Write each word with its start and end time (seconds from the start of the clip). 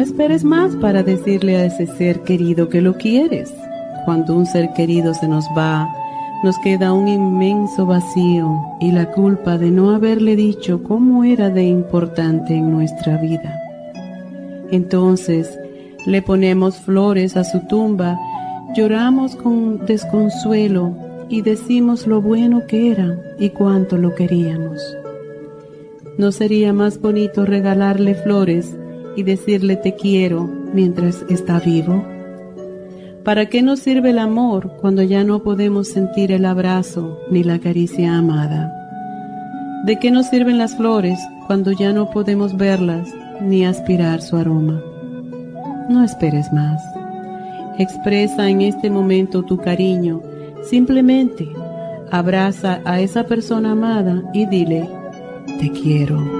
Esperes 0.00 0.44
más 0.44 0.74
para 0.76 1.02
decirle 1.02 1.56
a 1.56 1.66
ese 1.66 1.86
ser 1.86 2.20
querido 2.20 2.68
que 2.68 2.80
lo 2.80 2.96
quieres. 2.96 3.52
Cuando 4.04 4.36
un 4.36 4.46
ser 4.46 4.72
querido 4.72 5.14
se 5.14 5.28
nos 5.28 5.44
va, 5.56 5.88
nos 6.42 6.58
queda 6.58 6.92
un 6.92 7.06
inmenso 7.06 7.86
vacío 7.86 8.60
y 8.80 8.92
la 8.92 9.10
culpa 9.10 9.58
de 9.58 9.70
no 9.70 9.90
haberle 9.90 10.36
dicho 10.36 10.82
cómo 10.82 11.22
era 11.24 11.50
de 11.50 11.64
importante 11.64 12.54
en 12.54 12.70
nuestra 12.72 13.18
vida. 13.18 13.60
Entonces 14.70 15.58
le 16.06 16.22
ponemos 16.22 16.76
flores 16.78 17.36
a 17.36 17.44
su 17.44 17.60
tumba, 17.66 18.18
lloramos 18.74 19.36
con 19.36 19.84
desconsuelo 19.84 20.94
y 21.28 21.42
decimos 21.42 22.06
lo 22.06 22.22
bueno 22.22 22.66
que 22.66 22.90
era 22.90 23.18
y 23.38 23.50
cuánto 23.50 23.98
lo 23.98 24.14
queríamos. 24.14 24.80
¿No 26.16 26.32
sería 26.32 26.72
más 26.72 27.00
bonito 27.00 27.44
regalarle 27.44 28.14
flores 28.14 28.74
y 29.16 29.22
decirle 29.22 29.76
te 29.76 29.94
quiero 29.94 30.48
mientras 30.72 31.24
está 31.28 31.60
vivo? 31.60 32.04
¿Para 33.24 33.46
qué 33.46 33.62
nos 33.62 33.80
sirve 33.80 34.10
el 34.10 34.18
amor 34.18 34.72
cuando 34.80 35.02
ya 35.02 35.24
no 35.24 35.42
podemos 35.42 35.88
sentir 35.88 36.32
el 36.32 36.44
abrazo 36.46 37.18
ni 37.30 37.44
la 37.44 37.58
caricia 37.58 38.16
amada? 38.16 38.72
¿De 39.84 39.98
qué 39.98 40.10
nos 40.10 40.26
sirven 40.26 40.58
las 40.58 40.76
flores 40.76 41.18
cuando 41.46 41.72
ya 41.72 41.92
no 41.92 42.10
podemos 42.10 42.56
verlas 42.56 43.08
ni 43.40 43.64
aspirar 43.64 44.22
su 44.22 44.36
aroma? 44.36 44.82
No 45.88 46.04
esperes 46.04 46.52
más. 46.52 46.82
Expresa 47.78 48.48
en 48.48 48.62
este 48.62 48.90
momento 48.90 49.42
tu 49.42 49.56
cariño. 49.56 50.22
Simplemente 50.62 51.48
abraza 52.10 52.80
a 52.84 53.00
esa 53.00 53.24
persona 53.24 53.72
amada 53.72 54.22
y 54.32 54.46
dile, 54.46 54.88
te 55.58 55.70
quiero. 55.70 56.39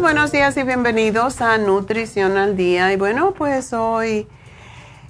Buenos 0.00 0.32
días 0.32 0.56
y 0.56 0.64
bienvenidos 0.64 1.40
a 1.40 1.56
Nutrición 1.56 2.36
al 2.36 2.56
Día. 2.56 2.92
Y 2.92 2.96
bueno, 2.96 3.32
pues 3.32 3.72
hoy 3.72 4.28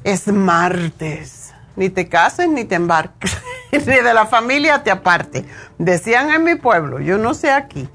es 0.05 0.29
martes. 0.29 1.53
Ni 1.75 1.89
te 1.89 2.09
cases 2.09 2.49
ni 2.49 2.65
te 2.65 2.75
embarques, 2.75 3.37
ni 3.73 3.79
de 3.79 4.15
la 4.15 4.27
familia 4.27 4.83
te 4.83 4.91
aparte. 4.91 5.47
Decían 5.79 6.31
en 6.31 6.45
mi 6.45 6.55
pueblo, 6.55 7.01
yo 7.01 7.17
no 7.17 7.33
sé 7.35 7.51
aquí. 7.51 7.89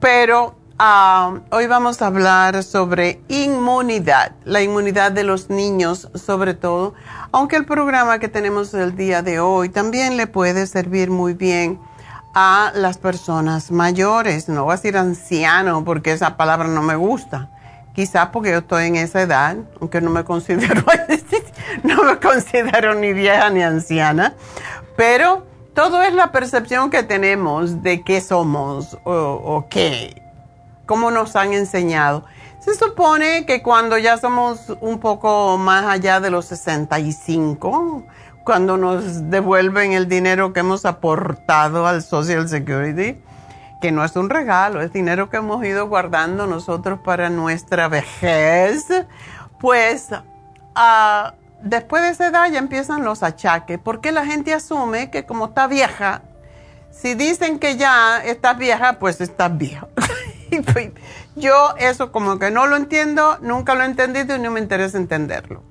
Pero 0.00 0.56
ah, 0.78 1.34
hoy 1.50 1.66
vamos 1.66 2.00
a 2.00 2.06
hablar 2.06 2.62
sobre 2.64 3.20
inmunidad, 3.28 4.32
la 4.44 4.62
inmunidad 4.62 5.12
de 5.12 5.22
los 5.22 5.50
niños 5.50 6.08
sobre 6.14 6.54
todo. 6.54 6.94
Aunque 7.30 7.56
el 7.56 7.66
programa 7.66 8.18
que 8.18 8.28
tenemos 8.28 8.72
el 8.74 8.96
día 8.96 9.22
de 9.22 9.38
hoy 9.38 9.68
también 9.68 10.16
le 10.16 10.26
puede 10.26 10.66
servir 10.66 11.10
muy 11.10 11.34
bien 11.34 11.78
a 12.38 12.70
las 12.74 12.98
personas 12.98 13.70
mayores. 13.70 14.46
No 14.50 14.64
voy 14.64 14.74
a 14.74 14.76
decir 14.76 14.98
anciano 14.98 15.82
porque 15.86 16.12
esa 16.12 16.36
palabra 16.36 16.68
no 16.68 16.82
me 16.82 16.94
gusta. 16.94 17.48
Quizás 17.94 18.28
porque 18.28 18.50
yo 18.50 18.58
estoy 18.58 18.88
en 18.88 18.96
esa 18.96 19.22
edad, 19.22 19.56
aunque 19.80 20.02
no 20.02 20.10
me 20.10 20.22
considero, 20.22 20.84
no 21.82 22.02
me 22.02 22.18
considero 22.18 22.94
ni 22.94 23.14
vieja 23.14 23.48
ni 23.48 23.62
anciana. 23.62 24.34
Pero 24.98 25.46
todo 25.72 26.02
es 26.02 26.12
la 26.12 26.30
percepción 26.30 26.90
que 26.90 27.02
tenemos 27.02 27.82
de 27.82 28.04
qué 28.04 28.20
somos 28.20 28.98
o, 29.04 29.12
o 29.12 29.66
qué, 29.70 30.22
cómo 30.84 31.10
nos 31.10 31.36
han 31.36 31.54
enseñado. 31.54 32.26
Se 32.60 32.74
supone 32.74 33.46
que 33.46 33.62
cuando 33.62 33.96
ya 33.96 34.18
somos 34.18 34.76
un 34.82 34.98
poco 34.98 35.56
más 35.56 35.86
allá 35.86 36.20
de 36.20 36.28
los 36.28 36.44
65, 36.44 38.04
cuando 38.46 38.76
nos 38.76 39.28
devuelven 39.28 39.92
el 39.92 40.06
dinero 40.06 40.52
que 40.52 40.60
hemos 40.60 40.84
aportado 40.84 41.84
al 41.88 42.00
Social 42.00 42.48
Security, 42.48 43.20
que 43.80 43.90
no 43.90 44.04
es 44.04 44.14
un 44.14 44.30
regalo, 44.30 44.80
es 44.82 44.92
dinero 44.92 45.28
que 45.28 45.38
hemos 45.38 45.64
ido 45.64 45.88
guardando 45.88 46.46
nosotros 46.46 47.00
para 47.00 47.28
nuestra 47.28 47.88
vejez, 47.88 48.86
pues 49.58 50.10
ah, 50.76 51.34
después 51.60 52.04
de 52.04 52.10
esa 52.10 52.28
edad 52.28 52.48
ya 52.48 52.60
empiezan 52.60 53.02
los 53.02 53.24
achaques, 53.24 53.80
porque 53.82 54.12
la 54.12 54.24
gente 54.24 54.54
asume 54.54 55.10
que 55.10 55.26
como 55.26 55.46
está 55.46 55.66
vieja, 55.66 56.22
si 56.92 57.14
dicen 57.14 57.58
que 57.58 57.76
ya 57.76 58.18
estás 58.24 58.56
vieja, 58.56 59.00
pues 59.00 59.20
estás 59.20 59.58
vieja. 59.58 59.88
Pues, 60.72 60.92
yo 61.34 61.74
eso 61.76 62.12
como 62.12 62.38
que 62.38 62.52
no 62.52 62.68
lo 62.68 62.76
entiendo, 62.76 63.36
nunca 63.40 63.74
lo 63.74 63.82
he 63.82 63.86
entendido 63.86 64.36
y 64.36 64.38
no 64.38 64.52
me 64.52 64.60
interesa 64.60 64.96
entenderlo. 64.96 65.64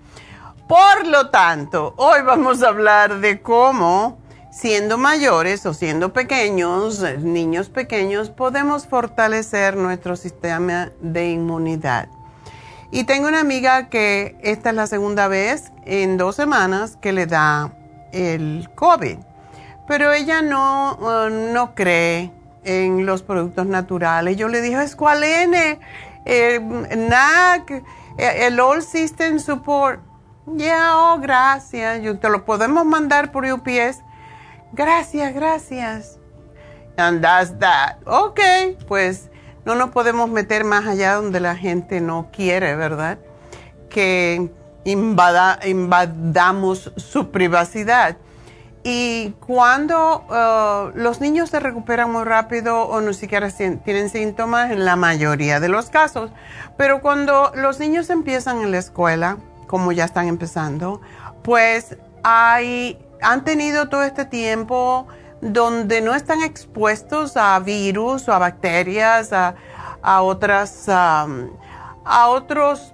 Por 0.67 1.05
lo 1.05 1.29
tanto, 1.29 1.93
hoy 1.95 2.23
vamos 2.23 2.63
a 2.63 2.69
hablar 2.69 3.19
de 3.19 3.39
cómo, 3.39 4.17
siendo 4.51 4.97
mayores 4.97 5.63
o 5.67 5.75
siendo 5.75 6.11
pequeños, 6.11 7.01
niños 7.19 7.69
pequeños, 7.69 8.31
podemos 8.31 8.87
fortalecer 8.87 9.77
nuestro 9.77 10.15
sistema 10.15 10.89
de 11.01 11.29
inmunidad. 11.29 12.07
Y 12.89 13.03
tengo 13.03 13.27
una 13.27 13.41
amiga 13.41 13.89
que 13.89 14.37
esta 14.41 14.71
es 14.71 14.75
la 14.75 14.87
segunda 14.87 15.27
vez 15.27 15.71
en 15.85 16.17
dos 16.17 16.35
semanas 16.35 16.97
que 16.99 17.13
le 17.13 17.27
da 17.27 17.71
el 18.11 18.67
COVID, 18.73 19.17
pero 19.87 20.13
ella 20.13 20.41
no, 20.41 20.97
uh, 20.99 21.29
no 21.29 21.75
cree 21.75 22.31
en 22.63 23.05
los 23.05 23.21
productos 23.21 23.67
naturales. 23.67 24.35
Yo 24.35 24.47
le 24.47 24.61
dije, 24.61 24.81
Escualene, 24.81 25.79
eh, 26.25 26.59
NAC, 26.59 27.69
eh, 28.17 28.47
el 28.47 28.59
All 28.59 28.81
System 28.81 29.37
Support. 29.37 30.14
Ya, 30.47 30.97
oh, 30.97 31.19
gracias. 31.19 32.03
Yo 32.03 32.19
te 32.19 32.29
lo 32.29 32.45
podemos 32.45 32.85
mandar 32.85 33.31
por 33.31 33.45
UPS. 33.45 34.01
Gracias, 34.73 35.33
gracias. 35.33 36.19
And 36.97 37.21
that's 37.21 37.57
that. 37.59 37.97
Ok, 38.05 38.39
pues 38.87 39.29
no 39.65 39.75
nos 39.75 39.89
podemos 39.89 40.29
meter 40.29 40.63
más 40.63 40.85
allá 40.85 41.15
donde 41.15 41.39
la 41.39 41.55
gente 41.55 41.99
no 41.99 42.29
quiere, 42.31 42.75
¿verdad? 42.75 43.17
Que 43.89 44.51
invadamos 44.85 46.93
su 46.95 47.31
privacidad. 47.31 48.17
Y 48.83 49.31
cuando 49.47 50.25
uh, 50.29 50.95
los 50.95 51.19
niños 51.19 51.49
se 51.49 51.59
recuperan 51.59 52.11
muy 52.11 52.23
rápido 52.23 52.83
o 52.83 53.01
no 53.01 53.13
siquiera 53.13 53.49
tienen 53.49 54.09
síntomas, 54.09 54.69
en 54.69 54.85
la 54.85 54.95
mayoría 54.95 55.59
de 55.59 55.69
los 55.69 55.89
casos, 55.89 56.29
pero 56.77 57.01
cuando 57.01 57.51
los 57.55 57.79
niños 57.79 58.11
empiezan 58.11 58.61
en 58.61 58.69
la 58.69 58.77
escuela, 58.77 59.39
como 59.67 59.91
ya 59.91 60.05
están 60.05 60.27
empezando, 60.27 61.01
pues 61.43 61.97
hay, 62.23 62.99
han 63.21 63.43
tenido 63.43 63.89
todo 63.89 64.03
este 64.03 64.25
tiempo 64.25 65.07
donde 65.41 66.01
no 66.01 66.15
están 66.15 66.41
expuestos 66.41 67.37
a 67.37 67.59
virus 67.59 68.27
o 68.27 68.33
a 68.33 68.39
bacterias, 68.39 69.31
a, 69.31 69.55
otras, 70.21 70.87
um, 70.87 71.49
a 72.03 72.27
otros 72.29 72.93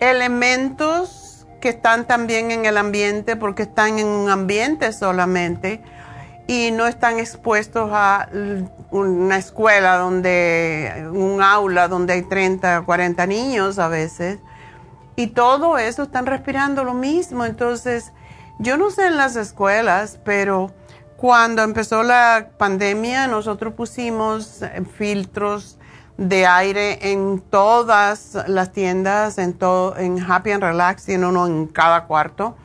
elementos 0.00 1.46
que 1.60 1.70
están 1.70 2.06
también 2.06 2.50
en 2.50 2.66
el 2.66 2.76
ambiente 2.76 3.36
porque 3.36 3.62
están 3.62 3.98
en 3.98 4.06
un 4.06 4.28
ambiente 4.28 4.92
solamente 4.92 5.80
y 6.46 6.72
no 6.72 6.86
están 6.86 7.18
expuestos 7.18 7.90
a 7.92 8.28
una 8.90 9.36
escuela 9.38 9.96
donde, 9.96 11.08
un 11.12 11.40
aula 11.40 11.88
donde 11.88 12.14
hay 12.14 12.22
30, 12.22 12.82
40 12.82 13.26
niños 13.26 13.78
a 13.78 13.88
veces. 13.88 14.40
Y 15.16 15.28
todo 15.28 15.78
eso 15.78 16.04
están 16.04 16.26
respirando 16.26 16.84
lo 16.84 16.94
mismo. 16.94 17.44
Entonces, 17.44 18.12
yo 18.58 18.76
no 18.76 18.90
sé 18.90 19.06
en 19.06 19.16
las 19.16 19.36
escuelas, 19.36 20.18
pero 20.24 20.72
cuando 21.16 21.62
empezó 21.62 22.02
la 22.02 22.50
pandemia, 22.58 23.26
nosotros 23.26 23.74
pusimos 23.74 24.60
filtros 24.96 25.78
de 26.16 26.46
aire 26.46 27.12
en 27.12 27.40
todas 27.40 28.36
las 28.46 28.72
tiendas, 28.72 29.38
en, 29.38 29.54
todo, 29.54 29.96
en 29.96 30.20
Happy 30.20 30.50
and 30.50 30.62
Relax, 30.62 31.04
tiene 31.04 31.26
uno 31.26 31.46
en 31.46 31.66
cada 31.66 32.06
cuarto. 32.06 32.56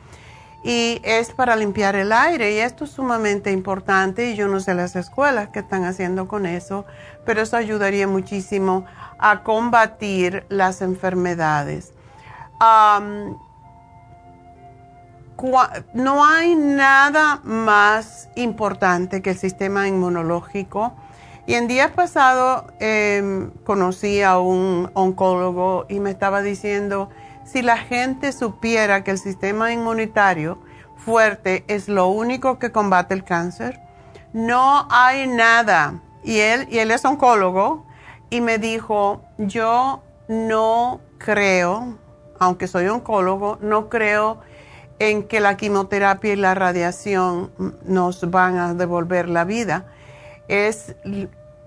Y 0.64 1.00
es 1.04 1.30
para 1.30 1.54
limpiar 1.56 1.94
el 1.94 2.12
aire 2.12 2.52
y 2.52 2.58
esto 2.58 2.84
es 2.84 2.90
sumamente 2.90 3.52
importante 3.52 4.30
y 4.30 4.34
yo 4.34 4.48
no 4.48 4.58
sé 4.60 4.74
las 4.74 4.96
escuelas 4.96 5.50
que 5.50 5.60
están 5.60 5.84
haciendo 5.84 6.26
con 6.26 6.44
eso, 6.44 6.84
pero 7.24 7.40
eso 7.40 7.56
ayudaría 7.56 8.08
muchísimo 8.08 8.84
a 9.18 9.44
combatir 9.44 10.44
las 10.48 10.82
enfermedades. 10.82 11.92
No 15.94 16.24
hay 16.24 16.56
nada 16.56 17.40
más 17.44 18.28
importante 18.34 19.22
que 19.22 19.30
el 19.30 19.38
sistema 19.38 19.86
inmunológico 19.86 20.94
y 21.48 21.54
en 21.54 21.66
días 21.66 21.90
pasados 21.92 22.64
em, 22.78 23.50
conocí 23.64 24.20
a 24.20 24.38
un 24.38 24.90
oncólogo 24.92 25.86
y 25.88 25.98
me 25.98 26.10
estaba 26.10 26.42
diciendo, 26.42 27.08
si 27.44 27.62
la 27.62 27.78
gente 27.78 28.32
supiera 28.32 29.02
que 29.02 29.12
el 29.12 29.18
sistema 29.18 29.72
inmunitario 29.72 30.58
fuerte 30.96 31.64
es 31.66 31.88
lo 31.88 32.08
único 32.08 32.58
que 32.58 32.70
combate 32.70 33.14
el 33.14 33.24
cáncer, 33.24 33.80
no 34.34 34.86
hay 34.90 35.26
nada. 35.26 36.02
Y 36.22 36.40
él, 36.40 36.66
y 36.70 36.80
él 36.80 36.90
es 36.90 37.06
oncólogo 37.06 37.86
y 38.28 38.42
me 38.42 38.58
dijo, 38.58 39.22
yo 39.38 40.02
no 40.28 41.00
creo, 41.16 41.96
aunque 42.38 42.66
soy 42.66 42.86
oncólogo, 42.88 43.58
no 43.60 43.88
creo 43.88 44.38
en 44.98 45.22
que 45.24 45.40
la 45.40 45.56
quimioterapia 45.56 46.32
y 46.32 46.36
la 46.36 46.54
radiación 46.54 47.50
nos 47.84 48.30
van 48.30 48.58
a 48.58 48.74
devolver 48.74 49.28
la 49.28 49.44
vida. 49.44 49.86
Es 50.48 50.96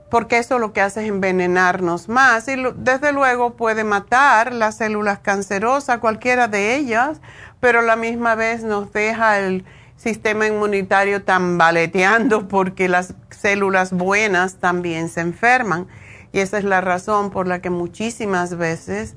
porque 0.09 0.39
eso 0.39 0.59
lo 0.59 0.73
que 0.73 0.81
hace 0.81 1.03
es 1.03 1.07
envenenarnos 1.07 2.09
más 2.09 2.47
y 2.49 2.55
desde 2.75 3.13
luego 3.13 3.53
puede 3.53 3.85
matar 3.85 4.53
las 4.53 4.75
células 4.75 5.19
cancerosas, 5.19 5.99
cualquiera 5.99 6.49
de 6.49 6.75
ellas, 6.75 7.21
pero 7.61 7.79
a 7.79 7.83
la 7.83 7.95
misma 7.95 8.35
vez 8.35 8.63
nos 8.63 8.91
deja 8.91 9.39
el 9.39 9.63
sistema 9.95 10.47
inmunitario 10.47 11.23
tambaleteando 11.23 12.49
porque 12.49 12.89
las 12.89 13.13
células 13.29 13.93
buenas 13.93 14.55
también 14.55 15.07
se 15.07 15.21
enferman. 15.21 15.87
Y 16.33 16.39
esa 16.39 16.57
es 16.57 16.65
la 16.65 16.81
razón 16.81 17.29
por 17.29 17.47
la 17.47 17.61
que 17.61 17.69
muchísimas 17.69 18.57
veces 18.57 19.15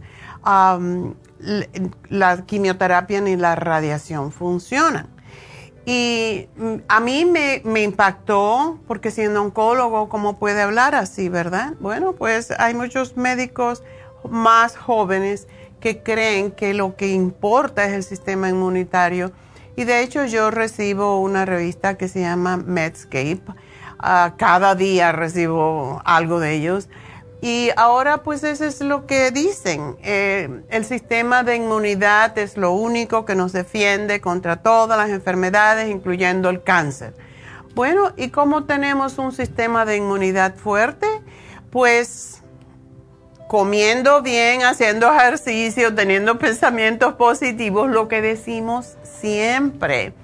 la 2.08 2.42
quimioterapia 2.44 3.20
ni 3.20 3.36
la 3.36 3.54
radiación 3.54 4.32
funcionan. 4.32 5.08
Y 5.86 6.48
mm, 6.56 6.74
a 6.88 7.00
mí 7.00 7.24
me, 7.24 7.82
impactó, 7.82 8.78
porque 8.86 9.10
siendo 9.10 9.42
oncólogo, 9.42 10.08
¿cómo 10.08 10.38
puede 10.38 10.62
hablar 10.62 10.94
así, 10.94 11.28
verdad? 11.28 11.74
Bueno, 11.80 12.14
pues 12.14 12.50
hay 12.58 12.74
muchos 12.74 13.16
médicos 13.16 13.82
más 14.28 14.76
jóvenes 14.76 15.46
que 15.80 16.02
creen 16.02 16.50
que 16.50 16.72
lo 16.72 16.96
que 16.96 17.08
importa 17.08 17.84
es 17.84 17.92
el 17.92 18.02
sistema 18.02 18.48
inmunitario. 18.48 19.32
Y 19.76 19.84
de 19.84 20.02
hecho 20.02 20.24
yo 20.24 20.50
recibo 20.50 21.20
una 21.20 21.44
revista 21.44 21.98
que 21.98 22.08
se 22.08 22.20
llama 22.20 22.56
Medscape. 22.56 23.42
Ah, 23.98 24.34
cada 24.38 24.74
día 24.74 25.12
recibo 25.12 26.00
algo 26.04 26.40
de 26.40 26.54
ellos. 26.54 26.88
Y 27.44 27.68
ahora 27.76 28.22
pues 28.22 28.42
eso 28.42 28.64
es 28.64 28.80
lo 28.80 29.04
que 29.04 29.30
dicen. 29.30 29.98
Eh, 30.02 30.62
el 30.70 30.86
sistema 30.86 31.42
de 31.42 31.56
inmunidad 31.56 32.38
es 32.38 32.56
lo 32.56 32.72
único 32.72 33.26
que 33.26 33.34
nos 33.34 33.52
defiende 33.52 34.22
contra 34.22 34.62
todas 34.62 34.96
las 34.96 35.10
enfermedades, 35.10 35.90
incluyendo 35.90 36.48
el 36.48 36.62
cáncer. 36.62 37.12
Bueno, 37.74 38.14
¿y 38.16 38.30
cómo 38.30 38.64
tenemos 38.64 39.18
un 39.18 39.30
sistema 39.30 39.84
de 39.84 39.98
inmunidad 39.98 40.54
fuerte? 40.54 41.06
Pues 41.68 42.42
comiendo 43.46 44.22
bien, 44.22 44.62
haciendo 44.62 45.12
ejercicio, 45.12 45.94
teniendo 45.94 46.38
pensamientos 46.38 47.12
positivos, 47.12 47.90
lo 47.90 48.08
que 48.08 48.22
decimos 48.22 48.96
siempre 49.02 50.14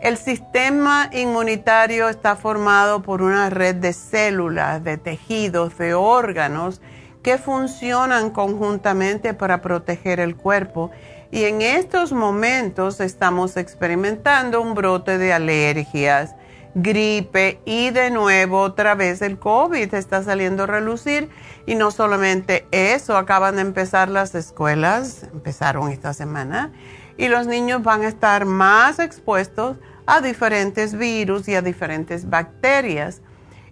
el 0.00 0.16
sistema 0.16 1.10
inmunitario 1.12 2.08
está 2.08 2.34
formado 2.34 3.02
por 3.02 3.20
una 3.20 3.50
red 3.50 3.74
de 3.74 3.92
células, 3.92 4.82
de 4.82 4.96
tejidos, 4.96 5.76
de 5.76 5.92
órganos 5.92 6.80
que 7.22 7.36
funcionan 7.36 8.30
conjuntamente 8.30 9.34
para 9.34 9.60
proteger 9.60 10.18
el 10.20 10.36
cuerpo. 10.36 10.90
Y 11.30 11.44
en 11.44 11.60
estos 11.60 12.12
momentos 12.12 13.00
estamos 13.00 13.58
experimentando 13.58 14.62
un 14.62 14.74
brote 14.74 15.18
de 15.18 15.34
alergias, 15.34 16.34
gripe 16.74 17.60
y 17.66 17.90
de 17.90 18.10
nuevo 18.10 18.60
otra 18.60 18.94
vez 18.94 19.20
el 19.20 19.38
COVID 19.38 19.94
está 19.94 20.22
saliendo 20.22 20.62
a 20.62 20.66
relucir. 20.66 21.28
Y 21.66 21.74
no 21.74 21.90
solamente 21.90 22.66
eso, 22.70 23.18
acaban 23.18 23.56
de 23.56 23.62
empezar 23.62 24.08
las 24.08 24.34
escuelas, 24.34 25.24
empezaron 25.30 25.90
esta 25.90 26.14
semana, 26.14 26.72
y 27.18 27.28
los 27.28 27.46
niños 27.46 27.82
van 27.82 28.02
a 28.02 28.08
estar 28.08 28.46
más 28.46 28.98
expuestos 28.98 29.76
a 30.10 30.20
diferentes 30.20 30.98
virus 30.98 31.46
y 31.46 31.54
a 31.54 31.62
diferentes 31.62 32.28
bacterias. 32.28 33.22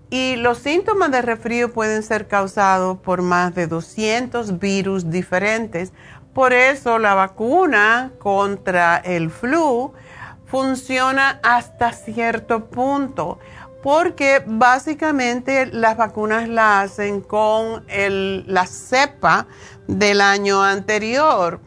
Y 0.08 0.36
los 0.36 0.58
síntomas 0.58 1.10
de 1.10 1.20
resfrío 1.20 1.72
pueden 1.72 2.04
ser 2.04 2.28
causados 2.28 2.98
por 2.98 3.22
más 3.22 3.56
de 3.56 3.66
200 3.66 4.60
virus 4.60 5.10
diferentes. 5.10 5.92
Por 6.32 6.52
eso 6.52 7.00
la 7.00 7.14
vacuna 7.14 8.12
contra 8.20 8.98
el 8.98 9.30
flu 9.30 9.92
funciona 10.46 11.40
hasta 11.42 11.92
cierto 11.92 12.66
punto, 12.66 13.40
porque 13.82 14.40
básicamente 14.46 15.66
las 15.66 15.96
vacunas 15.96 16.48
la 16.48 16.82
hacen 16.82 17.20
con 17.20 17.84
la 17.88 18.66
cepa 18.66 19.48
del 19.88 20.20
año 20.20 20.62
anterior 20.62 21.60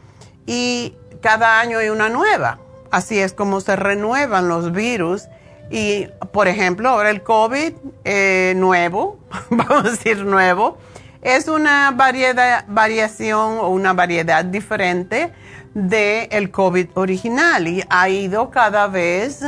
y 0.46 0.96
cada 1.22 1.60
año 1.60 1.80
hay 1.80 1.90
una 1.90 2.08
nueva. 2.08 2.71
Así 2.92 3.20
es 3.20 3.34
como 3.34 3.62
se 3.62 3.76
renuevan 3.76 4.48
los 4.48 4.72
virus. 4.74 5.28
Y, 5.70 6.08
por 6.34 6.50
ejemplo, 6.50 6.90
ahora 6.90 7.10
el 7.10 7.24
COVID 7.24 7.74
eh, 8.04 8.54
nuevo, 8.58 9.20
vamos 9.50 9.86
a 9.86 9.90
decir 9.92 10.26
nuevo, 10.26 10.78
es 11.22 11.48
una 11.48 11.92
variedad, 11.92 12.66
variación 12.68 13.60
o 13.60 13.70
una 13.70 13.94
variedad 13.94 14.44
diferente 14.44 15.32
del 15.74 16.28
el 16.32 16.52
COVID 16.52 16.90
original 16.96 17.68
y 17.68 17.84
ha 17.90 18.10
ido 18.10 18.50
cada 18.50 18.88
vez, 18.88 19.42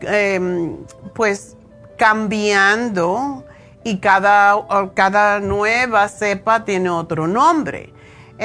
em, 0.00 0.76
pues, 1.14 1.56
cambiando 1.98 3.44
y 3.82 3.98
cada, 3.98 4.56
cada 4.94 5.40
nueva 5.40 6.08
cepa 6.08 6.64
tiene 6.64 6.90
otro 6.90 7.26
nombre. 7.26 7.93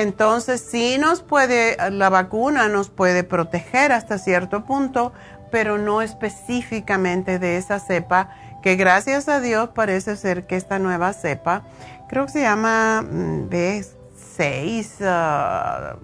Entonces, 0.02 0.62
sí 0.62 0.98
nos 0.98 1.22
puede, 1.22 1.76
la 1.92 2.10
vacuna 2.10 2.70
nos 2.70 2.90
puede 2.90 3.26
proteger 3.26 3.92
hasta 3.92 4.18
cierto 4.18 4.64
punto, 4.64 5.12
pero 5.52 5.78
no 5.78 6.02
específicamente 6.02 7.38
de 7.38 7.58
esa 7.58 7.80
cepa 7.80 8.30
que 8.62 8.78
gracias 8.78 9.28
a 9.28 9.42
Dios 9.42 9.72
parece 9.76 10.16
ser 10.16 10.48
que 10.48 10.56
esta 10.56 10.80
nueva 10.80 11.12
cepa, 11.12 11.64
creo 12.08 12.26
que 12.26 12.32
se 12.32 12.42
llama 12.42 13.02
mm, 13.02 13.50
B6 13.50 15.02
uh, 15.02 15.98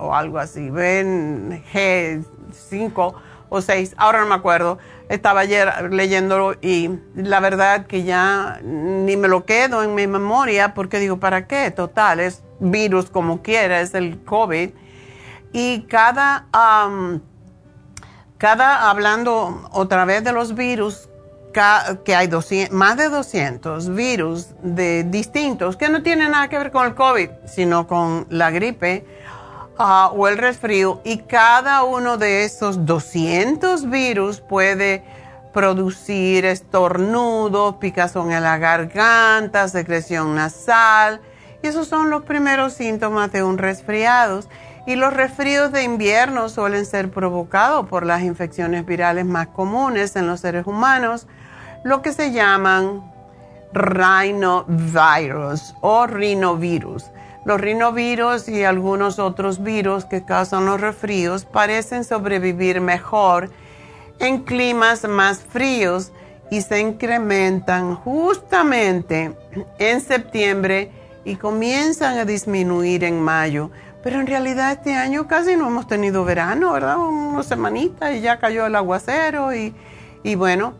o 0.00 0.14
algo 0.14 0.38
así, 0.38 0.70
G5 0.70 3.14
o 3.48 3.60
6, 3.60 3.94
ahora 3.96 4.20
no 4.20 4.26
me 4.26 4.36
acuerdo. 4.36 4.78
Estaba 5.10 5.40
ayer 5.40 5.92
leyéndolo 5.92 6.54
y 6.62 6.88
la 7.16 7.40
verdad 7.40 7.86
que 7.86 8.04
ya 8.04 8.60
ni 8.62 9.16
me 9.16 9.26
lo 9.26 9.44
quedo 9.44 9.82
en 9.82 9.96
mi 9.96 10.06
memoria 10.06 10.72
porque 10.72 11.00
digo, 11.00 11.18
¿para 11.18 11.48
qué? 11.48 11.72
Total, 11.72 12.20
es 12.20 12.44
virus 12.60 13.10
como 13.10 13.42
quiera, 13.42 13.80
es 13.80 13.92
el 13.94 14.22
COVID. 14.22 14.70
Y 15.52 15.82
cada, 15.88 16.46
cada 18.38 18.88
hablando 18.88 19.68
otra 19.72 20.04
vez 20.04 20.22
de 20.22 20.30
los 20.30 20.54
virus, 20.54 21.08
que 22.04 22.14
hay 22.14 22.28
más 22.70 22.96
de 22.96 23.08
200 23.08 23.92
virus 23.92 24.50
de 24.62 25.02
distintos 25.02 25.76
que 25.76 25.88
no 25.88 26.04
tienen 26.04 26.30
nada 26.30 26.46
que 26.46 26.56
ver 26.56 26.70
con 26.70 26.86
el 26.86 26.94
COVID, 26.94 27.30
sino 27.46 27.88
con 27.88 28.28
la 28.30 28.52
gripe 28.52 29.04
ah, 29.80 30.12
o 30.14 30.28
el 30.28 30.38
resfrío. 30.38 31.00
Y 31.04 31.18
cada 31.18 31.82
uno 31.82 32.16
de 32.16 32.44
esos 32.44 32.86
200 32.86 33.90
virus 33.90 34.40
puede 34.40 35.02
producir 35.52 36.44
estornudos, 36.44 37.76
picazón 37.76 38.30
en 38.32 38.42
la 38.42 38.58
garganta, 38.58 39.66
secreción 39.68 40.34
nasal. 40.34 41.20
Y 41.62 41.66
esos 41.66 41.88
son 41.88 42.10
los 42.10 42.22
primeros 42.22 42.74
síntomas 42.74 43.32
de 43.32 43.42
un 43.42 43.58
resfriado. 43.58 44.40
Y 44.86 44.94
los 44.96 45.12
resfríos 45.12 45.72
de 45.72 45.82
invierno 45.82 46.48
suelen 46.48 46.86
ser 46.86 47.10
provocados 47.10 47.86
por 47.88 48.06
las 48.06 48.22
infecciones 48.22 48.86
virales 48.86 49.24
más 49.24 49.48
comunes 49.48 50.14
en 50.16 50.26
los 50.26 50.40
seres 50.40 50.66
humanos 50.66 51.26
lo 51.82 52.02
que 52.02 52.12
se 52.12 52.32
llaman 52.32 53.10
rhinovirus 53.72 54.54
o 55.80 56.06
rinovirus. 56.06 57.06
Los 57.44 57.60
rinovirus 57.60 58.48
y 58.48 58.64
algunos 58.64 59.18
otros 59.18 59.62
virus 59.62 60.04
que 60.04 60.24
causan 60.24 60.66
los 60.66 60.80
resfríos 60.80 61.44
parecen 61.44 62.04
sobrevivir 62.04 62.80
mejor 62.80 63.50
en 64.18 64.44
climas 64.44 65.08
más 65.08 65.38
fríos 65.40 66.12
y 66.50 66.60
se 66.62 66.80
incrementan 66.80 67.94
justamente 67.94 69.34
en 69.78 70.00
septiembre 70.00 70.90
y 71.24 71.36
comienzan 71.36 72.18
a 72.18 72.24
disminuir 72.24 73.04
en 73.04 73.20
mayo. 73.20 73.70
Pero 74.02 74.20
en 74.20 74.26
realidad 74.26 74.72
este 74.72 74.94
año 74.94 75.26
casi 75.28 75.56
no 75.56 75.68
hemos 75.68 75.86
tenido 75.86 76.24
verano, 76.24 76.72
¿verdad? 76.72 76.98
Una 76.98 77.42
semanita 77.42 78.12
y 78.12 78.20
ya 78.20 78.38
cayó 78.38 78.66
el 78.66 78.74
aguacero 78.74 79.54
y, 79.54 79.74
y 80.22 80.34
bueno, 80.34 80.74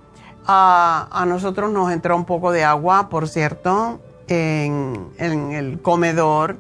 a, 0.47 1.25
nosotros 1.27 1.71
nos 1.71 1.93
entró 1.93 2.17
un 2.17 2.25
poco 2.25 2.53
de 2.53 2.65
agua, 2.65 3.09
por 3.09 3.29
cierto, 3.29 4.01
en, 4.31 5.11
el 5.19 5.81
comedor, 5.83 6.59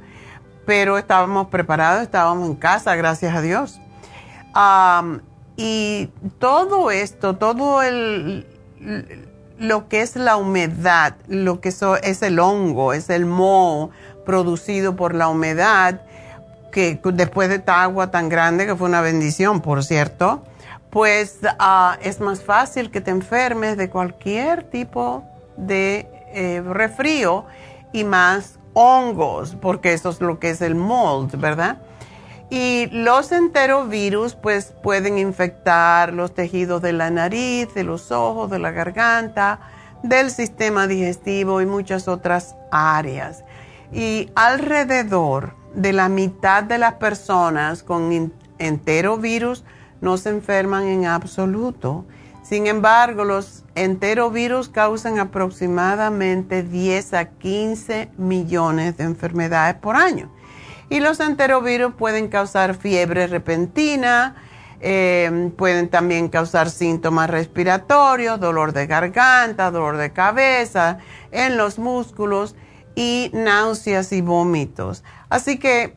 pero 0.67 0.99
estábamos 0.99 1.49
preparados, 1.49 2.03
estábamos 2.03 2.49
en 2.49 2.57
casa, 2.57 2.95
gracias 2.97 3.35
a 3.35 3.41
Dios. 3.41 3.81
y 5.57 6.11
todo 6.39 6.91
esto, 6.91 7.37
todo 7.37 7.83
el, 7.83 8.47
lo 9.59 9.89
que 9.89 10.03
es 10.03 10.17
la 10.17 10.37
humedad, 10.37 11.17
lo 11.29 11.61
que 11.61 11.69
es 11.69 12.23
el 12.23 12.39
hongo, 12.39 12.93
es 12.93 13.11
el 13.11 13.27
moho 13.27 13.91
producido 14.25 14.97
por 14.97 15.15
la 15.15 15.29
humedad, 15.29 16.03
que 16.73 17.01
después 17.13 17.49
de 17.49 17.57
esta 17.57 17.83
agua 17.83 18.11
tan 18.11 18.29
grande, 18.29 18.67
que 18.67 18.77
fue 18.77 18.89
una 18.89 19.01
bendición, 19.01 19.61
por 19.61 19.85
cierto, 19.85 20.45
pues 20.91 21.39
ah, 21.59 21.99
es 22.03 22.21
más 22.21 22.43
fácil 22.43 22.91
que 22.91 23.01
te 23.01 23.11
enfermes 23.11 23.77
de 23.77 23.91
cualquier 23.91 24.65
tipo 24.65 25.25
de 25.57 26.20
eh, 26.33 26.63
refrío 26.65 27.47
y 27.93 28.05
más 28.05 28.59
hongos, 28.75 29.57
porque 29.61 29.93
eso 29.93 30.11
es 30.11 30.21
lo 30.21 30.39
que 30.39 30.51
es 30.51 30.61
el 30.61 30.75
mold, 30.75 31.39
¿verdad? 31.41 31.79
Y 32.51 32.89
los 32.91 33.31
enterovirus 33.31 34.35
pues 34.35 34.75
pueden 34.83 35.19
infectar 35.19 36.13
los 36.13 36.35
tejidos 36.35 36.83
de 36.83 36.93
la 36.93 37.11
nariz, 37.11 37.73
de 37.75 37.85
los 37.85 38.11
ojos, 38.11 38.51
de 38.51 38.59
la 38.59 38.73
garganta, 38.73 39.61
del 40.03 40.31
sistema 40.31 40.87
digestivo 40.87 41.61
y 41.61 41.67
muchas 41.67 42.09
otras 42.09 42.57
áreas. 42.73 43.45
Y 43.93 44.31
alrededor 44.35 45.55
de 45.75 45.93
la 45.93 46.09
mitad 46.09 46.65
de 46.65 46.79
las 46.79 46.95
personas 46.95 47.85
con 47.85 48.33
enterovirus 48.59 49.65
no 50.01 50.17
se 50.17 50.31
enferman 50.31 50.85
en 50.89 51.07
absoluto. 51.07 52.05
Sin 52.43 52.67
embargo, 52.67 53.25
los 53.25 53.60
enterovirus 53.75 54.69
causan 54.69 55.19
aproximadamente 55.19 56.63
10 56.63 57.15
a 57.15 57.25
15 57.31 58.11
millones 58.17 58.97
de 58.97 59.05
enfermedades 59.05 59.77
por 59.77 59.97
año. 59.97 60.31
Y 60.89 61.01
los 61.01 61.21
enterovirus 61.21 61.95
pueden 61.95 62.29
causar 62.29 62.75
fiebre 62.75 63.27
repentina, 63.29 64.35
eh, 64.81 65.51
pueden 65.57 65.89
también 65.89 66.29
causar 66.29 66.71
síntomas 66.71 67.31
respiratorios, 67.31 68.41
dolor 68.41 68.73
de 68.73 68.87
garganta, 68.87 69.71
dolor 69.71 69.99
de 69.99 70.13
cabeza, 70.13 70.99
en 71.31 71.57
los 71.57 71.79
músculos 71.79 72.57
y 72.95 73.31
náuseas 73.33 74.13
y 74.13 74.21
vómitos. 74.21 75.05
Así 75.29 75.59
que 75.59 75.97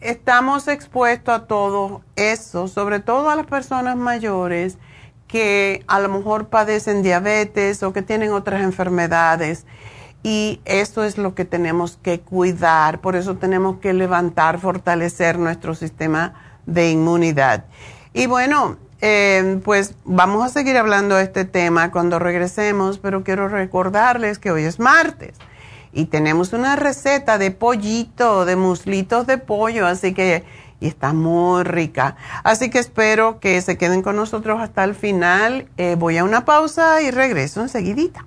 estamos 0.00 0.68
expuestos 0.68 1.34
a 1.34 1.46
todo 1.46 2.02
eso, 2.14 2.68
sobre 2.68 3.00
todo 3.00 3.28
a 3.28 3.36
las 3.36 3.46
personas 3.46 3.96
mayores 3.96 4.78
que 5.26 5.84
a 5.86 6.00
lo 6.00 6.08
mejor 6.08 6.48
padecen 6.48 7.02
diabetes 7.02 7.82
o 7.82 7.92
que 7.92 8.02
tienen 8.02 8.32
otras 8.32 8.62
enfermedades. 8.62 9.66
Y 10.22 10.60
eso 10.64 11.04
es 11.04 11.18
lo 11.18 11.34
que 11.34 11.44
tenemos 11.44 11.98
que 12.02 12.20
cuidar, 12.20 13.00
por 13.00 13.14
eso 13.14 13.36
tenemos 13.36 13.78
que 13.78 13.92
levantar, 13.92 14.58
fortalecer 14.58 15.38
nuestro 15.38 15.74
sistema 15.74 16.34
de 16.66 16.90
inmunidad. 16.90 17.66
Y 18.12 18.26
bueno, 18.26 18.76
eh, 19.00 19.60
pues 19.64 19.94
vamos 20.04 20.44
a 20.44 20.48
seguir 20.48 20.76
hablando 20.78 21.14
de 21.16 21.22
este 21.22 21.44
tema 21.44 21.92
cuando 21.92 22.18
regresemos, 22.18 22.98
pero 22.98 23.22
quiero 23.22 23.48
recordarles 23.48 24.38
que 24.38 24.50
hoy 24.50 24.64
es 24.64 24.80
martes 24.80 25.36
y 25.96 26.04
tenemos 26.04 26.52
una 26.52 26.76
receta 26.76 27.38
de 27.38 27.50
pollito, 27.50 28.44
de 28.44 28.54
muslitos 28.54 29.26
de 29.26 29.38
pollo, 29.38 29.86
así 29.86 30.12
que 30.12 30.44
y 30.80 30.88
está 30.88 31.12
muy 31.12 31.62
rica. 31.64 32.16
Así 32.44 32.70
que 32.70 32.78
espero 32.78 33.40
que 33.40 33.60
se 33.62 33.76
queden 33.78 34.02
con 34.02 34.16
nosotros 34.16 34.60
hasta 34.60 34.84
el 34.84 34.94
final. 34.94 35.68
Eh, 35.76 35.96
voy 35.98 36.18
a 36.18 36.24
una 36.24 36.44
pausa 36.44 37.02
y 37.02 37.10
regreso 37.10 37.62
enseguidita. 37.62 38.26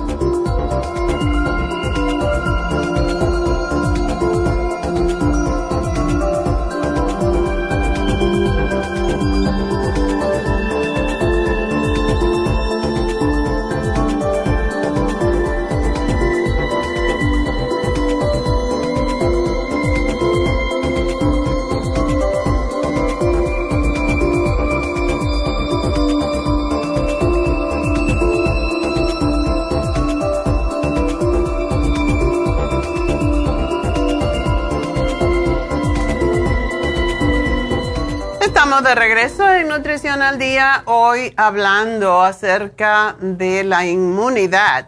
Estamos 38.71 38.87
de 38.87 38.95
regreso 38.95 39.53
en 39.53 39.67
Nutrición 39.67 40.21
al 40.21 40.39
Día, 40.39 40.83
hoy 40.85 41.33
hablando 41.35 42.21
acerca 42.21 43.17
de 43.19 43.65
la 43.65 43.85
inmunidad, 43.85 44.87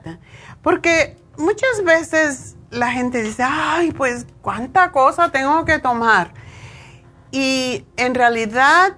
porque 0.61 1.17
muchas 1.37 1.83
veces 1.83 2.55
la 2.69 2.93
gente 2.93 3.21
dice, 3.21 3.43
ay, 3.45 3.91
pues 3.91 4.25
cuánta 4.41 4.93
cosa 4.93 5.33
tengo 5.33 5.65
que 5.65 5.79
tomar. 5.79 6.33
Y 7.31 7.85
en 7.97 8.15
realidad, 8.15 8.95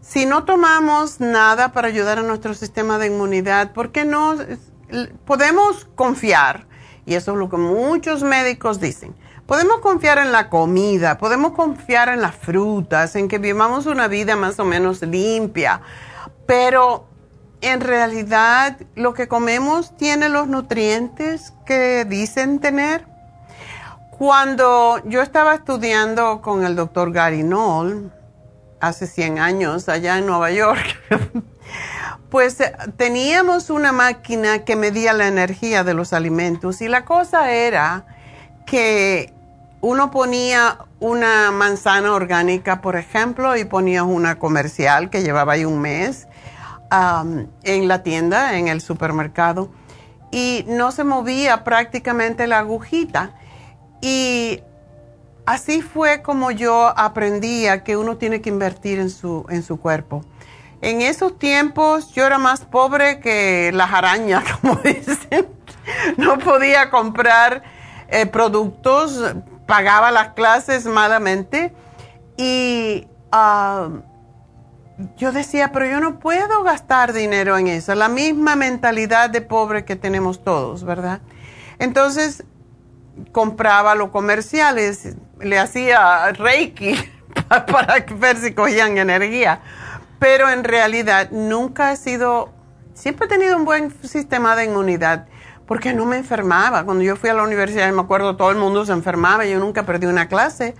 si 0.00 0.26
no 0.26 0.42
tomamos 0.44 1.20
nada 1.20 1.70
para 1.70 1.86
ayudar 1.86 2.18
a 2.18 2.22
nuestro 2.22 2.52
sistema 2.52 2.98
de 2.98 3.06
inmunidad, 3.06 3.72
¿por 3.74 3.92
qué 3.92 4.04
no 4.04 4.34
podemos 5.24 5.84
confiar? 5.94 6.66
Y 7.06 7.14
eso 7.14 7.30
es 7.30 7.38
lo 7.38 7.48
que 7.48 7.58
muchos 7.58 8.24
médicos 8.24 8.80
dicen 8.80 9.14
Podemos 9.46 9.80
confiar 9.80 10.16
en 10.18 10.32
la 10.32 10.48
comida, 10.48 11.18
podemos 11.18 11.52
confiar 11.52 12.08
en 12.08 12.22
las 12.22 12.34
frutas, 12.34 13.14
en 13.14 13.28
que 13.28 13.36
vivamos 13.36 13.84
una 13.84 14.08
vida 14.08 14.36
más 14.36 14.58
o 14.58 14.64
menos 14.64 15.02
limpia, 15.02 15.82
pero 16.46 17.06
en 17.60 17.82
realidad 17.82 18.78
lo 18.94 19.12
que 19.12 19.28
comemos 19.28 19.94
tiene 19.98 20.30
los 20.30 20.48
nutrientes 20.48 21.52
que 21.66 22.06
dicen 22.06 22.58
tener. 22.58 23.04
Cuando 24.10 25.02
yo 25.04 25.20
estaba 25.20 25.54
estudiando 25.54 26.40
con 26.40 26.64
el 26.64 26.74
doctor 26.74 27.12
Gary 27.12 27.42
Knoll, 27.42 28.10
hace 28.80 29.06
100 29.06 29.38
años, 29.40 29.90
allá 29.90 30.16
en 30.16 30.24
Nueva 30.24 30.52
York, 30.52 30.84
pues 32.30 32.56
teníamos 32.96 33.68
una 33.68 33.92
máquina 33.92 34.64
que 34.64 34.74
medía 34.74 35.12
la 35.12 35.28
energía 35.28 35.84
de 35.84 35.92
los 35.92 36.14
alimentos 36.14 36.80
y 36.80 36.88
la 36.88 37.04
cosa 37.04 37.52
era 37.52 38.06
que 38.66 39.33
uno 39.84 40.10
ponía 40.10 40.78
una 40.98 41.50
manzana 41.50 42.14
orgánica, 42.14 42.80
por 42.80 42.96
ejemplo, 42.96 43.54
y 43.54 43.66
ponía 43.66 44.02
una 44.02 44.38
comercial 44.38 45.10
que 45.10 45.22
llevaba 45.22 45.52
ahí 45.52 45.66
un 45.66 45.78
mes 45.78 46.26
en 46.90 47.88
la 47.88 48.02
tienda, 48.02 48.56
en 48.56 48.68
el 48.68 48.80
supermercado, 48.80 49.68
y 50.30 50.64
no 50.68 50.90
se 50.90 51.04
movía 51.04 51.64
prácticamente 51.64 52.46
la 52.46 52.60
agujita. 52.60 53.34
Y 54.00 54.62
así 55.44 55.82
fue 55.82 56.22
como 56.22 56.50
yo 56.50 56.94
aprendía 56.96 57.84
que 57.84 57.98
uno 57.98 58.16
tiene 58.16 58.40
que 58.40 58.48
invertir 58.48 58.98
en 58.98 59.10
su, 59.10 59.44
en 59.50 59.62
su 59.62 59.78
cuerpo. 59.78 60.24
En 60.80 61.02
esos 61.02 61.38
tiempos 61.38 62.10
yo 62.14 62.24
era 62.24 62.38
más 62.38 62.60
pobre 62.64 63.20
que 63.20 63.70
las 63.74 63.92
arañas, 63.92 64.44
como 64.62 64.76
dicen. 64.76 65.46
No 66.16 66.38
podía 66.38 66.88
comprar 66.88 67.62
eh, 68.08 68.24
productos 68.24 69.20
pagaba 69.66 70.10
las 70.10 70.28
clases 70.30 70.86
malamente 70.86 71.72
y 72.36 73.06
ah, 73.32 73.88
yo 75.16 75.32
decía, 75.32 75.72
pero 75.72 75.86
yo 75.86 76.00
no 76.00 76.18
puedo 76.18 76.62
gastar 76.62 77.12
dinero 77.12 77.56
en 77.58 77.68
eso, 77.68 77.94
la 77.94 78.08
misma 78.08 78.56
mentalidad 78.56 79.30
de 79.30 79.40
pobre 79.40 79.84
que 79.84 79.96
tenemos 79.96 80.44
todos, 80.44 80.84
¿verdad? 80.84 81.20
Entonces 81.78 82.44
compraba 83.32 83.94
los 83.94 84.10
comerciales, 84.10 85.16
le 85.40 85.58
hacía 85.58 86.30
reiki 86.32 86.94
para 87.48 88.04
ver 88.16 88.36
si 88.36 88.52
cogían 88.52 88.98
energía, 88.98 89.60
pero 90.18 90.48
en 90.48 90.64
realidad 90.64 91.30
nunca 91.30 91.92
he 91.92 91.96
sido, 91.96 92.52
siempre 92.94 93.26
he 93.26 93.28
tenido 93.28 93.56
un 93.56 93.64
buen 93.64 93.92
sistema 94.02 94.54
de 94.56 94.66
inmunidad 94.66 95.26
porque 95.66 95.92
no 95.94 96.06
me 96.06 96.16
enfermaba. 96.16 96.84
Cuando 96.84 97.02
yo 97.02 97.16
fui 97.16 97.30
a 97.30 97.34
la 97.34 97.42
universidad, 97.42 97.90
me 97.92 98.02
acuerdo, 98.02 98.36
todo 98.36 98.50
el 98.50 98.58
mundo 98.58 98.84
se 98.84 98.92
enfermaba, 98.92 99.46
yo 99.46 99.58
nunca 99.58 99.84
perdí 99.84 100.06
una 100.06 100.28
clase, 100.28 100.74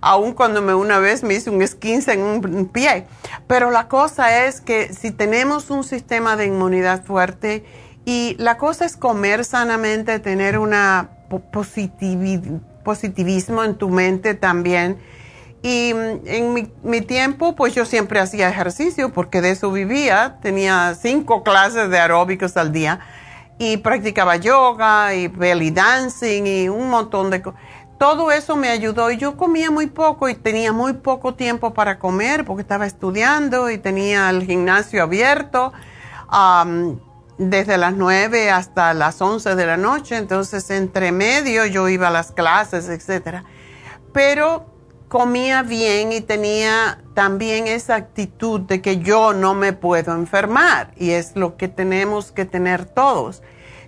aun 0.00 0.32
cuando 0.32 0.60
me 0.62 0.74
una 0.74 0.98
vez 0.98 1.22
me 1.22 1.34
hice 1.34 1.50
un 1.50 1.62
esquince 1.62 2.12
en 2.12 2.22
un 2.22 2.68
pie. 2.72 3.06
Pero 3.46 3.70
la 3.70 3.88
cosa 3.88 4.44
es 4.44 4.60
que 4.60 4.92
si 4.92 5.10
tenemos 5.10 5.70
un 5.70 5.84
sistema 5.84 6.36
de 6.36 6.46
inmunidad 6.46 7.04
fuerte 7.04 7.64
y 8.04 8.36
la 8.38 8.58
cosa 8.58 8.84
es 8.84 8.96
comer 8.96 9.44
sanamente, 9.44 10.18
tener 10.18 10.58
una 10.58 11.10
positivismo 12.84 13.64
en 13.64 13.76
tu 13.76 13.88
mente 13.88 14.34
también. 14.34 14.98
Y 15.62 15.94
mm, 15.94 16.26
en 16.26 16.52
mi, 16.52 16.70
mi, 16.82 17.00
tiempo, 17.00 17.56
pues 17.56 17.74
yo 17.74 17.86
siempre 17.86 18.20
hacía 18.20 18.50
ejercicio 18.50 19.10
porque 19.14 19.40
de 19.40 19.52
eso 19.52 19.72
vivía. 19.72 20.36
Tenía 20.42 20.94
cinco 21.00 21.42
clases 21.42 21.88
de 21.88 21.98
aeróbicos 21.98 22.58
al 22.58 22.72
día 22.72 23.00
y 23.58 23.76
practicaba 23.78 24.36
yoga 24.36 25.14
y 25.14 25.28
belly 25.28 25.70
dancing 25.70 26.46
y 26.46 26.68
un 26.68 26.90
montón 26.90 27.30
de 27.30 27.42
cosas. 27.42 27.60
todo 27.98 28.32
eso 28.32 28.56
me 28.56 28.68
ayudó 28.68 29.10
y 29.10 29.16
yo 29.16 29.36
comía 29.36 29.70
muy 29.70 29.86
poco 29.86 30.28
y 30.28 30.34
tenía 30.34 30.72
muy 30.72 30.94
poco 30.94 31.34
tiempo 31.34 31.72
para 31.72 31.98
comer 31.98 32.44
porque 32.44 32.62
estaba 32.62 32.86
estudiando 32.86 33.70
y 33.70 33.78
tenía 33.78 34.28
el 34.30 34.44
gimnasio 34.44 35.02
abierto 35.02 35.72
desde 37.38 37.78
las 37.78 37.94
9 37.94 38.50
hasta 38.50 38.94
las 38.94 39.20
11 39.20 39.54
de 39.54 39.66
la 39.66 39.76
noche, 39.76 40.16
entonces 40.16 40.70
entre 40.70 41.12
medio 41.12 41.66
yo 41.66 41.88
iba 41.88 42.08
a 42.08 42.10
las 42.10 42.32
clases, 42.32 42.88
etc. 42.88 43.42
Pero 44.12 44.73
comía 45.08 45.62
bien 45.62 46.12
y 46.12 46.20
tenía 46.20 46.98
también 47.14 47.66
esa 47.66 47.94
actitud 47.94 48.60
de 48.60 48.82
que 48.82 48.98
yo 48.98 49.32
no 49.32 49.54
me 49.54 49.72
puedo 49.72 50.12
enfermar 50.12 50.90
y 50.96 51.10
es 51.10 51.36
lo 51.36 51.56
que 51.56 51.68
tenemos 51.68 52.32
que 52.32 52.44
tener 52.44 52.84
todos. 52.84 53.42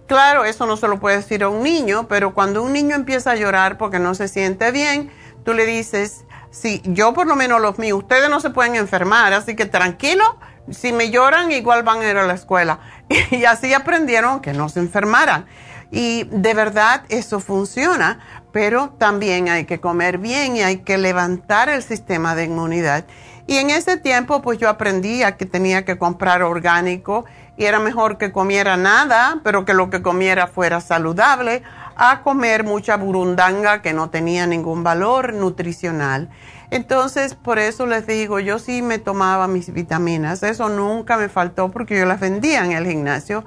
Claro, 0.07 0.45
eso 0.45 0.67
no 0.67 0.77
se 0.77 0.87
lo 0.87 1.01
puede 1.01 1.17
decir 1.17 1.43
a 1.43 1.49
un 1.49 1.63
niño, 1.63 2.07
pero 2.09 2.33
cuando 2.33 2.63
un 2.63 2.73
niño 2.73 2.95
empieza 2.95 3.33
a 3.33 3.37
llorar 3.37 3.77
porque 3.77 3.99
no 3.99 4.15
se 4.15 4.29
siente 4.29 4.71
bien, 4.71 5.11
tú 5.45 5.53
le 5.53 5.67
dices, 5.67 6.25
sí, 6.51 6.81
yo 6.85 7.13
por 7.13 7.27
lo 7.27 7.35
menos 7.35 7.61
los 7.61 7.79
míos, 7.79 7.99
ustedes 7.99 8.31
no 8.31 8.39
se 8.39 8.51
pueden 8.51 8.77
enfermar, 8.77 9.33
así 9.33 9.57
que 9.57 9.67
tranquilo, 9.67 10.39
si 10.71 10.93
me 10.93 11.11
lloran 11.11 11.51
igual 11.51 11.83
van 11.83 12.01
a 12.01 12.11
ir 12.11 12.17
a 12.17 12.27
la 12.27 12.35
escuela. 12.35 12.81
Y 13.31 13.45
así 13.45 13.73
aprendieron 13.73 14.41
que 14.41 14.53
no 14.53 14.69
se 14.69 14.81
enfermaran. 14.81 15.47
Y 15.91 16.25
de 16.25 16.55
verdad 16.55 17.05
eso 17.09 17.39
funciona, 17.39 18.36
pero 18.57 18.89
también 18.97 19.51
hay 19.51 19.67
que 19.67 19.81
comer 19.81 20.17
bien 20.17 20.57
y 20.57 20.63
hay 20.63 20.79
que 20.79 20.97
levantar 20.97 21.69
el 21.69 21.83
sistema 21.83 22.35
de 22.35 22.45
inmunidad. 22.45 23.05
Y 23.47 23.59
en 23.59 23.69
ese 23.69 23.99
tiempo 23.99 24.41
pues 24.41 24.57
yo 24.57 24.71
aprendí 24.71 25.23
a 25.23 25.37
que 25.37 25.45
tenía 25.45 25.85
que 25.85 25.99
comprar 25.99 26.43
orgánico 26.43 27.27
y 27.59 27.67
era 27.67 27.81
mejor 27.81 28.17
que 28.17 28.33
comiera 28.33 28.79
nada, 28.79 29.41
pero 29.45 29.67
que 29.67 29.75
lo 29.75 29.91
que 29.91 30.01
comiera 30.01 30.47
fuera 30.47 30.81
saludable, 30.81 31.65
a 31.97 32.23
comer 32.23 32.65
mucha 32.65 32.97
burundanga 32.97 33.83
que 33.83 33.93
no 33.93 34.09
tenía 34.09 34.47
ningún 34.47 34.83
valor 34.83 35.35
nutricional. 35.35 36.31
Entonces, 36.71 37.35
por 37.35 37.59
eso 37.59 37.85
les 37.85 38.07
digo, 38.07 38.41
yo 38.41 38.59
sí 38.59 38.81
me 38.81 38.99
tomaba 38.99 39.49
mis 39.49 39.71
vitaminas, 39.71 40.43
eso 40.43 40.71
nunca 40.71 41.19
me 41.19 41.29
faltó 41.29 41.71
porque 41.71 41.99
yo 41.99 42.07
las 42.07 42.21
vendía 42.21 42.65
en 42.65 42.73
el 42.73 42.87
gimnasio 42.87 43.45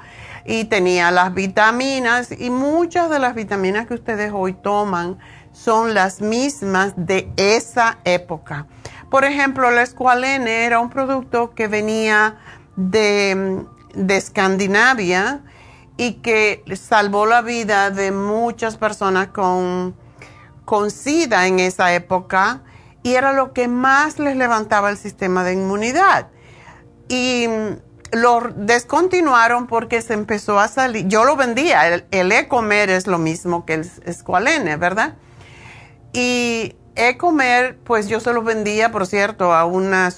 y 0.50 0.66
tenía 0.66 1.12
las 1.12 1.34
vitaminas 1.34 2.30
y 2.32 2.50
muchas 2.50 3.10
de 3.10 3.20
las 3.20 3.36
vitaminas 3.36 3.86
que 3.86 3.94
ustedes 3.94 4.32
hoy 4.34 4.54
toman 4.54 5.20
son 5.52 5.94
las 5.94 6.22
mismas 6.22 6.94
de 6.96 7.32
esa 7.38 8.00
época. 8.04 8.66
Por 9.12 9.26
ejemplo, 9.26 9.70
la 9.70 9.84
escualene 9.84 10.66
era 10.66 10.80
un 10.80 10.90
producto 10.90 11.54
que 11.54 11.68
venía 11.68 12.38
de 12.76 13.64
de 13.94 14.18
Escandinavia 14.18 15.42
y 15.98 16.14
que 16.14 16.64
salvó 16.76 17.26
la 17.26 17.42
vida 17.42 17.90
de 17.90 18.12
muchas 18.12 18.78
personas 18.78 19.28
con, 19.28 19.96
con 20.66 20.92
SIDA 20.92 21.48
en 21.48 21.60
esa 21.60 21.94
época 21.94 22.62
y 23.04 23.16
era 23.16 23.34
lo 23.34 23.54
que 23.54 23.68
más 23.68 24.20
les 24.20 24.38
levantaba 24.38 24.90
el 24.90 24.98
sistema 24.98 25.44
de 25.44 25.54
inmunidad. 25.54 26.28
Y 27.08 27.48
lo 28.12 28.42
descontinuaron 28.56 29.68
porque 29.68 30.02
se 30.02 30.14
empezó 30.14 30.60
a 30.60 30.68
salir, 30.68 31.08
yo 31.08 31.26
lo 31.26 31.36
vendía, 31.36 31.88
el, 31.88 32.06
el 32.12 32.32
e-comer 32.32 32.90
es 32.90 33.08
lo 33.08 33.18
mismo 33.18 33.66
que 33.66 33.76
el 33.76 33.92
escualene, 34.06 34.76
¿verdad? 34.78 35.16
Y 36.14 36.76
e-comer, 36.96 37.78
pues 37.84 38.08
yo 38.08 38.20
se 38.20 38.34
lo 38.34 38.44
vendía, 38.44 38.92
por 38.92 39.08
cierto, 39.08 39.54
a 39.54 39.66
una, 39.66 40.10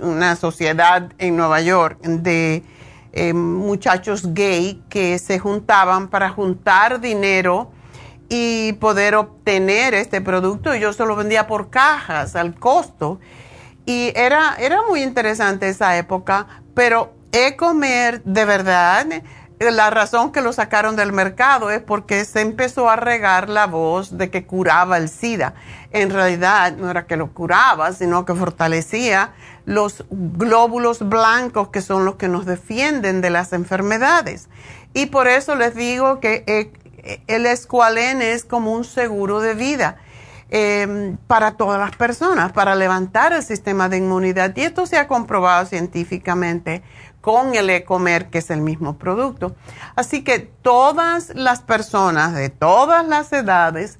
una 0.00 0.36
sociedad 0.36 1.12
en 1.18 1.36
Nueva 1.36 1.60
York 1.60 2.00
de 2.02 2.64
eh, 3.12 3.32
muchachos 3.32 4.34
gay 4.34 4.82
que 4.88 5.18
se 5.18 5.38
juntaban 5.38 6.08
para 6.08 6.30
juntar 6.30 7.00
dinero 7.00 7.70
y 8.28 8.72
poder 8.74 9.14
obtener 9.14 9.94
este 9.94 10.20
producto. 10.20 10.74
Y 10.74 10.80
yo 10.80 10.92
se 10.92 11.06
lo 11.06 11.14
vendía 11.14 11.46
por 11.46 11.70
cajas 11.70 12.36
al 12.36 12.58
costo. 12.58 13.20
Y 13.86 14.12
era, 14.16 14.56
era 14.58 14.82
muy 14.88 15.02
interesante 15.02 15.68
esa 15.68 15.96
época, 15.96 16.46
pero 16.74 17.14
e-comer 17.32 18.22
de 18.24 18.44
verdad, 18.44 19.06
la 19.58 19.90
razón 19.90 20.30
que 20.30 20.40
lo 20.40 20.52
sacaron 20.52 20.96
del 20.96 21.12
mercado 21.12 21.70
es 21.70 21.82
porque 21.82 22.24
se 22.24 22.40
empezó 22.40 22.88
a 22.88 22.96
regar 22.96 23.48
la 23.48 23.66
voz 23.66 24.16
de 24.16 24.30
que 24.30 24.46
curaba 24.46 24.96
el 24.96 25.08
SIDA. 25.08 25.54
En 25.90 26.10
realidad 26.10 26.76
no 26.76 26.90
era 26.90 27.06
que 27.06 27.16
lo 27.16 27.32
curaba, 27.32 27.92
sino 27.92 28.24
que 28.24 28.34
fortalecía 28.34 29.32
los 29.64 30.04
glóbulos 30.10 31.08
blancos 31.08 31.68
que 31.68 31.82
son 31.82 32.04
los 32.04 32.16
que 32.16 32.28
nos 32.28 32.46
defienden 32.46 33.20
de 33.20 33.30
las 33.30 33.52
enfermedades. 33.52 34.48
Y 34.94 35.06
por 35.06 35.26
eso 35.28 35.56
les 35.56 35.74
digo 35.74 36.20
que 36.20 36.44
eh, 36.46 37.20
el 37.26 37.46
escualene 37.46 38.32
es 38.32 38.44
como 38.44 38.72
un 38.72 38.84
seguro 38.84 39.40
de 39.40 39.54
vida 39.54 39.96
em, 40.50 41.16
para 41.26 41.52
todas 41.52 41.78
las 41.78 41.94
personas, 41.96 42.52
para 42.52 42.74
levantar 42.74 43.32
el 43.32 43.42
sistema 43.42 43.88
de 43.88 43.98
inmunidad. 43.98 44.56
Y 44.56 44.62
esto 44.62 44.86
se 44.86 44.98
ha 44.98 45.08
comprobado 45.08 45.66
científicamente 45.66 46.82
con 47.20 47.54
el 47.54 47.68
e-comer, 47.70 48.30
que 48.30 48.38
es 48.38 48.50
el 48.50 48.60
mismo 48.60 48.96
producto. 48.98 49.56
Así 49.96 50.22
que 50.22 50.38
todas 50.38 51.34
las 51.34 51.60
personas 51.60 52.34
de 52.34 52.48
todas 52.48 53.06
las 53.06 53.32
edades 53.32 53.98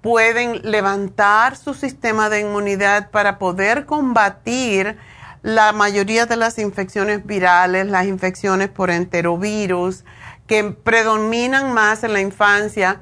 pueden 0.00 0.62
levantar 0.62 1.56
su 1.56 1.74
sistema 1.74 2.28
de 2.28 2.40
inmunidad 2.40 3.10
para 3.10 3.38
poder 3.38 3.86
combatir 3.86 4.96
la 5.42 5.72
mayoría 5.72 6.26
de 6.26 6.36
las 6.36 6.58
infecciones 6.58 7.24
virales, 7.24 7.86
las 7.86 8.06
infecciones 8.06 8.68
por 8.68 8.90
enterovirus, 8.90 10.04
que 10.46 10.64
predominan 10.64 11.72
más 11.74 12.04
en 12.04 12.12
la 12.12 12.20
infancia, 12.20 13.00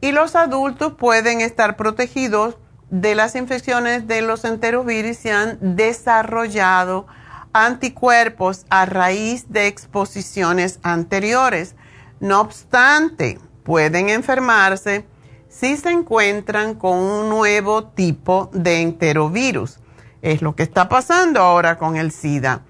y 0.00 0.12
los 0.12 0.36
adultos 0.36 0.94
pueden 0.94 1.40
estar 1.40 1.76
protegidos 1.76 2.56
de 2.90 3.14
las 3.14 3.34
infecciones 3.34 4.06
de 4.06 4.22
los 4.22 4.44
enterovirus 4.44 5.24
y 5.24 5.30
han 5.30 5.58
desarrollado 5.76 7.06
anticuerpos 7.66 8.66
a 8.70 8.86
raíz 8.86 9.50
de 9.50 9.66
exposiciones 9.66 10.78
anteriores. 10.82 11.74
No 12.20 12.40
obstante, 12.40 13.38
pueden 13.64 14.08
enfermarse 14.08 15.06
si 15.48 15.76
se 15.76 15.90
encuentran 15.90 16.74
con 16.74 16.96
un 16.98 17.28
nuevo 17.28 17.84
tipo 17.84 18.50
de 18.52 18.82
enterovirus. 18.82 19.78
Es 20.22 20.42
lo 20.42 20.54
que 20.54 20.62
está 20.62 20.88
pasando 20.88 21.40
ahora 21.40 21.78
con 21.78 21.96
el 21.96 22.12
SIDA. 22.12 22.62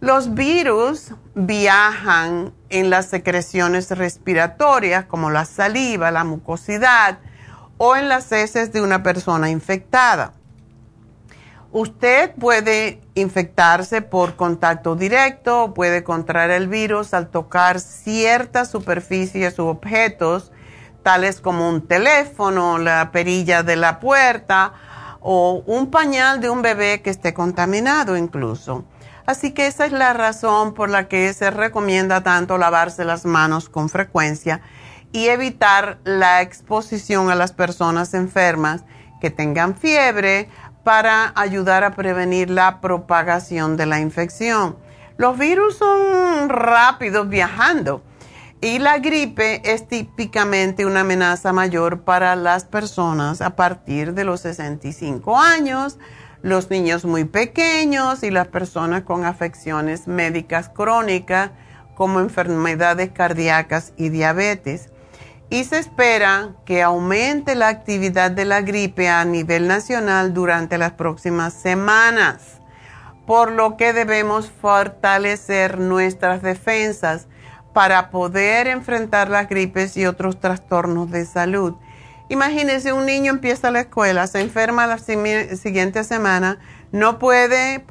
Los 0.00 0.34
virus 0.34 1.14
viajan 1.34 2.52
en 2.68 2.90
las 2.90 3.06
secreciones 3.06 3.90
respiratorias 3.90 5.04
como 5.04 5.30
la 5.30 5.44
saliva, 5.44 6.10
la 6.10 6.24
mucosidad 6.24 7.20
o 7.78 7.96
en 7.96 8.08
las 8.08 8.32
heces 8.32 8.72
de 8.72 8.82
una 8.82 9.02
persona 9.02 9.50
infectada. 9.50 10.34
Usted 11.72 12.34
puede 12.34 13.00
infectarse 13.14 14.02
por 14.02 14.36
contacto 14.36 14.94
directo, 14.94 15.72
puede 15.72 16.04
contraer 16.04 16.50
el 16.50 16.68
virus 16.68 17.14
al 17.14 17.28
tocar 17.28 17.80
ciertas 17.80 18.70
superficies 18.70 19.58
u 19.58 19.64
objetos, 19.68 20.52
tales 21.02 21.40
como 21.40 21.70
un 21.70 21.88
teléfono, 21.88 22.76
la 22.76 23.10
perilla 23.10 23.62
de 23.62 23.76
la 23.76 24.00
puerta 24.00 24.74
o 25.20 25.62
un 25.64 25.90
pañal 25.90 26.42
de 26.42 26.50
un 26.50 26.60
bebé 26.60 27.00
que 27.00 27.08
esté 27.08 27.32
contaminado 27.32 28.18
incluso. 28.18 28.84
Así 29.24 29.52
que 29.52 29.66
esa 29.66 29.86
es 29.86 29.92
la 29.92 30.12
razón 30.12 30.74
por 30.74 30.90
la 30.90 31.08
que 31.08 31.32
se 31.32 31.50
recomienda 31.50 32.22
tanto 32.22 32.58
lavarse 32.58 33.06
las 33.06 33.24
manos 33.24 33.70
con 33.70 33.88
frecuencia 33.88 34.60
y 35.10 35.28
evitar 35.28 36.00
la 36.04 36.42
exposición 36.42 37.30
a 37.30 37.34
las 37.34 37.52
personas 37.52 38.12
enfermas 38.12 38.84
que 39.22 39.30
tengan 39.30 39.76
fiebre 39.76 40.48
para 40.84 41.32
ayudar 41.36 41.84
a 41.84 41.94
prevenir 41.94 42.50
la 42.50 42.80
propagación 42.80 43.76
de 43.76 43.86
la 43.86 44.00
infección. 44.00 44.76
Los 45.16 45.38
virus 45.38 45.76
son 45.78 46.48
rápidos 46.48 47.28
viajando 47.28 48.02
y 48.60 48.78
la 48.78 48.98
gripe 48.98 49.60
es 49.64 49.88
típicamente 49.88 50.86
una 50.86 51.00
amenaza 51.00 51.52
mayor 51.52 52.02
para 52.02 52.36
las 52.36 52.64
personas 52.64 53.40
a 53.40 53.56
partir 53.56 54.14
de 54.14 54.22
los 54.22 54.42
65 54.42 55.36
años, 55.36 55.98
los 56.42 56.70
niños 56.70 57.04
muy 57.04 57.24
pequeños 57.24 58.22
y 58.22 58.30
las 58.30 58.46
personas 58.46 59.02
con 59.02 59.24
afecciones 59.24 60.06
médicas 60.06 60.68
crónicas 60.68 61.50
como 61.96 62.20
enfermedades 62.20 63.10
cardíacas 63.10 63.92
y 63.96 64.10
diabetes. 64.10 64.91
Y 65.52 65.64
se 65.64 65.78
espera 65.78 66.54
que 66.64 66.82
aumente 66.82 67.54
la 67.54 67.68
actividad 67.68 68.30
de 68.30 68.46
la 68.46 68.62
gripe 68.62 69.10
a 69.10 69.22
nivel 69.26 69.68
nacional 69.68 70.32
durante 70.32 70.78
las 70.78 70.92
próximas 70.92 71.52
semanas, 71.52 72.62
por 73.26 73.52
lo 73.52 73.76
que 73.76 73.92
debemos 73.92 74.50
fortalecer 74.50 75.78
nuestras 75.78 76.40
defensas 76.40 77.26
para 77.74 78.08
poder 78.08 78.66
enfrentar 78.66 79.28
las 79.28 79.46
gripes 79.46 79.94
y 79.98 80.06
otros 80.06 80.40
trastornos 80.40 81.10
de 81.10 81.26
salud. 81.26 81.74
Imagínense, 82.30 82.94
un 82.94 83.04
niño 83.04 83.30
empieza 83.30 83.70
la 83.70 83.80
escuela, 83.80 84.26
se 84.28 84.40
enferma 84.40 84.86
la 84.86 84.96
siguiente 84.96 86.02
semana, 86.02 86.60
no 86.92 87.18
puede, 87.18 87.84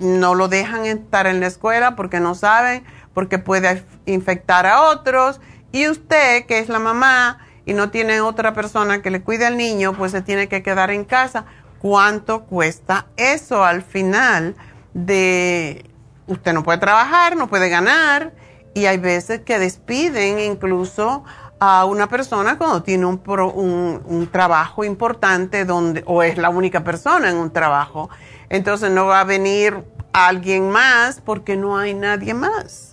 no 0.00 0.34
lo 0.34 0.48
dejan 0.48 0.84
estar 0.84 1.26
en 1.26 1.40
la 1.40 1.46
escuela 1.46 1.96
porque 1.96 2.20
no 2.20 2.34
saben, 2.34 2.84
porque 3.14 3.38
puede 3.38 3.86
infectar 4.04 4.66
a 4.66 4.82
otros. 4.82 5.40
Y 5.72 5.88
usted, 5.88 6.46
que 6.46 6.58
es 6.58 6.68
la 6.68 6.78
mamá, 6.78 7.38
y 7.64 7.74
no 7.74 7.90
tiene 7.90 8.20
otra 8.20 8.54
persona 8.54 9.02
que 9.02 9.10
le 9.10 9.22
cuide 9.22 9.46
al 9.46 9.56
niño, 9.56 9.92
pues 9.92 10.12
se 10.12 10.22
tiene 10.22 10.48
que 10.48 10.62
quedar 10.62 10.90
en 10.90 11.04
casa. 11.04 11.44
¿Cuánto 11.78 12.44
cuesta 12.44 13.06
eso 13.16 13.64
al 13.64 13.82
final 13.82 14.56
de 14.92 15.84
usted 16.26 16.52
no 16.52 16.62
puede 16.62 16.78
trabajar, 16.78 17.36
no 17.36 17.48
puede 17.48 17.68
ganar 17.68 18.32
y 18.74 18.86
hay 18.86 18.98
veces 18.98 19.40
que 19.40 19.58
despiden 19.58 20.38
incluso 20.38 21.24
a 21.58 21.84
una 21.84 22.08
persona 22.08 22.56
cuando 22.56 22.82
tiene 22.82 23.04
un, 23.04 23.20
un, 23.26 24.28
trabajo 24.32 24.84
importante 24.84 25.64
donde 25.64 26.02
o 26.06 26.22
es 26.22 26.38
la 26.38 26.48
única 26.48 26.82
persona 26.82 27.30
en 27.30 27.36
un 27.36 27.52
trabajo. 27.52 28.08
Entonces 28.48 28.90
no 28.90 29.06
va 29.06 29.20
a 29.20 29.24
venir 29.24 29.84
alguien 30.12 30.70
más 30.70 31.20
porque 31.20 31.56
no 31.56 31.76
hay 31.76 31.94
nadie 31.94 32.32
más. 32.32 32.89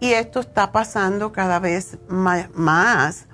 Y 0.00 0.12
esto 0.12 0.40
está 0.40 0.72
pasando 0.72 1.32
cada 1.32 1.58
vez 1.58 1.98
más. 2.08 3.26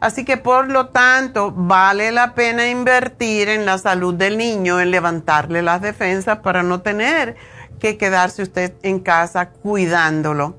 Así 0.00 0.24
que 0.24 0.36
por 0.36 0.68
lo 0.68 0.88
tanto 0.88 1.52
vale 1.52 2.10
la 2.10 2.34
pena 2.34 2.68
invertir 2.68 3.48
en 3.48 3.64
la 3.64 3.78
salud 3.78 4.14
del 4.14 4.36
niño, 4.36 4.80
en 4.80 4.90
levantarle 4.90 5.62
las 5.62 5.80
defensas 5.80 6.38
para 6.38 6.64
no 6.64 6.80
tener 6.80 7.36
que 7.78 7.96
quedarse 7.98 8.42
usted 8.42 8.74
en 8.82 9.00
casa 9.00 9.50
cuidándolo. 9.50 10.56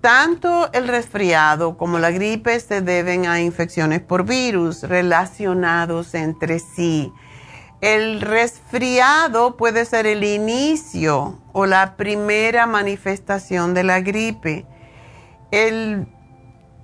Tanto 0.00 0.70
el 0.72 0.86
resfriado 0.86 1.76
como 1.76 1.98
la 1.98 2.10
gripe 2.10 2.60
se 2.60 2.80
deben 2.80 3.26
a 3.26 3.40
infecciones 3.40 4.00
por 4.00 4.24
virus 4.24 4.82
relacionados 4.82 6.14
entre 6.14 6.58
sí. 6.58 7.12
El 7.84 8.22
resfriado 8.22 9.58
puede 9.58 9.84
ser 9.84 10.06
el 10.06 10.24
inicio 10.24 11.38
o 11.52 11.66
la 11.66 11.96
primera 11.96 12.64
manifestación 12.64 13.74
de 13.74 13.84
la 13.84 14.00
gripe. 14.00 14.64
en 15.50 16.06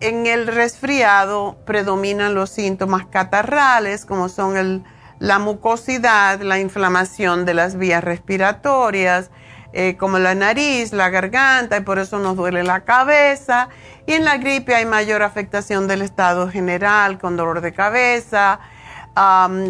el 0.00 0.46
resfriado 0.46 1.56
predominan 1.64 2.34
los 2.34 2.50
síntomas 2.50 3.06
catarrales 3.06 4.04
como 4.04 4.28
son 4.28 4.84
la 5.18 5.38
mucosidad, 5.38 6.42
la 6.42 6.58
inflamación 6.58 7.46
de 7.46 7.54
las 7.54 7.76
vías 7.76 8.04
respiratorias, 8.04 9.30
eh, 9.72 9.96
como 9.96 10.18
la 10.18 10.34
nariz, 10.34 10.92
la 10.92 11.08
garganta, 11.08 11.78
y 11.78 11.80
por 11.80 11.98
eso 11.98 12.18
nos 12.18 12.36
duele 12.36 12.62
la 12.62 12.84
cabeza. 12.84 13.70
Y 14.06 14.12
en 14.12 14.26
la 14.26 14.36
gripe 14.36 14.74
hay 14.74 14.84
mayor 14.84 15.22
afectación 15.22 15.88
del 15.88 16.02
estado 16.02 16.50
general, 16.50 17.18
con 17.18 17.38
dolor 17.38 17.62
de 17.62 17.72
cabeza, 17.72 18.60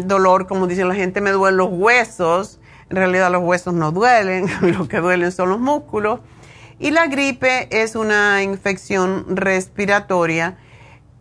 dolor, 0.05 0.47
como 0.47 0.67
dice 0.67 0.85
la 0.85 0.95
gente, 0.95 1.21
me 1.21 1.31
duelen 1.31 1.57
los 1.57 1.69
huesos. 1.71 2.59
En 2.89 2.97
realidad 2.97 3.31
los 3.31 3.43
huesos 3.43 3.73
no 3.73 3.91
duelen, 3.91 4.47
lo 4.77 4.87
que 4.87 4.97
duelen 4.97 5.31
son 5.31 5.49
los 5.49 5.59
músculos. 5.59 6.19
Y 6.79 6.91
la 6.91 7.07
gripe 7.07 7.67
es 7.69 7.95
una 7.95 8.41
infección 8.41 9.37
respiratoria 9.37 10.57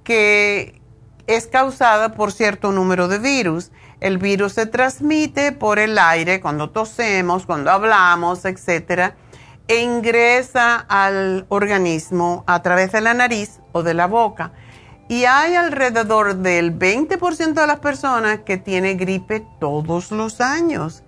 que 0.05 0.81
es 1.27 1.47
causada 1.47 2.14
por 2.14 2.33
cierto 2.33 2.73
número 2.73 3.09
de 3.09 3.19
virus. 3.19 3.71
El 4.01 4.19
virus 4.19 4.55
se 4.55 4.66
transmite 4.66 5.53
por 5.53 5.79
el 5.79 5.99
aire 5.99 6.40
cuando 6.40 6.71
tosemos, 6.71 7.45
cuando 7.45 7.71
hablamos, 7.71 8.45
etc. 8.47 9.12
E 9.69 9.83
ingresa 9.83 10.77
al 10.88 11.45
organismo 11.51 12.43
a 12.47 12.62
través 12.62 12.93
de 12.93 13.03
la 13.03 13.12
nariz 13.12 13.61
o 13.73 13.83
de 13.83 13.95
la 13.95 14.07
boca. 14.07 14.53
Y 15.11 15.25
hay 15.25 15.57
alrededor 15.57 16.37
del 16.37 16.79
20% 16.79 17.53
de 17.53 17.66
las 17.66 17.81
personas 17.81 18.38
que 18.46 18.57
tiene 18.57 18.94
gripe 18.94 19.44
todos 19.59 20.12
los 20.12 20.40
años. 20.40 21.03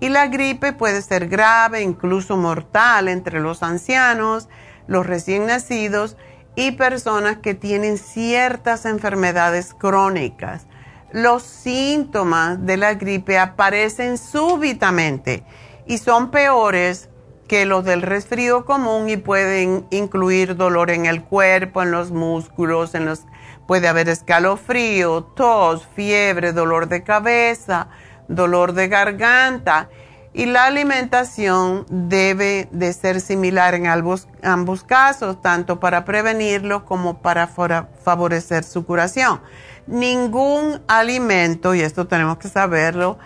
Y 0.00 0.10
la 0.10 0.28
gripe 0.28 0.72
puede 0.72 1.02
ser 1.02 1.28
grave, 1.28 1.82
incluso 1.82 2.36
mortal 2.36 3.08
entre 3.08 3.40
los 3.40 3.64
ancianos, 3.64 4.48
los 4.86 5.04
recién 5.04 5.46
nacidos 5.46 6.16
y 6.54 6.70
personas 6.70 7.38
que 7.38 7.54
tienen 7.54 7.98
ciertas 7.98 8.86
enfermedades 8.86 9.74
crónicas 9.74 10.68
los 11.12 11.42
síntomas 11.42 12.64
de 12.66 12.76
la 12.76 12.94
gripe 12.94 13.38
aparecen 13.38 14.18
súbitamente 14.18 15.42
y 15.86 15.98
son 15.98 16.30
peores 16.30 17.08
que 17.46 17.64
los 17.64 17.84
del 17.84 18.02
resfrío 18.02 18.66
común 18.66 19.08
y 19.08 19.16
pueden 19.16 19.86
incluir 19.90 20.54
dolor 20.54 20.90
en 20.90 21.06
el 21.06 21.22
cuerpo, 21.22 21.82
en 21.82 21.90
los 21.92 22.10
músculos, 22.10 22.94
en 22.94 23.06
los 23.06 23.22
puede 23.68 23.86
haber 23.86 24.08
escalofrío, 24.08 25.22
tos, 25.22 25.86
fiebre, 25.94 26.52
dolor 26.52 26.88
de 26.88 27.04
cabeza, 27.04 27.86
dolor 28.26 28.72
de 28.72 28.88
garganta 28.88 29.88
y 30.32 30.46
la 30.46 30.64
alimentación 30.64 31.86
debe 31.88 32.68
de 32.72 32.92
ser 32.92 33.20
similar 33.20 33.74
en 33.74 33.86
ambos, 33.86 34.26
ambos 34.42 34.82
casos, 34.82 35.40
tanto 35.40 35.78
para 35.78 36.04
prevenirlo 36.04 36.84
como 36.84 37.22
para 37.22 37.46
favorecer 37.46 38.64
su 38.64 38.84
curación 38.84 39.40
ningún 39.88 40.82
alimento, 40.86 41.74
y 41.74 41.80
esto 41.80 42.06
tenemos 42.06 42.38
que 42.38 42.48
saberlo, 42.48 43.18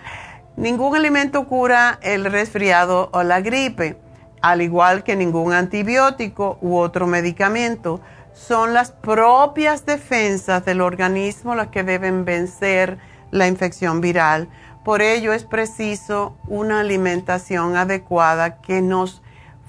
ningún 0.57 0.97
alimento 0.97 1.47
cura 1.47 1.99
el 2.03 2.25
resfriado 2.25 3.11
o 3.13 3.23
la 3.23 3.41
gripe, 3.41 3.99
al 4.41 4.63
igual 4.63 5.03
que 5.03 5.17
ningún 5.17 5.53
antibiótico 5.53 6.59
u 6.61 6.77
otro 6.77 7.07
medicamento. 7.07 8.01
Son 8.35 8.73
las 8.73 8.93
propias 8.93 9.85
defensas 9.85 10.65
del 10.65 10.81
organismo 10.81 11.55
las 11.55 11.69
que 11.69 11.85
deben 11.85 12.25
vencer 12.25 12.99
la 13.31 13.47
infección 13.47 14.01
viral. 14.01 14.49
Por 14.85 15.03
ello 15.03 15.33
es 15.33 15.45
preciso 15.45 16.37
una 16.49 16.81
alimentación 16.81 17.77
adecuada 17.77 18.61
que 18.61 18.83
nos 18.83 19.23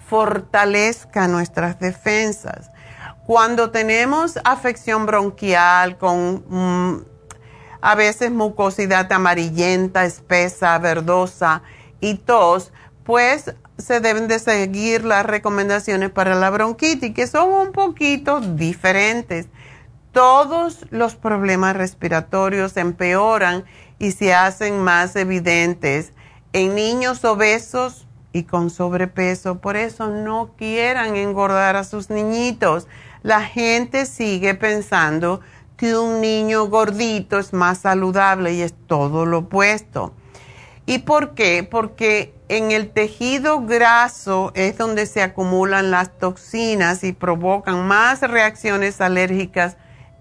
fortalezca 0.08 1.28
nuestras 1.28 1.80
defensas. 1.80 2.71
Cuando 3.26 3.71
tenemos 3.71 4.39
afección 4.43 5.06
bronquial 5.06 5.97
con 5.97 6.43
mm, 6.47 7.06
a 7.82 7.95
veces 7.95 8.32
mucosidad 8.32 9.12
amarillenta, 9.12 10.06
espesa, 10.06 10.78
verdosa 10.80 11.63
y 11.99 12.15
tos, 12.15 12.71
pues 13.04 13.54
se 13.77 13.99
deben 13.99 14.27
de 14.27 14.39
seguir 14.39 15.05
las 15.05 15.25
recomendaciones 15.25 16.09
para 16.09 16.36
la 16.36 16.49
bronquitis, 16.49 17.13
que 17.13 17.27
son 17.27 17.49
un 17.49 17.71
poquito 17.71 18.39
diferentes. 18.41 19.47
Todos 20.12 20.86
los 20.91 21.15
problemas 21.15 21.75
respiratorios 21.75 22.77
empeoran 22.77 23.65
y 23.99 24.12
se 24.12 24.33
hacen 24.33 24.79
más 24.79 25.15
evidentes 25.15 26.13
en 26.53 26.75
niños 26.75 27.25
obesos 27.25 28.07
y 28.31 28.43
con 28.43 28.69
sobrepeso. 28.69 29.59
Por 29.59 29.75
eso 29.75 30.07
no 30.09 30.51
quieran 30.57 31.15
engordar 31.15 31.75
a 31.75 31.83
sus 31.83 32.09
niñitos 32.09 32.88
la 33.23 33.41
gente 33.41 34.05
sigue 34.05 34.53
pensando 34.53 35.39
que 35.77 35.97
un 35.97 36.19
niño 36.19 36.65
gordito 36.65 37.39
es 37.39 37.53
más 37.53 37.79
saludable 37.79 38.53
y 38.53 38.62
es 38.62 38.73
todo 38.86 39.25
lo 39.25 39.39
opuesto. 39.39 40.13
¿Y 40.86 41.00
por 41.00 41.34
qué? 41.34 41.67
Porque 41.69 42.34
en 42.50 42.72
el 42.72 42.91
tejido 42.91 43.62
graso 43.62 44.52
es 44.56 44.78
donde 44.78 45.06
se 45.06 45.22
acumulan 45.22 45.91
las 45.91 46.17
toxinas 46.17 47.04
y 47.04 47.13
provocan 47.13 47.88
más 47.88 48.22
reacciones 48.22 49.00
alérgicas 49.00 49.78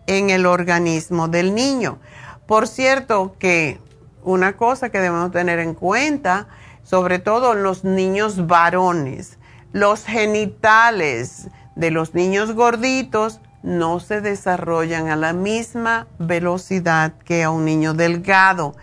en 0.06 0.30
el 0.30 0.46
organismo 0.46 1.28
del 1.28 1.54
niño. 1.54 1.98
Por 2.46 2.68
cierto 2.68 3.34
que 3.38 3.78
una 4.22 4.56
cosa 4.56 4.90
que 4.90 5.00
debemos 5.00 5.32
tener 5.32 5.58
en 5.58 5.74
cuenta, 5.74 6.46
sobre 6.84 7.18
todo 7.18 7.54
los 7.54 7.84
niños 7.84 8.46
varones, 8.46 9.38
los 9.72 10.04
genitales, 10.04 11.48
de 11.74 11.90
los 11.90 12.14
niños 12.14 12.52
gorditos 12.52 13.40
no 13.62 14.00
se 14.00 14.20
desarrollan 14.20 15.08
a 15.08 15.16
la 15.16 15.32
misma 15.32 16.06
velocidad 16.18 17.14
que 17.24 17.44
a 17.44 17.50
un 17.50 17.64
niño 17.64 17.94
delgado 17.94 18.74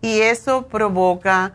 y 0.00 0.20
eso 0.20 0.66
provoca 0.68 1.52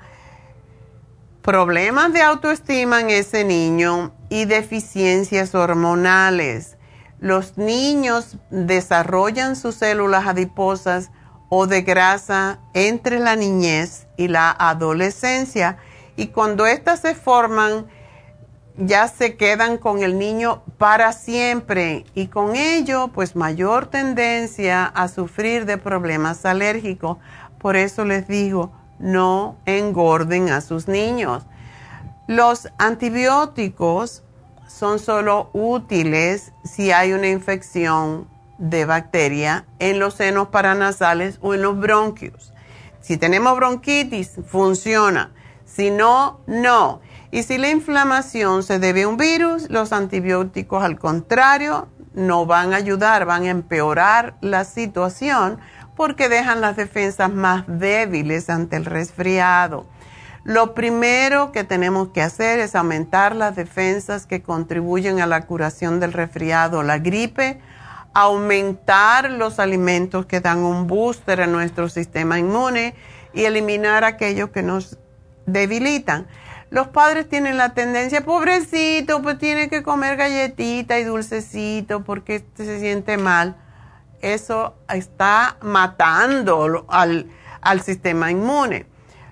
problemas 1.42 2.14
de 2.14 2.22
autoestima 2.22 3.02
en 3.02 3.10
ese 3.10 3.44
niño 3.44 4.14
y 4.30 4.46
deficiencias 4.46 5.56
hormonales. 5.56 6.78
Los 7.20 7.58
niños 7.58 8.38
desarrollan 8.50 9.56
sus 9.56 9.76
células 9.76 10.28
adiposas 10.28 11.12
o 11.50 11.68
de 11.68 11.82
grasa 11.82 12.60
entre 12.74 13.20
la 13.20 13.36
niñez 13.36 14.08
y 14.18 14.28
la 14.28 14.52
adolescencia 14.52 15.78
y 16.16 16.28
cuando 16.28 16.66
éstas 16.66 17.02
se 17.02 17.14
forman 17.14 17.88
ya 18.78 19.08
se 19.08 19.36
quedan 19.36 19.78
con 19.78 20.02
el 20.02 20.18
niño 20.18 20.64
para 20.78 21.14
siempre 21.14 22.06
y 22.16 22.28
con 22.28 22.56
ello 22.56 23.10
pues 23.14 23.36
mayor 23.36 23.88
tendencia 23.88 24.86
a 24.86 25.08
sufrir 25.08 25.66
de 25.66 25.78
problemas 25.78 26.46
alérgicos. 26.46 27.18
Por 27.62 27.76
eso 27.76 28.06
les 28.06 28.28
digo, 28.28 28.72
no 28.98 29.56
engorden 29.66 30.50
a 30.50 30.62
sus 30.62 30.88
niños. 30.88 31.46
Los 32.28 32.70
antibióticos 32.78 34.24
son 34.68 35.00
solo 35.00 35.50
útiles 35.54 36.54
si 36.64 36.92
hay 36.92 37.14
una 37.14 37.28
infección 37.28 38.28
de 38.58 38.86
bacteria 38.86 39.66
en 39.80 40.00
los 40.00 40.16
senos 40.16 40.48
paranasales 40.48 41.40
o 41.42 41.54
en 41.54 41.62
los 41.62 41.78
bronquios. 41.80 42.54
Si 43.00 43.18
tenemos 43.18 43.56
bronquitis, 43.56 44.40
funciona. 44.48 45.32
Si 45.66 45.90
no, 45.90 46.42
no. 46.48 47.02
Y 47.32 47.44
si 47.44 47.58
la 47.58 47.70
inflamación 47.70 48.64
se 48.64 48.80
debe 48.80 49.04
a 49.04 49.08
un 49.08 49.18
virus, 49.18 49.70
los 49.70 49.92
antibióticos 49.92 50.84
al 50.84 51.00
contrario 51.00 51.88
no 52.14 52.46
van 52.46 52.74
a 52.74 52.78
ayudar, 52.78 53.26
van 53.26 53.44
a 53.44 53.50
empeorar 53.50 54.36
la 54.42 54.66
situación 54.66 55.60
porque 56.02 56.30
dejan 56.30 56.62
las 56.62 56.78
defensas 56.78 57.32
más 57.32 57.64
débiles 57.68 58.50
ante 58.50 58.76
el 58.76 58.86
resfriado. 58.86 59.86
Lo 60.44 60.74
primero 60.74 61.52
que 61.52 61.64
tenemos 61.64 62.08
que 62.08 62.24
hacer 62.24 62.58
es 62.58 62.74
aumentar 62.74 63.36
las 63.36 63.56
defensas 63.56 64.26
que 64.26 64.42
contribuyen 64.42 65.22
a 65.22 65.28
la 65.28 65.46
curación 65.46 66.00
del 66.00 66.12
resfriado, 66.12 66.82
la 66.82 66.98
gripe, 66.98 67.62
aumentar 68.16 69.30
los 69.30 69.60
alimentos 69.60 70.26
que 70.26 70.40
dan 70.40 70.64
un 70.64 70.88
booster 70.88 71.40
a 71.40 71.46
nuestro 71.46 71.88
sistema 71.88 72.40
inmune 72.40 72.96
y 73.32 73.44
eliminar 73.44 74.04
aquellos 74.04 74.50
que 74.50 74.64
nos 74.64 74.98
debilitan. 75.46 76.26
Los 76.72 76.88
padres 76.88 77.30
tienen 77.30 77.58
la 77.58 77.76
tendencia, 77.76 78.26
pobrecito, 78.26 79.22
pues 79.22 79.38
tiene 79.38 79.70
que 79.70 79.84
comer 79.84 80.18
galletita 80.18 80.98
y 80.98 81.04
dulcecito 81.04 82.04
porque 82.04 82.44
se 82.56 82.80
siente 82.80 83.20
mal. 83.20 83.56
Eso 84.22 84.76
está 84.90 85.58
matando 85.62 86.86
al, 86.90 87.28
al 87.62 87.82
sistema 87.82 88.32
inmune. 88.32 88.86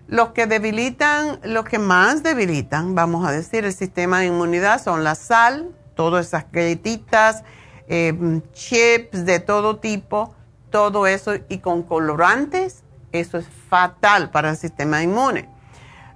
Los 0.07 0.29
que 0.29 0.47
debilitan, 0.47 1.39
los 1.43 1.65
que 1.65 1.77
más 1.77 2.23
debilitan, 2.23 2.95
vamos 2.95 3.27
a 3.27 3.31
decir, 3.31 3.65
el 3.65 3.73
sistema 3.73 4.19
de 4.19 4.27
inmunidad 4.27 4.81
son 4.81 5.03
la 5.03 5.13
sal, 5.13 5.69
todas 5.93 6.27
esas 6.27 6.45
galletitas, 6.51 7.43
eh, 7.87 8.41
chips 8.53 9.25
de 9.25 9.39
todo 9.39 9.77
tipo, 9.77 10.33
todo 10.71 11.05
eso 11.05 11.33
y 11.47 11.59
con 11.59 11.83
colorantes, 11.83 12.83
eso 13.11 13.37
es 13.37 13.45
fatal 13.69 14.31
para 14.31 14.51
el 14.51 14.57
sistema 14.57 15.03
inmune. 15.03 15.49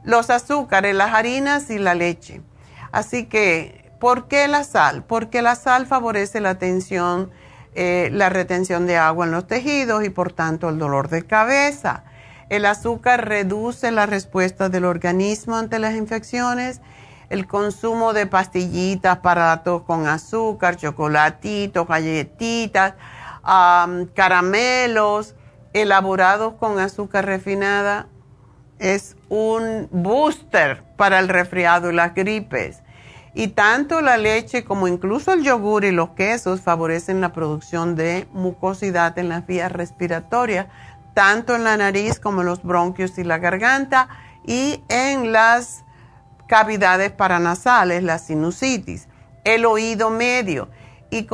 Los 0.04 0.30
azúcares, 0.30 0.96
las 0.96 1.14
harinas 1.14 1.70
y 1.70 1.80
la 1.80 1.96
leche. 1.96 2.42
Así 2.92 3.26
que, 3.26 3.92
¿por 4.00 4.28
qué 4.28 4.48
la 4.48 4.64
sal? 4.64 5.04
Porque 5.04 5.42
la 5.42 5.56
sal 5.56 5.86
favorece 5.86 6.42
la 6.42 6.60
tensión, 6.60 7.32
eh, 7.76 8.10
la 8.12 8.30
retención 8.30 8.86
de 8.86 8.98
agua 8.98 9.26
en 9.26 9.32
los 9.32 9.48
tejidos 9.48 10.04
y 10.06 10.10
por 10.10 10.32
tanto 10.32 10.70
el 10.70 10.78
dolor 10.78 11.10
de 11.10 11.26
cabeza. 11.26 12.04
El 12.50 12.66
azúcar 12.66 13.28
reduce 13.28 13.92
la 13.92 14.06
respuesta 14.06 14.70
del 14.70 14.86
organismo 14.86 15.56
ante 15.56 15.80
las 15.80 15.96
infecciones. 15.96 16.82
El 17.30 17.48
consumo 17.48 18.14
de 18.14 18.28
pastillitas 18.28 19.20
para 19.20 19.64
con 19.64 20.08
azúcar, 20.08 20.76
chocolatitos, 20.76 21.88
galletitas, 21.88 22.94
caramelos 24.14 25.36
elaborados 25.74 26.54
con 26.54 26.80
azúcar 26.80 27.26
refinada 27.26 28.08
es 28.78 29.16
un 29.30 29.88
booster 29.92 30.84
para 30.98 31.20
el 31.20 31.30
resfriado 31.30 31.92
y 31.92 31.96
las 31.96 32.14
gripes. 32.14 32.84
Y 33.36 33.50
tanto 33.50 34.02
la 34.02 34.18
leche 34.18 34.64
como 34.64 34.88
incluso 34.88 35.34
el 35.34 35.44
yogur 35.44 35.86
y 35.86 35.92
los 35.92 36.10
quesos 36.12 36.62
favorecen 36.62 37.20
la 37.20 37.34
producción 37.34 37.96
de 37.96 38.28
mucosidad 38.32 39.18
en 39.18 39.30
las 39.30 39.48
vías 39.48 39.72
respiratorias 39.72 40.68
tanto 41.14 41.56
en 41.56 41.64
la 41.64 41.78
nariz 41.78 42.20
como 42.20 42.42
en 42.42 42.48
los 42.48 42.64
bronquios 42.64 43.18
y 43.18 43.24
la 43.24 43.38
garganta 43.38 44.10
y 44.46 44.84
en 44.90 45.32
las 45.32 45.84
cavidades 46.48 47.12
paranasales, 47.12 48.04
la 48.04 48.18
sinusitis, 48.18 49.08
el 49.44 49.66
oído 49.66 50.10
medio. 50.10 50.70
Y 51.10 51.28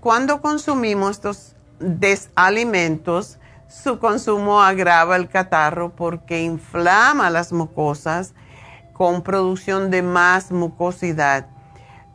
cuando 0.00 0.42
consumimos 0.42 1.12
estos 1.12 1.56
desalimentos, 1.78 3.38
su 3.68 3.98
consumo 3.98 4.60
agrava 4.60 5.16
el 5.16 5.28
catarro 5.28 5.94
porque 5.94 6.42
inflama 6.42 7.30
las 7.30 7.52
mucosas 7.52 8.34
con 9.02 9.22
producción 9.22 9.90
de 9.90 10.00
más 10.00 10.52
mucosidad. 10.52 11.48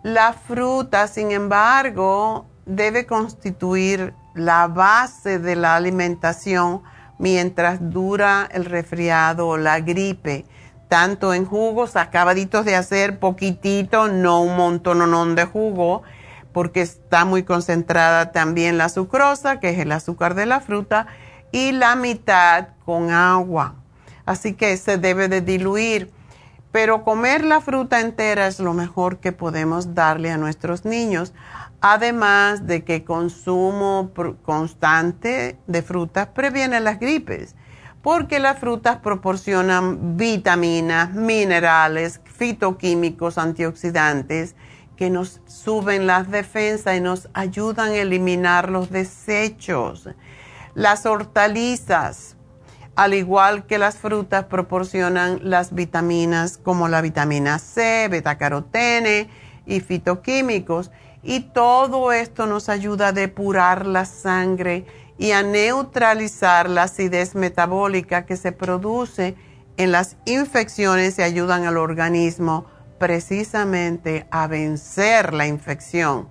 La 0.04 0.32
fruta, 0.32 1.10
sin 1.10 1.34
embargo, 1.34 2.45
debe 2.65 3.06
constituir 3.06 4.13
la 4.36 4.67
base 4.67 5.38
de 5.38 5.58
la 5.58 5.76
alimentación 5.76 6.84
mientras 7.17 7.91
dura 7.91 8.47
el 8.54 8.63
resfriado 8.63 9.50
o 9.50 9.58
la 9.58 9.82
gripe, 9.82 10.45
tanto 10.88 11.34
en 11.34 11.43
jugos 11.43 11.97
acabaditos 11.97 12.63
de 12.63 12.78
hacer 12.78 13.19
poquitito, 13.19 14.08
no 14.08 14.39
un 14.39 14.56
montón 14.56 15.36
de 15.36 15.43
jugo, 15.43 16.04
porque 16.54 16.84
está 16.84 17.26
muy 17.26 17.43
concentrada 17.43 18.32
también 18.32 18.78
la 18.78 18.88
sucrosa, 18.88 19.60
que 19.60 19.71
es 19.71 19.80
el 19.80 19.91
azúcar 19.91 20.36
de 20.36 20.45
la 20.45 20.62
fruta, 20.62 21.08
y 21.52 21.73
la 21.73 21.97
mitad 21.97 22.69
con 22.86 23.12
agua. 23.12 23.76
Así 24.26 24.54
que 24.54 24.78
se 24.78 24.97
debe 24.97 25.28
de 25.28 25.41
diluir. 25.41 26.15
Pero 26.71 27.03
comer 27.03 27.43
la 27.43 27.62
fruta 27.62 28.01
entera 28.01 28.47
es 28.47 28.60
lo 28.60 28.73
mejor 28.73 29.17
que 29.17 29.32
podemos 29.32 29.95
darle 29.95 30.32
a 30.32 30.38
nuestros 30.38 30.86
niños 30.86 31.34
además 31.82 32.65
de 32.65 32.84
que 32.84 33.03
consumo 33.03 34.12
constante 34.43 35.58
de 35.67 35.82
frutas 35.82 36.27
previene 36.27 36.80
las 36.80 36.99
gripes, 36.99 37.56
porque 38.01 38.39
las 38.39 38.60
frutas 38.60 38.97
proporcionan 38.97 40.17
vitaminas, 40.17 41.13
minerales, 41.13 42.21
fitoquímicos, 42.25 43.38
antioxidantes, 43.38 44.56
que 44.95 45.10
nos 45.12 45.41
suben 45.45 46.08
las 46.08 46.32
defensas 46.32 46.97
y 46.97 47.01
nos 47.01 47.30
ayudan 47.34 47.89
a 47.89 47.97
eliminar 47.97 48.69
los 48.69 48.89
desechos. 48.89 50.10
Las 50.73 51.06
hortalizas, 51.06 52.37
al 52.97 53.13
igual 53.13 53.67
que 53.67 53.77
las 53.77 53.97
frutas, 53.97 54.45
proporcionan 54.45 55.39
las 55.43 55.75
vitaminas 55.75 56.57
como 56.57 56.88
la 56.88 57.01
vitamina 57.01 57.60
C, 57.60 58.07
betacarotene 58.10 59.29
y 59.67 59.81
fitoquímicos 59.81 60.89
y 61.21 61.41
todo 61.41 62.12
esto 62.12 62.47
nos 62.47 62.69
ayuda 62.69 63.10
a 63.10 63.12
depurar 63.12 63.86
la 63.86 64.05
sangre 64.05 64.88
y 65.19 65.29
a 65.29 65.43
neutralizar 65.43 66.71
la 66.71 66.83
acidez 66.83 67.36
metabólica 67.36 68.25
que 68.25 68.36
se 68.36 68.51
produce 68.51 69.36
en 69.77 69.91
las 69.91 70.17
infecciones 70.25 71.19
y 71.19 71.21
ayudan 71.21 71.65
al 71.65 71.77
organismo 71.77 72.65
precisamente 72.97 74.25
a 74.31 74.47
vencer 74.47 75.36
la 75.36 75.45
infección. 75.45 76.29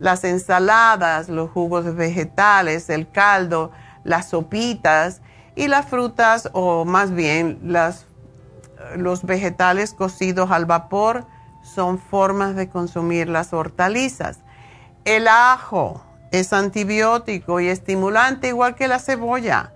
Las 0.00 0.24
ensaladas, 0.24 1.28
los 1.28 1.50
jugos 1.50 1.94
vegetales, 1.94 2.90
el 2.90 3.08
caldo, 3.08 3.70
las 4.02 4.30
sopitas 4.30 5.22
y 5.60 5.68
las 5.68 5.84
frutas 5.84 6.48
o 6.54 6.86
más 6.86 7.14
bien 7.14 7.58
las, 7.62 8.06
los 8.96 9.24
vegetales 9.24 9.92
cocidos 9.92 10.50
al 10.50 10.64
vapor 10.64 11.26
son 11.62 11.98
formas 11.98 12.56
de 12.56 12.70
consumir 12.70 13.28
las 13.28 13.52
hortalizas. 13.52 14.38
El 15.04 15.28
ajo 15.28 16.02
es 16.32 16.54
antibiótico 16.54 17.60
y 17.60 17.68
estimulante 17.68 18.48
igual 18.48 18.74
que 18.74 18.88
la 18.88 18.98
cebolla. 19.00 19.74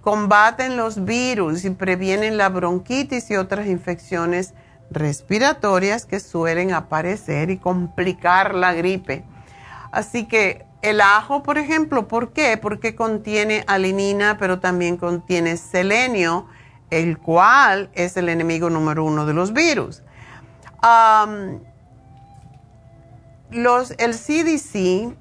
Combaten 0.00 0.78
los 0.78 1.04
virus 1.04 1.66
y 1.66 1.70
previenen 1.70 2.38
la 2.38 2.48
bronquitis 2.48 3.30
y 3.30 3.36
otras 3.36 3.66
infecciones 3.66 4.54
respiratorias 4.90 6.06
que 6.06 6.18
suelen 6.18 6.72
aparecer 6.72 7.50
y 7.50 7.58
complicar 7.58 8.54
la 8.54 8.72
gripe. 8.72 9.22
Así 9.92 10.26
que 10.28 10.64
el 10.88 11.00
ajo, 11.00 11.42
por 11.42 11.58
ejemplo, 11.58 12.08
¿por 12.08 12.32
qué? 12.32 12.56
Porque 12.56 12.94
contiene 12.94 13.64
alinina, 13.66 14.36
pero 14.38 14.60
también 14.60 14.96
contiene 14.96 15.56
selenio, 15.56 16.46
el 16.90 17.18
cual 17.18 17.90
es 17.94 18.16
el 18.16 18.28
enemigo 18.28 18.70
número 18.70 19.04
uno 19.04 19.26
de 19.26 19.34
los 19.34 19.52
virus 19.52 20.02
los, 23.50 23.92
el 23.98 24.12
CDC 24.12 25.14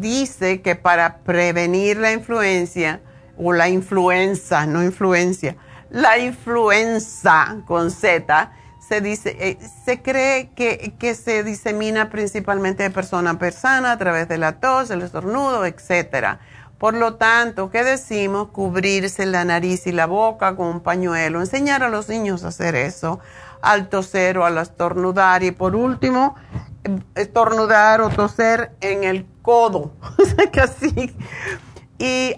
dice 0.00 0.62
que 0.62 0.74
para 0.74 1.18
prevenir 1.18 1.98
la 1.98 2.12
influencia, 2.12 3.00
o 3.38 3.52
la 3.52 3.68
influenza, 3.68 4.66
no 4.66 4.82
influencia, 4.82 5.56
la 5.90 6.18
influenza 6.18 7.58
con 7.66 7.90
Z, 7.90 8.50
se 8.88 9.00
dice, 9.00 9.36
eh, 9.40 9.58
se 9.84 10.02
cree 10.02 10.50
que, 10.54 10.94
que, 10.98 11.14
se 11.14 11.42
disemina 11.42 12.10
principalmente 12.10 12.84
de 12.84 12.90
persona 12.90 13.30
a 13.30 13.38
persona 13.38 13.92
a 13.92 13.98
través 13.98 14.28
de 14.28 14.38
la 14.38 14.60
tos, 14.60 14.90
el 14.90 15.02
estornudo, 15.02 15.64
etc. 15.66 16.38
Por 16.78 16.94
lo 16.94 17.14
tanto, 17.14 17.70
¿qué 17.70 17.82
decimos? 17.84 18.48
Cubrirse 18.48 19.26
la 19.26 19.44
nariz 19.44 19.86
y 19.86 19.92
la 19.92 20.06
boca 20.06 20.56
con 20.56 20.68
un 20.68 20.80
pañuelo, 20.80 21.40
enseñar 21.40 21.82
a 21.82 21.88
los 21.88 22.08
niños 22.08 22.44
a 22.44 22.48
hacer 22.48 22.74
eso, 22.74 23.18
al 23.62 23.88
toser 23.88 24.38
o 24.38 24.44
al 24.44 24.58
estornudar. 24.58 25.42
Y 25.42 25.50
por 25.50 25.74
último, 25.74 26.36
estornudar 27.14 28.00
o 28.02 28.10
toser 28.10 28.72
en 28.80 29.04
el 29.04 29.26
codo. 29.42 29.92
Casi. 30.52 31.16
Y 31.98 32.34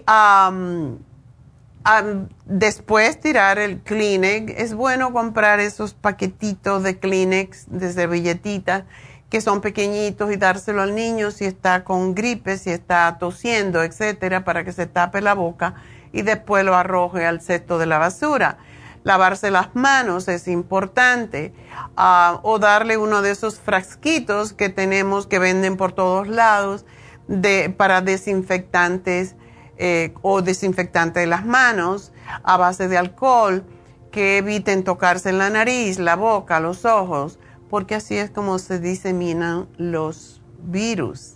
después 2.45 3.19
tirar 3.19 3.59
el 3.59 3.79
Kleenex. 3.79 4.53
Es 4.57 4.73
bueno 4.73 5.13
comprar 5.13 5.59
esos 5.59 5.93
paquetitos 5.93 6.83
de 6.83 6.99
Kleenex, 6.99 7.65
de 7.69 7.91
servilletitas, 7.91 8.83
que 9.29 9.41
son 9.41 9.61
pequeñitos 9.61 10.31
y 10.31 10.37
dárselo 10.37 10.81
al 10.81 10.95
niño 10.95 11.31
si 11.31 11.45
está 11.45 11.83
con 11.83 12.15
gripe, 12.15 12.57
si 12.57 12.71
está 12.71 13.17
tosiendo, 13.19 13.83
etcétera, 13.83 14.43
para 14.43 14.63
que 14.63 14.73
se 14.73 14.87
tape 14.87 15.21
la 15.21 15.35
boca 15.35 15.75
y 16.11 16.23
después 16.23 16.65
lo 16.65 16.75
arroje 16.75 17.25
al 17.25 17.41
cesto 17.41 17.77
de 17.77 17.85
la 17.85 17.99
basura. 17.99 18.57
Lavarse 19.03 19.51
las 19.51 19.75
manos 19.75 20.27
es 20.27 20.47
importante. 20.47 21.53
ah, 21.95 22.39
o 22.43 22.59
darle 22.59 22.97
uno 22.97 23.21
de 23.21 23.31
esos 23.31 23.59
frasquitos 23.59 24.53
que 24.53 24.69
tenemos 24.69 25.27
que 25.27 25.39
venden 25.39 25.77
por 25.77 25.93
todos 25.93 26.27
lados 26.27 26.85
de, 27.27 27.69
para 27.69 28.01
desinfectantes 28.01 29.35
eh, 29.81 30.13
o 30.21 30.41
desinfectante 30.41 31.21
de 31.21 31.27
las 31.27 31.45
manos 31.45 32.11
a 32.43 32.57
base 32.57 32.89
de 32.89 32.97
alcohol 32.97 33.63
que 34.11 34.37
eviten 34.37 34.83
tocarse 34.83 35.29
en 35.29 35.37
la 35.37 35.49
nariz, 35.49 35.99
la 35.99 36.17
boca, 36.17 36.59
los 36.59 36.83
ojos, 36.83 37.39
porque 37.69 37.95
así 37.95 38.17
es 38.17 38.29
como 38.29 38.59
se 38.59 38.79
diseminan 38.79 39.69
los 39.77 40.41
virus. 40.61 41.35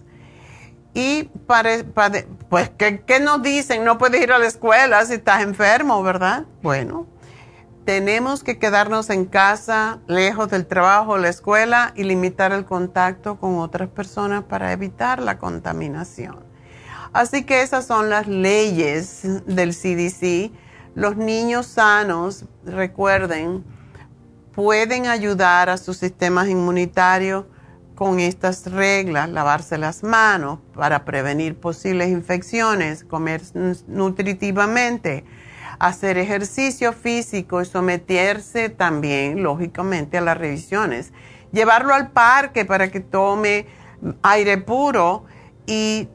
Y 0.93 1.29
pues, 2.49 2.71
¿qué, 2.77 3.19
nos 3.21 3.41
dicen? 3.41 3.85
No 3.85 3.97
puedes 3.97 4.21
ir 4.21 4.33
a 4.33 4.37
la 4.39 4.45
escuela 4.45 5.05
si 5.05 5.13
estás 5.13 5.41
enfermo, 5.41 6.03
¿verdad? 6.03 6.45
Bueno, 6.61 7.07
tenemos 7.85 8.43
que 8.43 8.59
quedarnos 8.59 9.09
en 9.09 9.25
casa, 9.25 9.99
lejos 10.07 10.49
del 10.49 10.67
trabajo, 10.67 11.17
la 11.17 11.29
escuela 11.29 11.93
y 11.95 12.03
limitar 12.03 12.51
el 12.51 12.65
contacto 12.65 13.39
con 13.39 13.57
otras 13.57 13.89
personas 13.89 14.43
para 14.43 14.71
evitar 14.73 15.21
la 15.21 15.39
contaminación. 15.39 16.52
Así 17.13 17.43
que 17.43 17.61
esas 17.61 17.85
son 17.85 18.09
las 18.09 18.27
leyes 18.27 19.21
del 19.45 19.75
CDC. 19.75 20.51
Los 20.95 21.15
niños 21.15 21.67
sanos, 21.67 22.45
recuerden, 22.65 23.63
pueden 24.55 25.05
ayudar 25.05 25.69
a 25.69 25.77
sus 25.77 25.97
sistemas 25.97 26.47
inmunitarios 26.47 27.45
con 27.93 28.19
estas 28.19 28.65
reglas, 28.71 29.29
lavarse 29.29 29.77
las 29.77 30.01
manos 30.01 30.57
para 30.73 31.05
prevenir 31.05 31.55
posibles 31.55 32.09
infecciones, 32.09 33.03
comer 33.03 33.43
nutritivamente, 33.87 35.23
hacer 35.77 36.17
ejercicio 36.17 36.93
físico 36.93 37.61
y 37.61 37.65
someterse 37.65 38.69
también, 38.69 39.43
lógicamente, 39.43 40.17
a 40.17 40.21
las 40.21 40.37
revisiones. 40.37 41.13
Llevarlo 41.51 41.93
al 41.93 42.09
parque 42.09 42.65
para 42.65 42.89
que 42.89 43.01
tome 43.01 43.67
aire 44.23 44.57
puro 44.57 45.25
y 45.67 46.09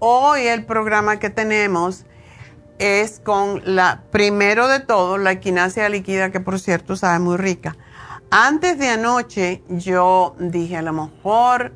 hoy 0.00 0.46
el 0.48 0.64
programa 0.64 1.18
que 1.18 1.30
tenemos 1.30 2.04
es 2.78 3.20
con 3.20 3.62
la, 3.64 4.02
primero 4.10 4.66
de 4.66 4.80
todo, 4.80 5.16
la 5.18 5.32
equinacia 5.32 5.88
líquida, 5.88 6.30
que 6.30 6.40
por 6.40 6.58
cierto 6.58 6.96
sabe 6.96 7.20
muy 7.20 7.36
rica 7.36 7.76
antes 8.30 8.78
de 8.78 8.88
anoche 8.88 9.62
yo 9.68 10.36
dije, 10.38 10.76
a 10.76 10.82
lo 10.82 10.92
mejor 10.92 11.72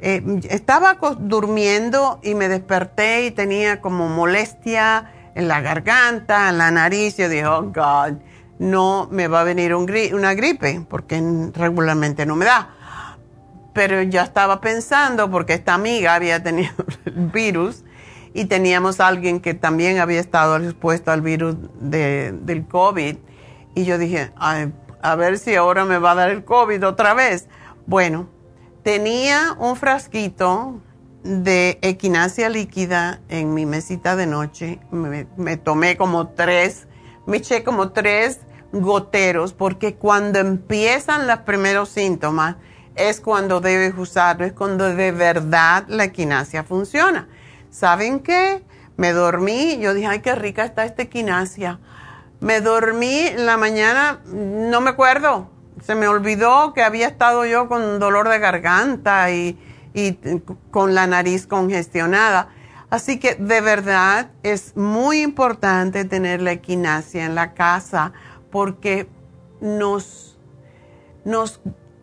eh, 0.00 0.22
estaba 0.50 0.98
durmiendo 1.18 2.20
y 2.22 2.34
me 2.34 2.48
desperté 2.48 3.26
y 3.26 3.30
tenía 3.30 3.80
como 3.80 4.08
molestia 4.08 5.12
en 5.34 5.48
la 5.48 5.60
garganta, 5.62 6.50
en 6.50 6.58
la 6.58 6.70
nariz. 6.70 7.16
Yo 7.16 7.28
dije, 7.28 7.46
oh 7.46 7.62
God, 7.62 8.18
no 8.58 9.08
me 9.10 9.26
va 9.26 9.40
a 9.40 9.44
venir 9.44 9.74
una 9.74 10.34
gripe, 10.34 10.84
porque 10.88 11.22
regularmente 11.54 12.26
no 12.26 12.36
me 12.36 12.44
da. 12.44 12.75
Pero 13.76 14.02
ya 14.02 14.22
estaba 14.22 14.62
pensando, 14.62 15.30
porque 15.30 15.52
esta 15.52 15.74
amiga 15.74 16.14
había 16.14 16.42
tenido 16.42 16.72
el 17.04 17.26
virus 17.26 17.84
y 18.32 18.46
teníamos 18.46 19.00
a 19.00 19.06
alguien 19.06 19.38
que 19.38 19.52
también 19.52 19.98
había 19.98 20.18
estado 20.18 20.56
expuesto 20.56 21.12
al 21.12 21.20
virus 21.20 21.56
del 21.78 22.66
COVID. 22.66 23.16
Y 23.74 23.84
yo 23.84 23.98
dije, 23.98 24.32
ay, 24.36 24.72
a 25.02 25.14
ver 25.14 25.38
si 25.38 25.54
ahora 25.54 25.84
me 25.84 25.98
va 25.98 26.12
a 26.12 26.14
dar 26.14 26.30
el 26.30 26.42
COVID 26.42 26.86
otra 26.86 27.12
vez. 27.12 27.48
Bueno, 27.86 28.30
tenía 28.82 29.54
un 29.58 29.76
frasquito 29.76 30.80
de 31.22 31.78
equinacia 31.82 32.48
líquida 32.48 33.20
en 33.28 33.52
mi 33.52 33.66
mesita 33.66 34.16
de 34.16 34.26
noche. 34.26 34.80
Me, 34.90 35.56
tomé 35.58 35.98
como 35.98 36.28
tres, 36.28 36.88
me 37.26 37.36
eché 37.36 37.62
como 37.62 37.90
tres 37.90 38.40
goteros 38.72 39.52
porque 39.52 39.96
cuando 39.96 40.38
empiezan 40.38 41.26
los 41.26 41.40
primeros 41.40 41.90
síntomas 41.90 42.56
es 42.96 43.20
cuando 43.20 43.60
debes 43.60 43.94
usarlo, 43.96 44.44
es 44.44 44.52
cuando 44.52 44.94
de 44.94 45.12
verdad 45.12 45.84
la 45.88 46.04
equinacia 46.04 46.64
funciona. 46.64 47.28
¿Saben 47.70 48.20
qué? 48.20 48.64
Me 48.96 49.12
dormí, 49.12 49.78
yo 49.78 49.94
dije, 49.94 50.06
ay, 50.06 50.20
qué 50.20 50.34
rica 50.34 50.64
está 50.64 50.84
esta 50.84 51.02
equinacia 51.02 51.78
me 52.40 52.60
dormí 52.60 53.30
la 53.36 53.56
mañana, 53.56 54.20
no 54.26 54.80
me 54.80 54.90
acuerdo. 54.90 55.50
Se 55.82 55.94
me 55.94 56.08
olvidó 56.08 56.72
que 56.72 56.82
había 56.82 57.08
estado 57.08 57.44
yo 57.44 57.68
con 57.68 57.98
dolor 57.98 58.28
de 58.28 58.38
garganta 58.38 59.30
y, 59.30 59.58
con 60.70 60.94
la 60.94 61.06
nariz 61.06 61.46
congestionada. 61.46 62.50
Así 62.90 63.18
que 63.18 63.34
de 63.34 63.60
verdad 63.60 64.30
es 64.42 64.76
muy 64.76 65.22
importante 65.22 66.04
tener 66.04 66.42
la 66.42 66.52
equinacia 66.52 67.24
en 67.24 67.34
la 67.34 67.54
casa 67.54 68.12
porque 68.50 69.08
nos, 69.60 70.38
nos 71.24 71.60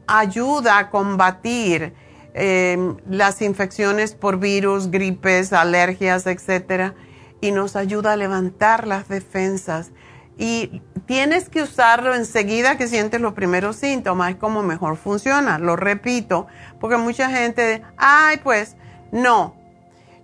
ayuda 0.07 0.77
a 0.77 0.89
combatir 0.89 1.93
eh, 2.33 2.95
las 3.09 3.41
infecciones 3.41 4.15
por 4.15 4.39
virus, 4.39 4.89
gripes, 4.89 5.53
alergias, 5.53 6.25
etcétera, 6.25 6.95
y 7.41 7.51
nos 7.51 7.75
ayuda 7.75 8.13
a 8.13 8.15
levantar 8.15 8.87
las 8.87 9.07
defensas 9.07 9.91
y 10.37 10.81
tienes 11.05 11.49
que 11.49 11.61
usarlo 11.61 12.15
enseguida 12.15 12.77
que 12.77 12.87
sientes 12.87 13.21
los 13.21 13.33
primeros 13.33 13.75
síntomas, 13.75 14.31
es 14.31 14.35
como 14.37 14.63
mejor 14.63 14.97
funciona, 14.97 15.59
lo 15.59 15.75
repito, 15.75 16.47
porque 16.79 16.97
mucha 16.97 17.29
gente, 17.29 17.83
ay, 17.97 18.37
pues 18.43 18.75
no. 19.11 19.55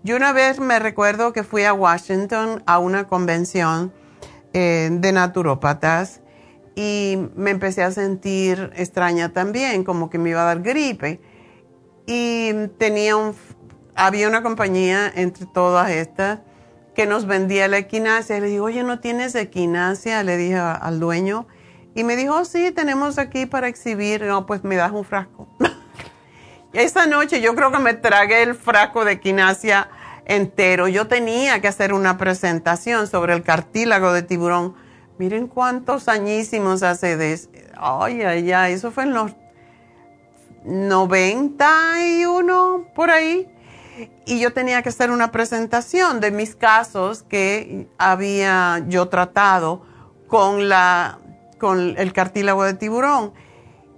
Yo 0.03 0.15
una 0.15 0.31
vez 0.31 0.59
me 0.59 0.79
recuerdo 0.79 1.33
que 1.33 1.43
fui 1.43 1.63
a 1.63 1.73
Washington 1.73 2.63
a 2.65 2.79
una 2.79 3.07
convención 3.07 3.93
eh, 4.53 4.89
de 4.91 5.11
naturópatas 5.11 6.21
y 6.81 7.17
me 7.35 7.51
empecé 7.51 7.83
a 7.83 7.91
sentir 7.91 8.71
extraña 8.73 9.33
también, 9.33 9.83
como 9.83 10.09
que 10.09 10.17
me 10.17 10.29
iba 10.29 10.43
a 10.43 10.45
dar 10.45 10.61
gripe. 10.61 11.19
Y 12.05 12.53
tenía 12.77 13.15
había 13.95 14.29
una 14.29 14.41
compañía 14.43 15.11
entre 15.13 15.45
todas 15.45 15.91
estas 15.91 16.39
que 16.95 17.05
nos 17.05 17.25
vendía 17.25 17.67
la 17.67 17.79
equinacia. 17.79 18.39
Le 18.39 18.47
digo, 18.47 18.63
oye, 18.63 18.83
¿no 18.83 18.99
tienes 18.99 19.35
equinacia? 19.35 20.23
Le 20.23 20.37
dije 20.37 20.55
al 20.55 21.01
dueño. 21.01 21.47
Y 21.95 22.05
me 22.05 22.15
dijo, 22.15 22.45
sí, 22.45 22.71
tenemos 22.71 23.17
aquí 23.17 23.45
para 23.45 23.67
exhibir. 23.67 24.21
No, 24.21 24.45
pues 24.45 24.63
me 24.63 24.77
das 24.77 24.93
un 24.93 25.03
frasco. 25.03 25.49
Esa 26.71 27.07
noche 27.07 27.41
yo 27.41 27.55
creo 27.55 27.73
que 27.73 27.79
me 27.79 27.93
tragué 27.93 28.41
el 28.41 28.55
frasco 28.55 29.03
de 29.03 29.11
equinacia 29.11 29.89
entero. 30.23 30.87
Yo 30.87 31.07
tenía 31.07 31.59
que 31.59 31.67
hacer 31.67 31.91
una 31.91 32.17
presentación 32.17 33.05
sobre 33.07 33.33
el 33.33 33.43
cartílago 33.43 34.13
de 34.13 34.21
tiburón. 34.21 34.75
Miren 35.19 35.47
cuántos 35.47 36.07
añísimos 36.07 36.81
hace 36.81 37.15
de... 37.15 37.39
Ay, 37.77 38.23
ay, 38.23 38.51
ay, 38.51 38.73
eso 38.73 38.89
fue 38.89 39.03
en 39.03 39.13
los 39.13 39.35
91, 40.65 42.87
por 42.95 43.11
ahí 43.11 43.47
y 44.25 44.39
yo 44.39 44.53
tenía 44.53 44.81
que 44.81 44.89
hacer 44.89 45.11
una 45.11 45.31
presentación 45.31 46.19
de 46.19 46.31
mis 46.31 46.55
casos 46.55 47.23
que 47.23 47.87
había 47.97 48.83
yo 48.87 49.09
tratado 49.09 49.83
con, 50.27 50.69
la, 50.69 51.19
con 51.59 51.95
el 51.97 52.13
cartílago 52.13 52.63
de 52.63 52.75
tiburón. 52.75 53.33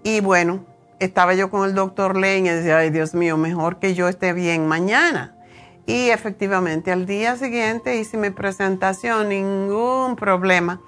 Y 0.03 0.21
bueno, 0.21 0.65
estaba 0.99 1.33
yo 1.33 1.49
con 1.49 1.67
el 1.67 1.75
doctor 1.75 2.15
Lane 2.15 2.39
y 2.39 2.49
decía, 2.49 2.79
ay 2.79 2.89
Dios 2.89 3.13
mío, 3.13 3.37
mejor 3.37 3.79
que 3.79 3.93
yo 3.93 4.07
esté 4.07 4.33
bien 4.33 4.67
mañana. 4.67 5.35
Y 5.85 6.09
efectivamente, 6.09 6.91
al 6.91 7.05
día 7.05 7.35
siguiente 7.35 7.97
hice 7.97 8.17
mi 8.17 8.29
presentación, 8.29 9.29
ningún 9.29 10.15
problema. 10.15 10.81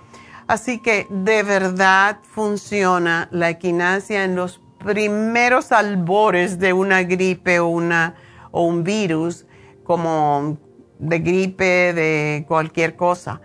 Así 0.47 0.79
que 0.79 1.07
de 1.09 1.43
verdad 1.43 2.19
funciona 2.23 3.29
la 3.31 3.49
equinacia 3.49 4.23
en 4.23 4.35
los 4.35 4.61
primeros 4.83 5.71
albores 5.71 6.59
de 6.59 6.73
una 6.73 7.03
gripe 7.03 7.59
o 7.59 7.67
una 7.67 8.15
o 8.51 8.63
un 8.63 8.83
virus 8.83 9.45
como 9.83 10.57
de 10.99 11.19
gripe, 11.19 11.93
de 11.93 12.45
cualquier 12.47 12.95
cosa. 12.95 13.41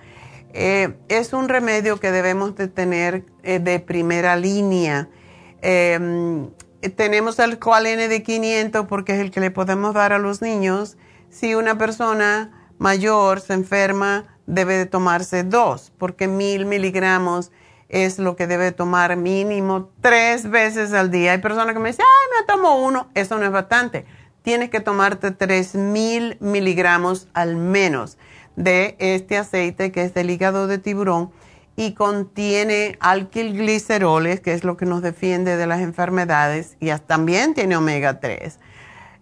Eh, 0.53 0.95
es 1.09 1.33
un 1.33 1.49
remedio 1.49 2.01
que 2.01 2.11
debemos 2.11 2.57
de 2.57 2.69
tener 2.69 3.25
eh, 3.43 3.59
de 3.59 3.81
primera 3.81 4.37
línea. 4.37 5.09
Em, 5.61 6.51
tenemos 6.97 7.39
el 7.39 7.59
Coalene 7.59 8.09
de 8.09 8.23
500 8.23 8.87
porque 8.87 9.13
es 9.13 9.21
el 9.21 9.31
que 9.31 9.41
le 9.41 9.51
podemos 9.51 9.95
dar 9.95 10.13
a 10.13 10.19
los 10.19 10.43
niños. 10.43 10.97
Si 11.31 11.55
una 11.55 11.77
persona 11.77 12.73
mayor 12.79 13.41
se 13.41 13.55
enferma, 13.55 14.38
debe 14.49 14.77
de 14.77 14.87
tomarse 14.87 15.45
dos, 15.45 15.93
porque 15.97 16.27
mil 16.27 16.67
miligramos 16.67 17.53
es 17.89 18.19
lo 18.19 18.35
que 18.35 18.47
debe 18.47 18.73
tomar 18.73 19.17
mínimo 19.17 19.91
tres 20.01 20.51
veces 20.51 20.93
al 20.93 21.11
día. 21.11 21.33
Hay 21.33 21.39
personas 21.39 21.73
que 21.75 21.81
me 21.81 21.91
dicen, 21.91 22.05
ay, 22.07 22.41
me 22.41 22.47
tomo 22.47 22.85
uno. 22.85 23.09
Eso 23.15 23.39
no 23.39 23.45
es 23.45 23.53
bastante 23.53 24.05
tienes 24.49 24.71
que 24.71 24.81
tomarte 24.81 25.29
3.000 25.37 26.39
miligramos 26.41 27.29
al 27.35 27.57
menos 27.57 28.17
de 28.57 28.97
este 28.99 29.37
aceite 29.37 29.93
que 29.93 30.03
es 30.03 30.15
del 30.15 30.31
hígado 30.31 30.67
de 30.67 30.79
tiburón 30.79 31.31
y 31.77 31.93
contiene 31.93 32.97
alquilgliceroles, 32.99 34.41
que 34.41 34.55
es 34.55 34.65
lo 34.65 34.79
que 34.79 34.87
nos 34.87 35.03
defiende 35.03 35.59
de 35.59 35.67
las 35.67 35.81
enfermedades, 35.81 36.79
y 36.81 36.91
también 37.07 37.53
tiene 37.53 37.77
omega 37.77 38.21
3. 38.21 38.59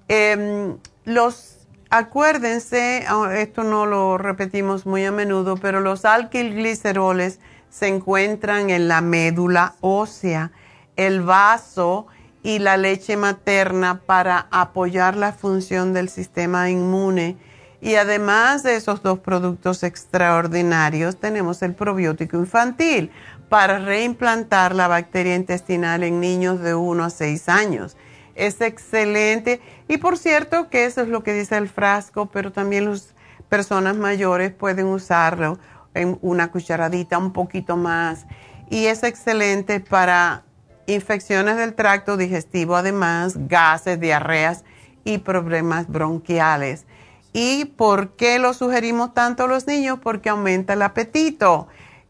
Em, 0.06 0.76
los, 1.04 1.55
acuérdense, 1.90 3.04
ah, 3.08 3.30
esto 3.36 3.64
no 3.64 3.86
lo 3.86 4.18
repetimos 4.18 4.86
muy 4.86 5.04
a 5.04 5.12
menudo, 5.12 5.56
pero 5.56 5.80
los 5.80 6.04
alquilgliceroles 6.04 7.40
se 7.70 7.88
encuentran 7.88 8.70
en 8.70 8.88
la 8.88 9.00
médula 9.00 9.74
ósea 9.80 10.50
el 10.96 11.20
vaso 11.22 12.06
y 12.42 12.58
la 12.58 12.76
leche 12.76 13.16
materna 13.16 14.00
para 14.06 14.46
apoyar 14.50 15.16
la 15.16 15.32
función 15.32 15.92
del 15.92 16.08
sistema 16.08 16.70
inmune. 16.70 17.36
Y 17.80 17.96
además 17.96 18.62
de 18.62 18.76
esos 18.76 19.02
dos 19.02 19.18
productos 19.18 19.82
extraordinarios, 19.82 21.16
tenemos 21.16 21.60
el 21.62 21.74
probiótico 21.74 22.36
infantil 22.38 23.10
para 23.48 23.78
reimplantar 23.78 24.74
la 24.74 24.88
bacteria 24.88 25.34
intestinal 25.34 26.02
en 26.02 26.20
niños 26.20 26.60
de 26.60 26.74
1 26.74 27.04
a 27.04 27.10
6 27.10 27.48
años. 27.48 27.96
Es 28.36 28.60
excelente. 28.60 29.60
Y 29.88 29.96
por 29.96 30.18
cierto 30.18 30.68
que 30.68 30.84
eso 30.84 31.00
es 31.00 31.08
lo 31.08 31.22
que 31.22 31.32
dice 31.32 31.56
el 31.56 31.68
frasco, 31.68 32.26
pero 32.26 32.52
también 32.52 32.88
las 32.88 33.14
personas 33.48 33.96
mayores 33.96 34.52
pueden 34.52 34.86
usarlo 34.86 35.58
en 35.94 36.18
una 36.20 36.52
cucharadita 36.52 37.18
un 37.18 37.32
poquito 37.32 37.76
más. 37.76 38.26
Y 38.68 38.86
es 38.86 39.02
excelente 39.02 39.80
para 39.80 40.44
infecciones 40.86 41.56
del 41.56 41.74
tracto 41.74 42.16
digestivo, 42.16 42.76
además, 42.76 43.34
gases, 43.48 43.98
diarreas 43.98 44.64
y 45.04 45.18
problemas 45.18 45.88
bronquiales. 45.88 46.84
¿Y 47.32 47.64
por 47.64 48.16
qué 48.16 48.38
lo 48.38 48.52
sugerimos 48.52 49.14
tanto 49.14 49.44
a 49.44 49.48
los 49.48 49.66
niños? 49.66 49.98
Porque 50.02 50.28
aumenta 50.28 50.74
el 50.74 50.82
apetito. 50.82 51.68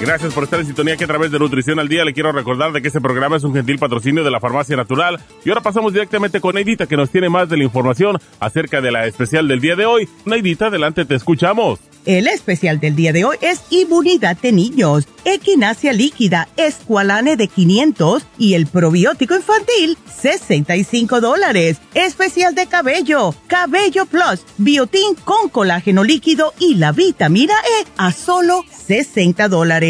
Gracias 0.00 0.32
por 0.32 0.44
estar 0.44 0.58
en 0.58 0.64
sintonía 0.64 0.96
que 0.96 1.04
a 1.04 1.06
través 1.06 1.30
de 1.30 1.38
Nutrición 1.38 1.78
al 1.78 1.86
Día 1.86 2.06
le 2.06 2.14
quiero 2.14 2.32
recordar 2.32 2.72
de 2.72 2.80
que 2.80 2.88
este 2.88 3.02
programa 3.02 3.36
es 3.36 3.44
un 3.44 3.52
gentil 3.52 3.78
patrocinio 3.78 4.24
de 4.24 4.30
la 4.30 4.40
Farmacia 4.40 4.74
Natural. 4.74 5.20
Y 5.44 5.50
ahora 5.50 5.60
pasamos 5.60 5.92
directamente 5.92 6.40
con 6.40 6.54
Neidita 6.54 6.86
que 6.86 6.96
nos 6.96 7.10
tiene 7.10 7.28
más 7.28 7.50
de 7.50 7.58
la 7.58 7.64
información 7.64 8.18
acerca 8.40 8.80
de 8.80 8.92
la 8.92 9.06
especial 9.06 9.46
del 9.46 9.60
día 9.60 9.76
de 9.76 9.84
hoy. 9.84 10.08
Neidita, 10.24 10.68
adelante, 10.68 11.04
te 11.04 11.16
escuchamos. 11.16 11.80
El 12.06 12.28
especial 12.28 12.80
del 12.80 12.96
día 12.96 13.12
de 13.12 13.26
hoy 13.26 13.36
es 13.42 13.60
Inmunidad 13.68 14.38
de 14.38 14.52
Niños, 14.52 15.06
Equinacia 15.26 15.92
Líquida, 15.92 16.48
Esqualane 16.56 17.36
de 17.36 17.46
500 17.46 18.24
y 18.38 18.54
el 18.54 18.66
probiótico 18.66 19.36
infantil, 19.36 19.98
65 20.10 21.20
dólares. 21.20 21.76
Especial 21.92 22.54
de 22.54 22.66
cabello, 22.68 23.34
Cabello 23.48 24.06
Plus, 24.06 24.46
Biotín 24.56 25.14
con 25.24 25.50
colágeno 25.50 26.02
líquido 26.02 26.54
y 26.58 26.76
la 26.76 26.92
vitamina 26.92 27.54
E 27.82 27.86
a 27.98 28.12
solo 28.12 28.64
60 28.70 29.48
dólares. 29.48 29.89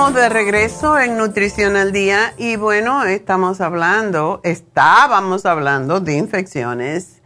De 0.00 0.30
regreso 0.30 0.98
en 0.98 1.18
Nutrición 1.18 1.76
al 1.76 1.92
Día 1.92 2.32
y 2.38 2.56
bueno, 2.56 3.04
estamos 3.04 3.60
hablando, 3.60 4.40
estábamos 4.42 5.44
hablando 5.44 6.00
de 6.00 6.16
infecciones 6.16 7.20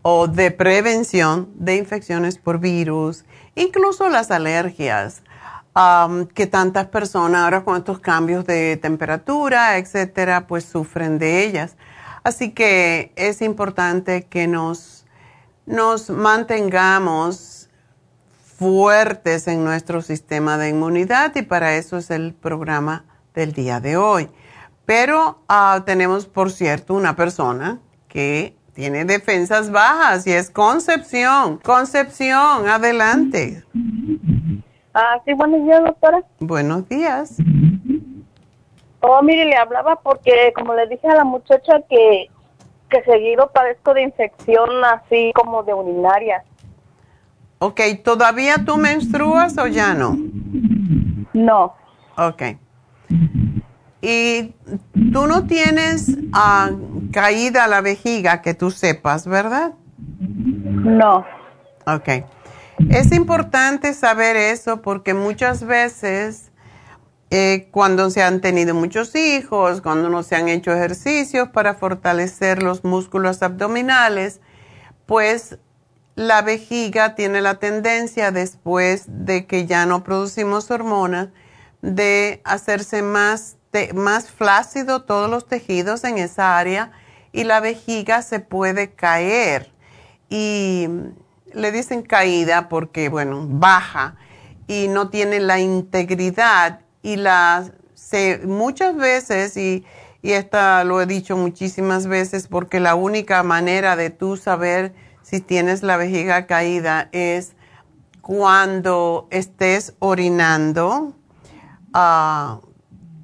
o 0.00 0.26
de 0.26 0.50
prevención 0.50 1.50
de 1.54 1.76
infecciones 1.76 2.38
por 2.38 2.58
virus, 2.58 3.24
incluso 3.54 4.08
las 4.08 4.30
alergias, 4.30 5.22
que 6.34 6.46
tantas 6.46 6.86
personas 6.86 7.42
ahora 7.42 7.62
con 7.62 7.76
estos 7.76 8.00
cambios 8.00 8.46
de 8.46 8.78
temperatura, 8.78 9.76
etcétera, 9.76 10.46
pues 10.46 10.64
sufren 10.64 11.18
de 11.18 11.44
ellas. 11.44 11.76
Así 12.24 12.50
que 12.52 13.12
es 13.16 13.42
importante 13.42 14.24
que 14.24 14.48
nos, 14.48 15.04
nos 15.66 16.08
mantengamos 16.08 17.53
fuertes 18.56 19.48
en 19.48 19.64
nuestro 19.64 20.02
sistema 20.02 20.58
de 20.58 20.70
inmunidad 20.70 21.34
y 21.36 21.42
para 21.42 21.76
eso 21.76 21.96
es 21.96 22.10
el 22.10 22.34
programa 22.34 23.04
del 23.34 23.52
día 23.52 23.80
de 23.80 23.96
hoy. 23.96 24.28
Pero 24.86 25.38
ah, 25.48 25.82
tenemos, 25.84 26.26
por 26.26 26.50
cierto, 26.50 26.94
una 26.94 27.16
persona 27.16 27.78
que 28.08 28.54
tiene 28.74 29.04
defensas 29.04 29.70
bajas 29.70 30.26
y 30.26 30.32
es 30.32 30.50
Concepción. 30.50 31.58
Concepción, 31.58 32.68
adelante. 32.68 33.64
Ah, 34.92 35.20
sí, 35.24 35.32
buenos 35.32 35.64
días, 35.64 35.82
doctora. 35.82 36.22
Buenos 36.38 36.88
días. 36.88 37.36
Oh, 39.00 39.22
mire, 39.22 39.46
le 39.46 39.56
hablaba 39.56 39.96
porque, 39.96 40.52
como 40.54 40.74
le 40.74 40.86
dije 40.86 41.08
a 41.08 41.16
la 41.16 41.24
muchacha, 41.24 41.80
que, 41.88 42.30
que 42.88 43.02
seguido 43.04 43.50
padezco 43.50 43.94
de 43.94 44.02
infección 44.02 44.84
así 44.84 45.32
como 45.34 45.62
de 45.62 45.74
urinaria. 45.74 46.44
Ok, 47.66 47.80
¿todavía 48.04 48.62
tú 48.66 48.76
menstruas 48.76 49.56
o 49.56 49.66
ya 49.66 49.94
no? 49.94 50.18
No. 51.32 51.74
Ok. 52.18 52.42
Y 54.02 54.54
tú 55.10 55.26
no 55.26 55.46
tienes 55.46 56.14
ah, 56.34 56.72
caída 57.10 57.66
la 57.66 57.80
vejiga 57.80 58.42
que 58.42 58.52
tú 58.52 58.70
sepas, 58.70 59.26
¿verdad? 59.26 59.72
No. 60.20 61.24
Ok. 61.86 62.26
Es 62.90 63.12
importante 63.12 63.94
saber 63.94 64.36
eso 64.36 64.82
porque 64.82 65.14
muchas 65.14 65.64
veces 65.64 66.52
eh, 67.30 67.68
cuando 67.70 68.10
se 68.10 68.22
han 68.22 68.42
tenido 68.42 68.74
muchos 68.74 69.16
hijos, 69.16 69.80
cuando 69.80 70.10
no 70.10 70.22
se 70.22 70.36
han 70.36 70.48
hecho 70.48 70.70
ejercicios 70.70 71.48
para 71.48 71.72
fortalecer 71.72 72.62
los 72.62 72.84
músculos 72.84 73.42
abdominales, 73.42 74.42
pues 75.06 75.58
la 76.16 76.42
vejiga 76.42 77.14
tiene 77.14 77.40
la 77.40 77.58
tendencia 77.58 78.30
después 78.30 79.04
de 79.06 79.46
que 79.46 79.66
ya 79.66 79.84
no 79.86 80.04
producimos 80.04 80.70
hormonas 80.70 81.28
de 81.82 82.40
hacerse 82.44 83.02
más, 83.02 83.56
más 83.94 84.30
flácido 84.30 85.02
todos 85.02 85.28
los 85.28 85.46
tejidos 85.46 86.04
en 86.04 86.18
esa 86.18 86.56
área 86.58 86.92
y 87.32 87.44
la 87.44 87.60
vejiga 87.60 88.22
se 88.22 88.38
puede 88.38 88.92
caer. 88.92 89.72
Y 90.28 90.88
le 91.52 91.72
dicen 91.72 92.02
caída 92.02 92.68
porque, 92.68 93.08
bueno, 93.08 93.44
baja 93.48 94.16
y 94.66 94.88
no 94.88 95.10
tiene 95.10 95.40
la 95.40 95.58
integridad 95.58 96.80
y 97.02 97.16
la, 97.16 97.70
se, 97.94 98.38
muchas 98.44 98.96
veces, 98.96 99.56
y, 99.56 99.84
y 100.22 100.32
esta 100.32 100.84
lo 100.84 101.02
he 101.02 101.06
dicho 101.06 101.36
muchísimas 101.36 102.06
veces, 102.06 102.46
porque 102.46 102.80
la 102.80 102.94
única 102.94 103.42
manera 103.42 103.96
de 103.96 104.10
tú 104.10 104.36
saber 104.36 104.94
si 105.34 105.40
tienes 105.40 105.82
la 105.82 105.96
vejiga 105.96 106.46
caída 106.46 107.08
es 107.10 107.54
cuando 108.20 109.26
estés 109.32 109.94
orinando, 109.98 111.12
uh, 111.92 112.60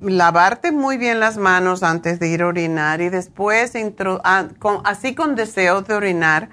lavarte 0.01 0.73
muy 0.73 0.99
bien 0.99 1.21
las 1.21 1.37
manos 1.37 1.85
antes 1.85 2.19
de 2.19 2.27
ir 2.27 2.43
a 2.43 2.49
orinar 2.49 3.01
y 3.01 3.11
después, 3.11 3.75
ah, 4.25 4.49
así 4.83 5.15
con 5.15 5.37
deseos 5.37 5.87
de 5.87 5.95
orinar, 5.95 6.49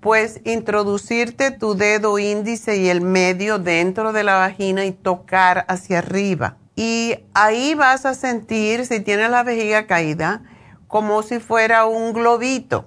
pues 0.00 0.40
introducirte 0.44 1.50
tu 1.50 1.74
dedo 1.74 2.18
índice 2.18 2.78
y 2.78 2.88
el 2.88 3.02
medio 3.02 3.58
dentro 3.58 4.14
de 4.14 4.24
la 4.24 4.36
vagina 4.36 4.86
y 4.86 4.92
tocar 4.92 5.66
hacia 5.68 5.98
arriba. 5.98 6.56
Y 6.76 7.16
ahí 7.34 7.74
vas 7.74 8.06
a 8.06 8.14
sentir, 8.14 8.86
si 8.86 9.00
tienes 9.00 9.28
la 9.28 9.42
vejiga 9.42 9.86
caída, 9.86 10.40
como 10.88 11.22
si 11.22 11.40
fuera 11.40 11.84
un 11.84 12.14
globito. 12.14 12.86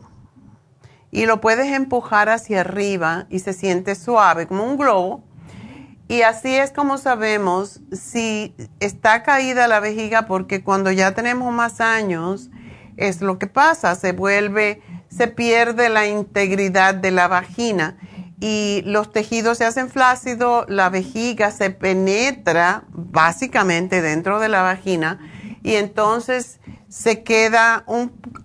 Y 1.12 1.26
lo 1.26 1.42
puedes 1.42 1.72
empujar 1.74 2.30
hacia 2.30 2.62
arriba 2.62 3.28
y 3.30 3.40
se 3.40 3.54
siente 3.54 3.96
suave, 3.96 4.48
como 4.48 4.64
un 4.66 4.78
globo 4.78 5.24
y 6.10 6.22
así 6.22 6.56
es 6.56 6.72
como 6.72 6.98
sabemos 6.98 7.82
si 7.92 8.56
está 8.80 9.24
caída 9.24 9.68
la 9.68 9.82
vejiga, 9.82 10.26
porque 10.26 10.64
cuando 10.64 10.90
ya 10.92 11.14
tenemos 11.14 11.54
más 11.54 11.82
años, 11.82 12.50
es 12.96 13.22
lo 13.22 13.38
que 13.38 13.48
pasa, 13.48 13.94
se 13.96 14.14
vuelve, 14.14 14.82
se 15.10 15.28
pierde 15.28 15.90
la 15.90 16.08
integridad 16.08 16.96
de 16.96 17.12
la 17.12 17.28
vagina 17.28 17.98
y 18.40 18.84
los 18.86 19.12
tejidos 19.12 19.58
se 19.58 19.66
hacen 19.66 19.90
flácidos, 19.90 20.66
la 20.70 20.90
vejiga 20.90 21.52
se 21.52 21.72
penetra 21.72 22.86
básicamente 22.90 24.02
dentro 24.02 24.40
de 24.40 24.48
la 24.48 24.62
vagina 24.62 25.20
y 25.62 25.74
entonces 25.74 26.62
se 26.88 27.22
queda 27.24 27.84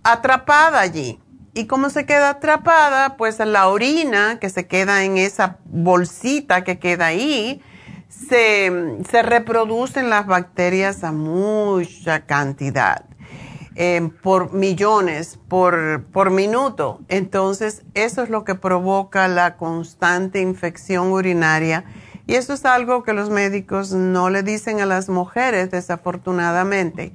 atrapada 0.03 0.81
allí. 0.81 1.22
¿Y 1.55 1.67
cómo 1.67 1.91
se 1.91 2.07
queda 2.07 2.31
atrapada? 2.31 3.19
Pues 3.19 3.39
la 3.39 3.69
orina 3.69 4.39
que 4.41 4.49
se 4.49 4.67
queda 4.67 5.05
en 5.05 5.19
esa 5.19 5.59
bolsita 5.67 6.65
que 6.65 6.79
queda 6.79 7.07
ahí, 7.07 7.61
se, 8.09 8.73
se 9.11 9.23
reproducen 9.23 10.09
las 10.09 10.27
bacterias 10.27 11.05
a 11.05 11.13
mucha 11.13 12.25
cantidad, 12.25 13.05
eh, 13.75 14.09
por 14.23 14.55
millones, 14.55 15.39
por, 15.49 16.05
por 16.11 16.31
minuto. 16.31 17.01
Entonces, 17.09 17.83
eso 17.93 18.23
es 18.23 18.31
lo 18.31 18.45
que 18.45 18.55
provoca 18.55 19.29
la 19.29 19.57
constante 19.57 20.41
infección 20.41 21.13
urinaria. 21.13 21.85
Y 22.27 22.37
eso 22.37 22.55
es 22.55 22.65
algo 22.65 23.03
que 23.03 23.13
los 23.13 23.29
médicos 23.29 23.93
no 23.93 24.31
le 24.31 24.43
dicen 24.43 24.81
a 24.81 24.87
las 24.87 25.11
mujeres, 25.11 25.71
desafortunadamente. 25.71 27.13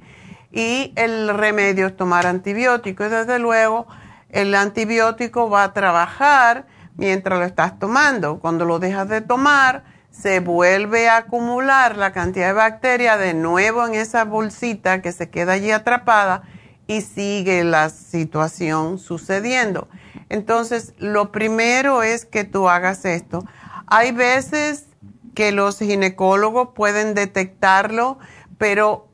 Y 0.52 0.92
el 0.94 1.28
remedio 1.36 1.88
es 1.88 1.96
tomar 1.96 2.26
antibiótico. 2.26 3.04
Y 3.04 3.08
desde 3.08 3.40
luego, 3.40 3.88
el 4.30 4.54
antibiótico 4.54 5.48
va 5.48 5.64
a 5.64 5.72
trabajar 5.72 6.66
mientras 6.96 7.38
lo 7.38 7.44
estás 7.44 7.78
tomando. 7.78 8.40
Cuando 8.40 8.64
lo 8.64 8.78
dejas 8.78 9.08
de 9.08 9.20
tomar, 9.20 9.84
se 10.10 10.40
vuelve 10.40 11.08
a 11.08 11.18
acumular 11.18 11.96
la 11.96 12.12
cantidad 12.12 12.48
de 12.48 12.52
bacteria 12.52 13.16
de 13.16 13.34
nuevo 13.34 13.86
en 13.86 13.94
esa 13.94 14.24
bolsita 14.24 15.00
que 15.00 15.12
se 15.12 15.30
queda 15.30 15.52
allí 15.52 15.70
atrapada 15.70 16.42
y 16.86 17.02
sigue 17.02 17.64
la 17.64 17.90
situación 17.90 18.98
sucediendo. 18.98 19.88
Entonces, 20.28 20.94
lo 20.98 21.32
primero 21.32 22.02
es 22.02 22.24
que 22.24 22.44
tú 22.44 22.68
hagas 22.68 23.04
esto. 23.04 23.44
Hay 23.86 24.12
veces 24.12 24.86
que 25.34 25.52
los 25.52 25.78
ginecólogos 25.78 26.70
pueden 26.74 27.14
detectarlo, 27.14 28.18
pero 28.58 29.07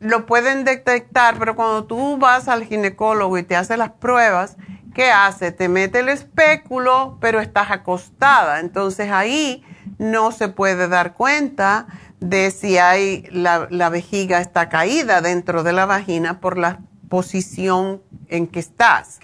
lo 0.00 0.24
pueden 0.26 0.64
detectar, 0.64 1.38
pero 1.38 1.54
cuando 1.54 1.84
tú 1.84 2.16
vas 2.16 2.48
al 2.48 2.64
ginecólogo 2.64 3.36
y 3.38 3.42
te 3.42 3.54
hace 3.54 3.76
las 3.76 3.90
pruebas, 3.90 4.56
¿qué 4.94 5.10
hace? 5.12 5.52
Te 5.52 5.68
mete 5.68 6.00
el 6.00 6.08
espéculo, 6.08 7.18
pero 7.20 7.40
estás 7.40 7.70
acostada. 7.70 8.60
Entonces 8.60 9.10
ahí 9.10 9.62
no 9.98 10.32
se 10.32 10.48
puede 10.48 10.88
dar 10.88 11.12
cuenta 11.14 11.86
de 12.18 12.50
si 12.50 12.78
hay 12.78 13.26
la, 13.30 13.68
la 13.70 13.90
vejiga 13.90 14.40
está 14.40 14.68
caída 14.70 15.20
dentro 15.20 15.62
de 15.62 15.72
la 15.72 15.86
vagina 15.86 16.40
por 16.40 16.56
la 16.56 16.80
posición 17.10 18.02
en 18.28 18.46
que 18.46 18.60
estás. 18.60 19.20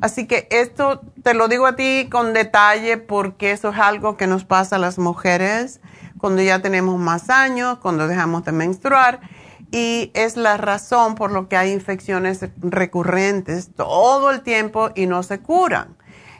Así 0.00 0.26
que 0.26 0.48
esto 0.50 1.02
te 1.22 1.34
lo 1.34 1.48
digo 1.48 1.66
a 1.66 1.76
ti 1.76 2.08
con 2.10 2.32
detalle 2.32 2.96
porque 2.96 3.50
eso 3.50 3.70
es 3.70 3.78
algo 3.78 4.16
que 4.16 4.26
nos 4.26 4.44
pasa 4.44 4.76
a 4.76 4.78
las 4.78 4.98
mujeres 4.98 5.80
cuando 6.18 6.40
ya 6.40 6.60
tenemos 6.60 6.98
más 6.98 7.28
años, 7.28 7.78
cuando 7.78 8.08
dejamos 8.08 8.44
de 8.44 8.52
menstruar 8.52 9.20
y 9.70 10.10
es 10.14 10.36
la 10.36 10.56
razón 10.56 11.14
por 11.14 11.32
lo 11.32 11.48
que 11.48 11.56
hay 11.56 11.72
infecciones 11.72 12.40
recurrentes 12.58 13.70
todo 13.74 14.30
el 14.30 14.42
tiempo 14.42 14.90
y 14.94 15.06
no 15.06 15.22
se 15.22 15.40
curan. 15.40 15.96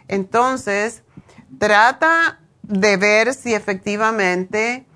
Entonces, 0.09 1.03
trata 1.59 2.41
de 2.63 2.97
ver 2.97 3.35
si 3.35 3.55
efectivamente 3.55 4.87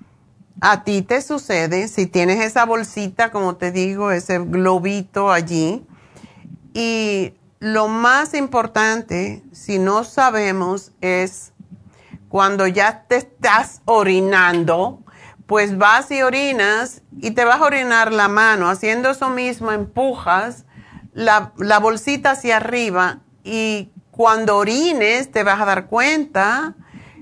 a 0.61 0.83
ti 0.83 1.01
te 1.01 1.21
sucede, 1.21 1.87
si 1.87 2.05
tienes 2.05 2.43
esa 2.43 2.65
bolsita, 2.65 3.31
como 3.31 3.55
te 3.55 3.71
digo, 3.71 4.11
ese 4.11 4.39
globito 4.39 5.31
allí. 5.31 5.85
Y 6.73 7.33
lo 7.59 7.87
más 7.87 8.33
importante, 8.33 9.43
si 9.51 9.79
no 9.79 10.03
sabemos, 10.03 10.91
es 11.01 11.53
cuando 12.27 12.67
ya 12.67 13.05
te 13.07 13.17
estás 13.17 13.81
orinando, 13.85 14.99
pues 15.49 15.79
vas 15.79 16.11
y 16.11 16.21
orinas 16.21 17.01
y 17.19 17.31
te 17.31 17.43
vas 17.43 17.59
a 17.59 17.65
orinar 17.65 18.13
la 18.13 18.27
mano. 18.27 18.69
Haciendo 18.69 19.09
eso 19.09 19.31
mismo, 19.31 19.71
empujas 19.71 20.65
la, 21.11 21.51
bolsita 21.81 22.31
hacia 22.31 22.57
arriba 22.57 23.21
y 23.43 23.89
cuando 24.11 24.57
orines 24.57 25.31
te 25.31 25.41
vas 25.41 25.59
a 25.59 25.65
dar 25.65 25.87
cuenta 25.87 26.75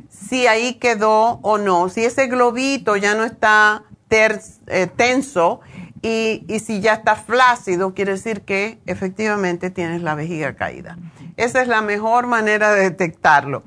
si 0.09 0.45
ahí 0.45 0.73
quedó 0.73 1.39
o 1.41 1.57
no, 1.57 1.87
si 1.87 2.03
ese 2.03 2.27
globito 2.27 2.97
ya 2.97 3.15
no 3.15 3.23
está 3.23 3.85
eh, 4.09 4.87
tenso 4.93 5.61
y, 6.01 6.43
y, 6.49 6.59
si 6.59 6.81
ya 6.81 6.95
está 6.95 7.15
flácido, 7.15 7.93
quiere 7.93 8.11
decir 8.11 8.41
que 8.41 8.81
efectivamente 8.87 9.69
tienes 9.69 10.01
la 10.01 10.15
vejiga 10.15 10.53
caída. 10.55 10.97
Esa 11.37 11.61
es 11.61 11.69
la 11.69 11.81
mejor 11.81 12.27
manera 12.27 12.73
de 12.73 12.81
detectarlo. 12.81 13.63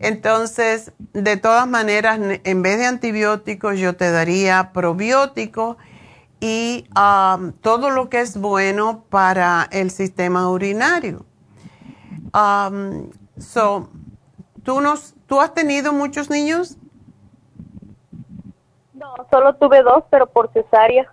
Entonces, 0.00 0.92
de 1.12 1.36
todas 1.36 1.68
maneras, 1.68 2.18
en 2.42 2.62
vez 2.62 2.78
de 2.78 2.86
antibióticos, 2.86 3.78
yo 3.78 3.94
te 3.96 4.10
daría 4.10 4.72
probióticos 4.72 5.76
y 6.40 6.88
um, 6.96 7.52
todo 7.52 7.90
lo 7.90 8.08
que 8.08 8.20
es 8.20 8.38
bueno 8.38 9.04
para 9.10 9.68
el 9.70 9.90
sistema 9.90 10.48
urinario. 10.48 11.26
Um, 12.32 13.10
so, 13.38 13.90
¿tú, 14.62 14.80
nos, 14.80 15.14
¿Tú 15.26 15.38
has 15.38 15.52
tenido 15.52 15.92
muchos 15.92 16.30
niños? 16.30 16.78
No, 18.94 19.14
solo 19.30 19.54
tuve 19.56 19.82
dos, 19.82 20.04
pero 20.10 20.26
por 20.26 20.50
cesárea. 20.54 21.12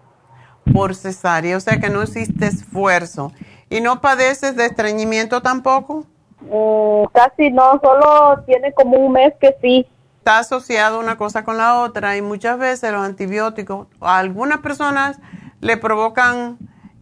Por 0.74 0.96
cesárea, 0.96 1.58
o 1.58 1.60
sea 1.60 1.82
que 1.82 1.90
no 1.90 2.04
hiciste 2.04 2.48
esfuerzo. 2.48 3.34
¿Y 3.70 3.82
no 3.82 4.00
padeces 4.00 4.56
de 4.56 4.66
estreñimiento 4.66 5.42
tampoco? 5.42 6.06
Mm, 6.50 7.06
casi 7.14 7.52
no, 7.52 7.80
solo 7.84 8.44
tiene 8.46 8.74
como 8.74 8.98
un 8.98 9.14
mes 9.14 9.34
que 9.40 9.56
sí. 9.62 9.88
Está 10.20 10.40
asociado 10.40 11.00
una 11.00 11.18
cosa 11.18 11.44
con 11.44 11.58
la 11.58 11.80
otra 11.80 12.18
y 12.18 12.22
muchas 12.22 12.58
veces 12.58 12.92
los 12.92 13.06
antibióticos 13.06 13.88
a 14.02 14.18
algunas 14.18 14.60
personas 14.60 15.20
le 15.62 15.78
provocan 15.78 16.58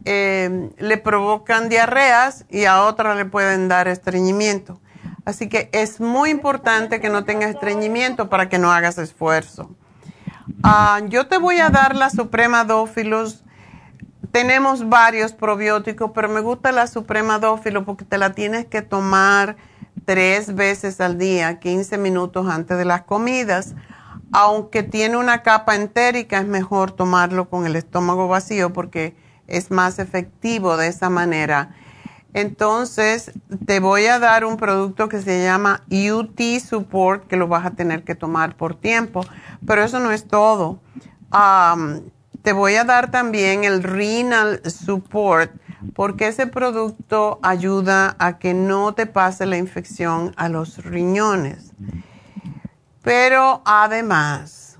eh, 0.06 0.70
le 0.78 0.98
provocan 0.98 1.68
diarreas 1.68 2.46
y 2.50 2.66
a 2.66 2.84
otras 2.84 3.18
le 3.18 3.26
pueden 3.26 3.68
dar 3.68 3.88
estreñimiento. 3.88 4.80
Así 5.26 5.50
que 5.50 5.70
es 5.72 6.00
muy 6.00 6.30
importante 6.30 7.02
que 7.02 7.10
no 7.10 7.26
tengas 7.26 7.50
estreñimiento 7.50 8.30
para 8.30 8.48
que 8.48 8.60
no 8.60 8.72
hagas 8.72 9.00
esfuerzo. 9.00 9.72
Ah, 10.62 11.02
yo 11.06 11.26
te 11.26 11.40
voy 11.40 11.60
a 11.60 11.72
dar 11.72 11.96
la 11.96 12.12
Suprema 12.12 12.64
Dófilos 12.64 13.45
tenemos 14.36 14.90
varios 14.90 15.32
probióticos, 15.32 16.12
pero 16.14 16.28
me 16.28 16.42
gusta 16.42 16.74
la 16.74 16.88
Suprema 16.88 17.40
Dófilo 17.40 17.86
porque 17.86 18.04
te 18.04 18.18
la 18.18 18.34
tienes 18.34 18.66
que 18.66 18.82
tomar 18.82 19.56
tres 20.04 20.56
veces 20.56 21.00
al 21.00 21.18
día, 21.18 21.62
15 21.62 21.98
minutos 21.98 22.46
antes 22.50 22.78
de 22.78 22.84
las 22.84 23.04
comidas. 23.04 23.76
Aunque 24.34 24.84
tiene 24.84 25.16
una 25.16 25.42
capa 25.42 25.78
entérica, 25.78 26.38
es 26.40 26.48
mejor 26.48 26.92
tomarlo 26.92 27.50
con 27.50 27.66
el 27.66 27.78
estómago 27.78 28.28
vacío 28.28 28.74
porque 28.74 29.16
es 29.48 29.72
más 29.72 30.00
efectivo 30.00 30.76
de 30.76 30.90
esa 30.90 31.10
manera. 31.10 31.74
Entonces, 32.34 33.32
te 33.66 33.80
voy 33.80 34.08
a 34.08 34.20
dar 34.20 34.44
un 34.44 34.58
producto 34.58 35.08
que 35.08 35.22
se 35.22 35.46
llama 35.46 35.84
UT 35.90 36.60
Support, 36.60 37.28
que 37.28 37.38
lo 37.38 37.48
vas 37.48 37.66
a 37.66 37.72
tener 37.72 38.04
que 38.04 38.16
tomar 38.16 38.58
por 38.58 38.76
tiempo, 38.76 39.22
pero 39.66 39.82
eso 39.82 40.02
no 40.02 40.12
es 40.12 40.28
todo. 40.28 40.82
Te 42.46 42.54
voy 42.54 42.76
a 42.76 42.84
dar 42.84 43.10
también 43.10 43.64
el 43.64 43.82
Renal 43.82 44.62
Support 44.66 45.52
porque 45.96 46.28
ese 46.28 46.46
producto 46.46 47.40
ayuda 47.42 48.16
a 48.20 48.38
que 48.38 48.54
no 48.54 48.94
te 48.94 49.08
pase 49.08 49.48
la 49.48 49.58
infección 49.58 50.32
a 50.38 50.48
los 50.48 50.86
riñones. 50.86 51.72
Pero 53.02 53.64
además, 53.66 54.78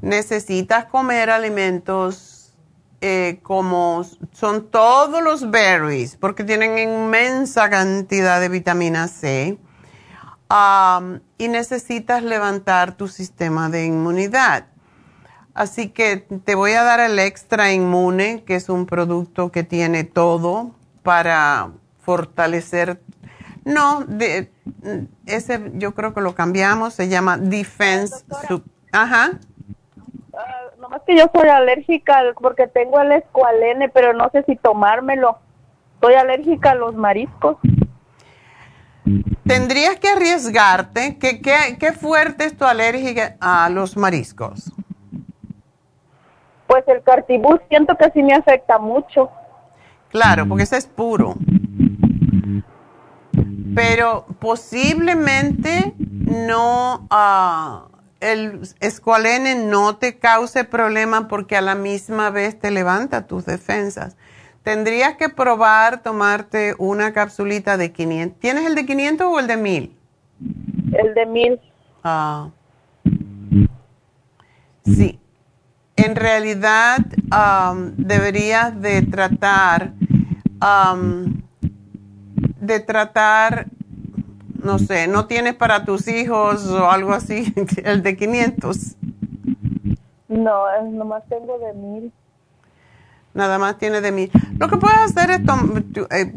necesitas 0.00 0.86
comer 0.86 1.28
alimentos 1.28 2.54
eh, 3.02 3.40
como 3.42 4.02
son 4.32 4.70
todos 4.70 5.22
los 5.22 5.50
berries, 5.50 6.16
porque 6.16 6.44
tienen 6.44 6.78
inmensa 6.78 7.68
cantidad 7.68 8.40
de 8.40 8.48
vitamina 8.48 9.06
C. 9.06 9.58
y 11.36 11.48
necesitas 11.48 12.22
levantar 12.22 12.96
tu 12.96 13.06
sistema 13.06 13.68
de 13.68 13.84
inmunidad. 13.84 14.68
Así 15.56 15.88
que 15.88 16.18
te 16.18 16.54
voy 16.54 16.72
a 16.72 16.82
dar 16.82 17.00
el 17.00 17.18
extra 17.18 17.72
inmune, 17.72 18.44
que 18.44 18.56
es 18.56 18.68
un 18.68 18.84
producto 18.84 19.50
que 19.50 19.62
tiene 19.62 20.04
todo 20.04 20.72
para 21.02 21.70
fortalecer. 22.02 23.00
No, 23.64 24.04
de, 24.04 24.52
ese 25.24 25.72
yo 25.76 25.94
creo 25.94 26.12
que 26.12 26.20
lo 26.20 26.34
cambiamos, 26.34 26.92
se 26.92 27.08
llama 27.08 27.38
Defense. 27.38 28.22
Ajá. 28.92 29.30
Uh, 30.30 30.78
nomás 30.78 31.00
que 31.06 31.16
yo 31.16 31.24
soy 31.34 31.48
alérgica 31.48 32.20
porque 32.38 32.66
tengo 32.66 33.00
el 33.00 33.12
escualene, 33.12 33.88
pero 33.88 34.12
no 34.12 34.28
sé 34.32 34.42
si 34.42 34.56
tomármelo. 34.56 35.38
Soy 36.02 36.16
alérgica 36.16 36.72
a 36.72 36.74
los 36.74 36.94
mariscos. 36.96 37.56
Tendrías 39.46 39.98
que 40.00 40.08
arriesgarte. 40.08 41.16
¿Qué, 41.16 41.40
qué, 41.40 41.78
qué 41.80 41.92
fuerte 41.92 42.44
es 42.44 42.58
tu 42.58 42.66
alergia 42.66 43.38
a 43.40 43.70
los 43.70 43.96
mariscos? 43.96 44.70
Pues 46.66 46.84
el 46.88 47.02
cartibú 47.02 47.58
siento 47.68 47.96
que 47.96 48.10
sí 48.10 48.22
me 48.22 48.34
afecta 48.34 48.78
mucho. 48.78 49.30
Claro, 50.10 50.46
porque 50.48 50.64
ese 50.64 50.76
es 50.76 50.86
puro. 50.86 51.34
Pero 53.74 54.24
posiblemente 54.38 55.94
no, 55.98 57.06
uh, 57.10 57.88
el 58.20 58.60
escualene 58.80 59.54
no 59.54 59.96
te 59.96 60.18
cause 60.18 60.64
problema 60.64 61.28
porque 61.28 61.56
a 61.56 61.60
la 61.60 61.74
misma 61.74 62.30
vez 62.30 62.58
te 62.58 62.70
levanta 62.70 63.26
tus 63.26 63.44
defensas. 63.44 64.16
Tendrías 64.62 65.16
que 65.16 65.28
probar 65.28 66.02
tomarte 66.02 66.74
una 66.78 67.12
capsulita 67.12 67.76
de 67.76 67.92
500. 67.92 68.40
¿Tienes 68.40 68.66
el 68.66 68.74
de 68.74 68.86
500 68.86 69.26
o 69.30 69.38
el 69.38 69.46
de 69.46 69.56
1000? 69.56 69.96
El 70.92 71.14
de 71.14 71.26
1000. 71.26 71.60
Ah. 72.02 72.48
Sí 74.84 75.20
en 75.96 76.14
realidad 76.14 76.98
um, 77.32 77.92
deberías 77.96 78.80
de 78.80 79.02
tratar, 79.02 79.92
um, 80.60 81.42
de 82.60 82.80
tratar, 82.80 83.66
no 84.62 84.78
sé, 84.78 85.08
no 85.08 85.26
tienes 85.26 85.54
para 85.54 85.84
tus 85.84 86.06
hijos 86.06 86.66
o 86.66 86.90
algo 86.90 87.12
así, 87.14 87.52
el 87.84 88.02
de 88.02 88.16
500. 88.16 88.96
No, 90.28 90.82
nomás 90.82 91.22
tengo 91.28 91.58
de 91.58 91.72
mil. 91.72 92.12
Nada 93.32 93.58
más 93.58 93.78
tiene 93.78 94.00
de 94.00 94.12
mil. 94.12 94.30
Lo 94.58 94.68
que 94.68 94.76
puedes 94.76 94.98
hacer 94.98 95.30
es, 95.30 95.40
eh, 96.10 96.32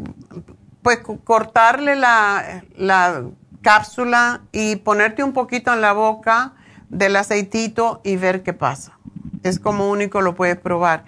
pues, 0.82 1.00
cortarle 1.24 1.96
la, 1.96 2.62
la 2.76 3.24
cápsula 3.62 4.42
y 4.52 4.76
ponerte 4.76 5.22
un 5.22 5.32
poquito 5.32 5.72
en 5.72 5.80
la 5.80 5.92
boca 5.92 6.52
del 6.88 7.16
aceitito 7.16 8.00
y 8.04 8.16
ver 8.16 8.42
qué 8.42 8.52
pasa 8.52 9.00
es 9.42 9.58
como 9.58 9.90
único 9.90 10.20
lo 10.20 10.34
puedes 10.34 10.58
probar. 10.58 11.04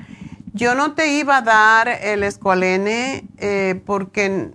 Yo 0.54 0.74
no 0.74 0.94
te 0.94 1.14
iba 1.14 1.38
a 1.38 1.42
dar 1.42 1.88
el 1.88 2.22
escualene 2.22 3.26
eh, 3.38 3.80
porque 3.86 4.50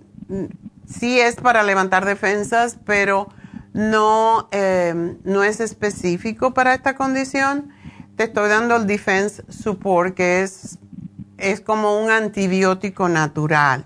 sí 0.86 1.18
es 1.18 1.36
para 1.36 1.62
levantar 1.62 2.04
defensas, 2.04 2.78
pero 2.84 3.28
no, 3.72 4.48
eh, 4.52 5.16
no 5.24 5.42
es 5.42 5.60
específico 5.60 6.54
para 6.54 6.74
esta 6.74 6.94
condición. 6.94 7.70
Te 8.16 8.24
estoy 8.24 8.48
dando 8.48 8.76
el 8.76 8.86
Defense 8.86 9.44
Support, 9.48 10.14
que 10.14 10.42
es, 10.42 10.78
es 11.36 11.60
como 11.60 12.00
un 12.00 12.10
antibiótico 12.10 13.08
natural. 13.08 13.84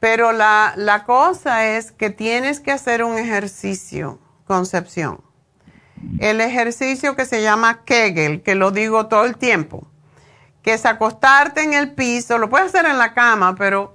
Pero 0.00 0.32
la, 0.32 0.74
la 0.76 1.04
cosa 1.04 1.66
es 1.76 1.92
que 1.92 2.10
tienes 2.10 2.58
que 2.58 2.72
hacer 2.72 3.04
un 3.04 3.18
ejercicio 3.18 4.18
concepción. 4.52 5.22
El 6.18 6.42
ejercicio 6.42 7.16
que 7.16 7.24
se 7.24 7.40
llama 7.40 7.84
Kegel, 7.84 8.42
que 8.42 8.54
lo 8.54 8.70
digo 8.70 9.06
todo 9.06 9.24
el 9.24 9.38
tiempo, 9.38 9.86
que 10.62 10.74
es 10.74 10.84
acostarte 10.84 11.62
en 11.62 11.72
el 11.72 11.94
piso, 11.94 12.36
lo 12.36 12.50
puedes 12.50 12.66
hacer 12.66 12.84
en 12.84 12.98
la 12.98 13.14
cama, 13.14 13.54
pero 13.54 13.94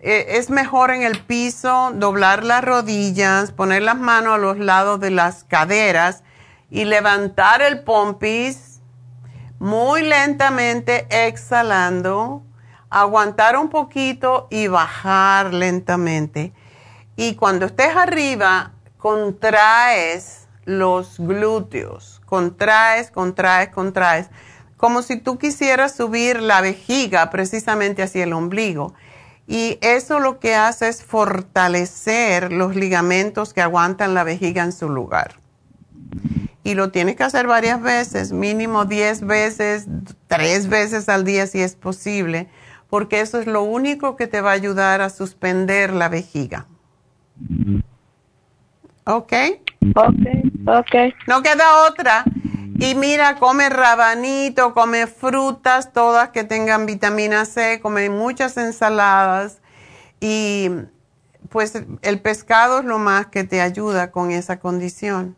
eh, 0.00 0.36
es 0.36 0.50
mejor 0.50 0.90
en 0.90 1.02
el 1.02 1.20
piso, 1.20 1.92
doblar 1.94 2.42
las 2.42 2.64
rodillas, 2.64 3.52
poner 3.52 3.82
las 3.82 3.96
manos 3.96 4.34
a 4.34 4.38
los 4.38 4.58
lados 4.58 4.98
de 4.98 5.10
las 5.10 5.44
caderas 5.44 6.24
y 6.70 6.86
levantar 6.86 7.62
el 7.62 7.84
pompis 7.84 8.80
muy 9.60 10.02
lentamente, 10.02 11.06
exhalando, 11.08 12.42
aguantar 12.90 13.56
un 13.56 13.68
poquito 13.68 14.48
y 14.50 14.66
bajar 14.66 15.54
lentamente. 15.54 16.52
Y 17.14 17.36
cuando 17.36 17.66
estés 17.66 17.94
arriba, 17.94 18.73
contraes 19.04 20.48
los 20.64 21.18
glúteos, 21.18 22.22
contraes, 22.24 23.10
contraes, 23.10 23.68
contraes, 23.68 24.30
como 24.78 25.02
si 25.02 25.18
tú 25.18 25.36
quisieras 25.36 25.94
subir 25.94 26.40
la 26.40 26.62
vejiga 26.62 27.28
precisamente 27.28 28.02
hacia 28.02 28.24
el 28.24 28.32
ombligo. 28.32 28.94
Y 29.46 29.76
eso 29.82 30.20
lo 30.20 30.40
que 30.40 30.54
hace 30.54 30.88
es 30.88 31.04
fortalecer 31.04 32.50
los 32.50 32.76
ligamentos 32.76 33.52
que 33.52 33.60
aguantan 33.60 34.14
la 34.14 34.24
vejiga 34.24 34.64
en 34.64 34.72
su 34.72 34.88
lugar. 34.88 35.34
Y 36.62 36.72
lo 36.72 36.90
tienes 36.90 37.16
que 37.16 37.24
hacer 37.24 37.46
varias 37.46 37.82
veces, 37.82 38.32
mínimo 38.32 38.86
10 38.86 39.26
veces, 39.26 39.84
3 40.28 40.68
veces 40.70 41.10
al 41.10 41.24
día 41.24 41.46
si 41.46 41.60
es 41.60 41.76
posible, 41.76 42.48
porque 42.88 43.20
eso 43.20 43.38
es 43.38 43.46
lo 43.46 43.64
único 43.64 44.16
que 44.16 44.28
te 44.28 44.40
va 44.40 44.52
a 44.52 44.54
ayudar 44.54 45.02
a 45.02 45.10
suspender 45.10 45.92
la 45.92 46.08
vejiga. 46.08 46.68
¿Ok? 49.06 49.32
Ok, 49.96 50.26
ok. 50.66 50.94
No 51.26 51.42
queda 51.42 51.86
otra. 51.88 52.24
Y 52.76 52.94
mira, 52.94 53.36
come 53.36 53.68
rabanito, 53.68 54.74
come 54.74 55.06
frutas, 55.06 55.92
todas 55.92 56.30
que 56.30 56.44
tengan 56.44 56.86
vitamina 56.86 57.44
C, 57.44 57.80
come 57.80 58.10
muchas 58.10 58.56
ensaladas 58.56 59.60
y 60.20 60.70
pues 61.50 61.80
el 62.02 62.20
pescado 62.20 62.80
es 62.80 62.84
lo 62.84 62.98
más 62.98 63.26
que 63.26 63.44
te 63.44 63.60
ayuda 63.60 64.10
con 64.10 64.32
esa 64.32 64.58
condición. 64.58 65.36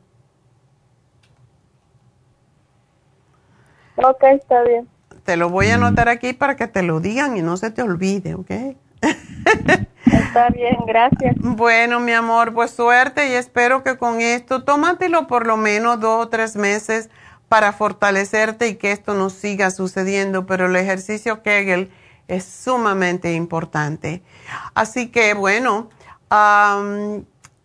Ok, 3.96 4.22
está 4.24 4.62
bien. 4.62 4.88
Te 5.24 5.36
lo 5.36 5.50
voy 5.50 5.68
a 5.68 5.74
anotar 5.74 6.08
aquí 6.08 6.32
para 6.32 6.56
que 6.56 6.68
te 6.68 6.82
lo 6.82 7.00
digan 7.00 7.36
y 7.36 7.42
no 7.42 7.56
se 7.56 7.70
te 7.70 7.82
olvide, 7.82 8.34
¿ok? 8.34 8.76
Está 9.00 10.50
bien, 10.50 10.76
gracias. 10.86 11.34
Bueno, 11.38 12.00
mi 12.00 12.12
amor, 12.12 12.52
pues 12.54 12.70
suerte 12.70 13.28
y 13.28 13.32
espero 13.32 13.82
que 13.82 13.96
con 13.96 14.20
esto, 14.20 14.64
tómatelo 14.64 15.26
por 15.26 15.46
lo 15.46 15.56
menos 15.56 16.00
dos 16.00 16.26
o 16.26 16.28
tres 16.28 16.56
meses 16.56 17.10
para 17.48 17.72
fortalecerte 17.72 18.68
y 18.68 18.74
que 18.76 18.92
esto 18.92 19.14
no 19.14 19.30
siga 19.30 19.70
sucediendo, 19.70 20.46
pero 20.46 20.66
el 20.66 20.76
ejercicio 20.76 21.42
Kegel 21.42 21.90
es 22.28 22.44
sumamente 22.44 23.34
importante. 23.34 24.22
Así 24.74 25.08
que 25.08 25.34
bueno, 25.34 25.88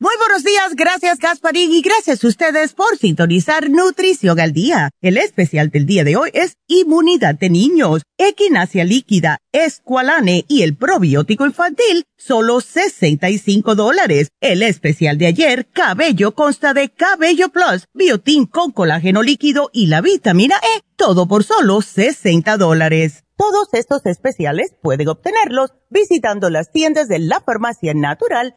Muy 0.00 0.12
buenos 0.18 0.42
días, 0.42 0.74
gracias 0.74 1.20
Gasparín 1.20 1.72
y 1.72 1.80
gracias 1.80 2.24
a 2.24 2.26
ustedes 2.26 2.72
por 2.72 2.98
sintonizar 2.98 3.70
Nutrición 3.70 4.40
al 4.40 4.52
Día. 4.52 4.90
El 5.00 5.16
especial 5.16 5.70
del 5.70 5.86
día 5.86 6.02
de 6.02 6.16
hoy 6.16 6.30
es 6.34 6.56
Inmunidad 6.66 7.36
de 7.36 7.48
Niños, 7.48 8.02
Equinacia 8.18 8.82
Líquida, 8.82 9.38
Esqualane 9.52 10.46
y 10.48 10.62
el 10.62 10.76
probiótico 10.76 11.46
infantil, 11.46 12.06
solo 12.16 12.60
65 12.60 13.76
dólares. 13.76 14.30
El 14.40 14.64
especial 14.64 15.16
de 15.16 15.26
ayer, 15.26 15.68
Cabello, 15.68 16.34
consta 16.34 16.74
de 16.74 16.88
Cabello 16.88 17.50
Plus, 17.50 17.86
Biotín 17.94 18.46
con 18.46 18.72
colágeno 18.72 19.22
líquido 19.22 19.70
y 19.72 19.86
la 19.86 20.00
vitamina 20.00 20.56
E, 20.56 20.80
todo 20.96 21.28
por 21.28 21.44
solo 21.44 21.82
60 21.82 22.56
dólares. 22.56 23.22
Todos 23.36 23.68
estos 23.72 24.04
especiales 24.06 24.74
pueden 24.82 25.08
obtenerlos 25.08 25.70
visitando 25.88 26.50
las 26.50 26.72
tiendas 26.72 27.06
de 27.06 27.20
la 27.20 27.40
Farmacia 27.40 27.94
Natural 27.94 28.56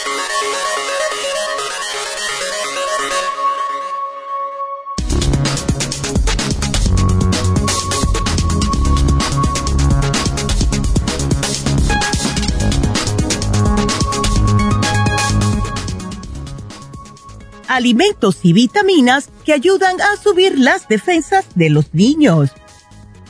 Alimentos 17.75 18.39
y 18.43 18.51
vitaminas 18.51 19.29
que 19.45 19.53
ayudan 19.53 19.99
a 20.01 20.21
subir 20.21 20.59
las 20.59 20.89
defensas 20.89 21.45
de 21.55 21.69
los 21.69 21.93
niños. 21.93 22.49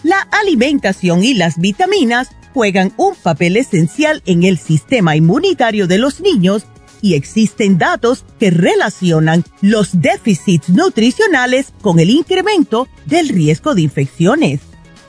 La 0.04 0.20
alimentación 0.32 1.24
y 1.24 1.36
las 1.36 1.60
vitaminas 1.60 2.30
juegan 2.52 2.92
un 2.98 3.16
papel 3.16 3.56
esencial 3.56 4.24
en 4.26 4.44
el 4.44 4.58
sistema 4.58 5.16
inmunitario 5.16 5.86
de 5.86 6.00
los 6.00 6.22
niños 6.22 6.66
y 7.02 7.14
existen 7.14 7.78
datos 7.78 8.26
que 8.40 8.50
relacionan 8.50 9.44
los 9.62 10.02
déficits 10.02 10.70
nutricionales 10.70 11.72
con 11.82 12.00
el 12.00 12.10
incremento 12.10 12.88
del 13.06 13.30
riesgo 13.30 13.76
de 13.76 13.84
infecciones. 13.84 14.62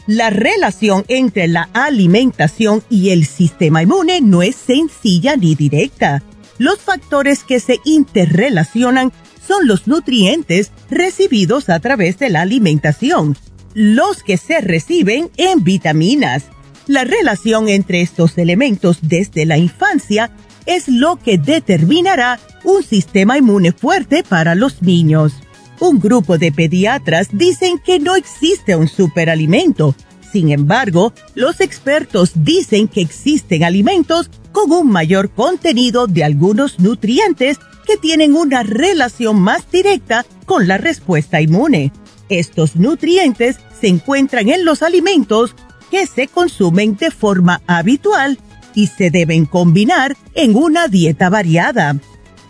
La 0.07 0.29
relación 0.29 1.05
entre 1.09 1.49
la 1.49 1.71
alimentación 1.73 2.83
y 2.91 3.11
el 3.11 3.25
sistema 3.25 3.83
inmune 3.83 4.21
no 4.21 4.43
es 4.43 4.57
sencilla 4.57 5.37
ni 5.37 5.55
directa. 5.55 6.23
Los 6.63 6.79
factores 6.79 7.43
que 7.43 7.59
se 7.59 7.81
interrelacionan 7.85 9.13
son 9.45 9.67
los 9.67 9.89
nutrientes 9.89 10.71
recibidos 10.91 11.69
a 11.69 11.81
través 11.81 12.21
de 12.21 12.31
la 12.31 12.43
alimentación, 12.43 13.37
los 13.75 14.23
que 14.23 14.37
se 14.37 14.61
reciben 14.61 15.29
en 15.39 15.65
vitaminas. 15.65 16.45
La 16.87 17.03
relación 17.03 17.69
entre 17.69 18.01
estos 18.01 18.39
elementos 18.39 18.99
desde 19.03 19.45
la 19.45 19.59
infancia 19.59 20.31
es 20.65 20.87
lo 20.87 21.17
que 21.17 21.37
determinará 21.37 22.39
un 22.63 22.85
sistema 22.85 23.39
inmune 23.39 23.73
fuerte 23.73 24.23
para 24.23 24.55
los 24.55 24.83
niños. 24.83 25.33
Un 25.81 25.99
grupo 25.99 26.39
de 26.39 26.53
pediatras 26.53 27.31
dicen 27.33 27.81
que 27.85 27.99
no 27.99 28.15
existe 28.15 28.77
un 28.77 28.87
superalimento. 28.87 29.97
Sin 30.33 30.51
embargo, 30.51 31.13
los 31.35 31.61
expertos 31.61 32.33
dicen 32.35 32.89
que 32.89 33.03
existen 33.03 33.65
alimentos 33.65 34.31
con 34.53 34.73
un 34.73 34.91
mayor 34.91 35.31
contenido 35.31 36.07
de 36.07 36.25
algunos 36.25 36.79
nutrientes 36.79 37.59
que 37.87 37.97
tienen 37.97 38.35
una 38.35 38.63
relación 38.63 39.41
más 39.41 39.71
directa 39.71 40.25
con 40.47 40.69
la 40.69 40.79
respuesta 40.79 41.41
inmune. 41.41 41.93
Estos 42.29 42.77
nutrientes 42.77 43.59
se 43.79 43.89
encuentran 43.89 44.49
en 44.49 44.65
los 44.65 44.83
alimentos 44.83 45.55
que 45.91 46.07
se 46.07 46.29
consumen 46.29 46.97
de 46.97 47.11
forma 47.11 47.61
habitual 47.67 48.39
y 48.75 48.87
se 48.87 49.11
deben 49.11 49.45
combinar 49.45 50.17
en 50.35 50.57
una 50.57 50.89
dieta 50.89 51.29
variada. 51.29 51.99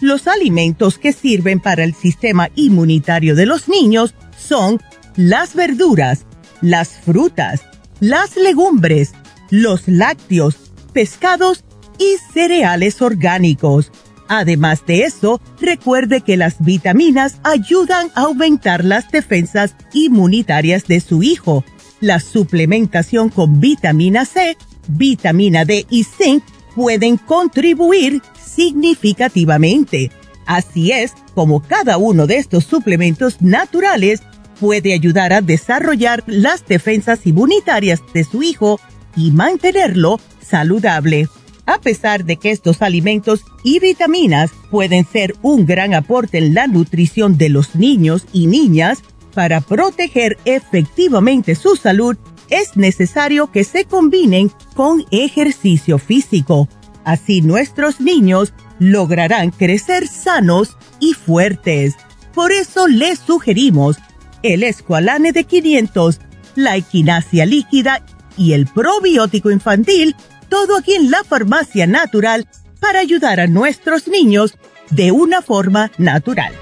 Los 0.01 0.28
alimentos 0.28 0.99
que 0.99 1.12
sirven 1.12 1.59
para 1.59 1.83
el 1.83 1.95
sistema 1.95 2.49
inmunitario 2.55 3.35
de 3.35 3.47
los 3.47 3.68
niños 3.68 4.14
son 4.39 4.80
las 5.16 5.55
verduras, 5.55 6.26
las 6.61 6.91
frutas, 6.91 7.62
las 8.03 8.34
legumbres, 8.34 9.12
los 9.48 9.86
lácteos, 9.86 10.57
pescados 10.92 11.62
y 12.00 12.16
cereales 12.34 13.00
orgánicos. 13.00 13.92
Además 14.26 14.84
de 14.86 15.05
eso, 15.05 15.40
recuerde 15.61 16.22
que 16.22 16.36
las 16.36 16.57
vitaminas 16.59 17.36
ayudan 17.44 18.11
a 18.16 18.22
aumentar 18.22 18.84
las 18.84 19.09
defensas 19.12 19.76
inmunitarias 19.92 20.88
de 20.88 20.98
su 20.98 21.22
hijo. 21.22 21.64
La 22.00 22.18
suplementación 22.18 23.28
con 23.28 23.61
vitamina 23.61 24.24
C, 24.24 24.57
vitamina 24.88 25.64
D 25.64 25.86
y 25.88 26.03
zinc 26.03 26.42
pueden 26.74 27.18
contribuir 27.18 28.20
significativamente. 28.44 30.11
Así 30.44 30.90
es 30.90 31.12
como 31.36 31.62
cada 31.62 31.98
uno 31.98 32.26
de 32.26 32.38
estos 32.38 32.64
suplementos 32.64 33.40
naturales 33.40 34.22
puede 34.63 34.95
ayudar 34.95 35.33
a 35.33 35.41
desarrollar 35.41 36.23
las 36.29 36.65
defensas 36.65 37.27
inmunitarias 37.27 38.01
de 38.15 38.23
su 38.23 38.45
hijo 38.45 38.79
y 39.17 39.33
mantenerlo 39.33 40.21
saludable. 40.41 41.29
A 41.67 41.81
pesar 41.81 42.25
de 42.25 42.37
que 42.37 42.53
estos 42.53 42.81
alimentos 42.81 43.41
y 43.65 43.81
vitaminas 43.81 44.53
pueden 44.71 45.05
ser 45.05 45.35
un 45.43 45.67
gran 45.67 45.95
aporte 45.95 46.39
en 46.39 46.55
la 46.55 46.69
nutrición 46.69 47.37
de 47.39 47.49
los 47.49 47.75
niños 47.75 48.27
y 48.33 48.47
niñas, 48.47 49.01
para 49.35 49.61
proteger 49.63 50.39
efectivamente 50.45 51.57
su 51.57 51.75
salud 51.75 52.17
es 52.49 52.77
necesario 52.77 53.51
que 53.51 53.65
se 53.65 53.85
combinen 53.87 54.53
con 54.77 55.05
ejercicio 55.11 55.99
físico. 55.99 56.69
Así 57.03 57.43
nuestros 57.43 58.01
niños 58.01 58.53
lograrán 58.79 59.51
crecer 59.51 60.07
sanos 60.07 60.77
y 61.01 61.15
fuertes. 61.15 61.97
Por 62.33 62.53
eso 62.53 62.87
les 62.87 63.19
sugerimos 63.19 63.97
el 64.43 64.62
escualane 64.62 65.32
de 65.32 65.45
500, 65.45 66.20
la 66.55 66.76
equinacia 66.76 67.47
líquida 67.47 68.05
y 68.36 68.53
el 68.53 68.66
probiótico 68.66 69.51
infantil, 69.51 70.16
todo 70.49 70.76
aquí 70.76 70.95
en 70.95 71.11
la 71.11 71.24
farmacia 71.24 71.86
natural 71.86 72.49
para 72.80 73.01
ayudar 73.01 73.40
a 73.40 73.47
nuestros 73.47 74.09
niños 74.09 74.55
de 74.90 75.12
una 75.12 75.43
forma 75.43 75.90
natural. 75.99 76.53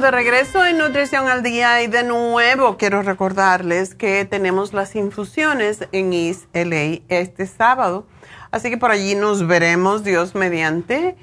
De 0.00 0.10
regreso 0.10 0.64
en 0.64 0.78
Nutrición 0.78 1.28
al 1.28 1.42
Día 1.42 1.82
y 1.82 1.86
de 1.86 2.02
nuevo 2.02 2.78
quiero 2.78 3.02
recordarles 3.02 3.94
que 3.94 4.24
tenemos 4.24 4.72
las 4.72 4.96
infusiones 4.96 5.86
en 5.92 6.14
East 6.14 6.44
LA 6.54 7.02
este 7.08 7.46
sábado. 7.46 8.06
Así 8.50 8.70
que 8.70 8.78
por 8.78 8.90
allí 8.90 9.14
nos 9.14 9.46
veremos, 9.46 10.02
Dios 10.02 10.34
mediante. 10.34 11.16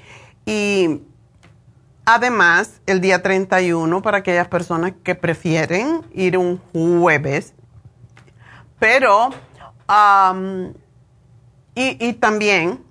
Y 0.46 1.02
además, 2.04 2.80
el 2.86 3.00
día 3.00 3.20
31 3.20 4.00
para 4.00 4.18
aquellas 4.18 4.46
personas 4.46 4.92
que 5.02 5.16
prefieren 5.16 6.02
ir 6.12 6.38
un 6.38 6.60
jueves. 6.72 7.54
Pero, 8.78 9.30
y, 11.74 12.12
también, 12.14 12.84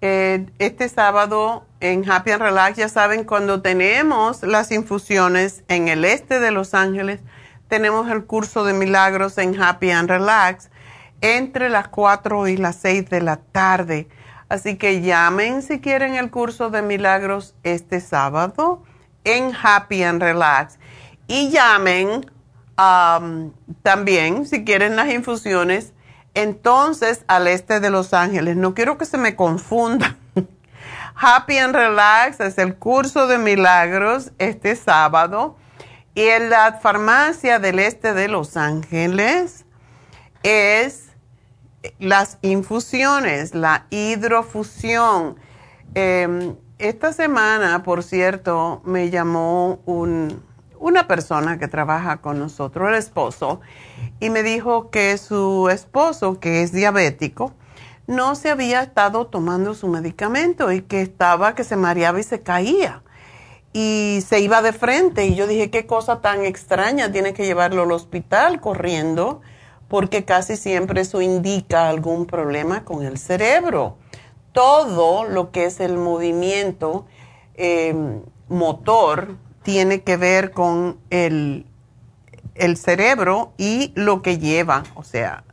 eh, 0.00 0.46
este 0.58 0.88
sábado 0.88 1.66
en 1.84 2.10
Happy 2.10 2.30
and 2.30 2.40
Relax, 2.40 2.78
ya 2.78 2.88
saben, 2.88 3.24
cuando 3.24 3.60
tenemos 3.60 4.42
las 4.42 4.72
infusiones 4.72 5.64
en 5.68 5.88
el 5.88 6.06
este 6.06 6.40
de 6.40 6.50
Los 6.50 6.72
Ángeles, 6.72 7.20
tenemos 7.68 8.10
el 8.10 8.24
curso 8.24 8.64
de 8.64 8.72
milagros 8.72 9.36
en 9.36 9.60
Happy 9.60 9.90
and 9.90 10.08
Relax 10.08 10.70
entre 11.20 11.68
las 11.68 11.88
4 11.88 12.48
y 12.48 12.56
las 12.56 12.76
6 12.76 13.10
de 13.10 13.20
la 13.20 13.36
tarde. 13.36 14.08
Así 14.48 14.76
que 14.76 15.02
llamen 15.02 15.60
si 15.60 15.80
quieren 15.80 16.14
el 16.14 16.30
curso 16.30 16.70
de 16.70 16.80
milagros 16.80 17.54
este 17.64 18.00
sábado 18.00 18.82
en 19.24 19.52
Happy 19.54 20.04
and 20.04 20.22
Relax. 20.22 20.78
Y 21.26 21.50
llamen 21.50 22.30
um, 22.78 23.52
también 23.82 24.46
si 24.46 24.64
quieren 24.64 24.96
las 24.96 25.10
infusiones 25.10 25.92
entonces 26.32 27.24
al 27.26 27.46
este 27.46 27.80
de 27.80 27.90
Los 27.90 28.14
Ángeles. 28.14 28.56
No 28.56 28.72
quiero 28.72 28.96
que 28.96 29.04
se 29.04 29.18
me 29.18 29.36
confunda 29.36 30.16
Happy 31.16 31.58
and 31.58 31.74
Relax 31.74 32.40
es 32.40 32.58
el 32.58 32.76
curso 32.76 33.26
de 33.26 33.38
milagros 33.38 34.32
este 34.38 34.74
sábado. 34.74 35.56
Y 36.14 36.22
en 36.22 36.50
la 36.50 36.74
farmacia 36.80 37.58
del 37.58 37.78
este 37.78 38.14
de 38.14 38.28
Los 38.28 38.56
Ángeles 38.56 39.64
es 40.42 41.08
las 41.98 42.38
infusiones, 42.42 43.54
la 43.54 43.86
hidrofusión. 43.90 45.36
Em, 45.94 46.56
esta 46.78 47.12
semana, 47.12 47.82
por 47.82 48.02
cierto, 48.02 48.82
me 48.84 49.10
llamó 49.10 49.80
una 49.86 51.06
persona 51.06 51.58
que 51.58 51.68
trabaja 51.68 52.18
con 52.18 52.38
nosotros, 52.38 52.88
el 52.88 52.96
esposo, 52.96 53.60
y 54.20 54.30
me 54.30 54.42
dijo 54.42 54.90
que 54.90 55.16
su 55.18 55.68
esposo, 55.70 56.40
que 56.40 56.62
es 56.62 56.72
diabético, 56.72 57.54
no 58.06 58.34
se 58.34 58.50
había 58.50 58.82
estado 58.82 59.26
tomando 59.26 59.74
su 59.74 59.88
medicamento 59.88 60.70
y 60.72 60.82
que 60.82 61.00
estaba, 61.00 61.54
que 61.54 61.64
se 61.64 61.76
mareaba 61.76 62.20
y 62.20 62.22
se 62.22 62.42
caía. 62.42 63.02
Y 63.72 64.20
se 64.26 64.40
iba 64.40 64.62
de 64.62 64.72
frente 64.72 65.26
y 65.26 65.34
yo 65.34 65.46
dije, 65.46 65.70
qué 65.70 65.86
cosa 65.86 66.20
tan 66.20 66.44
extraña, 66.44 67.10
tiene 67.10 67.34
que 67.34 67.44
llevarlo 67.44 67.82
al 67.82 67.92
hospital 67.92 68.60
corriendo 68.60 69.40
porque 69.88 70.24
casi 70.24 70.56
siempre 70.56 71.00
eso 71.00 71.20
indica 71.20 71.88
algún 71.88 72.26
problema 72.26 72.84
con 72.84 73.04
el 73.04 73.18
cerebro. 73.18 73.96
Todo 74.52 75.24
lo 75.24 75.50
que 75.50 75.64
es 75.64 75.80
el 75.80 75.96
movimiento 75.98 77.06
em, 77.54 78.22
motor 78.48 79.36
tiene 79.62 80.02
que 80.02 80.16
ver 80.16 80.52
con 80.52 80.98
el, 81.10 81.66
el 82.54 82.76
cerebro 82.76 83.52
y 83.56 83.92
lo 83.94 84.22
que 84.22 84.38
lleva, 84.38 84.84
o 84.94 85.02
sea, 85.02 85.44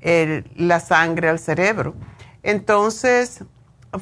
la 0.00 0.80
sangre 0.80 1.28
al 1.28 1.38
cerebro. 1.38 1.94
Entonces 2.42 3.44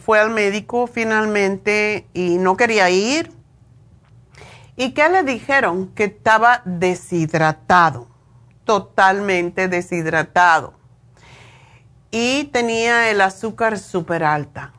fue 0.05 0.19
al 0.19 0.31
médico 0.31 0.87
finalmente 0.87 2.07
y 2.13 2.39
no 2.39 2.57
quería 2.57 2.91
ir. 2.91 3.33
¿Y 4.77 4.93
qué 4.93 5.09
le 5.09 5.23
dijeron? 5.23 5.89
Que 5.95 6.05
estaba 6.05 6.61
deshidratado, 6.65 8.09
totalmente 8.65 9.69
deshidratado. 9.69 10.75
Y 12.11 12.45
tenía 12.45 13.11
el 13.11 13.21
azúcar 13.21 13.79
súper 13.79 14.23
alta. 14.23 14.75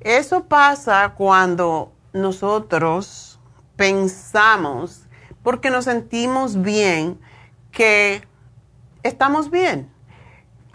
Eso 0.00 0.44
pasa 0.44 1.14
cuando 1.16 1.92
nosotros 2.12 3.38
pensamos, 3.76 5.06
porque 5.42 5.70
nos 5.70 5.84
sentimos 5.84 6.60
bien, 6.60 7.20
que 7.70 8.22
estamos 9.02 9.50
bien 9.50 9.95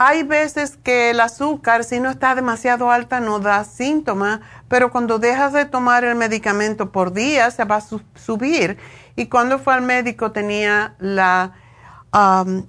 hay 0.03 0.23
veces 0.23 0.77
que 0.83 1.11
el 1.11 1.19
azúcar, 1.19 1.83
si 1.83 1.99
no 1.99 2.09
está 2.09 2.33
demasiado 2.33 2.89
alta, 2.89 3.19
no 3.19 3.39
da 3.39 3.63
síntomas, 3.63 4.39
pero 4.67 4.91
cuando 4.91 5.19
dejas 5.19 5.53
de 5.53 5.65
tomar 5.65 6.03
el 6.03 6.15
medicamento 6.15 6.91
por 6.91 7.13
día, 7.13 7.51
se 7.51 7.65
va 7.65 7.75
a 7.75 7.81
subir. 8.15 8.79
Y 9.15 9.27
cuando 9.27 9.59
fue 9.59 9.75
al 9.75 9.83
médico 9.83 10.31
tenía 10.31 10.95
la 10.97 11.53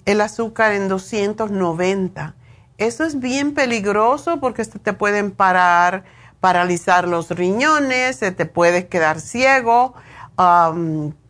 el 0.05 0.21
azúcar 0.21 0.73
en 0.73 0.89
290. 0.89 2.35
Eso 2.77 3.05
es 3.05 3.19
bien 3.19 3.55
peligroso 3.55 4.39
porque 4.39 4.65
te 4.65 4.93
pueden 4.93 5.31
parar, 5.33 6.05
paralizar 6.39 7.09
los 7.09 7.31
riñones, 7.31 8.21
te 8.21 8.47
puede 8.47 8.89
quedar 8.89 9.21
ciego, 9.21 9.95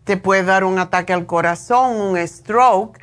te 0.04 0.16
puede 0.16 0.42
dar 0.42 0.64
un 0.64 0.80
ataque 0.80 1.12
al 1.12 1.26
corazón, 1.26 2.00
un 2.00 2.18
stroke. 2.26 2.98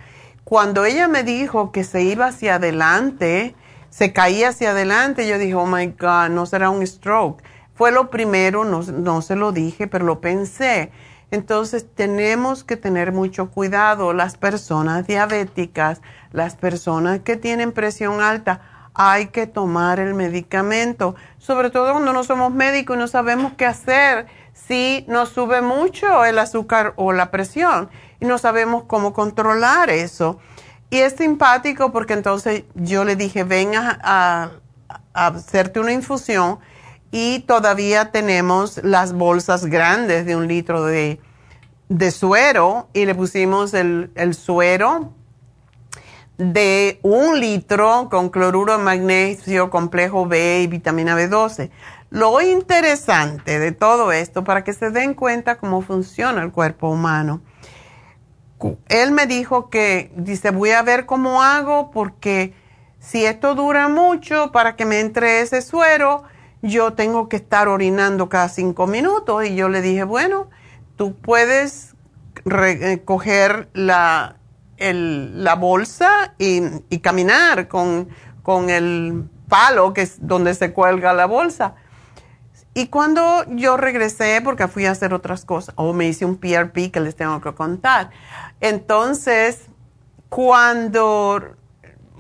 Cuando 0.50 0.84
ella 0.84 1.08
me 1.08 1.22
dijo 1.22 1.72
que 1.72 1.84
se 1.84 2.02
iba 2.02 2.26
hacia 2.26 2.56
adelante, 2.56 3.54
se 3.92 4.14
caía 4.14 4.50
hacia 4.50 4.72
adelante, 4.72 5.28
yo 5.28 5.38
dije, 5.38 5.54
oh 5.54 5.68
my 5.68 5.86
God, 5.90 6.30
no 6.32 6.48
será 6.48 6.72
un 6.72 6.86
stroke. 6.88 7.44
Fue 7.76 7.92
lo 7.92 8.10
primero, 8.10 8.66
no, 8.66 8.82
no 8.82 9.22
se 9.22 9.36
lo 9.36 9.52
dije, 9.52 9.86
pero 9.86 10.06
lo 10.06 10.22
pensé. 10.22 10.92
Entonces 11.30 11.86
tenemos 11.94 12.64
que 12.64 12.78
tener 12.78 13.12
mucho 13.12 13.52
cuidado. 13.52 14.12
Las 14.12 14.38
personas 14.38 15.06
diabéticas, 15.06 16.02
las 16.32 16.56
personas 16.56 17.20
que 17.20 17.38
tienen 17.38 17.72
presión 17.72 18.20
alta, 18.20 18.90
hay 18.96 19.28
que 19.28 19.46
tomar 19.46 20.00
el 20.00 20.16
medicamento, 20.16 21.14
sobre 21.38 21.70
todo 21.70 21.92
cuando 21.92 22.12
no 22.12 22.24
somos 22.24 22.52
médicos 22.52 22.98
y 22.98 23.00
no 23.00 23.08
sabemos 23.08 23.54
qué 23.56 23.68
hacer 23.68 24.26
si 24.54 25.06
nos 25.08 25.30
sube 25.30 25.62
mucho 25.62 26.26
el 26.26 26.40
azúcar 26.40 26.94
o 26.96 27.14
la 27.14 27.30
presión 27.30 27.92
y 28.20 28.26
no 28.26 28.38
sabemos 28.38 28.84
cómo 28.88 29.14
controlar 29.14 29.90
eso. 29.90 30.40
Y 30.90 30.98
es 30.98 31.14
simpático 31.14 31.92
porque 31.92 32.14
entonces 32.14 32.64
yo 32.74 33.06
le 33.06 33.16
dije, 33.16 33.44
ven 33.44 33.76
a, 33.76 34.52
hacerte 35.14 35.80
una 35.80 35.92
infusión 35.92 36.60
y 37.12 37.40
todavía 37.40 38.12
tenemos 38.12 38.80
las 38.84 39.14
bolsas 39.14 39.66
grandes 39.66 40.26
de 40.26 40.36
un 40.36 40.48
litro 40.48 40.86
de, 40.86 41.20
suero 42.12 42.88
y 42.94 43.06
le 43.06 43.16
pusimos 43.16 43.74
el, 43.74 44.12
el, 44.16 44.34
suero 44.34 45.14
de 46.38 47.00
un 47.04 47.40
litro 47.40 48.08
con 48.10 48.30
cloruro 48.30 48.78
de 48.78 48.84
magnesio, 48.84 49.70
complejo 49.70 50.26
B 50.26 50.62
y 50.62 50.68
vitamina 50.68 51.16
B12. 51.16 51.70
Lo 52.12 52.42
interesante 52.42 53.60
de 53.60 53.72
todo 53.72 54.12
esto, 54.12 54.44
para 54.44 54.64
que 54.64 54.74
se 54.74 54.90
den 54.90 55.14
cuenta 55.14 55.58
cómo 55.58 55.82
funciona 55.82 56.42
el 56.42 56.52
cuerpo 56.52 56.90
humano, 56.90 57.42
él 58.88 59.12
me 59.12 59.26
dijo 59.26 59.70
que, 59.70 60.12
dice, 60.16 60.52
voy 60.52 60.72
a 60.72 60.82
ver 60.82 61.06
cómo 61.06 61.42
hago 61.42 61.92
porque 61.92 62.54
si 63.00 63.26
esto 63.26 63.56
dura 63.56 63.88
mucho 63.88 64.52
para 64.52 64.76
que 64.76 64.86
me 64.86 65.00
entre 65.00 65.42
ese 65.42 65.62
suero, 65.62 66.24
yo 66.62 66.94
tengo 66.94 67.30
que 67.30 67.38
estar 67.38 67.68
orinando 67.68 68.30
cada 68.30 68.50
cinco 68.50 68.88
minutos. 68.88 69.46
Y 69.46 69.56
yo 69.56 69.70
le 69.70 69.82
dije, 69.82 70.04
bueno, 70.04 70.50
tú 70.98 71.16
puedes 71.16 71.96
eh, 72.46 73.02
coger 73.06 73.70
la, 73.74 74.36
la 74.78 75.56
bolsa 75.56 76.34
y, 76.38 76.62
y 76.90 77.00
caminar 77.00 77.68
con, 77.68 78.10
con, 78.44 78.70
el 78.70 79.30
palo 79.48 79.94
que 79.94 80.02
es 80.02 80.28
donde 80.28 80.54
se 80.54 80.74
cuelga 80.74 81.14
la 81.14 81.26
bolsa. 81.26 81.76
Y 82.80 82.88
cuando 82.88 83.44
yo 83.50 83.76
regresé, 83.76 84.40
porque 84.42 84.70
fui 84.70 84.86
a 84.86 84.92
hacer 84.92 85.14
otras 85.14 85.44
cosas, 85.44 85.76
o 85.76 85.92
me 85.92 86.08
hice 86.08 86.24
un 86.24 86.38
PRP 86.38 86.92
que 86.94 87.02
les 87.02 87.14
tengo 87.14 87.42
que 87.42 87.54
contar, 87.54 88.10
entonces, 88.62 89.64
cuando 90.30 91.44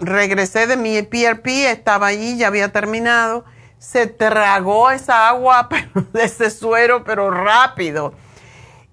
regresé 0.01 0.67
de 0.67 0.75
mi 0.75 1.01
PRP, 1.01 1.71
estaba 1.71 2.07
allí, 2.07 2.35
ya 2.35 2.47
había 2.47 2.73
terminado, 2.73 3.45
se 3.77 4.07
tragó 4.07 4.91
esa 4.91 5.29
agua 5.29 5.69
de 6.11 6.25
ese 6.25 6.49
suero, 6.49 7.05
pero 7.05 7.31
rápido. 7.31 8.13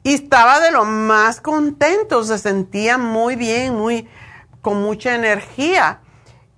Y 0.04 0.14
estaba 0.14 0.60
de 0.60 0.70
lo 0.70 0.84
más 0.84 1.40
contento, 1.40 2.22
se 2.22 2.38
sentía 2.38 2.96
muy 2.96 3.34
bien, 3.34 3.74
muy, 3.74 4.08
con 4.62 4.80
mucha 4.82 5.16
energía. 5.16 5.98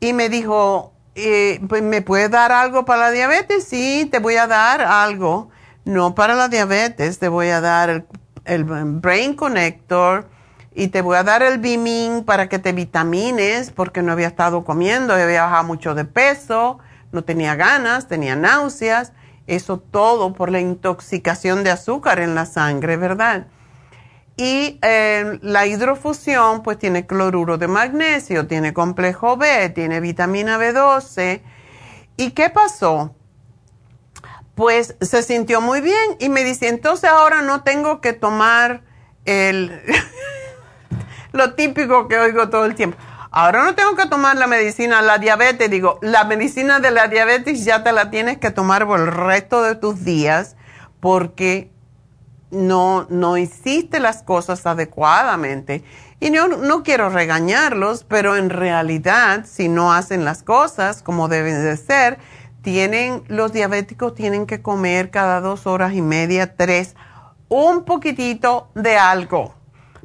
Y 0.01 0.13
me 0.13 0.29
dijo, 0.29 0.93
eh, 1.19 1.61
pues, 1.69 1.83
¿me 1.83 2.01
puedes 2.01 2.31
dar 2.31 2.53
algo 2.53 2.85
para 2.85 3.03
la 3.03 3.11
diabetes? 3.11 3.65
Sí, 3.65 4.09
te 4.11 4.21
voy 4.21 4.37
a 4.37 4.47
dar 4.47 4.81
algo. 4.81 5.51
No 5.85 6.15
para 6.15 6.35
la 6.35 6.49
diabetes, 6.49 7.19
te 7.19 7.29
voy 7.29 7.49
a 7.49 7.61
dar 7.61 8.07
el, 8.45 8.65
Brain 8.65 9.35
Connector 9.35 10.29
y 10.75 10.89
te 10.89 11.01
voy 11.01 11.17
a 11.17 11.25
dar 11.25 11.43
el 11.43 11.59
Bimin 11.59 12.25
para 12.25 12.49
que 12.49 12.59
te 12.59 12.73
vitamines 12.73 13.71
porque 13.71 14.03
no 14.03 14.13
había 14.13 14.29
estado 14.29 14.65
comiendo, 14.65 15.15
había 15.15 15.43
bajado 15.45 15.65
mucho 15.65 15.95
de 15.95 16.05
peso, 16.05 16.79
no 17.11 17.25
tenía 17.25 17.57
ganas, 17.57 18.07
tenía 18.07 18.37
náuseas, 18.37 19.13
eso 19.47 19.79
todo 19.79 20.35
por 20.35 20.51
la 20.51 20.61
intoxicación 20.61 21.65
de 21.65 21.71
azúcar 21.71 22.21
en 22.21 22.35
la 22.35 22.45
sangre, 22.47 22.97
¿verdad? 22.97 23.47
Y 24.41 24.79
eh, 24.83 25.41
la 25.43 25.67
hidrofusión 25.67 26.63
pues 26.63 26.79
tiene 26.79 27.07
cloruro 27.07 27.59
de 27.59 27.67
magnesio, 27.67 28.47
tiene 28.47 28.73
complejo 28.73 29.37
B, 29.37 29.69
tiene 29.71 29.99
vitamina 29.99 30.59
B12. 30.59 31.43
¿Y 32.17 32.31
qué 32.31 32.49
pasó? 32.49 33.17
Pues 34.55 34.95
se 35.01 35.25
sintió 35.25 35.61
muy 35.61 35.81
bien 35.81 36.17
y 36.21 36.29
me 36.29 36.45
dice, 36.45 36.69
entonces 36.69 37.11
ahora 37.11 37.43
no 37.43 37.65
tengo 37.65 38.01
que 38.01 38.13
tomar 38.13 38.83
el... 39.25 39.83
lo 41.33 41.55
típico 41.55 42.07
que 42.07 42.17
oigo 42.17 42.49
todo 42.49 42.65
el 42.65 42.77
tiempo. 42.77 42.97
Ahora 43.33 43.65
no 43.65 43.75
tengo 43.75 43.97
que 43.97 44.07
tomar 44.07 44.37
la 44.37 44.47
medicina, 44.47 45.03
la 45.03 45.19
diabetes. 45.19 45.69
Digo, 45.69 45.99
la 46.01 46.23
medicina 46.23 46.79
de 46.79 46.93
la 46.93 47.09
diabetes 47.09 47.65
ya 47.65 47.83
te 47.83 47.91
la 47.91 48.09
tienes 48.11 48.39
que 48.39 48.53
tomar 48.53 48.87
por 48.87 49.01
el 49.01 49.09
resto 49.09 49.63
de 49.65 49.75
tus 49.75 50.05
días 50.05 50.55
porque 51.01 51.73
no, 52.51 53.07
no 53.11 53.37
hiciste 53.37 54.01
las 54.01 54.23
cosas 54.23 54.67
adecuadamente. 54.67 55.85
Y 56.21 56.31
no 56.31 56.83
quiero 56.83 57.11
regañarlos, 57.11 58.05
pero 58.05 58.37
en 58.37 58.51
realidad, 58.51 59.45
si 59.47 59.69
no 59.69 59.93
hacen 59.93 60.25
las 60.25 60.43
cosas 60.43 61.03
como 61.03 61.29
deben 61.29 61.63
de 61.63 61.77
ser, 61.77 62.19
tienen, 62.63 63.23
los 63.29 63.53
diabéticos 63.53 64.15
tienen 64.15 64.47
que 64.47 64.61
comer 64.61 65.11
cada 65.11 65.41
dos 65.41 65.67
horas 65.67 65.93
y 65.95 66.03
media, 66.03 66.57
tres, 66.57 66.97
un 67.49 67.85
poquitito 67.85 68.69
de 68.75 68.99
algo 68.99 69.55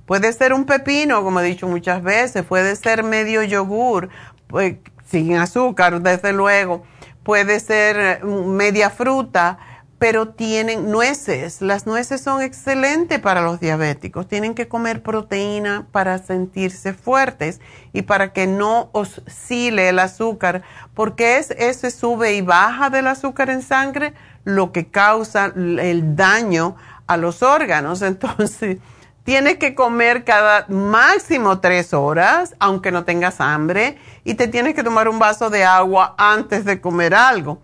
Puede 0.06 0.34
ser 0.34 0.52
un 0.52 0.66
pepino, 0.66 1.24
como 1.24 1.40
he 1.40 1.44
dicho 1.44 1.68
muchas 1.68 2.04
veces, 2.04 2.44
puede 2.44 2.76
ser 2.76 3.04
medio 3.04 3.42
yogur, 3.42 4.10
pues, 4.48 4.76
sin 5.06 5.36
azúcar, 5.38 6.02
desde 6.02 6.34
luego, 6.34 6.84
puede 7.24 7.60
ser 7.62 7.98
eh, 8.00 8.26
media 8.26 8.90
fruta, 8.90 9.58
pero 10.04 10.28
tienen 10.28 10.92
nueces. 10.92 11.62
Las 11.62 11.86
nueces 11.86 12.20
son 12.20 12.42
excelentes 12.42 13.22
para 13.22 13.42
los 13.42 13.62
diabéticos. 13.62 14.28
Tienen 14.28 14.54
que 14.54 14.68
comer 14.68 15.02
proteína 15.02 15.88
para 15.94 16.18
sentirse 16.18 16.94
fuertes 16.94 17.62
y 17.94 18.02
para 18.02 18.34
que 18.34 18.46
no 18.46 18.90
oscile 18.92 19.88
el 19.88 20.00
azúcar, 20.00 20.62
porque 20.94 21.38
es 21.38 21.52
ese 21.52 21.90
sube 21.90 22.34
y 22.34 22.42
baja 22.42 22.90
del 22.90 23.08
azúcar 23.08 23.50
en 23.50 23.62
sangre 23.62 24.14
lo 24.44 24.74
que 24.74 24.88
causa 24.88 25.54
el 25.56 26.18
daño 26.18 26.76
a 27.08 27.16
los 27.16 27.42
órganos. 27.42 28.02
Entonces, 28.02 28.80
Tienes 29.24 29.58
que 29.58 29.74
comer 29.74 30.26
cada 30.26 30.66
máximo 30.68 31.62
tres 31.62 31.94
horas, 31.94 32.56
aunque 32.60 32.92
no 32.92 33.06
tengas 33.06 33.40
hambre, 33.40 33.98
y 34.26 34.34
te 34.34 34.50
tienes 34.50 34.76
que 34.76 34.84
tomar 34.84 35.08
un 35.08 35.18
vaso 35.18 35.50
de 35.50 35.64
agua 35.64 36.14
antes 36.18 36.66
de 36.66 36.82
comer 36.82 37.16
algo. 37.16 37.62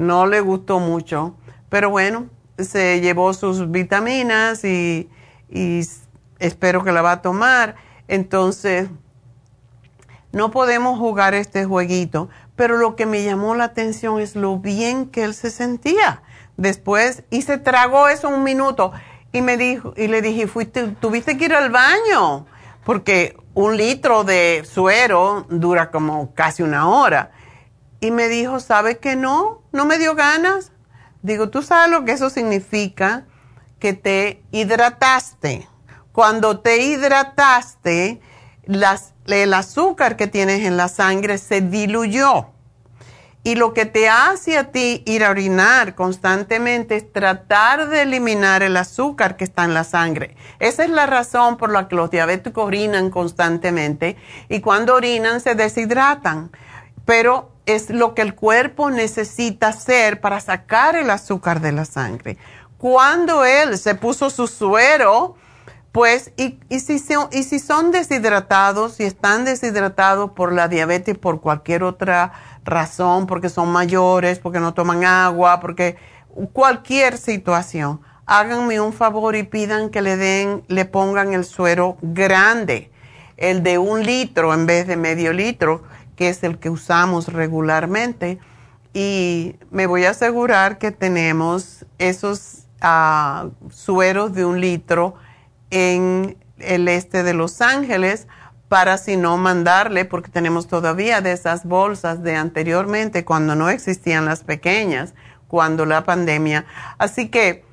No 0.00 0.24
le 0.26 0.40
gustó 0.40 0.78
mucho, 0.78 1.34
pero 1.70 1.88
bueno, 1.88 2.28
se 2.58 3.00
llevó 3.00 3.32
sus 3.32 3.70
vitaminas 3.70 4.64
y, 4.64 5.08
espero 6.38 6.84
que 6.84 6.92
la 6.92 7.02
va 7.02 7.12
a 7.12 7.22
tomar. 7.22 7.76
Entonces, 8.08 8.88
no 10.32 10.50
podemos 10.50 10.98
jugar 10.98 11.34
este 11.34 11.64
jueguito, 11.64 12.28
pero 12.56 12.76
lo 12.76 12.96
que 12.96 13.06
me 13.06 13.24
llamó 13.24 13.54
la 13.54 13.64
atención 13.64 14.20
es 14.20 14.36
lo 14.36 14.58
bien 14.58 15.06
que 15.06 15.24
él 15.24 15.34
se 15.34 15.50
sentía 15.50 16.22
después 16.56 17.24
y 17.30 17.42
se 17.42 17.56
tragó 17.56 18.08
eso 18.08 18.28
un 18.28 18.42
minuto. 18.42 18.92
Y 19.32 19.42
me 19.42 19.56
dijo, 19.56 19.94
y 19.96 20.08
le 20.08 20.22
dije, 20.22 20.46
fuiste, 20.46 20.88
tuviste 21.00 21.38
que 21.38 21.44
ir 21.46 21.54
al 21.54 21.70
baño, 21.70 22.46
porque 22.84 23.36
un 23.54 23.76
litro 23.76 24.24
de 24.24 24.62
suero 24.64 25.46
dura 25.48 25.90
como 25.90 26.34
casi 26.34 26.62
una 26.62 26.88
hora. 26.88 27.30
Y 28.00 28.10
me 28.10 28.28
dijo, 28.28 28.60
¿sabe 28.60 28.98
que 28.98 29.14
no? 29.14 29.62
No 29.72 29.84
me 29.84 29.98
dio 29.98 30.14
ganas. 30.14 30.72
Digo, 31.22 31.50
¿tú 31.50 31.62
sabes 31.62 31.90
lo 31.90 32.04
que 32.04 32.12
eso 32.12 32.30
significa? 32.30 33.24
Que 33.78 33.92
te 33.92 34.42
hidrataste. 34.50 35.68
Cuando 36.12 36.60
te 36.60 36.78
hidrataste, 36.78 38.20
el 38.66 39.54
azúcar 39.54 40.16
que 40.16 40.26
tienes 40.26 40.64
en 40.64 40.76
la 40.76 40.88
sangre 40.88 41.38
se 41.38 41.60
diluyó. 41.60 42.48
Y 43.42 43.54
lo 43.54 43.72
que 43.72 43.86
te 43.86 44.08
hace 44.10 44.58
a 44.58 44.70
ti 44.70 45.02
ir 45.06 45.24
a 45.24 45.30
orinar 45.30 45.94
constantemente 45.94 46.96
es 46.96 47.10
tratar 47.10 47.88
de 47.88 48.02
eliminar 48.02 48.62
el 48.62 48.76
azúcar 48.76 49.38
que 49.38 49.44
está 49.44 49.64
en 49.64 49.72
la 49.72 49.84
sangre. 49.84 50.36
Esa 50.58 50.84
es 50.84 50.90
la 50.90 51.06
razón 51.06 51.56
por 51.56 51.72
la 51.72 51.88
que 51.88 51.96
los 51.96 52.10
diabéticos 52.10 52.66
orinan 52.66 53.08
constantemente 53.08 54.16
y 54.50 54.60
cuando 54.60 54.94
orinan 54.94 55.40
se 55.40 55.54
deshidratan. 55.54 56.50
Pero 57.10 57.50
es 57.66 57.90
lo 57.90 58.14
que 58.14 58.22
el 58.22 58.36
cuerpo 58.36 58.88
necesita 58.88 59.66
hacer 59.66 60.20
para 60.20 60.38
sacar 60.38 60.94
el 60.94 61.10
azúcar 61.10 61.60
de 61.60 61.72
la 61.72 61.84
sangre. 61.84 62.36
Cuando 62.78 63.44
él 63.44 63.76
se 63.78 63.96
puso 63.96 64.30
su 64.30 64.46
suero, 64.46 65.34
Pues, 65.90 66.30
y, 66.36 66.60
si 66.78 67.00
son, 67.00 67.28
y 67.32 67.42
si 67.42 67.58
son 67.58 67.90
deshidratados, 67.90 68.94
si 68.94 69.02
están 69.02 69.44
deshidratados 69.44 70.30
por 70.30 70.52
la 70.52 70.68
diabetes, 70.68 71.18
por 71.18 71.40
cualquier 71.40 71.82
otra 71.82 72.32
razón, 72.64 73.26
porque 73.26 73.48
son 73.48 73.72
mayores, 73.72 74.38
porque 74.38 74.60
no 74.60 74.72
toman 74.72 75.02
agua, 75.04 75.58
porque 75.58 75.96
cualquier 76.52 77.18
situación, 77.18 78.00
háganme 78.24 78.80
un 78.80 78.92
favor 78.92 79.34
y 79.34 79.42
pidan 79.42 79.90
que 79.90 80.00
le 80.00 80.16
den, 80.16 80.62
le 80.68 80.84
pongan 80.84 81.32
el 81.32 81.44
suero 81.44 81.98
grande, 82.02 82.92
el 83.36 83.64
de 83.64 83.78
un 83.78 84.04
litro 84.04 84.54
en 84.54 84.66
vez 84.66 84.86
de 84.86 84.96
medio 84.96 85.32
litro, 85.32 85.82
que 86.20 86.28
es 86.28 86.44
el 86.44 86.58
que 86.58 86.68
usamos 86.68 87.32
regularmente. 87.32 88.38
Y 88.92 89.56
me 89.70 89.86
voy 89.86 90.04
a 90.04 90.10
asegurar 90.10 90.76
que 90.76 90.90
tenemos 90.90 91.86
esos 91.98 92.66
uh, 92.82 93.48
sueros 93.70 94.34
de 94.34 94.44
un 94.44 94.60
litro 94.60 95.14
en 95.70 96.36
el 96.58 96.88
este 96.88 97.22
de 97.22 97.32
Los 97.32 97.62
Ángeles 97.62 98.28
para 98.68 98.98
si 98.98 99.16
no 99.16 99.38
mandarle, 99.38 100.04
porque 100.04 100.30
tenemos 100.30 100.68
todavía 100.68 101.22
de 101.22 101.32
esas 101.32 101.64
bolsas 101.64 102.22
de 102.22 102.36
anteriormente 102.36 103.24
cuando 103.24 103.54
no 103.54 103.70
existían 103.70 104.26
las 104.26 104.44
pequeñas, 104.44 105.14
cuando 105.48 105.86
la 105.86 106.04
pandemia. 106.04 106.66
Así 106.98 107.30
que 107.30 107.64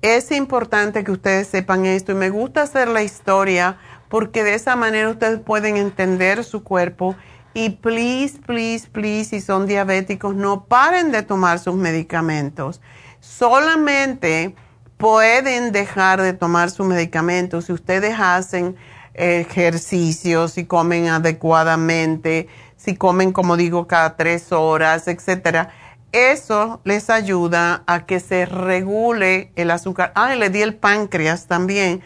es 0.00 0.32
importante 0.32 1.04
que 1.04 1.12
ustedes 1.12 1.46
sepan 1.46 1.86
esto 1.86 2.10
y 2.10 2.16
me 2.16 2.30
gusta 2.30 2.62
hacer 2.62 2.88
la 2.88 3.04
historia 3.04 3.78
porque 4.08 4.42
de 4.42 4.54
esa 4.54 4.74
manera 4.74 5.08
ustedes 5.08 5.38
pueden 5.38 5.76
entender 5.76 6.42
su 6.42 6.64
cuerpo 6.64 7.14
y 7.54 7.70
please, 7.70 8.38
please, 8.46 8.88
please, 8.90 9.30
si 9.30 9.40
son 9.40 9.66
diabéticos, 9.66 10.34
no 10.34 10.64
paren 10.64 11.12
de 11.12 11.22
tomar 11.22 11.58
sus 11.58 11.74
medicamentos. 11.74 12.80
Solamente 13.20 14.54
pueden 14.96 15.72
dejar 15.72 16.22
de 16.22 16.32
tomar 16.32 16.70
su 16.70 16.84
medicamento 16.84 17.60
si 17.60 17.72
ustedes 17.72 18.14
hacen 18.18 18.76
ejercicios, 19.14 20.52
si 20.52 20.64
comen 20.64 21.08
adecuadamente, 21.08 22.48
si 22.76 22.96
comen, 22.96 23.32
como 23.32 23.56
digo, 23.56 23.86
cada 23.86 24.16
tres 24.16 24.52
horas, 24.52 25.08
etcétera. 25.08 25.70
Eso 26.12 26.80
les 26.84 27.10
ayuda 27.10 27.84
a 27.86 28.06
que 28.06 28.20
se 28.20 28.44
regule 28.44 29.52
el 29.56 29.70
azúcar. 29.70 30.12
Ah, 30.14 30.34
le 30.34 30.50
di 30.50 30.62
el 30.62 30.74
páncreas 30.74 31.46
también 31.46 32.02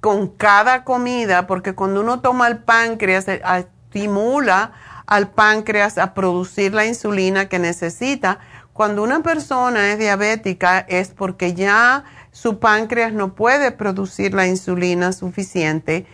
con 0.00 0.28
cada 0.28 0.84
comida, 0.84 1.46
porque 1.46 1.74
cuando 1.74 2.00
uno 2.00 2.20
toma 2.20 2.48
el 2.48 2.58
páncreas, 2.58 3.28
eh, 3.28 3.40
estimula 3.86 4.72
al 5.06 5.28
páncreas 5.30 5.98
a 5.98 6.12
producir 6.14 6.74
la 6.74 6.86
insulina 6.86 7.48
que 7.48 7.58
necesita. 7.58 8.40
Cuando 8.72 9.02
una 9.02 9.22
persona 9.22 9.92
es 9.92 9.98
diabética 9.98 10.80
es 10.80 11.08
porque 11.08 11.54
ya 11.54 12.04
su 12.32 12.58
páncreas 12.58 13.12
no 13.12 13.34
puede 13.34 13.70
producir 13.70 14.34
la 14.34 14.46
insulina 14.46 15.12
suficiente 15.12 16.06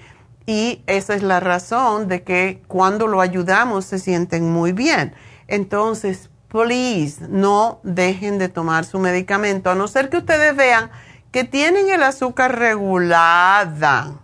y 0.47 0.83
esa 0.87 1.15
es 1.15 1.23
la 1.23 1.41
razón 1.41 2.09
de 2.09 2.23
que 2.23 2.63
cuando 2.69 3.09
lo 3.09 3.21
ayudamos 3.21 3.85
se 3.87 3.99
sienten 3.99 4.53
muy 4.53 4.73
bien. 4.73 5.15
Entonces, 5.49 6.31
please, 6.49 7.27
no 7.29 7.81
dejen 7.83 8.39
de 8.39 8.49
tomar 8.49 8.85
su 8.85 8.99
medicamento, 8.99 9.71
a 9.71 9.75
no 9.75 9.89
ser 9.89 10.11
que 10.11 10.19
ustedes 10.19 10.55
vean 10.55 10.91
que 11.33 11.45
tienen 11.45 11.89
el 11.89 12.03
azúcar 12.03 12.59
regulada, 12.59 14.21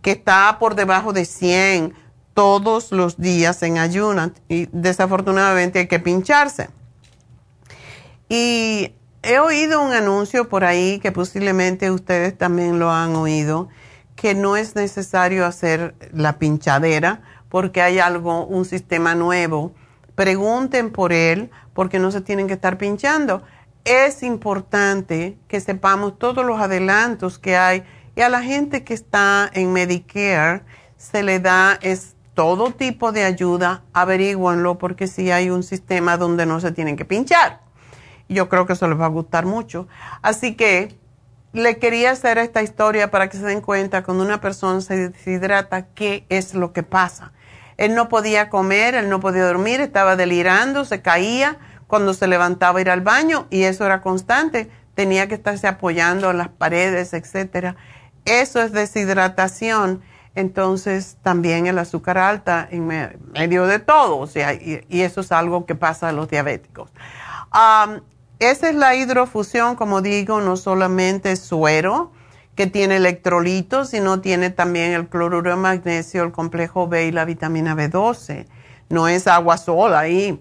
que 0.00 0.12
está 0.12 0.58
por 0.58 0.76
debajo 0.76 1.12
de 1.12 1.24
100 1.24 2.05
todos 2.36 2.92
los 2.92 3.16
días 3.16 3.62
en 3.62 3.78
ayunas 3.78 4.32
y 4.46 4.68
desafortunadamente 4.70 5.78
hay 5.78 5.86
que 5.86 6.00
pincharse. 6.00 6.68
Y 8.28 8.92
he 9.22 9.38
oído 9.38 9.80
un 9.80 9.94
anuncio 9.94 10.46
por 10.46 10.62
ahí 10.62 10.98
que 10.98 11.12
posiblemente 11.12 11.90
ustedes 11.90 12.36
también 12.36 12.78
lo 12.78 12.90
han 12.90 13.16
oído, 13.16 13.70
que 14.16 14.34
no 14.34 14.58
es 14.58 14.76
necesario 14.76 15.46
hacer 15.46 15.94
la 16.12 16.38
pinchadera 16.38 17.22
porque 17.48 17.80
hay 17.80 18.00
algo, 18.00 18.44
un 18.44 18.66
sistema 18.66 19.14
nuevo. 19.14 19.72
Pregunten 20.14 20.90
por 20.90 21.14
él 21.14 21.50
porque 21.72 21.98
no 21.98 22.10
se 22.10 22.20
tienen 22.20 22.48
que 22.48 22.54
estar 22.54 22.76
pinchando. 22.76 23.42
Es 23.86 24.22
importante 24.22 25.38
que 25.48 25.60
sepamos 25.60 26.18
todos 26.18 26.44
los 26.44 26.60
adelantos 26.60 27.38
que 27.38 27.56
hay 27.56 27.82
y 28.14 28.20
a 28.20 28.28
la 28.28 28.42
gente 28.42 28.84
que 28.84 28.92
está 28.92 29.50
en 29.54 29.72
Medicare 29.72 30.64
se 30.98 31.22
le 31.22 31.40
da 31.40 31.78
es 31.80 32.15
todo 32.36 32.70
tipo 32.70 33.12
de 33.12 33.24
ayuda, 33.24 33.82
averigüenlo 33.94 34.76
porque 34.76 35.06
si 35.06 35.30
hay 35.30 35.48
un 35.48 35.62
sistema 35.62 36.18
donde 36.18 36.44
no 36.44 36.60
se 36.60 36.70
tienen 36.70 36.94
que 36.94 37.06
pinchar. 37.06 37.62
Yo 38.28 38.50
creo 38.50 38.66
que 38.66 38.74
eso 38.74 38.86
les 38.88 39.00
va 39.00 39.06
a 39.06 39.08
gustar 39.08 39.46
mucho. 39.46 39.88
Así 40.20 40.54
que 40.54 40.98
le 41.54 41.78
quería 41.78 42.10
hacer 42.10 42.36
esta 42.36 42.62
historia 42.62 43.10
para 43.10 43.30
que 43.30 43.38
se 43.38 43.46
den 43.46 43.62
cuenta 43.62 44.02
cuando 44.02 44.22
una 44.22 44.42
persona 44.42 44.82
se 44.82 45.08
deshidrata, 45.08 45.86
qué 45.94 46.26
es 46.28 46.52
lo 46.52 46.74
que 46.74 46.82
pasa. 46.82 47.32
Él 47.78 47.94
no 47.94 48.10
podía 48.10 48.50
comer, 48.50 48.94
él 48.94 49.08
no 49.08 49.18
podía 49.18 49.46
dormir, 49.46 49.80
estaba 49.80 50.14
delirando, 50.14 50.84
se 50.84 51.00
caía 51.00 51.56
cuando 51.86 52.12
se 52.12 52.26
levantaba 52.26 52.80
a 52.80 52.82
ir 52.82 52.90
al 52.90 53.00
baño 53.00 53.46
y 53.48 53.62
eso 53.62 53.86
era 53.86 54.02
constante. 54.02 54.70
Tenía 54.94 55.26
que 55.26 55.36
estarse 55.36 55.68
apoyando 55.68 56.30
en 56.30 56.36
las 56.36 56.48
paredes, 56.48 57.14
etcétera. 57.14 57.76
Eso 58.26 58.60
es 58.60 58.72
deshidratación. 58.72 60.02
Entonces, 60.36 61.16
también 61.22 61.66
el 61.66 61.78
azúcar 61.78 62.18
alta 62.18 62.68
en 62.70 62.86
medio 62.86 63.66
de 63.66 63.78
todo, 63.78 64.18
o 64.18 64.26
sea, 64.26 64.52
y, 64.52 64.84
eso 64.90 65.22
es 65.22 65.32
algo 65.32 65.64
que 65.64 65.74
pasa 65.74 66.10
a 66.10 66.12
los 66.12 66.28
diabéticos. 66.28 66.90
Esa 68.38 68.68
es 68.68 68.74
la 68.74 68.94
hidrofusión, 68.94 69.76
como 69.76 70.02
digo, 70.02 70.42
no 70.42 70.58
solamente 70.58 71.36
suero, 71.36 72.12
que 72.54 72.66
tiene 72.66 72.96
electrolitos, 72.96 73.88
sino 73.90 74.20
tiene 74.20 74.50
también 74.50 74.92
el 74.92 75.08
cloruro 75.08 75.48
de 75.50 75.56
magnesio, 75.56 76.22
el 76.22 76.32
complejo 76.32 76.86
B 76.86 77.06
y 77.06 77.12
la 77.12 77.24
vitamina 77.24 77.74
B12. 77.74 78.46
No 78.90 79.08
es 79.08 79.26
agua 79.26 79.56
sola 79.56 80.00
ahí. 80.00 80.38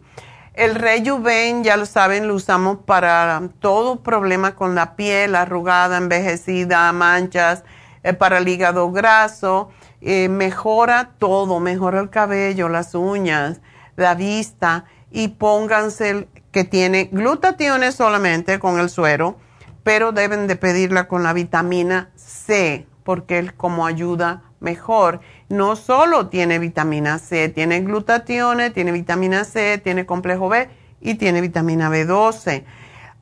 El 0.53 0.75
rejuven, 0.75 1.63
ya 1.63 1.77
lo 1.77 1.85
saben, 1.85 2.27
lo 2.27 2.35
usamos 2.35 2.79
para 2.85 3.49
todo 3.59 4.03
problema 4.03 4.55
con 4.55 4.75
la 4.75 4.97
piel, 4.97 5.35
arrugada, 5.35 5.97
envejecida, 5.97 6.91
manchas, 6.91 7.63
eh, 8.03 8.13
para 8.13 8.39
el 8.39 8.47
hígado 8.47 8.91
graso. 8.91 9.69
Eh, 10.01 10.29
mejora 10.29 11.11
todo, 11.17 11.59
mejora 11.59 11.99
el 11.99 12.09
cabello, 12.09 12.69
las 12.69 12.95
uñas, 12.95 13.61
la 13.95 14.15
vista 14.15 14.85
y 15.11 15.29
pónganse 15.29 16.27
que 16.51 16.63
tiene 16.63 17.05
glutatión 17.11 17.81
solamente 17.91 18.59
con 18.59 18.79
el 18.79 18.89
suero, 18.89 19.37
pero 19.83 20.11
deben 20.11 20.47
de 20.47 20.55
pedirla 20.55 21.07
con 21.07 21.23
la 21.23 21.33
vitamina 21.33 22.09
C, 22.15 22.87
porque 23.03 23.39
él 23.39 23.53
como 23.55 23.85
ayuda 23.85 24.43
mejor. 24.59 25.21
No 25.47 25.75
solo 25.75 26.27
tiene 26.27 26.59
vitamina 26.59 27.19
C, 27.19 27.49
tiene 27.49 27.81
glutatión, 27.81 28.59
tiene 28.73 28.91
vitamina 28.91 29.43
C, 29.43 29.77
tiene 29.77 30.05
complejo 30.05 30.49
B 30.49 30.69
y 31.01 31.15
tiene 31.15 31.39
vitamina 31.41 31.89
B12. 31.89 32.63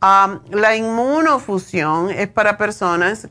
la 0.02 0.76
inmunofusión 0.76 2.10
es 2.10 2.28
para 2.30 2.58
personas 2.58 3.30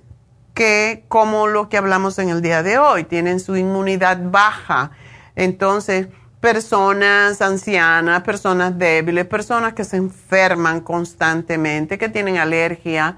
que, 0.55 1.05
como 1.09 1.47
lo 1.47 1.69
que 1.69 1.77
hablamos 1.77 2.19
en 2.19 2.29
el 2.29 2.43
día 2.43 2.63
de 2.63 2.79
hoy, 2.79 3.05
tienen 3.05 3.41
su 3.41 3.57
inmunidad 3.57 4.19
baja. 4.23 4.91
Entonces, 5.35 6.09
personas 6.41 7.41
ancianas, 7.41 8.23
personas 8.23 8.77
débiles, 8.77 9.27
personas 9.27 9.75
que 9.75 9.85
se 9.85 9.97
enferman 9.97 10.81
constantemente, 10.81 11.99
que 11.99 12.09
tienen 12.09 12.37
alergia 12.39 13.17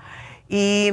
y 0.48 0.92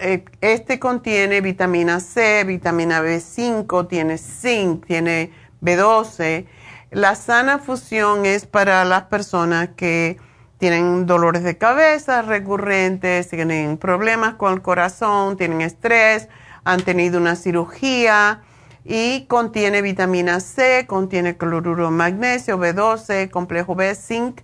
eh, 0.00 0.24
este 0.40 0.78
contiene 0.78 1.40
vitamina 1.40 2.00
C, 2.00 2.44
vitamina 2.44 3.00
B5, 3.00 3.88
tiene 3.88 4.18
zinc, 4.18 4.86
tiene 4.86 5.32
B12. 5.62 6.46
La 6.90 7.14
sana 7.14 7.58
fusión 7.58 8.26
es 8.26 8.46
para 8.46 8.84
las 8.84 9.04
personas 9.04 9.70
que 9.76 10.18
tienen 10.58 11.06
dolores 11.06 11.42
de 11.42 11.58
cabeza 11.58 12.22
recurrentes, 12.22 13.28
tienen 13.28 13.76
problemas 13.76 14.34
con 14.34 14.54
el 14.54 14.62
corazón, 14.62 15.36
tienen 15.36 15.60
estrés, 15.60 16.28
han 16.64 16.82
tenido 16.82 17.20
una 17.20 17.36
cirugía 17.36 18.42
y 18.84 19.26
contiene 19.26 19.82
vitamina 19.82 20.40
C, 20.40 20.86
contiene 20.86 21.36
cloruro 21.36 21.86
de 21.86 21.90
magnesio, 21.90 22.58
B12, 22.58 23.30
complejo 23.30 23.74
B, 23.74 23.94
zinc 23.94 24.40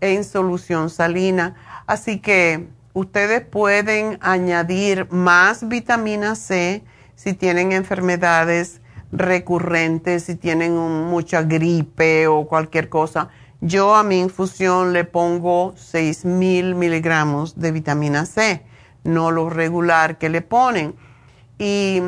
en 0.00 0.24
solución 0.24 0.90
salina. 0.90 1.56
Así 1.86 2.20
que 2.20 2.68
ustedes 2.92 3.40
pueden 3.44 4.18
añadir 4.20 5.08
más 5.10 5.68
vitamina 5.68 6.34
C 6.36 6.84
si 7.16 7.32
tienen 7.32 7.72
enfermedades 7.72 8.80
recurrentes, 9.10 10.24
si 10.24 10.36
tienen 10.36 10.76
mucha 10.76 11.42
gripe 11.42 12.28
o 12.28 12.46
cualquier 12.46 12.88
cosa. 12.88 13.30
Yo 13.60 13.96
a 13.96 14.04
mi 14.04 14.20
infusión 14.20 14.92
le 14.92 15.04
pongo 15.04 15.74
6.000 15.74 16.74
miligramos 16.74 17.58
de 17.58 17.72
vitamina 17.72 18.24
C, 18.24 18.62
no 19.02 19.30
lo 19.32 19.50
regular 19.50 20.18
que 20.18 20.28
le 20.28 20.42
ponen. 20.42 20.94
Y 21.58 22.00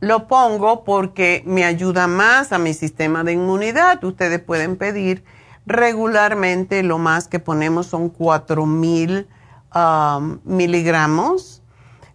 lo 0.00 0.26
pongo 0.26 0.84
porque 0.84 1.42
me 1.46 1.64
ayuda 1.64 2.08
más 2.08 2.52
a 2.52 2.58
mi 2.58 2.74
sistema 2.74 3.22
de 3.22 3.32
inmunidad. 3.32 4.02
Ustedes 4.02 4.40
pueden 4.40 4.76
pedir 4.76 5.24
regularmente, 5.66 6.82
lo 6.82 6.98
más 6.98 7.28
que 7.28 7.38
ponemos 7.38 7.86
son 7.86 8.08
4000 8.08 8.66
mil 8.66 9.28
um, 9.74 10.38
miligramos. 10.44 11.62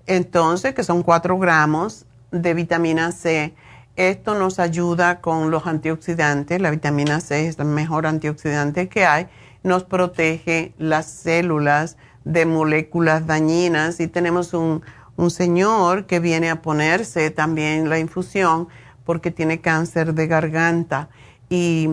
entonces, 0.07 0.73
que 0.73 0.83
son 0.83 1.03
4 1.03 1.37
gramos 1.37 2.05
de 2.31 2.53
vitamina 2.53 3.11
C. 3.11 3.53
Esto 3.95 4.33
nos 4.33 4.59
ayuda 4.59 5.21
con 5.21 5.51
los 5.51 5.67
antioxidantes. 5.67 6.59
La 6.59 6.71
vitamina 6.71 7.19
C 7.19 7.47
es 7.47 7.59
el 7.59 7.65
mejor 7.65 8.07
antioxidante 8.07 8.89
que 8.89 9.05
hay. 9.05 9.27
Nos 9.61 9.83
protege 9.83 10.73
las 10.77 11.05
células 11.05 11.97
de 12.23 12.45
moléculas 12.45 13.27
dañinas 13.27 13.99
y 13.99 14.07
tenemos 14.07 14.53
un, 14.53 14.81
un 15.15 15.29
señor 15.29 16.05
que 16.05 16.19
viene 16.19 16.49
a 16.49 16.61
ponerse 16.61 17.29
también 17.29 17.89
la 17.89 17.99
infusión 17.99 18.67
porque 19.03 19.31
tiene 19.31 19.61
cáncer 19.61 20.13
de 20.13 20.27
garganta 20.27 21.09
y 21.49 21.87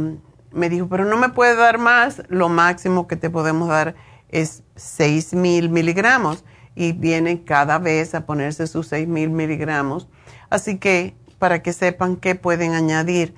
me 0.53 0.69
dijo, 0.69 0.89
pero 0.89 1.05
no 1.05 1.17
me 1.17 1.29
puede 1.29 1.55
dar 1.55 1.79
más, 1.79 2.23
lo 2.29 2.49
máximo 2.49 3.07
que 3.07 3.17
te 3.17 3.31
podemos 3.31 3.69
dar 3.69 3.95
es 4.31 4.63
6 4.77 5.35
mil 5.35 5.69
miligramos 5.69 6.45
y 6.75 6.93
viene 6.93 7.45
cada 7.45 7.79
vez 7.79 8.15
a 8.15 8.27
ponerse 8.27 8.67
sus 8.67 8.87
6 8.89 9.07
mil 9.07 9.31
miligramos. 9.31 10.09
Así 10.49 10.79
que 10.79 11.15
para 11.41 11.63
que 11.63 11.73
sepan 11.73 12.17
qué 12.17 12.37
pueden 12.37 12.75
añadir. 12.75 13.35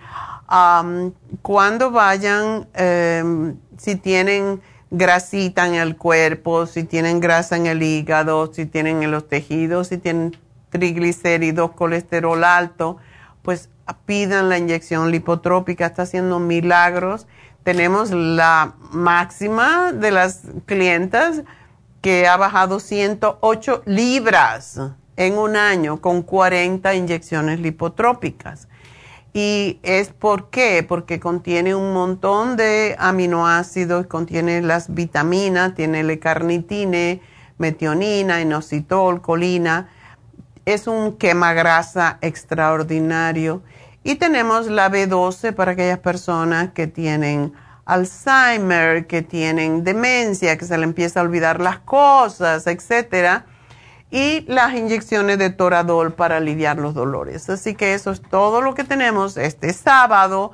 cuando 1.41 1.91
vayan, 1.91 2.69
em, 2.75 3.57
si 3.79 3.97
tienen 3.97 4.61
grasita 4.91 5.67
en 5.67 5.77
el 5.77 5.97
cuerpo, 5.97 6.67
si 6.67 6.85
tienen 6.85 7.21
grasa 7.21 7.57
en 7.57 7.65
el 7.65 7.83
hígado, 7.83 8.53
si 8.53 8.67
tienen 8.67 9.03
en 9.03 9.11
los 9.11 9.27
tejidos, 9.29 9.89
si 9.89 9.97
tienen 9.97 10.37
triglicéridos, 10.69 11.71
colesterol 11.71 12.45
alto, 12.45 12.99
pues 13.41 13.71
pidan 14.05 14.51
la 14.51 14.59
inyección 14.59 15.11
lipotrópica, 15.11 15.87
está 15.87 16.03
haciendo 16.03 16.39
milagros. 16.39 17.27
Tenemos 17.63 18.11
la 18.11 18.75
máxima 18.91 19.93
de 19.93 20.11
las 20.11 20.43
clientas 20.67 21.45
que 22.03 22.27
ha 22.29 22.37
bajado 22.37 22.79
108 22.79 23.85
libras 23.87 24.79
en 25.17 25.39
un 25.39 25.57
año 25.57 26.01
con 26.01 26.23
40 26.23 26.95
inyecciones 26.95 27.61
lipotrópicas. 27.61 28.69
¿Y 29.35 29.79
es 29.83 30.09
por 30.09 30.51
qué? 30.51 30.85
Porque 30.87 31.19
contiene 31.19 31.75
un 31.75 31.93
montón 31.95 32.57
de 32.57 32.97
aminoácidos, 32.99 34.07
contiene 34.07 34.61
las 34.61 34.93
vitaminas, 34.93 35.75
tiene 35.75 36.01
L-carnitine, 36.01 37.23
metionina, 37.57 38.43
inositol, 38.43 39.23
colina. 39.23 39.89
Es 40.67 40.87
un 40.87 41.17
quemagrasa 41.17 42.19
extraordinario. 42.21 43.63
Y 44.05 44.17
tenemos 44.17 44.67
la 44.67 44.91
B12 44.91 45.55
para 45.55 45.73
aquellas 45.73 46.01
personas 46.01 46.73
que 46.73 46.87
tienen 46.87 47.55
Alzheimer, 47.87 49.07
que 49.07 49.23
tienen 49.23 49.83
demencia, 49.83 50.59
que 50.59 50.67
se 50.67 50.77
le 50.77 50.85
empieza 50.85 51.21
a 51.21 51.23
olvidar 51.23 51.61
las 51.61 51.79
cosas, 51.79 52.67
etcétera 52.67 53.47
y 54.13 54.45
las 54.47 54.75
inyecciones 54.75 55.39
de 55.39 55.49
Toradol 55.49 56.13
para 56.13 56.37
aliviar 56.37 56.77
los 56.77 56.93
dolores. 56.93 57.49
Así 57.49 57.75
que 57.75 57.95
eso 57.95 58.11
es 58.11 58.21
todo 58.21 58.61
lo 58.61 58.75
que 58.75 58.85
tenemos 58.85 59.39
este 59.39 59.73
sábado 59.73 60.53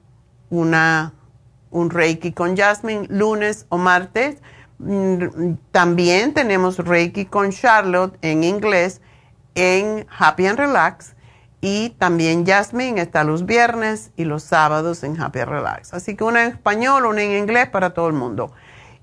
una, 0.49 1.14
un 1.72 1.90
Reiki 1.90 2.32
con 2.34 2.56
Jasmine 2.56 3.08
lunes 3.10 3.66
o 3.70 3.78
martes, 3.78 4.38
mm, 4.80 5.54
también 5.72 6.34
tenemos 6.34 6.78
Reiki 6.78 7.26
con 7.26 7.52
Charlotte 7.52 8.18
en 8.22 8.44
inglés 8.44 9.02
en 9.56 10.06
Happy 10.18 10.45
and 10.45 10.60
Relax 10.60 11.16
y 11.60 11.90
también 11.98 12.45
Jasmine 12.45 13.02
está 13.02 13.24
los 13.24 13.48
viernes 13.48 14.12
y 14.16 14.26
los 14.26 14.44
sábados 14.44 15.04
en 15.04 15.20
Happy 15.20 15.40
and 15.40 15.49
Relax. 15.49 15.91
Así 15.94 16.16
que 16.16 16.24
una 16.24 16.44
en 16.44 16.52
español, 16.52 17.08
una 17.08 17.24
en 17.24 17.32
inglés 17.32 17.68
para 17.70 17.95
todo 17.95 18.08
el 18.08 18.14
mundo. 18.14 18.52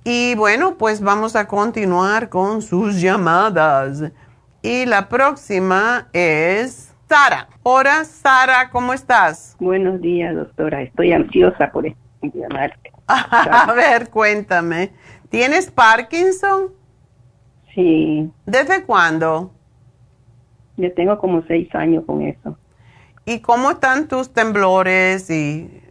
Y 0.07 0.35
bueno, 0.35 0.77
pues 0.77 1.01
vamos 1.01 1.35
a 1.35 1.47
continuar 1.49 2.29
con 2.29 2.61
sus 2.61 3.01
llamadas. 3.01 4.13
Y 4.61 4.85
la 4.85 5.09
próxima 5.09 6.09
es 6.13 6.95
Sara. 7.09 7.49
Hola, 7.63 8.05
Sara, 8.05 8.69
¿cómo 8.69 8.93
estás? 8.93 9.57
Buenos 9.59 10.03
días, 10.03 10.35
doctora. 10.35 10.83
Estoy 10.83 11.13
ansiosa 11.13 11.73
por 11.73 11.87
llamarte. 12.21 12.93
a 13.07 13.73
ver, 13.75 14.11
cuéntame. 14.11 14.93
¿Tienes 15.31 15.71
Parkinson? 15.71 16.75
Sí. 17.75 18.31
¿Desde 18.45 18.85
cuándo? 18.85 19.53
Yo 20.77 20.93
tengo 20.93 21.19
como 21.19 21.43
seis 21.47 21.75
años 21.75 22.05
con 22.05 22.21
eso. 22.21 22.59
¿Y 23.25 23.41
cómo 23.41 23.71
están 23.71 24.07
tus 24.07 24.35
temblores 24.35 25.31
y 25.31 25.83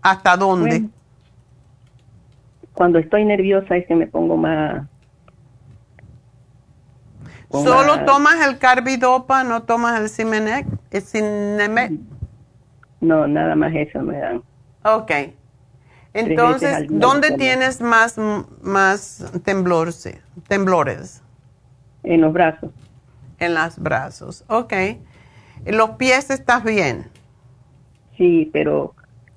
hasta 0.00 0.38
dónde? 0.38 0.88
Cuando 2.80 2.98
estoy 2.98 3.26
nerviosa 3.26 3.76
es 3.76 3.86
que 3.86 3.94
me 3.94 4.06
pongo 4.06 4.38
más... 4.38 4.86
¿Solo 7.50 8.06
tomas 8.06 8.40
el 8.48 8.56
carbidopa, 8.56 9.44
no 9.44 9.64
tomas 9.64 10.00
el 10.00 10.08
Cimenec? 10.08 10.66
No, 13.02 13.28
nada 13.28 13.54
más 13.54 13.74
eso 13.74 14.00
me 14.00 14.16
dan. 14.16 14.42
Ok. 14.82 15.10
Entonces, 16.14 16.86
¿dónde 16.88 17.32
tienes 17.32 17.82
más, 17.82 18.16
más 18.62 19.30
temblores, 19.44 20.18
temblores? 20.48 21.22
En 22.02 22.22
los 22.22 22.32
brazos. 22.32 22.70
En 23.40 23.52
los 23.56 23.78
brazos, 23.78 24.42
ok. 24.48 24.72
¿En 24.72 25.76
los 25.76 25.90
pies 25.90 26.30
estás 26.30 26.64
bien? 26.64 27.10
Sí, 28.16 28.48
pero 28.54 28.94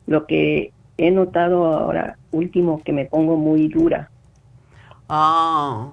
lo 0.07 0.28
que 0.28 0.73
he 0.98 1.11
notado 1.11 1.65
ahora 1.65 2.18
último 2.32 2.82
que 2.84 2.94
me 2.94 3.06
pongo 3.06 3.36
muy 3.38 3.68
dura. 3.68 4.10
Ah. 5.10 5.91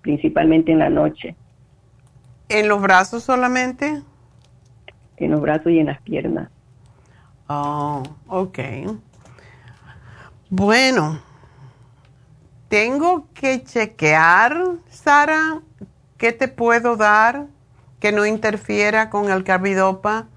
Principalmente 0.00 0.72
en 0.72 0.78
la 0.78 0.90
noche. 0.90 1.36
¿En 2.48 2.68
los 2.68 2.80
brazos 2.80 3.22
solamente? 3.22 4.02
En 5.16 5.30
los 5.30 5.40
brazos 5.40 5.72
y 5.72 5.78
en 5.78 5.86
las 5.86 6.00
piernas. 6.02 6.50
Oh, 7.48 8.02
ok. 8.28 8.58
Bueno, 10.50 11.20
tengo 12.68 13.26
que 13.34 13.62
chequear, 13.64 14.56
Sara, 14.88 15.60
qué 16.16 16.32
te 16.32 16.48
puedo 16.48 16.96
dar 16.96 17.46
que 18.00 18.12
no 18.12 18.26
interfiera 18.26 19.10
con 19.10 19.30
el 19.30 19.44
carbidopa 19.44 20.28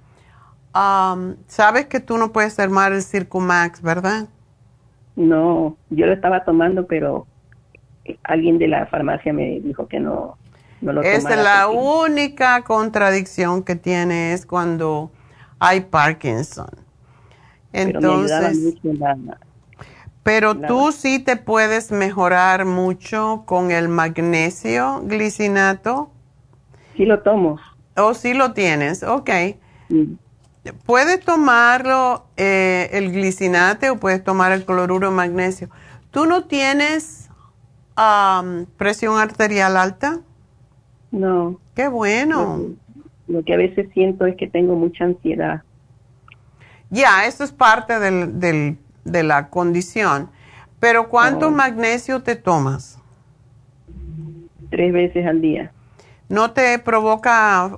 Sabes 1.47 1.87
que 1.87 1.99
tú 1.99 2.17
no 2.17 2.31
puedes 2.31 2.55
tomar 2.55 2.93
el 2.93 3.01
Circumax, 3.01 3.81
¿verdad? 3.81 4.27
No, 5.15 5.75
yo 5.89 6.05
lo 6.05 6.13
estaba 6.13 6.43
tomando, 6.43 6.85
pero 6.85 7.25
alguien 8.23 8.57
de 8.57 8.67
la 8.67 8.85
farmacia 8.85 9.33
me 9.33 9.59
dijo 9.59 9.87
que 9.87 9.99
no, 9.99 10.37
no 10.81 10.93
lo 10.93 11.01
Es 11.01 11.23
la 11.23 11.67
única 11.67 12.63
contradicción 12.63 13.63
que 13.63 13.75
tiene 13.75 14.33
es 14.33 14.45
cuando 14.45 15.11
hay 15.59 15.81
Parkinson. 15.81 16.69
Entonces, 17.73 18.75
pero, 20.23 20.57
tú 20.57 20.91
sí 20.91 21.19
te 21.19 21.37
puedes 21.37 21.91
mejorar 21.91 22.65
mucho 22.65 23.43
con 23.45 23.71
el 23.71 23.87
magnesio 23.87 25.01
glicinato. 25.05 26.11
Sí 26.95 27.05
lo 27.05 27.21
tomo. 27.21 27.57
¿O 27.95 28.01
oh, 28.03 28.13
sí 28.13 28.33
lo 28.33 28.51
tienes? 28.53 29.03
Ok. 29.03 29.29
Puedes 30.73 31.21
tomarlo 31.21 32.25
eh, 32.37 32.89
el 32.93 33.11
glicinate 33.11 33.89
o 33.89 33.97
puedes 33.97 34.23
tomar 34.23 34.51
el 34.51 34.65
cloruro 34.65 35.09
de 35.09 35.15
magnesio. 35.15 35.69
¿Tú 36.11 36.25
no 36.25 36.45
tienes 36.45 37.29
presión 38.77 39.19
arterial 39.19 39.75
alta? 39.75 40.19
No. 41.11 41.59
Qué 41.75 41.87
bueno. 41.87 42.75
Lo, 43.27 43.43
que 43.43 43.53
a 43.53 43.57
veces 43.57 43.89
siento 43.93 44.25
es 44.25 44.35
que 44.37 44.47
tengo 44.47 44.75
mucha 44.75 45.05
ansiedad. 45.05 45.63
Ya, 46.89 47.25
eso 47.25 47.43
es 47.43 47.51
parte 47.51 47.99
del, 47.99 48.77
de 49.03 49.23
la 49.23 49.49
condición. 49.49 50.29
Pero 50.79 51.09
¿cuánto 51.09 51.47
oh. 51.47 51.51
magnesio 51.51 52.21
te 52.21 52.35
tomas? 52.35 52.99
Tres 54.69 54.93
veces 54.93 55.25
al 55.25 55.41
día. 55.41 55.71
¿No 56.29 56.51
te 56.51 56.77
provoca 56.79 57.77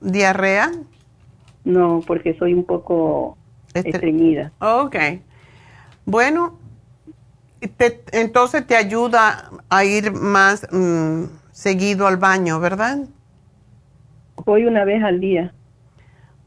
diarrea? 0.00 0.72
No, 1.64 2.02
porque 2.06 2.34
soy 2.38 2.54
un 2.54 2.64
poco 2.64 3.36
estreñida. 3.74 4.52
Ok. 4.60 4.96
Bueno, 6.04 6.58
entonces 8.12 8.66
te 8.66 8.76
ayuda 8.76 9.50
a 9.68 9.84
ir 9.84 10.12
más 10.12 10.66
mm, 10.72 11.24
seguido 11.52 12.06
al 12.06 12.16
baño, 12.16 12.58
¿verdad? 12.58 12.98
Voy 14.44 14.64
una 14.64 14.84
vez 14.84 15.02
al 15.04 15.20
día. 15.20 15.54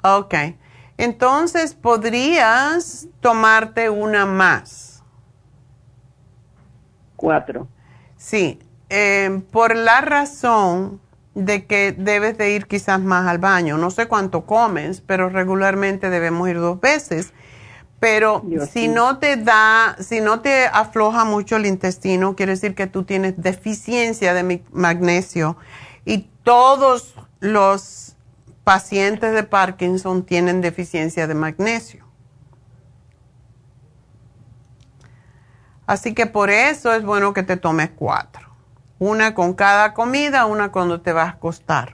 Ok. 0.03 0.35
Entonces 0.97 1.73
podrías 1.73 3.07
tomarte 3.21 3.89
una 3.89 4.25
más. 4.25 5.03
Cuatro. 7.15 7.67
Sí, 8.17 8.59
eh, 8.89 9.41
por 9.51 9.75
la 9.75 10.01
razón 10.01 10.99
de 11.35 11.65
que 11.65 11.91
debes 11.91 12.37
de 12.37 12.51
ir 12.51 12.65
quizás 12.65 13.01
más 13.01 13.27
al 13.27 13.37
baño. 13.37 13.77
No 13.77 13.91
sé 13.91 14.07
cuánto 14.07 14.45
comes, 14.45 15.01
pero 15.01 15.29
regularmente 15.29 16.09
debemos 16.09 16.49
ir 16.49 16.59
dos 16.59 16.79
veces. 16.79 17.33
Pero 17.99 18.43
si 18.71 18.87
no 18.87 19.19
te 19.19 19.37
da, 19.37 19.95
si 19.99 20.21
no 20.21 20.41
te 20.41 20.65
afloja 20.65 21.25
mucho 21.25 21.57
el 21.57 21.65
intestino, 21.65 22.35
quiere 22.35 22.53
decir 22.53 22.75
que 22.75 22.87
tú 22.87 23.03
tienes 23.03 23.35
deficiencia 23.37 24.33
de 24.33 24.63
magnesio. 24.71 25.57
Y 26.05 26.29
todos 26.43 27.15
los 27.39 28.15
pacientes 28.63 29.33
de 29.33 29.43
Parkinson 29.43 30.25
tienen 30.25 30.61
deficiencia 30.61 31.27
de 31.27 31.35
magnesio. 31.35 32.05
Así 35.85 36.13
que 36.13 36.25
por 36.25 36.49
eso 36.49 36.93
es 36.93 37.03
bueno 37.03 37.33
que 37.33 37.43
te 37.43 37.57
tomes 37.57 37.91
cuatro. 37.95 38.44
Una 39.05 39.35
con 39.35 39.53
cada 39.53 39.93
comida, 39.93 40.47
una 40.47 40.71
cuando 40.71 40.99
te 40.99 41.13
vas 41.13 41.27
a 41.27 41.31
acostar. 41.33 41.93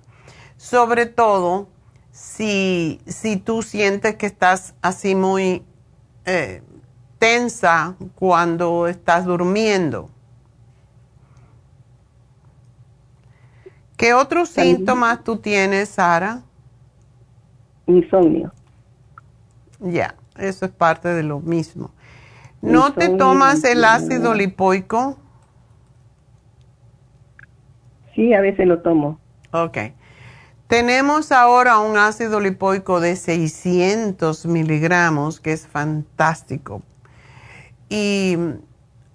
Sobre 0.55 1.07
todo 1.07 1.67
si, 2.09 3.01
si 3.05 3.35
tú 3.35 3.63
sientes 3.63 4.15
que 4.15 4.27
estás 4.27 4.75
así 4.81 5.13
muy 5.13 5.65
eh, 6.23 6.63
tensa 7.19 7.95
cuando 8.15 8.87
estás 8.87 9.25
durmiendo. 9.25 10.09
¿Qué 13.97 14.13
otros 14.13 14.47
síntomas 14.47 15.21
tú 15.25 15.35
tienes, 15.35 15.89
Sara? 15.89 16.43
Insomnio. 17.87 18.53
Ya, 19.81 20.15
eso 20.37 20.63
es 20.63 20.71
parte 20.71 21.09
de 21.09 21.23
lo 21.23 21.41
mismo. 21.41 21.91
¿No 22.61 22.93
te 22.93 23.09
tomas 23.09 23.65
el 23.65 23.83
ácido 23.83 24.33
lipoico? 24.33 25.17
Sí, 28.21 28.35
a 28.35 28.41
veces 28.41 28.67
lo 28.67 28.83
tomo. 28.83 29.19
Ok. 29.51 29.79
Tenemos 30.67 31.31
ahora 31.31 31.79
un 31.79 31.97
ácido 31.97 32.39
lipoico 32.39 32.99
de 32.99 33.15
600 33.15 34.45
miligramos, 34.45 35.39
que 35.39 35.53
es 35.53 35.65
fantástico. 35.65 36.83
Y 37.89 38.37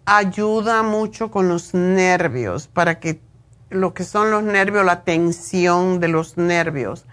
ayuda 0.06 0.82
mucho 0.82 1.30
con 1.30 1.48
los 1.48 1.72
nervios, 1.72 2.66
para 2.66 2.98
que 2.98 3.20
lo 3.70 3.94
que 3.94 4.02
son 4.02 4.32
los 4.32 4.42
nervios, 4.42 4.84
la 4.84 5.04
tensión 5.04 6.00
de 6.00 6.08
los 6.08 6.36
nervios. 6.36 7.06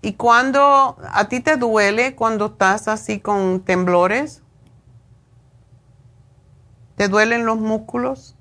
¿Y 0.00 0.12
cuando 0.12 0.96
a 1.12 1.28
ti 1.28 1.40
te 1.40 1.56
duele 1.56 2.14
cuando 2.14 2.46
estás 2.46 2.86
así 2.86 3.18
con 3.18 3.62
temblores? 3.62 4.44
¿Te 6.94 7.08
duelen 7.08 7.46
los 7.46 7.58
músculos? 7.58 8.33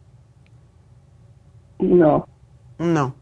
No. 1.80 2.28
No. 2.78 3.16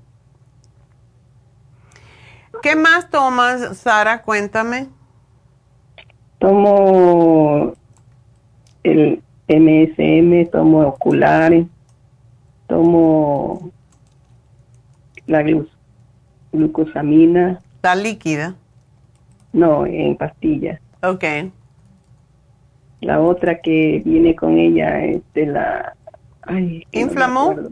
¿Qué 2.62 2.76
más 2.76 3.10
tomas, 3.10 3.78
Sara? 3.78 4.22
Cuéntame. 4.22 4.88
Tomo 6.40 7.74
el 8.84 9.22
MSM, 9.48 10.50
tomo 10.52 10.82
oculares, 10.82 11.68
tomo 12.68 13.72
la 15.28 15.44
glucosamina. 16.52 17.62
¿Está 17.76 17.96
líquida? 17.96 18.56
No, 19.54 19.86
en 19.86 20.16
pastillas. 20.16 20.80
Ok. 21.04 21.24
La 23.02 23.20
otra 23.20 23.60
que 23.60 24.02
viene 24.06 24.36
con 24.36 24.58
ella 24.58 25.04
es 25.04 25.22
de 25.34 25.48
la... 25.48 25.96
Ay, 26.44 26.86
¿Inflamó? 26.92 27.54
No. 27.56 27.70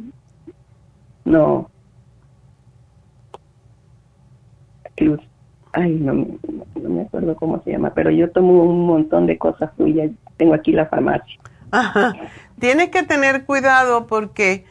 Ay, 5.71 5.91
no, 5.99 6.25
me 6.75 7.01
acuerdo 7.01 7.35
cómo 7.35 7.61
se 7.63 7.71
llama, 7.71 7.93
pero 7.93 8.09
yo 8.09 8.31
tomo 8.31 8.63
un 8.63 8.85
montón 8.85 9.27
de 9.27 9.37
cosas 9.37 9.69
suyas. 9.77 10.11
Tengo 10.37 10.53
aquí 10.53 10.71
la 10.71 10.87
farmacia. 10.87 11.39
Ajá. 11.71 12.15
Tienes 12.59 12.89
que 12.89 13.03
tener 13.03 13.45
cuidado 13.45 14.07
porque 14.07 14.65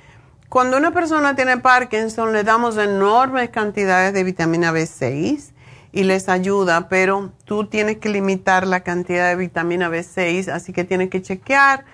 cuando 0.48 0.76
una 0.76 0.93
persona 0.93 1.36
tiene 1.36 1.59
Parkinson 1.59 2.32
le 2.32 2.43
damos 2.43 2.76
enormes 2.76 3.51
cantidades 3.51 4.12
de 4.12 4.24
vitamina 4.24 4.72
B6 4.72 5.52
y 5.93 6.05
les 6.05 6.28
ayuda, 6.28 6.89
pero 6.89 7.30
tú 7.44 7.66
tienes 7.66 7.98
que 7.98 8.09
limitar 8.09 8.66
la 8.66 8.80
cantidad 8.80 9.28
de 9.28 9.36
vitamina 9.36 9.89
B6, 9.89 10.48
así 10.48 10.72
que 10.72 10.85
tienes 10.85 11.10
que 11.10 11.22
chequear 11.22 11.85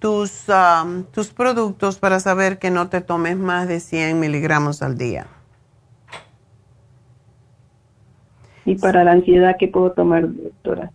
tus, 0.00 0.46
um, 0.48 1.04
tus 1.04 1.28
productos 1.28 1.98
para 1.98 2.18
saber 2.18 2.58
que 2.58 2.70
no 2.70 2.88
te 2.88 3.02
tomes 3.02 3.36
más 3.36 3.68
de 3.68 3.78
100 3.78 4.18
miligramos 4.18 4.82
al 4.82 4.98
día. 4.98 5.28
¿Y 8.64 8.76
para 8.76 9.04
la 9.04 9.12
ansiedad 9.12 9.56
qué 9.58 9.68
puedo 9.68 9.92
tomar, 9.92 10.26
doctora? 10.26 10.90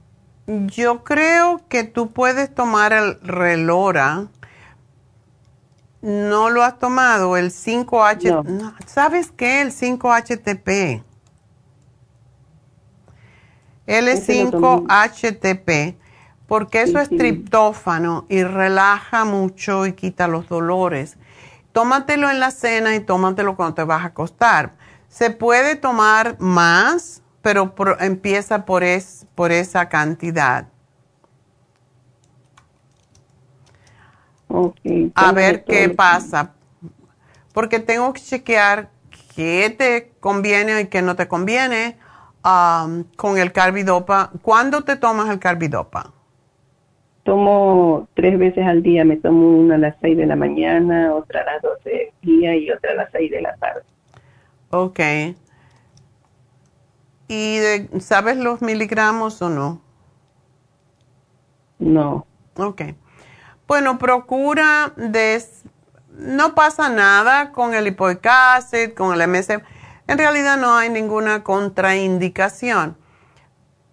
Yo 0.48 1.03
creo 1.03 1.61
que 1.69 1.84
tú 1.84 2.11
puedes 2.11 2.53
tomar 2.53 2.94
el 2.94 3.19
Relora. 3.22 4.27
No 6.02 6.49
lo 6.49 6.64
has 6.64 6.77
tomado, 6.77 7.38
el 7.38 7.52
5H. 7.52 8.73
¿Sabes 8.86 9.32
qué? 9.32 9.61
El 9.61 9.72
5-HTP. 9.72 11.03
L5-HTP 13.88 15.95
porque 16.47 16.84
eso 16.84 16.99
es 16.99 17.09
triptófano 17.09 18.26
y 18.30 18.43
relaja 18.43 19.26
mucho 19.26 19.85
y 19.85 19.93
quita 19.93 20.27
los 20.27 20.47
dolores. 20.47 21.17
Tómatelo 21.72 22.30
en 22.30 22.39
la 22.39 22.51
cena 22.51 22.95
y 22.95 22.99
tómatelo 22.99 23.55
cuando 23.55 23.76
te 23.76 23.84
vas 23.84 24.03
a 24.03 24.07
acostar. 24.07 24.73
Se 25.07 25.31
puede 25.31 25.76
tomar 25.76 26.39
más, 26.39 27.22
pero 27.41 27.73
empieza 27.99 28.65
por, 28.65 28.84
es, 28.84 29.26
por 29.35 29.51
esa 29.51 29.89
cantidad. 29.89 30.67
a 35.15 35.31
ver 35.31 35.65
qué 35.65 35.89
pasa. 35.89 36.53
Porque 37.53 37.80
tengo 37.80 38.13
que 38.13 38.22
chequear 38.22 38.89
qué 39.35 39.73
te 39.77 40.13
conviene 40.19 40.81
y 40.81 40.88
qué 40.88 41.01
no 41.01 41.15
te 41.15 41.27
conviene 41.27 41.97
um, 42.43 43.03
con 43.15 43.38
el 43.38 43.51
carbidopa. 43.51 44.31
¿Cuándo 44.41 44.84
te 44.84 44.95
tomas 44.95 45.30
el 45.30 45.39
carbidopa? 45.39 46.14
Tomo 47.26 48.07
tres 48.14 48.38
veces 48.38 48.65
al 48.65 48.84
día, 48.84 49.03
me 49.03 49.18
tomo 49.18 49.57
una 49.57 49.76
a 49.76 49.77
las 49.80 49.95
seis 49.99 50.15
de 50.15 50.27
la 50.27 50.35
mañana, 50.35 51.14
otra 51.14 51.41
a 51.41 51.53
las 51.53 51.61
doce 51.61 51.89
del 51.89 52.11
día 52.22 52.56
y 52.56 52.69
otra 52.69 52.91
a 52.91 52.95
las 52.95 53.11
seis 53.11 53.31
de 53.31 53.41
la 53.41 53.56
tarde. 53.56 53.81
Ok. 54.69 54.99
¿Y 57.27 57.57
sabes 57.99 58.38
los 58.38 58.61
miligramos 58.61 59.41
o 59.41 59.49
no? 59.49 59.81
No. 61.80 62.27
Ok. 62.57 62.84
Bueno, 63.68 63.97
procura 63.97 64.93
de... 64.95 65.43
No 66.11 66.53
pasa 66.53 66.89
nada 66.89 67.52
con 67.52 67.73
el 67.73 67.88
hipoicacid, 67.88 68.93
con 68.93 69.19
el 69.19 69.27
MSM. 69.27 69.61
En 70.07 70.18
realidad 70.19 70.57
no 70.57 70.76
hay 70.76 70.89
ninguna 70.89 71.43
contraindicación 71.43 72.95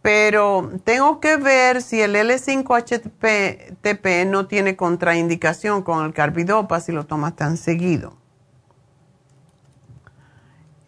pero 0.02 0.70
tengo 0.82 1.20
que 1.20 1.36
ver 1.36 1.80
si 1.80 2.02
el 2.02 2.16
L5-HTP 2.16 4.26
no 4.26 4.46
tiene 4.46 4.74
contraindicación 4.74 5.82
con 5.82 6.04
el 6.04 6.12
carbidopa 6.12 6.80
si 6.80 6.90
lo 6.90 7.06
tomas 7.06 7.36
tan 7.36 7.56
seguido. 7.56 8.14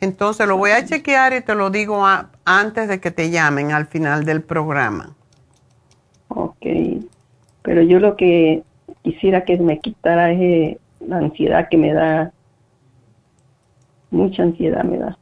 Entonces 0.00 0.48
lo 0.48 0.56
voy 0.56 0.72
a 0.72 0.84
chequear 0.84 1.32
y 1.32 1.40
te 1.40 1.54
lo 1.54 1.70
digo 1.70 2.04
antes 2.44 2.88
de 2.88 3.00
que 3.00 3.12
te 3.12 3.30
llamen 3.30 3.70
al 3.70 3.86
final 3.86 4.24
del 4.24 4.42
programa. 4.42 5.14
Ok, 6.28 6.66
pero 7.62 7.82
yo 7.82 8.00
lo 8.00 8.16
que 8.16 8.64
quisiera 9.02 9.44
que 9.44 9.56
me 9.58 9.78
quitara 9.78 10.32
es 10.32 10.40
eh, 10.40 10.80
la 11.06 11.18
ansiedad 11.18 11.68
que 11.70 11.76
me 11.76 11.92
da, 11.92 12.32
mucha 14.10 14.42
ansiedad 14.42 14.82
me 14.82 14.98
da. 14.98 15.16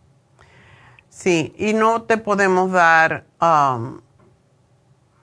Sí, 1.12 1.55
y 1.59 1.74
no 1.74 2.02
te 2.02 2.16
podemos 2.16 2.72
dar, 2.72 3.26
um, 3.39 4.01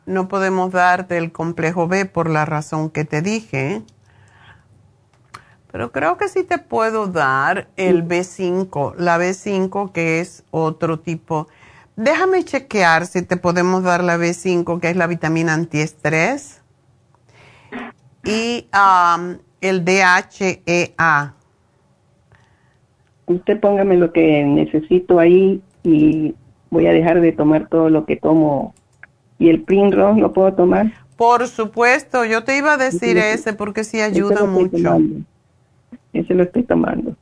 no 0.05 0.27
podemos 0.27 0.71
darte 0.71 1.17
el 1.17 1.31
complejo 1.31 1.87
B 1.87 2.05
por 2.05 2.29
la 2.29 2.45
razón 2.45 2.91
que 2.91 3.05
te 3.05 3.23
dije. 3.23 3.81
Pero 5.71 5.91
creo 5.91 6.15
que 6.17 6.29
sí 6.29 6.43
te 6.43 6.59
puedo 6.59 7.07
dar 7.07 7.69
el 7.75 8.07
B5, 8.07 8.97
la 8.97 9.17
B5 9.17 9.91
que 9.91 10.19
es 10.19 10.43
otro 10.51 10.99
tipo. 10.99 11.47
Déjame 11.95 12.45
chequear 12.45 13.07
si 13.07 13.23
te 13.23 13.35
podemos 13.35 13.81
dar 13.81 14.03
la 14.03 14.17
B5 14.17 14.79
que 14.79 14.91
es 14.91 14.95
la 14.95 15.07
vitamina 15.07 15.55
antiestrés. 15.55 16.61
y 18.23 18.67
um, 18.75 19.39
el 19.59 19.83
DHEA. 19.83 21.33
Usted 23.25 23.59
póngame 23.59 23.97
lo 23.97 24.13
que 24.13 24.43
necesito 24.43 25.17
ahí 25.17 25.63
y 25.83 26.35
voy 26.69 26.87
a 26.87 26.91
dejar 26.91 27.21
de 27.21 27.31
tomar 27.31 27.67
todo 27.67 27.89
lo 27.89 28.05
que 28.05 28.15
tomo. 28.15 28.73
¿Y 29.37 29.49
el 29.49 29.63
Primrose 29.63 30.19
lo 30.19 30.33
puedo 30.33 30.53
tomar? 30.53 30.91
Por 31.15 31.47
supuesto, 31.47 32.25
yo 32.25 32.43
te 32.43 32.57
iba 32.57 32.73
a 32.73 32.77
decir 32.77 33.17
ese 33.17 33.53
porque 33.53 33.83
sí 33.83 34.01
ayuda 34.01 34.45
mucho. 34.45 34.99
Ese 36.13 36.33
lo 36.33 36.43
estoy 36.43 36.63
tomando. 36.63 37.15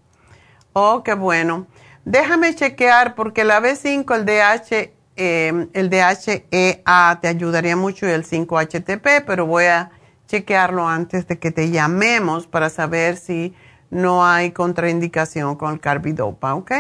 Oh, 0.74 1.02
qué 1.04 1.14
bueno. 1.14 1.68
Déjame 2.06 2.54
chequear 2.56 3.16
porque 3.16 3.44
la 3.44 3.60
B5, 3.60 4.16
el 4.16 4.26
DH, 4.26 4.94
eh, 5.16 5.68
el 5.74 5.90
DHEA 5.90 7.20
te 7.20 7.28
ayudaría 7.28 7.76
mucho 7.76 8.08
y 8.08 8.12
el 8.12 8.24
5-HTP, 8.24 9.26
pero 9.26 9.46
voy 9.46 9.66
a 9.66 9.92
chequearlo 10.28 10.88
antes 10.88 11.28
de 11.28 11.40
que 11.40 11.52
te 11.52 11.72
llamemos 11.72 12.48
para 12.48 12.70
saber 12.70 13.18
si 13.18 13.54
no 13.90 14.26
hay 14.26 14.52
contraindicación 14.52 15.56
con 15.56 15.74
el 15.74 15.80
carbidopa, 15.80 16.54
¿ok? 16.54 16.72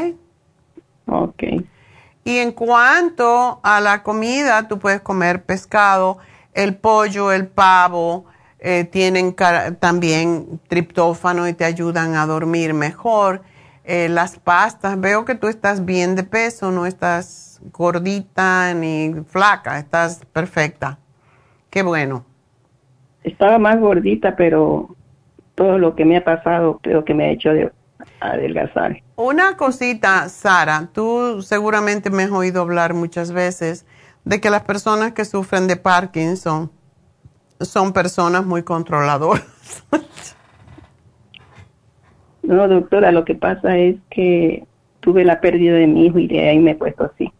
Ok. 1.08 1.44
Y 2.24 2.40
en 2.40 2.52
cuanto 2.52 3.60
a 3.64 3.80
la 3.80 4.04
comida, 4.04 4.68
tú 4.68 4.80
puedes 4.80 5.02
comer 5.02 5.44
pescado, 5.44 6.18
el 6.54 6.76
pollo, 6.76 7.32
el 7.32 7.48
pavo, 7.48 8.26
eh, 8.60 8.84
tienen 8.84 9.36
también 9.80 10.60
triptófano 10.68 11.48
y 11.48 11.54
te 11.54 11.64
ayudan 11.64 12.16
a 12.16 12.26
dormir 12.26 12.74
mejor. 12.74 13.44
Eh, 13.86 14.10
las 14.10 14.38
pastas, 14.38 15.00
veo 15.00 15.24
que 15.24 15.36
tú 15.36 15.48
estás 15.48 15.86
bien 15.86 16.16
de 16.16 16.24
peso, 16.24 16.72
no 16.72 16.86
estás 16.86 17.62
gordita 17.72 18.74
ni 18.74 19.14
flaca, 19.28 19.80
estás 19.80 20.26
perfecta. 20.34 21.00
Qué 21.70 21.84
bueno. 21.84 22.26
Estaba 23.24 23.58
más 23.58 23.80
gordita, 23.80 24.36
pero 24.36 24.96
todo 25.56 25.78
lo 25.78 25.96
que 25.96 26.06
me 26.06 26.18
ha 26.18 26.24
pasado 26.24 26.80
creo 26.82 27.06
que 27.06 27.14
me 27.14 27.26
ha 27.26 27.32
hecho 27.32 27.50
de 27.52 27.72
adelgazar. 28.20 29.02
Una 29.16 29.58
cosita, 29.58 30.30
Sara, 30.30 30.90
tú 30.94 31.42
seguramente 31.42 32.10
me 32.10 32.24
has 32.24 32.32
oído 32.32 32.62
hablar 32.62 32.94
muchas 32.94 33.32
veces 33.32 33.86
de 34.26 34.42
que 34.42 34.50
las 34.50 34.64
personas 34.64 35.14
que 35.14 35.26
sufren 35.26 35.68
de 35.68 35.78
Parkinson 35.78 36.72
son 37.60 37.94
personas 37.94 38.46
muy 38.46 38.64
controladoras. 38.64 39.46
no, 42.44 42.68
doctora, 42.68 43.12
lo 43.12 43.26
que 43.26 43.36
pasa 43.36 43.78
es 43.78 43.96
que 44.10 44.66
tuve 45.00 45.24
la 45.24 45.40
pérdida 45.40 45.76
de 45.76 45.88
mi 45.88 46.06
hijo 46.06 46.20
y 46.20 46.28
de 46.28 46.50
ahí 46.50 46.60
me 46.60 46.72
he 46.72 46.76
puesto 46.76 47.06
así, 47.06 47.32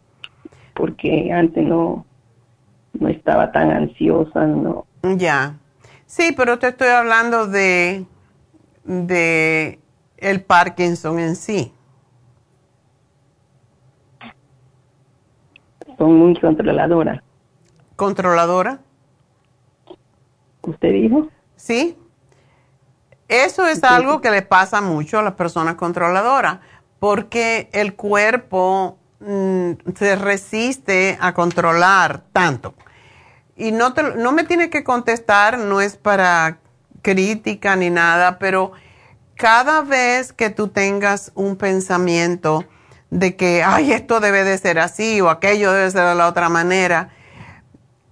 porque 0.74 1.30
antes 1.32 1.64
no, 1.64 2.06
no 2.98 3.08
estaba 3.08 3.52
tan 3.52 3.70
ansiosa, 3.70 4.46
no. 4.46 4.86
Ya. 5.02 5.58
Sí, 6.06 6.32
pero 6.36 6.58
te 6.58 6.68
estoy 6.68 6.88
hablando 6.88 7.46
de, 7.46 8.06
de 8.84 9.78
el 10.18 10.42
Parkinson 10.42 11.18
en 11.18 11.36
sí. 11.36 11.72
Son 15.96 16.16
muy 16.16 16.38
controladoras. 16.38 17.22
¿Controladora? 17.96 18.80
¿Usted 20.62 20.92
dijo? 20.92 21.28
Sí. 21.56 21.96
Eso 23.26 23.66
es 23.66 23.82
algo 23.84 24.20
que 24.20 24.30
le 24.30 24.42
pasa 24.42 24.80
mucho 24.80 25.18
a 25.18 25.22
las 25.22 25.34
personas 25.34 25.74
controladoras, 25.74 26.60
porque 26.98 27.68
el 27.72 27.94
cuerpo 27.94 28.98
mm, 29.20 29.72
se 29.94 30.16
resiste 30.16 31.18
a 31.20 31.34
controlar 31.34 32.22
tanto 32.32 32.74
y 33.58 33.72
no, 33.72 33.92
te, 33.92 34.14
no 34.14 34.32
me 34.32 34.44
tiene 34.44 34.70
que 34.70 34.84
contestar, 34.84 35.58
no 35.58 35.80
es 35.80 35.96
para 35.96 36.58
crítica 37.02 37.74
ni 37.74 37.90
nada, 37.90 38.38
pero 38.38 38.72
cada 39.38 39.82
vez 39.82 40.32
que 40.32 40.50
tú 40.50 40.66
tengas 40.66 41.30
un 41.36 41.56
pensamiento 41.56 42.64
de 43.08 43.36
que, 43.36 43.62
ay, 43.62 43.92
esto 43.92 44.18
debe 44.18 44.42
de 44.42 44.58
ser 44.58 44.80
así 44.80 45.20
o 45.20 45.30
aquello 45.30 45.72
debe 45.72 45.90
ser 45.92 46.04
de 46.06 46.14
la 46.16 46.26
otra 46.26 46.48
manera, 46.48 47.10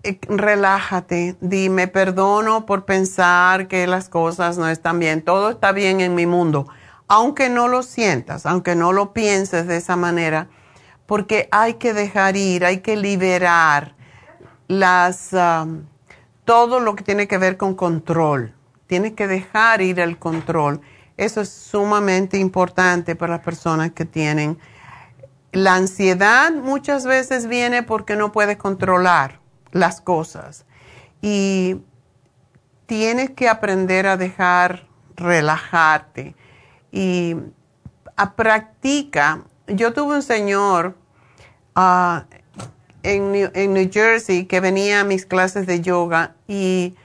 eh, 0.05 0.21
relájate, 0.29 1.37
dime, 1.41 1.89
perdono 1.89 2.65
por 2.65 2.85
pensar 2.85 3.67
que 3.67 3.89
las 3.89 4.09
cosas 4.09 4.57
no 4.57 4.69
están 4.69 5.01
bien, 5.01 5.21
todo 5.21 5.51
está 5.51 5.73
bien 5.73 6.01
en 6.01 6.15
mi 6.15 6.27
mundo, 6.27 6.69
aunque 7.09 7.51
no 7.51 7.67
lo 7.67 7.83
sientas, 7.83 8.47
aunque 8.47 8.77
no 8.77 8.93
lo 8.93 9.13
pienses 9.13 9.67
de 9.67 9.79
esa 9.79 9.97
manera, 9.97 10.47
porque 11.07 11.49
hay 11.51 11.75
que 11.75 11.93
dejar 11.93 12.37
ir, 12.37 12.65
hay 12.65 12.79
que 12.79 12.97
liberar 12.97 13.97
las, 14.69 15.33
um, 15.33 15.87
todo 16.45 16.79
lo 16.79 16.95
que 16.95 17.03
tiene 17.03 17.27
que 17.27 17.37
ver 17.37 17.57
con 17.57 17.75
control. 17.75 18.55
Tienes 18.87 19.15
que 19.15 19.27
dejar 19.27 19.83
ir 19.83 19.99
el 19.99 20.19
control. 20.19 20.81
Eso 21.17 21.41
es 21.41 21.49
sumamente 21.49 22.39
importante 22.39 23.17
para 23.17 23.35
las 23.35 23.45
personas 23.45 23.93
que 23.93 24.05
tienen. 24.05 24.59
La 25.53 25.75
ansiedad 25.75 26.53
muchas 26.53 27.07
veces 27.07 27.47
viene 27.47 27.83
porque 27.83 28.17
no 28.17 28.33
puedes 28.33 28.57
controlar 28.57 29.41
las 29.73 30.01
cosas. 30.01 30.67
Y 31.23 31.81
tienes 32.87 33.31
que 33.31 33.49
aprender 33.49 34.07
a 34.07 34.17
dejar 34.17 34.87
relajarte. 35.17 36.35
Y 36.93 37.37
a 38.17 38.35
practica. 38.35 39.43
Yo 39.67 39.93
tuve 39.93 40.17
un 40.17 40.23
señor 40.23 40.97
uh, 41.77 42.21
en 43.03 43.33
New, 43.33 43.91
Jersey 43.93 44.47
que 44.47 44.61
venía 44.61 45.01
a 45.01 45.05
mis 45.05 45.27
clases 45.27 45.67
de 45.67 45.81
yoga 45.81 46.35
y 46.49 46.97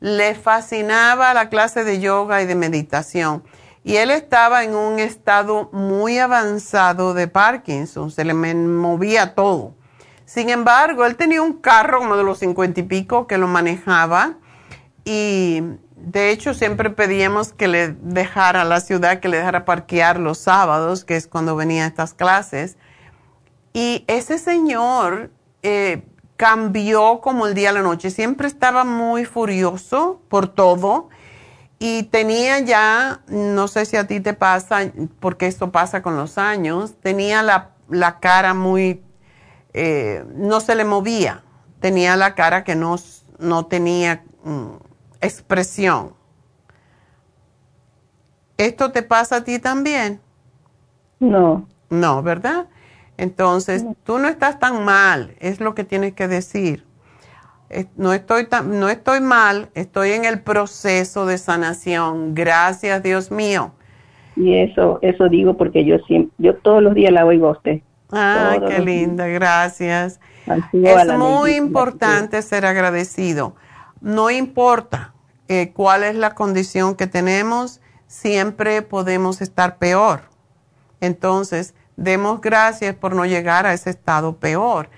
le 0.00 0.34
fascinaba 0.34 1.34
la 1.34 1.48
clase 1.48 1.84
de 1.84 2.00
yoga 2.00 2.42
y 2.42 2.46
de 2.46 2.54
meditación. 2.54 3.42
Y 3.88 3.96
él 3.96 4.10
estaba 4.10 4.64
en 4.64 4.74
un 4.74 4.98
estado 4.98 5.70
muy 5.72 6.18
avanzado 6.18 7.14
de 7.14 7.26
Parkinson, 7.26 8.10
se 8.10 8.22
le 8.22 8.34
movía 8.34 9.34
todo. 9.34 9.76
Sin 10.26 10.50
embargo, 10.50 11.06
él 11.06 11.16
tenía 11.16 11.40
un 11.40 11.54
carro 11.54 12.00
como 12.00 12.14
de 12.18 12.22
los 12.22 12.38
cincuenta 12.38 12.80
y 12.80 12.82
pico 12.82 13.26
que 13.26 13.38
lo 13.38 13.46
manejaba 13.46 14.34
y 15.06 15.62
de 15.96 16.28
hecho 16.28 16.52
siempre 16.52 16.90
pedíamos 16.90 17.54
que 17.54 17.66
le 17.66 17.96
dejara 18.02 18.64
la 18.64 18.80
ciudad, 18.80 19.20
que 19.20 19.30
le 19.30 19.38
dejara 19.38 19.64
parquear 19.64 20.20
los 20.20 20.36
sábados, 20.36 21.06
que 21.06 21.16
es 21.16 21.26
cuando 21.26 21.56
venía 21.56 21.84
a 21.84 21.86
estas 21.86 22.12
clases. 22.12 22.76
Y 23.72 24.04
ese 24.06 24.38
señor 24.38 25.30
eh, 25.62 26.02
cambió 26.36 27.22
como 27.22 27.46
el 27.46 27.54
día 27.54 27.70
a 27.70 27.72
la 27.72 27.80
noche. 27.80 28.10
Siempre 28.10 28.48
estaba 28.48 28.84
muy 28.84 29.24
furioso 29.24 30.20
por 30.28 30.46
todo 30.46 31.08
y 31.78 32.04
tenía 32.04 32.58
ya, 32.60 33.20
no 33.28 33.68
sé 33.68 33.84
si 33.84 33.96
a 33.96 34.06
ti 34.06 34.20
te 34.20 34.34
pasa, 34.34 34.90
porque 35.20 35.46
esto 35.46 35.70
pasa 35.70 36.02
con 36.02 36.16
los 36.16 36.36
años, 36.36 36.94
tenía 37.00 37.42
la, 37.42 38.18
cara 38.20 38.52
muy, 38.52 39.02
eh, 39.74 40.24
no 40.34 40.60
se 40.60 40.74
le 40.74 40.84
movía, 40.84 41.44
tenía 41.80 42.16
la 42.16 42.34
cara 42.34 42.64
que 42.64 42.74
no, 42.74 42.96
no 43.38 43.66
tenía 43.66 44.24
mm, 44.42 44.70
expresión. 45.20 46.14
¿Esto 48.56 48.90
te 48.90 49.04
pasa 49.04 49.36
a 49.36 49.44
ti 49.44 49.60
también? 49.60 50.20
No. 51.20 51.68
No, 51.90 52.22
¿verdad? 52.24 52.66
Entonces, 53.16 53.84
tú 54.02 54.18
no 54.18 54.28
estás 54.28 54.58
tan 54.58 54.84
mal, 54.84 55.36
es 55.38 55.60
lo 55.60 55.76
que 55.76 55.84
tienes 55.84 56.14
que 56.14 56.26
decir. 56.26 56.87
No 57.96 58.12
estoy, 58.12 58.46
tan, 58.46 58.80
no 58.80 58.88
estoy 58.88 59.20
mal, 59.20 59.68
estoy 59.74 60.12
en 60.12 60.24
el 60.24 60.40
proceso 60.40 61.26
de 61.26 61.36
sanación. 61.38 62.34
Gracias, 62.34 63.02
Dios 63.02 63.30
mío. 63.30 63.72
Y 64.36 64.56
eso, 64.56 64.98
eso 65.02 65.28
digo 65.28 65.56
porque 65.56 65.84
yo 65.84 65.98
siempre, 66.06 66.34
yo 66.38 66.56
todos 66.56 66.82
los 66.82 66.94
días 66.94 67.12
la 67.12 67.26
oigo 67.26 67.48
a 67.48 67.52
usted. 67.52 67.80
Ay, 68.10 68.60
qué 68.66 68.78
linda, 68.78 69.26
gracias. 69.26 70.18
Es 70.72 71.18
muy 71.18 71.56
importante 71.56 72.40
ser 72.40 72.64
agradecido. 72.64 73.54
No 74.00 74.30
importa 74.30 75.12
eh, 75.48 75.72
cuál 75.74 76.04
es 76.04 76.14
la 76.14 76.34
condición 76.34 76.94
que 76.94 77.06
tenemos, 77.06 77.82
siempre 78.06 78.80
podemos 78.80 79.42
estar 79.42 79.76
peor. 79.76 80.22
Entonces, 81.00 81.74
Demos 81.98 82.40
gracias 82.40 82.94
por 82.94 83.16
no 83.16 83.26
llegar 83.26 83.66
a 83.66 83.74
ese 83.74 83.90
estado 83.90 84.36
peor. 84.36 84.88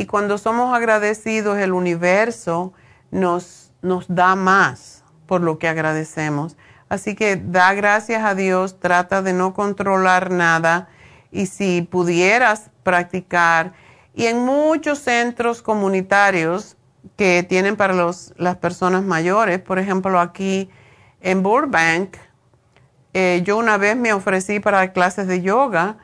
Y 0.00 0.06
cuando 0.06 0.38
somos 0.38 0.74
agradecidos, 0.74 1.58
el 1.58 1.74
universo 1.74 2.72
nos, 3.10 3.70
nos 3.82 4.06
da 4.08 4.34
más 4.34 5.04
por 5.26 5.42
lo 5.42 5.58
que 5.58 5.68
agradecemos. 5.68 6.56
Así 6.88 7.14
que 7.14 7.36
da 7.36 7.74
gracias 7.74 8.24
a 8.24 8.34
Dios, 8.34 8.80
trata 8.80 9.20
de 9.20 9.34
no 9.34 9.52
controlar 9.52 10.30
nada 10.30 10.88
y 11.30 11.48
si 11.48 11.82
pudieras 11.82 12.70
practicar. 12.82 13.74
Y 14.14 14.24
en 14.24 14.38
muchos 14.38 15.00
centros 15.00 15.60
comunitarios 15.60 16.78
que 17.16 17.42
tienen 17.42 17.76
para 17.76 17.92
los, 17.92 18.32
las 18.38 18.56
personas 18.56 19.02
mayores, 19.02 19.60
por 19.60 19.78
ejemplo 19.78 20.18
aquí 20.18 20.70
en 21.20 21.42
Burbank, 21.42 22.16
eh, 23.12 23.42
yo 23.44 23.58
una 23.58 23.76
vez 23.76 23.96
me 23.96 24.14
ofrecí 24.14 24.60
para 24.60 24.94
clases 24.94 25.26
de 25.26 25.42
yoga 25.42 25.98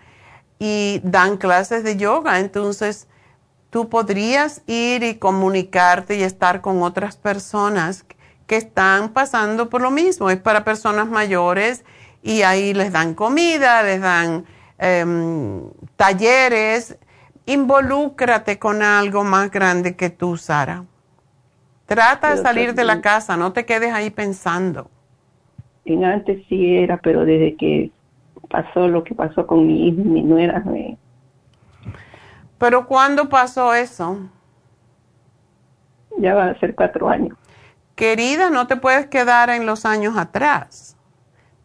y 0.58 1.00
dan 1.02 1.38
clases 1.38 1.82
de 1.82 1.96
yoga. 1.96 2.40
Entonces, 2.40 3.08
tú 3.70 3.88
podrías 3.88 4.62
ir 4.66 5.02
y 5.02 5.16
comunicarte 5.16 6.16
y 6.16 6.22
estar 6.22 6.60
con 6.60 6.82
otras 6.82 7.16
personas 7.16 8.04
que 8.46 8.56
están 8.56 9.10
pasando 9.10 9.68
por 9.68 9.82
lo 9.82 9.90
mismo. 9.90 10.30
Es 10.30 10.38
para 10.38 10.64
personas 10.64 11.08
mayores 11.08 11.84
y 12.22 12.42
ahí 12.42 12.74
les 12.74 12.92
dan 12.92 13.14
comida, 13.14 13.82
les 13.82 14.00
dan 14.00 14.44
em, 14.78 15.62
talleres. 15.96 16.98
Involúcrate 17.46 18.58
con 18.58 18.82
algo 18.82 19.24
más 19.24 19.50
grande 19.50 19.94
que 19.94 20.10
tú, 20.10 20.36
Sara. 20.36 20.84
Trata 21.86 22.34
de 22.34 22.42
salir 22.42 22.74
de 22.74 22.82
la 22.82 23.00
casa, 23.00 23.36
no 23.36 23.52
te 23.52 23.64
quedes 23.64 23.92
ahí 23.92 24.10
pensando. 24.10 24.90
En 25.84 26.04
antes 26.04 26.42
sí 26.48 26.76
era, 26.78 26.96
pero 26.96 27.24
desde 27.24 27.54
que 27.54 27.92
pasó 28.50 28.88
lo 28.88 29.04
que 29.04 29.14
pasó 29.14 29.46
con 29.46 29.66
mi 29.66 29.88
hijo 29.88 30.00
y 30.00 30.04
mi 30.04 30.22
nuera. 30.22 30.64
¿Pero 32.58 32.86
cuándo 32.86 33.28
pasó 33.28 33.74
eso? 33.74 34.18
Ya 36.18 36.34
va 36.34 36.46
a 36.46 36.58
ser 36.58 36.74
cuatro 36.74 37.08
años. 37.08 37.36
Querida, 37.94 38.50
no 38.50 38.66
te 38.66 38.76
puedes 38.76 39.06
quedar 39.06 39.50
en 39.50 39.66
los 39.66 39.84
años 39.84 40.16
atrás. 40.16 40.96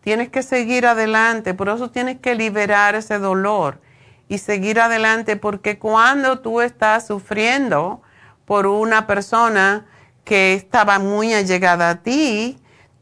Tienes 0.01 0.29
que 0.29 0.43
seguir 0.43 0.85
adelante, 0.87 1.53
por 1.53 1.69
eso 1.69 1.91
tienes 1.91 2.19
que 2.19 2.35
liberar 2.35 2.95
ese 2.95 3.19
dolor 3.19 3.79
y 4.27 4.39
seguir 4.39 4.79
adelante, 4.79 5.35
porque 5.35 5.77
cuando 5.77 6.39
tú 6.39 6.61
estás 6.61 7.05
sufriendo 7.05 8.01
por 8.45 8.65
una 8.65 9.05
persona 9.05 9.85
que 10.23 10.53
estaba 10.53 10.99
muy 10.99 11.33
allegada 11.33 11.89
a 11.89 11.95
ti, 12.01 12.57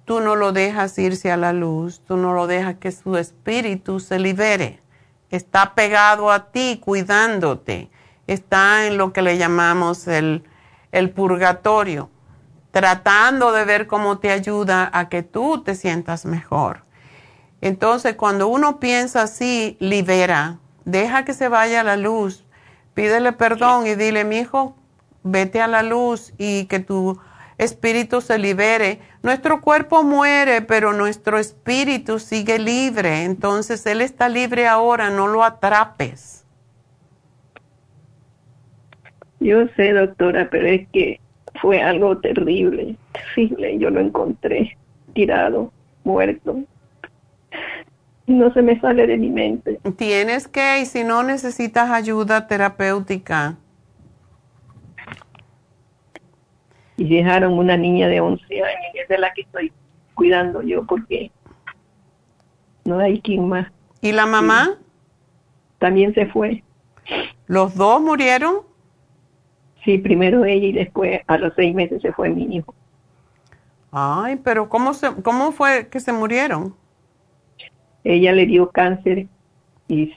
tú 0.05 0.19
no 0.19 0.35
lo 0.35 0.51
dejas 0.51 0.97
irse 0.97 1.31
a 1.31 1.37
la 1.37 1.53
luz, 1.53 2.01
tú 2.05 2.17
no 2.17 2.33
lo 2.33 2.47
dejas 2.47 2.75
que 2.75 2.91
su 2.91 3.15
espíritu 3.15 3.99
se 3.99 4.19
libere. 4.19 4.78
Está 5.31 5.75
pegado 5.75 6.31
a 6.31 6.51
ti, 6.51 6.81
cuidándote. 6.83 7.89
Está 8.27 8.87
en 8.87 8.97
lo 8.97 9.13
que 9.13 9.21
le 9.21 9.37
llamamos 9.37 10.07
el, 10.07 10.43
el 10.91 11.09
purgatorio, 11.11 12.09
tratando 12.71 13.51
de 13.51 13.65
ver 13.65 13.87
cómo 13.87 14.19
te 14.19 14.31
ayuda 14.31 14.89
a 14.93 15.09
que 15.09 15.23
tú 15.23 15.63
te 15.63 15.75
sientas 15.75 16.25
mejor. 16.25 16.83
Entonces, 17.61 18.15
cuando 18.15 18.47
uno 18.47 18.79
piensa 18.79 19.23
así, 19.23 19.77
libera, 19.79 20.59
deja 20.85 21.25
que 21.25 21.33
se 21.33 21.49
vaya 21.49 21.83
la 21.83 21.97
luz, 21.97 22.45
pídele 22.93 23.33
perdón 23.33 23.85
y 23.85 23.95
dile, 23.95 24.23
mi 24.23 24.37
hijo, 24.37 24.75
vete 25.23 25.61
a 25.61 25.67
la 25.67 25.83
luz 25.83 26.33
y 26.37 26.65
que 26.65 26.79
tu 26.79 27.19
espíritu 27.59 28.21
se 28.21 28.39
libere. 28.39 28.99
Nuestro 29.21 29.61
cuerpo 29.61 30.03
muere, 30.03 30.61
pero 30.61 30.93
nuestro 30.93 31.37
espíritu 31.37 32.17
sigue 32.17 32.57
libre. 32.57 33.25
Entonces 33.25 33.85
Él 33.85 34.01
está 34.01 34.29
libre 34.29 34.65
ahora, 34.65 35.11
no 35.11 35.27
lo 35.27 35.43
atrapes. 35.43 36.45
Yo 39.39 39.67
sé, 39.75 39.93
doctora, 39.93 40.49
pero 40.49 40.67
es 40.67 40.87
que 40.89 41.19
fue 41.61 41.81
algo 41.81 42.17
terrible, 42.17 42.95
terrible. 43.11 43.77
Yo 43.77 43.89
lo 43.89 43.99
encontré 43.99 44.77
tirado, 45.13 45.71
muerto. 46.03 46.59
No 48.25 48.53
se 48.53 48.61
me 48.61 48.79
sale 48.79 49.07
de 49.07 49.17
mi 49.17 49.29
mente. 49.29 49.79
Tienes 49.97 50.47
que, 50.47 50.79
y 50.81 50.85
si 50.85 51.03
no 51.03 51.23
necesitas 51.23 51.89
ayuda 51.89 52.47
terapéutica, 52.47 53.57
y 56.99 57.07
dejaron 57.07 57.53
una 57.53 57.77
niña 57.77 58.09
de 58.09 58.19
11 58.19 58.43
años, 58.61 58.93
es 58.93 59.07
de 59.07 59.17
la 59.17 59.31
que 59.33 59.41
estoy 59.41 59.71
cuidando 60.15 60.61
yo 60.61 60.85
porque 60.85 61.31
no 62.83 62.99
hay 62.99 63.21
quien 63.21 63.47
más. 63.47 63.71
¿Y 64.01 64.11
la 64.11 64.25
mamá? 64.25 64.77
También 65.77 66.13
se 66.13 66.25
fue. 66.25 66.61
¿Los 67.47 67.75
dos 67.75 68.01
murieron? 68.01 68.63
Sí, 69.85 69.97
primero 69.97 70.43
ella 70.43 70.67
y 70.67 70.73
después 70.73 71.21
a 71.25 71.37
los 71.37 71.53
seis 71.55 71.73
meses 71.73 72.01
se 72.01 72.11
fue 72.11 72.29
mi 72.29 72.57
hijo. 72.57 72.75
Ay, 73.91 74.35
pero 74.43 74.67
¿cómo, 74.67 74.93
se, 74.93 75.09
cómo 75.23 75.53
fue 75.53 75.87
que 75.87 76.01
se 76.01 76.11
murieron? 76.11 76.75
Ella 78.03 78.33
le 78.33 78.45
dio 78.45 78.71
cáncer 78.71 79.27
y, 79.87 80.13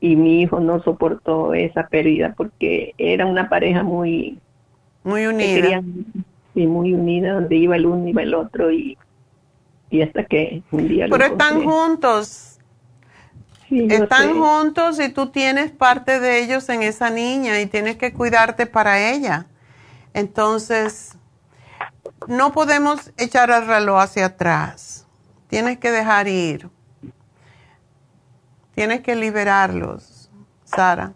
y 0.00 0.16
mi 0.16 0.42
hijo 0.42 0.58
no 0.58 0.82
soportó 0.82 1.54
esa 1.54 1.86
pérdida 1.86 2.34
porque 2.36 2.94
era 2.98 3.26
una 3.26 3.48
pareja 3.48 3.84
muy 3.84 4.40
muy 5.04 5.26
unida. 5.26 5.82
sí, 6.54 6.66
muy 6.66 6.92
unida, 6.92 7.32
donde 7.34 7.56
iba 7.56 7.76
el 7.76 7.86
uno, 7.86 8.08
iba 8.08 8.22
el 8.22 8.34
otro 8.34 8.70
y, 8.70 8.98
y 9.90 10.02
hasta 10.02 10.24
que 10.24 10.62
un 10.70 10.88
día... 10.88 11.06
Pero 11.10 11.24
están 11.24 11.64
juntos. 11.64 12.58
Sí, 13.68 13.86
están 13.88 14.38
juntos 14.38 14.98
y 15.00 15.10
tú 15.10 15.28
tienes 15.28 15.70
parte 15.70 16.18
de 16.18 16.42
ellos 16.42 16.68
en 16.68 16.82
esa 16.82 17.08
niña 17.08 17.60
y 17.60 17.66
tienes 17.66 17.96
que 17.96 18.12
cuidarte 18.12 18.66
para 18.66 19.12
ella. 19.12 19.46
Entonces, 20.12 21.16
no 22.26 22.52
podemos 22.52 23.12
echar 23.16 23.50
el 23.50 23.66
reloj 23.66 24.00
hacia 24.00 24.26
atrás. 24.26 25.06
Tienes 25.48 25.78
que 25.78 25.90
dejar 25.90 26.28
ir. 26.28 26.68
Tienes 28.74 29.00
que 29.00 29.14
liberarlos, 29.14 30.30
Sara. 30.64 31.14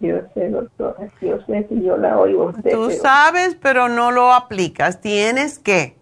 Yo 0.00 0.16
sé, 0.32 0.48
doctora, 0.48 1.10
yo 1.20 1.38
sé 1.46 1.66
que 1.66 1.82
yo 1.82 1.96
la 1.96 2.18
oigo. 2.18 2.52
Tú 2.70 2.90
sabes, 2.90 3.56
pero 3.60 3.88
no 3.88 4.10
lo 4.10 4.32
aplicas. 4.32 5.00
Tienes 5.00 5.58
que, 5.58 5.96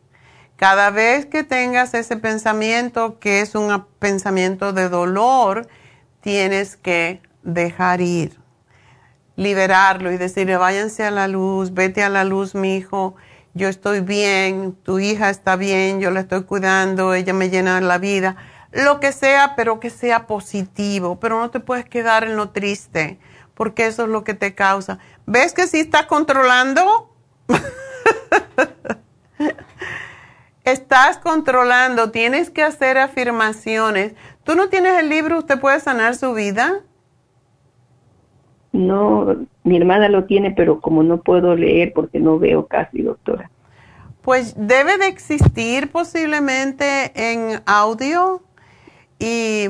cada 0.57 0.91
vez 0.91 1.27
que 1.27 1.43
tengas 1.43 1.95
ese 1.95 2.17
pensamiento 2.17 3.19
que 3.19 3.41
es 3.41 3.57
un 3.57 3.85
pensamiento 3.99 4.73
de 4.73 4.89
dolor, 4.89 5.67
tienes 6.21 6.77
que 6.77 7.21
dejar 7.43 8.01
ir, 8.01 8.39
liberarlo 9.35 10.13
y 10.13 10.17
decirle, 10.17 10.57
váyanse 10.57 11.05
a 11.05 11.11
la 11.11 11.27
luz, 11.27 11.75
vete 11.75 12.05
a 12.05 12.09
la 12.09 12.25
luz, 12.25 12.55
mi 12.55 12.77
hijo, 12.77 13.17
yo 13.55 13.69
estoy 13.69 14.01
bien, 14.01 14.77
tu 14.85 15.01
hija 15.01 15.31
está 15.31 15.57
bien, 15.57 16.01
yo 16.01 16.13
la 16.13 16.21
estoy 16.21 16.45
cuidando, 16.45 17.15
ella 17.15 17.33
me 17.33 17.51
llena 17.51 17.81
la 17.81 17.99
vida, 17.99 18.37
lo 18.71 19.01
que 19.01 19.11
sea, 19.11 19.55
pero 19.57 19.81
que 19.81 19.91
sea 19.91 20.27
positivo, 20.27 21.19
pero 21.19 21.41
no 21.41 21.51
te 21.51 21.59
puedes 21.59 21.85
quedar 21.85 22.23
en 22.25 22.37
lo 22.37 22.51
triste 22.51 23.19
porque 23.59 23.87
eso 23.87 24.05
es 24.05 24.09
lo 24.09 24.23
que 24.23 24.35
te 24.35 24.55
causa. 24.55 25.01
¿Ves 25.27 25.53
que 25.53 25.67
sí 25.67 25.81
estás 25.81 26.07
controlando? 26.07 27.13
estás 30.63 31.19
controlando, 31.19 32.13
tienes 32.13 32.51
que 32.51 32.63
hacer 32.63 32.99
afirmaciones. 32.99 34.15
¿Tú 34.45 34.55
no 34.55 34.69
tienes 34.69 34.97
el 35.01 35.09
libro 35.09 35.39
Usted 35.39 35.59
puede 35.59 35.81
sanar 35.81 36.15
su 36.15 36.35
vida? 36.35 36.83
No, 38.71 39.35
mi 39.65 39.77
hermana 39.77 40.09
lo 40.09 40.25
tiene, 40.27 40.53
pero 40.53 40.81
como 40.81 41.03
no 41.03 41.21
puedo 41.21 41.57
leer 41.57 41.93
porque 41.93 42.21
no 42.21 42.39
veo 42.39 42.69
casi, 42.69 43.03
doctora. 43.03 43.51
Pues 44.23 44.55
debe 44.57 44.99
de 44.99 45.09
existir 45.09 45.91
posiblemente 45.91 47.11
en 47.33 47.61
audio 47.67 48.41
y 49.19 49.67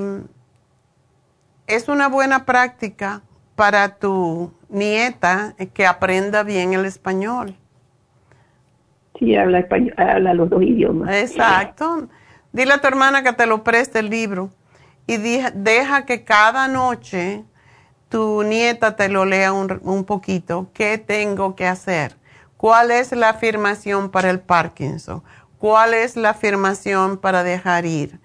es 1.66 1.88
una 1.88 2.08
buena 2.08 2.44
práctica 2.44 3.22
para 3.58 3.96
tu 3.96 4.52
nieta 4.68 5.56
que 5.74 5.84
aprenda 5.84 6.44
bien 6.44 6.74
el 6.74 6.84
español. 6.84 7.56
Sí, 9.18 9.34
habla 9.34 9.58
español, 9.58 9.94
habla 9.96 10.32
los 10.32 10.48
dos 10.48 10.62
idiomas. 10.62 11.12
Exacto. 11.12 12.06
Dile 12.52 12.74
a 12.74 12.80
tu 12.80 12.86
hermana 12.86 13.24
que 13.24 13.32
te 13.32 13.46
lo 13.46 13.64
preste 13.64 13.98
el 13.98 14.10
libro 14.10 14.50
y 15.08 15.16
deja 15.16 16.06
que 16.06 16.22
cada 16.22 16.68
noche 16.68 17.42
tu 18.08 18.44
nieta 18.44 18.94
te 18.94 19.08
lo 19.08 19.24
lea 19.24 19.52
un, 19.52 19.80
un 19.82 20.04
poquito. 20.04 20.70
¿Qué 20.72 20.96
tengo 20.96 21.56
que 21.56 21.66
hacer? 21.66 22.14
¿Cuál 22.56 22.92
es 22.92 23.10
la 23.10 23.30
afirmación 23.30 24.08
para 24.08 24.30
el 24.30 24.38
Parkinson? 24.38 25.24
¿Cuál 25.58 25.94
es 25.94 26.16
la 26.16 26.30
afirmación 26.30 27.18
para 27.18 27.42
dejar 27.42 27.86
ir? 27.86 28.20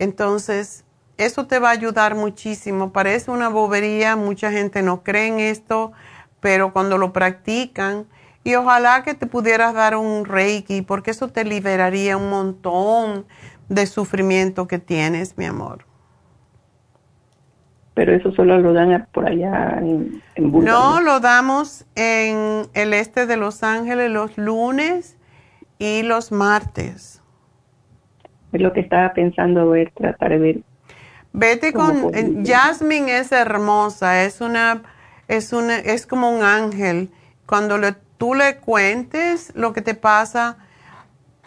Entonces, 0.00 0.81
eso 1.18 1.46
te 1.46 1.58
va 1.58 1.68
a 1.68 1.72
ayudar 1.72 2.14
muchísimo. 2.14 2.92
Parece 2.92 3.30
una 3.30 3.48
bobería, 3.48 4.16
mucha 4.16 4.50
gente 4.50 4.82
no 4.82 5.02
cree 5.02 5.28
en 5.28 5.40
esto, 5.40 5.92
pero 6.40 6.72
cuando 6.72 6.98
lo 6.98 7.12
practican, 7.12 8.06
y 8.44 8.54
ojalá 8.56 9.02
que 9.04 9.14
te 9.14 9.26
pudieras 9.26 9.74
dar 9.74 9.96
un 9.96 10.24
reiki, 10.24 10.82
porque 10.82 11.12
eso 11.12 11.28
te 11.28 11.44
liberaría 11.44 12.16
un 12.16 12.28
montón 12.28 13.24
de 13.68 13.86
sufrimiento 13.86 14.66
que 14.66 14.78
tienes, 14.78 15.38
mi 15.38 15.44
amor. 15.44 15.84
Pero 17.94 18.14
eso 18.14 18.32
solo 18.32 18.58
lo 18.58 18.72
dan 18.72 19.06
por 19.12 19.26
allá 19.26 19.78
en, 19.78 20.22
en 20.34 20.64
No, 20.64 21.00
lo 21.00 21.20
damos 21.20 21.84
en 21.94 22.66
el 22.72 22.94
este 22.94 23.26
de 23.26 23.36
Los 23.36 23.62
Ángeles 23.62 24.10
los 24.10 24.38
lunes 24.38 25.18
y 25.78 26.02
los 26.02 26.32
martes. 26.32 27.22
Es 28.52 28.60
lo 28.60 28.72
que 28.72 28.80
estaba 28.80 29.12
pensando 29.12 29.68
ver, 29.68 29.92
tratar 29.94 30.30
de 30.30 30.38
ver 30.38 30.60
Vete 31.32 31.72
con 31.72 32.44
Jasmine 32.44 33.18
es 33.18 33.32
hermosa, 33.32 34.24
es 34.24 34.40
una 34.40 34.82
es 35.28 35.52
una 35.52 35.78
es 35.78 36.06
como 36.06 36.30
un 36.30 36.42
ángel. 36.42 37.10
Cuando 37.46 37.78
le, 37.78 37.92
tú 38.18 38.34
le 38.34 38.58
cuentes 38.58 39.52
lo 39.54 39.72
que 39.72 39.82
te 39.82 39.94
pasa, 39.94 40.58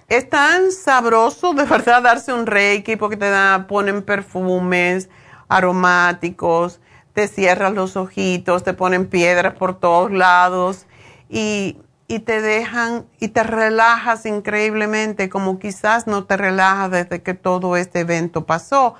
es 0.07 0.29
tan 0.29 0.71
sabroso 0.71 1.53
de 1.53 1.63
verdad 1.65 2.01
darse 2.01 2.33
un 2.33 2.47
reiki 2.47 2.95
porque 2.95 3.17
te 3.17 3.29
da, 3.29 3.67
ponen 3.67 4.01
perfumes 4.01 5.09
aromáticos, 5.47 6.79
te 7.13 7.27
cierras 7.27 7.73
los 7.73 7.95
ojitos, 7.95 8.63
te 8.63 8.73
ponen 8.73 9.07
piedras 9.07 9.53
por 9.53 9.79
todos 9.79 10.11
lados 10.11 10.87
y 11.29 11.77
y 12.07 12.19
te 12.19 12.41
dejan 12.41 13.05
y 13.19 13.29
te 13.29 13.43
relajas 13.43 14.25
increíblemente, 14.25 15.29
como 15.29 15.57
quizás 15.59 16.05
no 16.07 16.25
te 16.25 16.37
relajas 16.37 16.91
desde 16.91 17.23
que 17.23 17.33
todo 17.33 17.77
este 17.77 18.01
evento 18.01 18.45
pasó. 18.45 18.95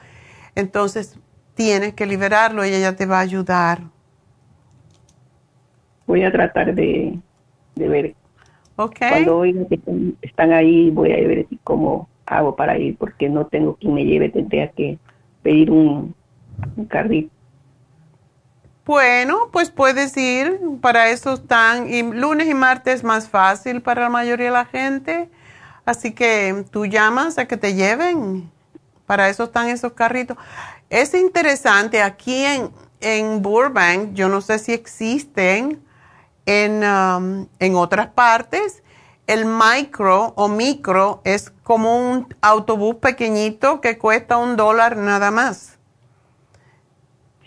Entonces 0.55 1.17
tienes 1.53 1.93
que 1.93 2.05
liberarlo 2.05 2.65
y 2.65 2.69
ella 2.69 2.95
te 2.95 3.05
va 3.05 3.19
a 3.19 3.21
ayudar. 3.21 3.81
Voy 6.07 6.23
a 6.23 6.31
tratar 6.31 6.73
de, 6.73 7.19
de 7.75 7.87
ver. 7.87 8.15
Ok. 8.75 8.97
Cuando 9.09 9.37
oigan 9.37 9.65
que 9.65 9.79
están 10.21 10.51
ahí, 10.51 10.89
voy 10.91 11.11
a 11.11 11.15
ver 11.15 11.47
cómo 11.63 12.09
hago 12.25 12.55
para 12.55 12.77
ir, 12.77 12.97
porque 12.97 13.29
no 13.29 13.45
tengo 13.45 13.75
quien 13.75 13.93
me 13.93 14.03
lleve, 14.03 14.29
tendría 14.29 14.69
que 14.71 14.97
pedir 15.43 15.71
un, 15.71 16.13
un 16.75 16.85
carrito. 16.85 17.29
Bueno, 18.85 19.49
pues 19.51 19.71
puedes 19.71 20.15
ir, 20.15 20.59
para 20.79 21.09
eso 21.09 21.33
están, 21.33 21.91
y 21.91 22.03
lunes 22.03 22.47
y 22.47 22.53
martes 22.53 22.95
es 22.95 23.03
más 23.03 23.27
fácil 23.27 23.81
para 23.81 24.03
la 24.03 24.09
mayoría 24.09 24.47
de 24.47 24.51
la 24.51 24.65
gente, 24.65 25.27
así 25.85 26.13
que 26.13 26.65
tú 26.69 26.85
llamas 26.85 27.39
a 27.39 27.47
que 27.47 27.57
te 27.57 27.73
lleven, 27.73 28.51
para 29.05 29.29
eso 29.29 29.45
están 29.45 29.69
esos 29.69 29.93
carritos. 29.93 30.37
Es 30.89 31.13
interesante, 31.13 32.01
aquí 32.01 32.43
en, 32.45 32.69
en 33.01 33.41
Burbank, 33.41 34.13
yo 34.13 34.29
no 34.29 34.41
sé 34.41 34.59
si 34.59 34.73
existen 34.73 35.81
en, 36.45 36.83
um, 36.83 37.47
en 37.59 37.75
otras 37.75 38.07
partes, 38.07 38.83
el 39.27 39.45
micro 39.45 40.33
o 40.35 40.47
micro 40.47 41.21
es 41.23 41.49
como 41.63 42.11
un 42.11 42.27
autobús 42.41 42.95
pequeñito 42.95 43.81
que 43.81 43.97
cuesta 43.97 44.37
un 44.37 44.55
dólar 44.55 44.97
nada 44.97 45.31
más. 45.31 45.79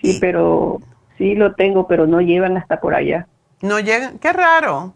Sí, 0.01 0.19
pero 0.21 0.81
sí 1.17 1.35
lo 1.35 1.55
tengo, 1.55 1.87
pero 1.87 2.07
no 2.07 2.21
llevan 2.21 2.57
hasta 2.57 2.81
por 2.81 2.95
allá. 2.95 3.27
No 3.63 3.79
llegan, 3.81 4.19
qué 4.19 4.33
raro. 4.33 4.95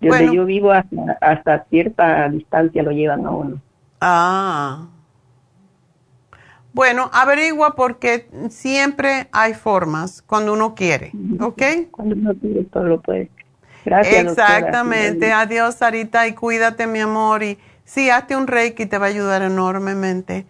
Donde 0.00 0.26
Bueno. 0.26 0.32
yo 0.32 0.44
vivo 0.44 0.72
hasta, 0.72 0.96
hasta 1.20 1.64
cierta 1.70 2.28
distancia 2.28 2.82
lo 2.82 2.90
llevan 2.90 3.24
a 3.26 3.30
uno. 3.30 3.60
Ah. 4.00 4.86
Bueno, 6.74 7.10
averigua 7.12 7.74
porque 7.74 8.28
siempre 8.48 9.28
hay 9.32 9.54
formas 9.54 10.22
cuando 10.22 10.54
uno 10.54 10.74
quiere, 10.74 11.12
¿ok? 11.40 11.62
Cuando 11.90 12.14
uno 12.14 12.34
quiere 12.34 12.64
todo 12.64 12.84
lo 12.84 13.00
puede. 13.00 13.30
Gracias. 13.84 14.24
doctora. 14.24 14.58
Exactamente. 14.58 15.32
Adiós, 15.32 15.74
Sarita, 15.74 16.26
y 16.26 16.32
cuídate, 16.34 16.86
mi 16.86 17.00
amor. 17.00 17.42
Y 17.42 17.58
sí, 17.84 18.10
hazte 18.10 18.36
un 18.36 18.46
reiki, 18.46 18.86
te 18.86 18.98
va 18.98 19.06
a 19.06 19.08
ayudar 19.08 19.42
enormemente. 19.42 20.46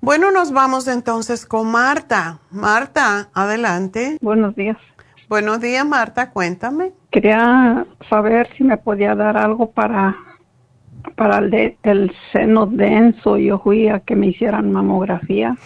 Bueno, 0.00 0.30
nos 0.30 0.52
vamos 0.52 0.88
entonces 0.88 1.44
con 1.46 1.70
Marta. 1.70 2.40
Marta, 2.50 3.28
adelante. 3.34 4.18
Buenos 4.20 4.56
días. 4.56 4.76
Buenos 5.28 5.60
días, 5.60 5.84
Marta, 5.84 6.30
cuéntame. 6.30 6.92
Quería 7.10 7.86
saber 8.08 8.48
si 8.56 8.64
me 8.64 8.76
podía 8.76 9.14
dar 9.14 9.36
algo 9.36 9.70
para 9.70 10.16
para 11.16 11.38
el, 11.38 11.50
de- 11.50 11.76
el 11.82 12.12
seno 12.32 12.66
denso. 12.66 13.36
Yo 13.36 13.58
fui 13.58 13.88
a 13.88 14.00
que 14.00 14.16
me 14.16 14.28
hicieran 14.28 14.70
mamografía 14.72 15.56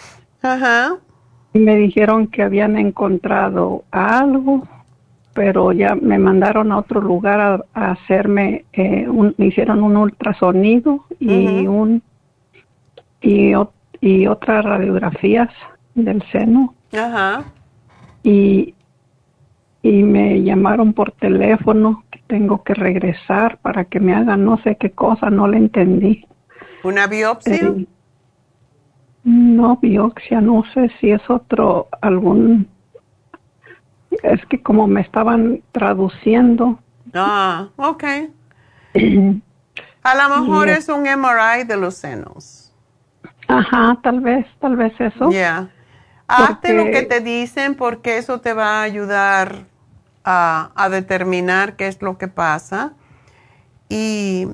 Ajá. 0.42 0.96
y 1.52 1.59
me 1.59 1.76
dijeron 1.76 2.26
que 2.28 2.42
habían 2.42 2.76
encontrado 2.76 3.84
algo, 3.90 4.66
pero 5.34 5.72
ya 5.72 5.94
me 5.94 6.18
mandaron 6.18 6.72
a 6.72 6.78
otro 6.78 7.00
lugar 7.00 7.40
a, 7.40 7.64
a 7.74 7.92
hacerme, 7.92 8.64
eh, 8.72 9.06
un, 9.09 9.34
me 9.38 9.46
hicieron 9.46 9.82
un 9.82 9.96
ultrasonido 9.96 11.04
y 11.20 11.66
un 11.66 12.02
y, 13.20 13.52
y 14.00 14.26
otras 14.26 14.64
radiografías 14.64 15.48
del 15.94 16.22
seno. 16.32 16.74
Ajá. 16.92 17.44
y, 18.22 18.74
y 19.82 20.02
me 20.02 20.42
llamaron 20.42 20.92
por 20.92 21.12
teléfono 21.12 22.04
que 22.10 22.20
tengo 22.28 22.62
que 22.62 22.74
regresar 22.74 23.59
para 23.59 23.84
que 23.84 23.98
me 24.00 24.14
hagan 24.14 24.44
no 24.44 24.59
sé 24.62 24.76
qué 24.76 24.92
cosa, 24.92 25.28
no 25.30 25.48
le 25.48 25.59
entendí. 25.59 26.24
¿Una 26.84 27.06
biopsia? 27.06 27.54
Eh, 27.56 27.86
no, 29.24 29.76
biopsia, 29.76 30.40
no 30.40 30.64
sé 30.72 30.90
si 31.00 31.10
es 31.10 31.22
otro, 31.28 31.88
algún... 32.00 32.68
Es 34.22 34.44
que 34.46 34.62
como 34.62 34.86
me 34.86 35.00
estaban 35.00 35.62
traduciendo, 35.72 36.78
Ah, 37.14 37.68
ok. 37.76 38.04
A 40.02 40.14
lo 40.16 40.40
mejor 40.40 40.68
es 40.68 40.88
un 40.88 41.02
MRI 41.02 41.64
de 41.64 41.76
los 41.76 41.94
senos. 41.94 42.72
ajá, 43.48 43.98
tal 44.02 44.20
vez, 44.20 44.46
tal 44.60 44.76
vez 44.76 44.92
eso. 45.00 45.30
Ya. 45.30 45.68
Hazte 46.26 46.72
lo 46.72 46.84
que 46.84 47.02
te 47.02 47.20
dicen 47.20 47.74
porque 47.74 48.16
eso 48.18 48.40
te 48.40 48.52
va 48.52 48.80
a 48.80 48.82
ayudar 48.82 49.66
a, 50.24 50.73
a 50.74 50.89
determinar 50.89 51.77
qué 51.77 51.89
es 51.89 52.01
lo 52.03 52.19
que 52.19 52.28
pasa. 52.28 52.94
Y 53.89 54.49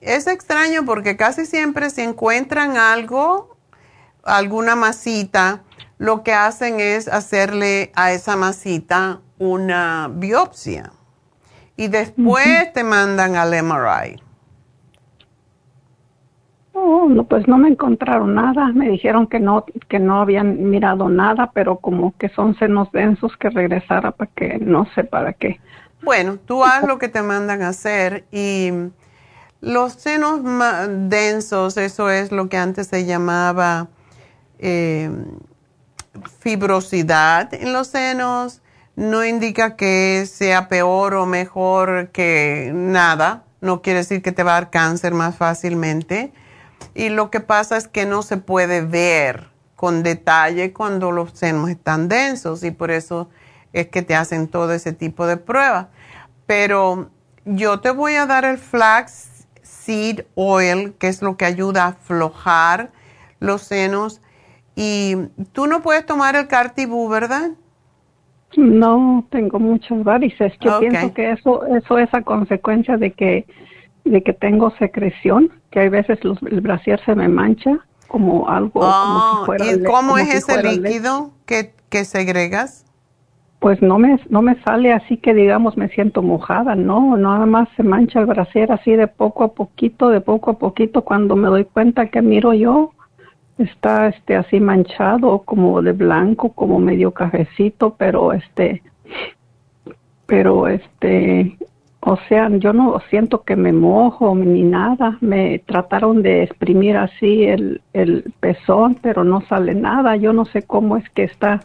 es 0.00 0.26
extraño 0.26 0.84
porque 0.84 1.16
casi 1.16 1.46
siempre 1.46 1.90
si 1.90 2.02
encuentran 2.02 2.76
algo, 2.76 3.56
alguna 4.22 4.76
masita, 4.76 5.62
lo 5.98 6.22
que 6.22 6.34
hacen 6.34 6.80
es 6.80 7.08
hacerle 7.08 7.92
a 7.94 8.12
esa 8.12 8.36
masita 8.36 9.20
una 9.38 10.10
biopsia. 10.12 10.92
Y 11.76 11.88
después 11.88 12.72
te 12.72 12.84
mandan 12.84 13.36
al 13.36 13.50
MRI. 13.62 14.22
No, 16.84 17.24
pues 17.24 17.48
no 17.48 17.58
me 17.58 17.68
encontraron 17.68 18.34
nada. 18.34 18.68
Me 18.68 18.88
dijeron 18.88 19.26
que 19.26 19.40
no, 19.40 19.64
que 19.88 19.98
no 19.98 20.20
habían 20.20 20.70
mirado 20.70 21.08
nada, 21.08 21.50
pero 21.54 21.76
como 21.76 22.14
que 22.18 22.28
son 22.28 22.56
senos 22.58 22.90
densos 22.92 23.36
que 23.38 23.50
regresara 23.50 24.10
para 24.10 24.30
que 24.34 24.58
no 24.58 24.86
sé 24.94 25.04
para 25.04 25.32
qué. 25.32 25.60
Bueno, 26.02 26.36
tú 26.44 26.62
haz 26.64 26.86
lo 26.86 26.98
que 26.98 27.08
te 27.08 27.22
mandan 27.22 27.62
a 27.62 27.68
hacer 27.68 28.24
y 28.30 28.70
los 29.62 29.94
senos 29.94 30.40
densos, 31.08 31.78
eso 31.78 32.10
es 32.10 32.30
lo 32.30 32.50
que 32.50 32.58
antes 32.58 32.88
se 32.88 33.06
llamaba 33.06 33.88
eh, 34.58 35.10
fibrosidad 36.40 37.54
en 37.54 37.72
los 37.72 37.86
senos, 37.86 38.60
no 38.96 39.24
indica 39.24 39.76
que 39.76 40.26
sea 40.26 40.68
peor 40.68 41.14
o 41.14 41.24
mejor 41.24 42.10
que 42.10 42.70
nada, 42.74 43.44
no 43.62 43.80
quiere 43.80 44.00
decir 44.00 44.20
que 44.20 44.32
te 44.32 44.42
va 44.42 44.52
a 44.52 44.60
dar 44.60 44.70
cáncer 44.70 45.14
más 45.14 45.36
fácilmente. 45.36 46.34
Y 46.94 47.08
lo 47.08 47.30
que 47.30 47.40
pasa 47.40 47.76
es 47.76 47.88
que 47.88 48.06
no 48.06 48.22
se 48.22 48.36
puede 48.36 48.82
ver 48.82 49.48
con 49.74 50.02
detalle 50.02 50.72
cuando 50.72 51.10
los 51.10 51.32
senos 51.32 51.68
están 51.68 52.08
densos 52.08 52.62
y 52.62 52.70
por 52.70 52.90
eso 52.90 53.28
es 53.72 53.88
que 53.88 54.02
te 54.02 54.14
hacen 54.14 54.48
todo 54.48 54.72
ese 54.72 54.92
tipo 54.92 55.26
de 55.26 55.36
pruebas. 55.36 55.88
Pero 56.46 57.10
yo 57.44 57.80
te 57.80 57.90
voy 57.90 58.14
a 58.14 58.26
dar 58.26 58.44
el 58.44 58.58
flax 58.58 59.46
seed 59.62 60.20
oil, 60.34 60.94
que 60.98 61.08
es 61.08 61.20
lo 61.20 61.36
que 61.36 61.44
ayuda 61.44 61.84
a 61.84 61.88
aflojar 61.88 62.90
los 63.40 63.62
senos. 63.62 64.22
Y 64.76 65.16
tú 65.52 65.66
no 65.66 65.82
puedes 65.82 66.06
tomar 66.06 66.36
el 66.36 66.48
cartibú, 66.48 67.08
¿verdad? 67.08 67.50
No, 68.56 69.26
tengo 69.30 69.58
muchas 69.58 70.02
varices. 70.04 70.52
Yo 70.60 70.80
pienso 70.80 71.12
que 71.12 71.32
eso, 71.32 71.66
eso 71.66 71.98
es 71.98 72.12
a 72.14 72.22
consecuencia 72.22 72.96
de 72.96 73.12
que, 73.12 73.46
de 74.04 74.22
que 74.22 74.32
tengo 74.32 74.70
secreción, 74.78 75.50
que 75.70 75.80
hay 75.80 75.88
veces 75.88 76.22
los, 76.24 76.42
el 76.42 76.60
brasier 76.60 77.00
se 77.04 77.14
me 77.14 77.28
mancha 77.28 77.78
como 78.06 78.48
algo, 78.48 78.80
como 78.80 78.84
Oh, 78.84 79.38
si 79.40 79.46
fuera 79.46 79.72
¿Y 79.72 79.82
cómo 79.82 79.98
como 79.98 80.18
es 80.18 80.28
si 80.28 80.36
ese 80.36 80.62
líquido 80.62 81.30
que, 81.46 81.74
que 81.88 82.04
segregas? 82.04 82.84
Pues 83.58 83.80
no 83.80 83.98
me, 83.98 84.20
no 84.28 84.42
me 84.42 84.60
sale 84.62 84.92
así 84.92 85.16
que 85.16 85.32
digamos 85.32 85.76
me 85.76 85.88
siento 85.88 86.22
mojada, 86.22 86.74
no, 86.74 87.16
nada 87.16 87.46
más 87.46 87.68
se 87.76 87.82
mancha 87.82 88.20
el 88.20 88.26
brasier 88.26 88.70
así 88.72 88.92
de 88.92 89.06
poco 89.08 89.42
a 89.44 89.54
poquito, 89.54 90.10
de 90.10 90.20
poco 90.20 90.50
a 90.50 90.58
poquito, 90.58 91.02
cuando 91.02 91.34
me 91.34 91.48
doy 91.48 91.64
cuenta 91.64 92.08
que 92.08 92.20
miro 92.20 92.52
yo, 92.52 92.92
está 93.58 94.08
este 94.08 94.36
así 94.36 94.60
manchado, 94.60 95.40
como 95.40 95.80
de 95.80 95.92
blanco, 95.92 96.52
como 96.52 96.78
medio 96.78 97.12
cafecito, 97.12 97.94
pero 97.96 98.32
este, 98.32 98.82
pero 100.26 100.68
este, 100.68 101.56
o 102.06 102.18
sea, 102.28 102.50
yo 102.50 102.74
no 102.74 103.00
siento 103.08 103.44
que 103.44 103.56
me 103.56 103.72
mojo 103.72 104.34
ni 104.34 104.62
nada, 104.62 105.16
me 105.22 105.60
trataron 105.60 106.22
de 106.22 106.42
exprimir 106.42 106.98
así 106.98 107.44
el, 107.44 107.80
el 107.94 108.30
pezón, 108.40 108.96
pero 109.00 109.24
no 109.24 109.40
sale 109.48 109.74
nada, 109.74 110.14
yo 110.16 110.34
no 110.34 110.44
sé 110.44 110.64
cómo 110.64 110.98
es 110.98 111.08
que 111.10 111.24
está 111.24 111.60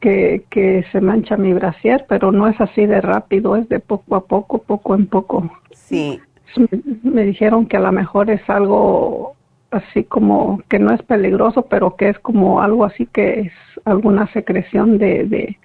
que, 0.00 0.44
que 0.50 0.84
se 0.90 1.00
mancha 1.00 1.36
mi 1.36 1.52
brasier, 1.52 2.04
pero 2.08 2.32
no 2.32 2.48
es 2.48 2.60
así 2.60 2.84
de 2.84 3.00
rápido, 3.00 3.54
es 3.54 3.68
de 3.68 3.78
poco 3.78 4.16
a 4.16 4.24
poco, 4.24 4.58
poco 4.58 4.96
en 4.96 5.06
poco. 5.06 5.48
Sí. 5.72 6.20
Me, 6.56 6.68
me 7.02 7.22
dijeron 7.22 7.66
que 7.66 7.76
a 7.76 7.80
lo 7.80 7.92
mejor 7.92 8.28
es 8.28 8.42
algo 8.50 9.36
así 9.70 10.02
como 10.02 10.60
que 10.68 10.80
no 10.80 10.92
es 10.92 11.02
peligroso, 11.02 11.62
pero 11.66 11.94
que 11.94 12.08
es 12.08 12.18
como 12.18 12.60
algo 12.60 12.84
así 12.84 13.06
que 13.06 13.40
es 13.40 13.52
alguna 13.84 14.26
secreción 14.32 14.98
de, 14.98 15.24
de 15.24 15.58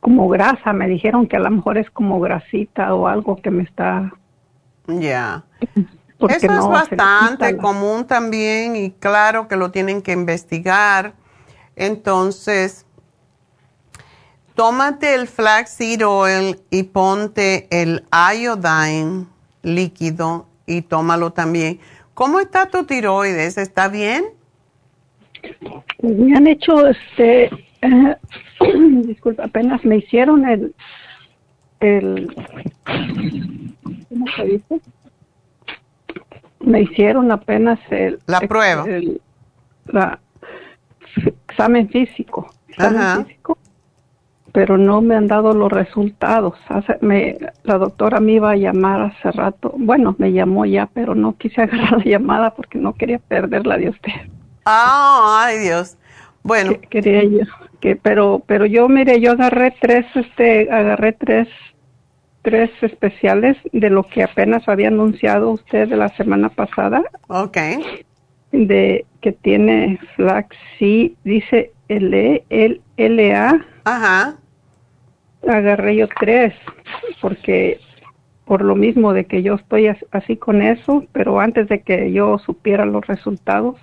como 0.00 0.28
grasa. 0.28 0.72
Me 0.72 0.88
dijeron 0.88 1.26
que 1.26 1.36
a 1.36 1.40
lo 1.40 1.50
mejor 1.50 1.78
es 1.78 1.90
como 1.90 2.20
grasita 2.20 2.94
o 2.94 3.06
algo 3.08 3.36
que 3.36 3.50
me 3.50 3.62
está... 3.64 4.12
Ya. 4.86 5.44
porque 6.18 6.36
Eso 6.36 6.46
no 6.48 6.60
es 6.60 6.68
bastante 6.68 7.52
la- 7.52 7.58
común 7.58 8.06
también 8.06 8.74
y 8.76 8.90
claro 8.92 9.48
que 9.48 9.56
lo 9.56 9.70
tienen 9.70 10.00
que 10.02 10.12
investigar. 10.12 11.12
Entonces, 11.76 12.86
tómate 14.54 15.14
el 15.14 15.28
flaxseed 15.28 16.06
oil 16.06 16.60
y 16.70 16.84
ponte 16.84 17.68
el 17.70 18.04
iodine 18.12 19.26
líquido 19.62 20.46
y 20.66 20.82
tómalo 20.82 21.32
también. 21.32 21.78
¿Cómo 22.14 22.40
está 22.40 22.66
tu 22.68 22.84
tiroides? 22.84 23.58
¿Está 23.58 23.88
bien? 23.88 24.24
Me 26.02 26.36
han 26.36 26.46
hecho, 26.46 26.86
este, 26.88 27.44
eh, 27.82 28.16
disculpa, 29.06 29.44
apenas 29.44 29.84
me 29.84 29.96
hicieron 29.98 30.48
el, 30.48 30.74
el, 31.80 32.34
¿cómo 34.08 34.26
se 34.36 34.44
dice? 34.44 34.80
Me 36.60 36.82
hicieron 36.82 37.30
apenas 37.30 37.78
el... 37.90 38.18
La 38.26 38.40
prueba. 38.40 38.84
El, 38.86 39.20
la, 39.86 40.18
examen 41.48 41.88
físico. 41.88 42.50
Examen 42.68 43.00
Ajá. 43.00 43.24
físico 43.24 43.58
pero 44.50 44.76
no 44.78 45.00
me 45.02 45.14
han 45.14 45.28
dado 45.28 45.52
los 45.52 45.70
resultados. 45.70 46.54
Hace- 46.68 46.98
me, 47.00 47.38
la 47.62 47.78
doctora 47.78 48.18
me 48.18 48.32
iba 48.32 48.50
a 48.50 48.56
llamar 48.56 49.02
hace 49.02 49.30
rato. 49.30 49.72
Bueno, 49.76 50.16
me 50.18 50.32
llamó 50.32 50.64
ya, 50.64 50.86
pero 50.92 51.14
no 51.14 51.36
quise 51.36 51.62
agarrar 51.62 51.98
la 51.98 52.04
llamada 52.04 52.54
porque 52.54 52.78
no 52.78 52.94
quería 52.94 53.18
perderla 53.20 53.76
de 53.76 53.90
usted. 53.90 54.12
Ah, 54.64 55.44
ay 55.46 55.58
Dios. 55.58 55.96
Bueno, 56.42 56.70
Que- 56.72 56.88
quería 56.88 57.22
yo, 57.24 57.44
que, 57.80 57.96
pero, 57.96 58.42
pero 58.46 58.66
yo, 58.66 58.88
mire, 58.88 59.20
yo 59.20 59.32
agarré 59.32 59.74
tres, 59.80 60.06
este, 60.14 60.70
agarré 60.70 61.12
tres, 61.12 61.48
tres 62.42 62.70
especiales 62.82 63.56
de 63.72 63.90
lo 63.90 64.04
que 64.04 64.22
apenas 64.22 64.68
había 64.68 64.88
anunciado 64.88 65.50
usted 65.50 65.88
de 65.88 65.96
la 65.96 66.08
semana 66.16 66.48
pasada, 66.48 67.02
ok. 67.28 67.56
de 68.52 69.04
que 69.20 69.32
tiene 69.32 69.98
flaxseed, 70.16 71.12
dice 71.24 71.72
L, 71.88 72.44
L, 72.48 72.80
LA, 72.96 73.64
Ajá. 73.84 74.36
agarré 75.46 75.96
yo 75.96 76.08
tres, 76.20 76.54
porque 77.20 77.80
por 78.44 78.62
lo 78.62 78.74
mismo 78.74 79.12
de 79.12 79.26
que 79.26 79.42
yo 79.42 79.54
estoy 79.56 79.88
as- 79.88 80.04
así 80.10 80.36
con 80.36 80.62
eso, 80.62 81.04
pero 81.12 81.38
antes 81.40 81.68
de 81.68 81.82
que 81.82 82.12
yo 82.12 82.38
supiera 82.38 82.86
los 82.86 83.06
resultados, 83.06 83.76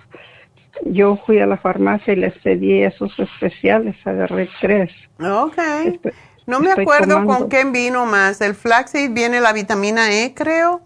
yo 0.84 1.16
fui 1.26 1.38
a 1.40 1.46
la 1.46 1.56
farmacia 1.56 2.12
y 2.12 2.16
les 2.16 2.36
pedí 2.38 2.82
esos 2.82 3.12
especiales, 3.18 3.96
agarré 4.04 4.48
tres. 4.60 4.90
Ok. 5.20 5.58
Estoy- 5.86 6.12
No 6.46 6.60
me 6.60 6.70
acuerdo 6.70 7.14
tomando- 7.14 7.38
con 7.38 7.48
qué 7.48 7.64
vino 7.64 8.06
más. 8.06 8.40
El 8.40 8.54
flaxseed 8.54 9.10
viene 9.12 9.40
la 9.40 9.52
vitamina 9.52 10.12
E, 10.12 10.32
creo. 10.34 10.80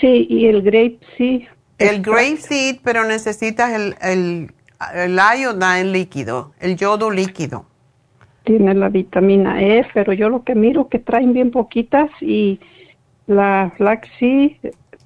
Sí, 0.00 0.26
y 0.28 0.46
el 0.46 0.62
grape 0.62 0.98
sí. 1.16 1.46
El 1.78 2.02
grape 2.02 2.38
seed, 2.38 2.78
pero 2.82 3.04
necesitas 3.04 3.72
el, 3.72 3.94
el, 4.02 4.50
el 4.94 5.16
iodine 5.40 5.84
líquido, 5.84 6.52
el 6.60 6.76
yodo 6.76 7.10
líquido. 7.10 7.66
Tiene 8.42 8.74
la 8.74 8.88
vitamina 8.88 9.62
E, 9.62 9.86
pero 9.94 10.12
yo 10.12 10.28
lo 10.28 10.42
que 10.42 10.54
miro 10.56 10.88
que 10.88 10.98
traen 10.98 11.32
bien 11.34 11.50
poquitas 11.52 12.10
y 12.20 12.58
la 13.28 13.70
flaxseed 13.76 14.52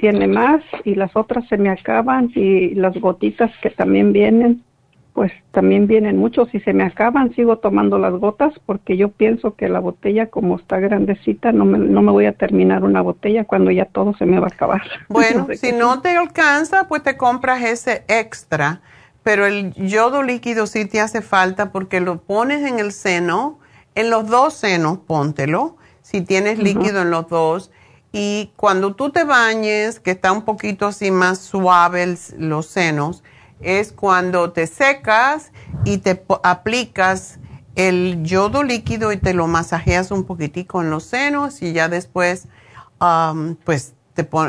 tiene 0.03 0.27
más 0.27 0.65
y 0.83 0.97
las 0.97 1.15
otras 1.15 1.47
se 1.47 1.57
me 1.57 1.71
acaban 1.71 2.33
y 2.35 2.75
las 2.75 2.93
gotitas 3.01 3.53
que 3.63 3.71
también 3.71 4.13
vienen, 4.13 4.65
pues 5.13 5.31
también 5.53 5.87
vienen 5.87 6.17
muchos 6.17 6.53
y 6.53 6.59
se 6.59 6.73
me 6.73 6.83
acaban, 6.83 7.33
sigo 7.37 7.59
tomando 7.59 8.01
las 8.01 8.13
gotas 8.15 8.53
porque 8.67 8.97
yo 8.97 9.13
pienso 9.13 9.55
que 9.55 9.69
la 9.69 9.79
botella 9.79 10.27
como 10.27 10.57
está 10.57 10.81
grandecita 10.81 11.53
no 11.53 11.65
me, 11.65 11.79
no 11.79 12.03
me 12.03 12.11
voy 12.11 12.27
a 12.27 12.33
terminar 12.33 12.83
una 12.83 13.01
botella 13.01 13.45
cuando 13.45 13.71
ya 13.71 13.85
todo 13.85 14.13
se 14.17 14.27
me 14.27 14.41
va 14.41 14.49
a 14.49 14.55
acabar. 14.55 14.83
Bueno, 15.09 15.47
sé 15.47 15.57
si 15.57 15.71
qué 15.71 15.79
no 15.79 16.01
te 16.01 16.17
alcanza, 16.17 16.89
pues 16.89 17.05
te 17.05 17.17
compras 17.17 17.63
ese 17.63 18.05
extra, 18.09 18.81
pero 19.23 19.47
el 19.47 19.73
yodo 19.75 20.25
líquido 20.25 20.67
sí 20.67 20.85
te 20.85 21.01
hace 21.01 21.23
falta 21.23 21.71
porque 21.71 22.01
lo 22.01 22.23
pones 22.23 22.69
en 22.69 22.81
el 22.81 22.91
seno, 22.91 23.61
en 23.95 24.11
los 24.11 24.27
dos 24.27 24.55
senos, 24.55 24.99
póntelo, 25.07 25.77
si 26.01 26.23
tienes 26.23 26.59
líquido 26.59 27.03
en 27.03 27.13
los 27.13 27.29
dos, 27.29 27.71
y 28.13 28.53
cuando 28.57 28.95
tú 28.95 29.11
te 29.11 29.25
bañes, 29.25 29.99
que 30.01 30.11
está 30.13 30.33
un 30.33 30.43
poquito 30.43 30.87
así 30.87 31.11
más 31.11 31.39
suave 31.39 32.03
el- 32.03 32.19
los 32.37 32.67
senos, 32.67 33.23
es 33.61 33.93
cuando 33.93 34.53
te 34.53 34.67
secas 34.67 35.53
y 35.85 35.99
te 35.99 36.23
aplicas 36.43 37.39
el 37.75 38.23
yodo 38.23 38.63
líquido 38.65 39.13
y 39.13 39.17
te 39.17 39.33
lo 39.33 39.47
masajeas 39.47 40.11
un 40.11 40.25
poquitico 40.25 40.83
en 40.83 40.91
los 40.91 41.05
senos 41.05 41.63
y 41.63 41.73
ya 41.73 41.89
después 41.89 42.49
um, 43.01 43.57
pues 43.57 43.95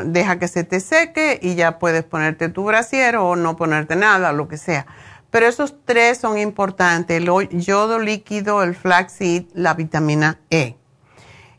deja 0.06 0.40
que 0.40 0.48
se 0.50 0.66
te 0.66 0.82
seque 0.82 1.40
y 1.42 1.56
ya 1.56 1.80
puedes 1.80 2.04
ponerte 2.04 2.50
tu 2.50 2.66
brasier 2.66 3.16
o 3.16 3.36
no 3.38 3.56
ponerte 3.56 3.96
nada, 3.96 4.34
lo 4.34 4.50
que 4.50 4.58
sea. 4.58 4.86
Pero 5.32 5.48
esos 5.48 5.76
tres 5.86 6.18
son 6.18 6.38
importantes, 6.38 7.18
el 7.18 7.50
yodo 7.60 7.98
líquido, 8.00 8.62
el 8.62 8.76
flaxseed, 8.76 9.46
la 9.54 9.74
vitamina 9.74 10.40
E. 10.50 10.76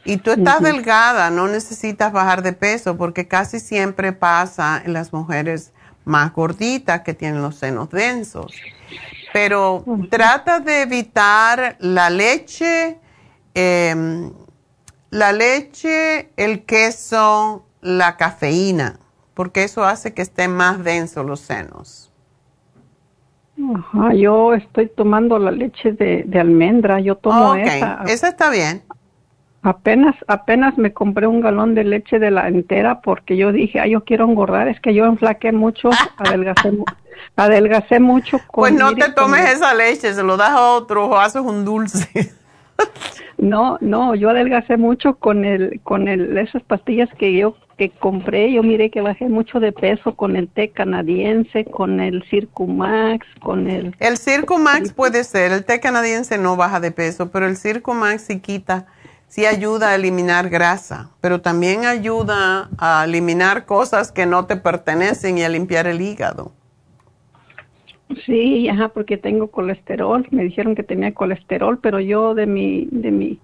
Y 0.05 0.19
tú 0.19 0.33
estás 0.33 0.61
delgada, 0.61 1.31
no 1.31 1.49
necesitas 1.49 2.13
bajar 2.13 2.43
de 2.43 2.53
peso 2.53 2.97
porque 2.97 3.27
casi 3.27 3.59
siempre 3.59 4.13
pasa 4.13 4.83
en 4.85 4.93
las 4.93 5.13
mujeres 5.13 5.73
más 6.05 6.33
gorditas 6.33 7.01
que 7.01 7.15
tienen 7.15 7.41
los 7.41 7.57
senos 7.57 7.91
densos. 7.91 8.53
Pero 9.33 9.85
trata 10.11 10.61
de 10.61 10.83
evitar 10.83 11.77
la 11.81 12.11
leche, 12.11 12.99
em, 13.55 14.31
la 15.11 15.33
leche, 15.33 16.31
el 16.37 16.65
queso, 16.65 17.67
la 17.81 18.17
cafeína, 18.17 18.99
porque 19.33 19.65
eso 19.65 19.85
hace 19.85 20.13
que 20.13 20.23
estén 20.23 20.55
más 20.55 20.85
densos 20.85 21.25
los 21.25 21.41
senos. 21.41 22.13
Ajá, 23.75 24.15
yo 24.15 24.53
estoy 24.55 24.89
tomando 24.89 25.39
la 25.39 25.51
leche 25.51 25.93
de, 25.93 26.25
de 26.27 26.41
almendra, 26.41 27.01
yo 27.01 27.17
tomo 27.17 27.53
ok, 27.53 27.59
esa. 27.59 28.05
esa 28.07 28.29
está 28.29 28.51
bien. 28.51 28.83
Apenas, 29.65 30.15
apenas 30.29 30.77
me 30.77 30.93
compré 30.93 31.27
un 31.27 31.41
galón 31.41 31.75
de 31.75 31.85
leche 31.85 32.19
de 32.19 32.31
la 32.31 32.49
entera 32.49 33.01
porque 33.01 33.37
yo 33.39 33.51
dije, 33.51 33.81
ay, 33.81 33.93
yo 33.93 34.05
quiero 34.05 34.27
engordar, 34.27 34.69
es 34.69 34.79
que 34.81 34.93
yo 34.93 35.07
enflaqué 35.07 35.53
mucho, 35.53 35.89
adelgacé, 36.19 36.71
adelgacé 37.35 37.99
mucho 37.99 38.39
con... 38.47 38.63
Pues 38.63 38.75
no 38.75 38.95
te 38.95 39.11
tomes 39.13 39.41
con- 39.41 39.51
esa 39.51 39.75
leche, 39.75 40.13
se 40.13 40.23
lo 40.23 40.37
das 40.37 40.51
a 40.51 40.61
otro 40.73 41.07
o 41.07 41.17
haces 41.19 41.43
un 41.43 41.65
dulce. 41.65 42.07
No, 43.37 43.79
no, 43.81 44.15
yo 44.15 44.31
adelgacé 44.31 44.77
mucho 44.77 45.17
con 45.17 45.45
el, 45.45 45.81
con 45.83 46.09
el, 46.09 46.39
esas 46.39 46.63
pastillas 46.63 47.09
que 47.19 47.37
yo 47.37 47.57
que 47.77 47.91
compré, 47.91 48.53
yo 48.53 48.63
miré 48.63 48.91
que 48.91 49.01
bajé 49.01 49.29
mucho 49.29 49.59
de 49.59 49.73
peso 49.73 50.15
con 50.15 50.37
el 50.37 50.49
té 50.49 50.71
canadiense, 50.71 51.65
con 51.65 52.01
el 52.01 52.23
Circumax, 52.31 53.27
con 53.41 53.69
el... 53.69 53.95
El 53.99 54.17
Circo 54.17 54.59
Max 54.59 54.93
puede 54.93 55.25
ser, 55.25 55.51
el 55.53 55.65
té 55.65 55.81
canadiense 55.81 56.39
no 56.39 56.57
baja 56.57 56.79
de 56.79 56.93
peso, 56.93 57.31
pero 57.31 57.47
el 57.47 57.57
Circo 57.57 57.93
Max 57.93 58.25
sí 58.29 58.39
quita, 58.39 58.87
sí 59.35 59.47
ayuda 59.47 59.89
a 59.89 59.95
eliminar 59.97 60.49
grasa, 60.49 61.11
pero 61.21 61.41
también 61.41 61.87
ayuda 61.87 62.71
a 62.79 63.05
eliminar 63.05 63.67
cosas 63.67 64.13
que 64.13 64.27
no 64.27 64.47
te 64.47 64.55
pertenecen 64.55 65.39
y 65.39 65.43
a 65.43 65.49
limpiar 65.49 65.89
el 65.89 66.01
hígado. 66.01 66.53
Sí, 68.25 68.69
ajá, 68.69 68.91
porque 68.91 69.17
tengo 69.17 69.49
colesterol. 69.49 70.25
Me 70.31 70.45
dijeron 70.45 70.77
que 70.77 70.85
tenía 70.85 71.13
colesterol, 71.13 71.81
pero 71.83 71.99
yo 71.99 72.37
de 72.37 72.47
mi, 72.47 72.87
de 72.93 73.11
mi, 73.11 73.41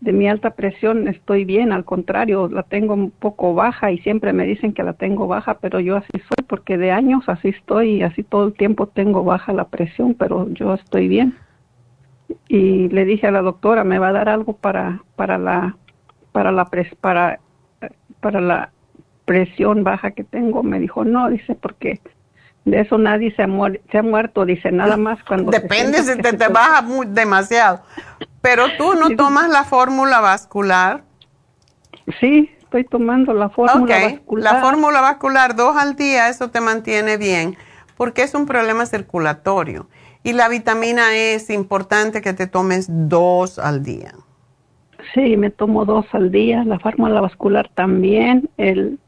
de 0.00 0.14
mi 0.14 0.30
alta 0.30 0.52
presión 0.52 1.08
estoy 1.08 1.44
bien. 1.44 1.72
Al 1.72 1.84
contrario, 1.84 2.48
la 2.48 2.62
tengo 2.62 2.94
un 2.94 3.10
poco 3.10 3.52
baja 3.52 3.92
y 3.92 3.98
siempre 3.98 4.32
me 4.32 4.46
dicen 4.46 4.72
que 4.72 4.82
la 4.82 4.94
tengo 4.94 5.26
baja, 5.26 5.58
pero 5.58 5.78
yo 5.78 5.96
así 5.96 6.12
soy 6.12 6.42
porque 6.46 6.78
de 6.78 6.90
años 6.90 7.24
así 7.26 7.48
estoy 7.48 7.96
y 7.96 8.02
así 8.02 8.22
todo 8.22 8.46
el 8.46 8.54
tiempo 8.54 8.86
tengo 8.86 9.24
baja 9.24 9.52
la 9.52 9.64
presión, 9.66 10.14
pero 10.14 10.48
yo 10.54 10.72
estoy 10.72 11.06
bien. 11.06 11.34
Y 12.48 12.88
le 12.88 13.04
dije 13.04 13.26
a 13.26 13.30
la 13.30 13.42
doctora, 13.42 13.84
me 13.84 13.98
va 13.98 14.08
a 14.08 14.12
dar 14.12 14.28
algo 14.28 14.54
para, 14.54 15.02
para 15.16 15.38
la, 15.38 15.76
para 16.32 16.52
la 16.52 16.66
pres, 16.66 16.94
para, 17.00 17.40
para 18.20 18.40
la 18.40 18.70
presión 19.24 19.84
baja 19.84 20.10
que 20.12 20.24
tengo. 20.24 20.62
Me 20.62 20.78
dijo 20.78 21.04
no, 21.04 21.28
dice 21.30 21.54
porque 21.54 22.00
de 22.64 22.80
eso 22.80 22.98
nadie 22.98 23.34
se 23.34 23.42
ha, 23.42 23.46
muer- 23.46 23.80
se 23.90 23.98
ha 23.98 24.02
muerto, 24.02 24.44
dice 24.44 24.70
nada 24.72 24.96
más 24.96 25.22
cuando... 25.24 25.50
Depende 25.50 26.02
si 26.02 26.16
te, 26.20 26.32
te 26.34 26.48
baja 26.48 26.82
mu- 26.82 27.04
demasiado. 27.04 27.82
Pero 28.42 28.64
tú 28.76 28.94
no 28.94 29.16
tomas 29.16 29.48
la 29.48 29.64
fórmula 29.64 30.20
vascular. 30.20 31.04
Sí, 32.20 32.50
estoy 32.62 32.84
tomando 32.84 33.32
la 33.32 33.48
fórmula 33.48 33.98
vascular. 34.02 34.54
la 34.54 34.60
fórmula 34.60 35.00
vascular 35.00 35.56
dos 35.56 35.76
al 35.76 35.96
día, 35.96 36.28
eso 36.28 36.50
te 36.50 36.60
mantiene 36.60 37.16
bien, 37.16 37.56
porque 37.96 38.22
es 38.22 38.34
un 38.34 38.46
problema 38.46 38.86
circulatorio. 38.86 39.88
Y 40.28 40.34
la 40.34 40.50
vitamina 40.50 41.16
E 41.16 41.36
es 41.36 41.48
importante 41.48 42.20
que 42.20 42.34
te 42.34 42.46
tomes 42.46 42.86
dos 42.90 43.58
al 43.58 43.82
día. 43.82 44.12
Sí, 45.14 45.38
me 45.38 45.48
tomo 45.48 45.86
dos 45.86 46.04
al 46.12 46.30
día, 46.30 46.64
la 46.64 46.78
fórmula 46.78 47.22
vascular 47.22 47.70
también, 47.74 48.50
el 48.58 48.98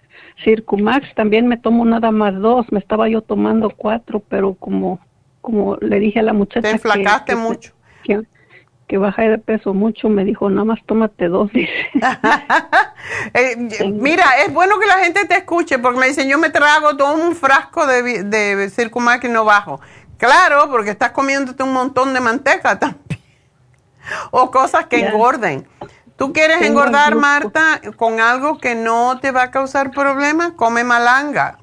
Circumax 0.42 1.14
también 1.14 1.46
me 1.46 1.58
tomo 1.58 1.84
nada 1.84 2.10
más 2.10 2.34
dos, 2.40 2.72
me 2.72 2.78
estaba 2.78 3.06
yo 3.10 3.20
tomando 3.20 3.68
cuatro, 3.68 4.20
pero 4.30 4.54
como 4.54 4.98
como 5.42 5.76
le 5.82 6.00
dije 6.00 6.20
a 6.20 6.22
la 6.22 6.32
muchacha 6.32 6.62
Te 6.62 6.70
enflacaste 6.70 7.32
que, 7.32 7.38
mucho. 7.38 7.72
que, 8.02 8.22
que 8.88 8.96
bajé 8.96 9.28
de 9.28 9.36
peso 9.36 9.74
mucho, 9.74 10.08
me 10.08 10.24
dijo, 10.24 10.48
nada 10.48 10.64
más 10.64 10.78
tómate 10.86 11.28
dos, 11.28 11.52
dice. 11.52 11.70
Eh, 13.34 13.56
mira, 13.92 14.24
es 14.46 14.52
bueno 14.52 14.78
que 14.78 14.86
la 14.86 14.98
gente 14.98 15.26
te 15.26 15.36
escuche 15.36 15.78
porque 15.78 15.98
me 15.98 16.08
dicen, 16.08 16.28
yo 16.28 16.38
me 16.38 16.50
trago 16.50 16.96
todo 16.96 17.14
un 17.14 17.34
frasco 17.34 17.86
de, 17.86 18.24
de 18.24 18.70
Circumax 18.70 19.24
y 19.24 19.28
no 19.28 19.44
bajo. 19.44 19.80
Claro, 20.20 20.68
porque 20.70 20.90
estás 20.90 21.12
comiéndote 21.12 21.62
un 21.62 21.72
montón 21.72 22.12
de 22.12 22.20
manteca 22.20 22.78
también. 22.78 23.20
o 24.30 24.50
cosas 24.50 24.86
que 24.86 25.00
engorden. 25.00 25.66
¿Tú 26.16 26.34
quieres 26.34 26.60
engordar, 26.60 27.14
Marta, 27.14 27.80
con 27.96 28.20
algo 28.20 28.58
que 28.58 28.74
no 28.74 29.18
te 29.18 29.30
va 29.30 29.44
a 29.44 29.50
causar 29.50 29.90
problemas? 29.90 30.52
Come 30.52 30.84
malanga. 30.84 31.58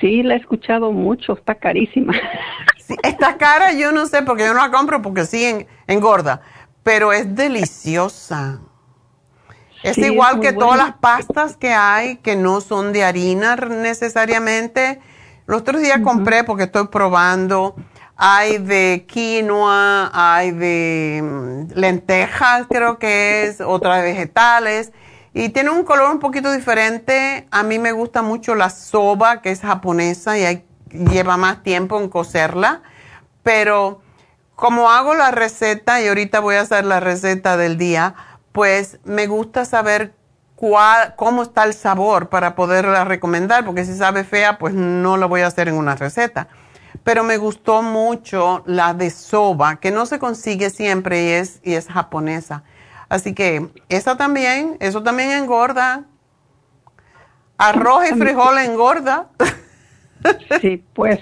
Sí, 0.00 0.22
la 0.22 0.34
he 0.34 0.38
escuchado 0.38 0.90
mucho, 0.90 1.34
está 1.34 1.56
carísima. 1.56 2.14
está 3.02 3.36
cara, 3.36 3.74
yo 3.74 3.92
no 3.92 4.06
sé, 4.06 4.22
porque 4.22 4.44
yo 4.46 4.54
no 4.54 4.60
la 4.60 4.70
compro 4.70 5.02
porque 5.02 5.26
sí 5.26 5.66
engorda, 5.86 6.40
pero 6.82 7.12
es 7.12 7.34
deliciosa. 7.36 8.60
Es 9.82 9.98
igual 9.98 10.40
que 10.40 10.54
todas 10.54 10.78
las 10.78 10.96
pastas 10.96 11.58
que 11.58 11.74
hay 11.74 12.16
que 12.16 12.36
no 12.36 12.62
son 12.62 12.94
de 12.94 13.04
harina 13.04 13.56
necesariamente. 13.56 15.02
Los 15.46 15.60
otros 15.60 15.80
días 15.80 16.00
compré 16.02 16.44
porque 16.44 16.64
estoy 16.64 16.88
probando. 16.88 17.76
Hay 18.16 18.58
de 18.58 19.04
quinoa, 19.06 20.10
hay 20.12 20.50
de 20.50 21.20
mm, 21.22 21.78
lentejas, 21.78 22.66
creo 22.68 22.98
que 22.98 23.44
es, 23.44 23.60
otra 23.60 23.96
de 23.96 24.02
vegetales. 24.02 24.92
Y 25.34 25.50
tiene 25.50 25.70
un 25.70 25.84
color 25.84 26.10
un 26.10 26.18
poquito 26.18 26.50
diferente. 26.50 27.46
A 27.50 27.62
mí 27.62 27.78
me 27.78 27.92
gusta 27.92 28.22
mucho 28.22 28.54
la 28.54 28.70
soba, 28.70 29.42
que 29.42 29.50
es 29.50 29.60
japonesa 29.60 30.38
y 30.38 30.64
lleva 30.90 31.36
más 31.36 31.62
tiempo 31.62 32.00
en 32.00 32.08
cocerla. 32.08 32.82
Pero 33.42 34.00
como 34.56 34.90
hago 34.90 35.14
la 35.14 35.30
receta, 35.30 36.00
y 36.00 36.08
ahorita 36.08 36.40
voy 36.40 36.56
a 36.56 36.62
hacer 36.62 36.86
la 36.86 36.98
receta 36.98 37.56
del 37.56 37.76
día, 37.76 38.14
pues 38.52 38.98
me 39.04 39.26
gusta 39.26 39.66
saber 39.66 40.14
cuál, 40.56 41.14
cómo 41.16 41.42
está 41.42 41.64
el 41.64 41.74
sabor 41.74 42.28
para 42.28 42.56
poderla 42.56 43.04
recomendar, 43.04 43.64
porque 43.64 43.84
si 43.84 43.94
sabe 43.94 44.24
fea, 44.24 44.58
pues 44.58 44.74
no 44.74 45.16
lo 45.16 45.28
voy 45.28 45.42
a 45.42 45.46
hacer 45.46 45.68
en 45.68 45.74
una 45.74 45.94
receta. 45.94 46.48
Pero 47.04 47.22
me 47.22 47.36
gustó 47.36 47.82
mucho 47.82 48.64
la 48.66 48.94
de 48.94 49.10
soba, 49.10 49.76
que 49.76 49.92
no 49.92 50.06
se 50.06 50.18
consigue 50.18 50.70
siempre 50.70 51.24
y 51.24 51.28
es, 51.28 51.60
y 51.62 51.74
es 51.74 51.86
japonesa. 51.86 52.64
Así 53.08 53.34
que 53.34 53.68
esa 53.88 54.16
también, 54.16 54.76
eso 54.80 55.02
también 55.02 55.30
engorda. 55.30 56.04
Arroz 57.58 58.10
y 58.10 58.14
frijol 58.14 58.58
engorda. 58.58 59.28
Sí, 60.60 60.82
pues 60.94 61.20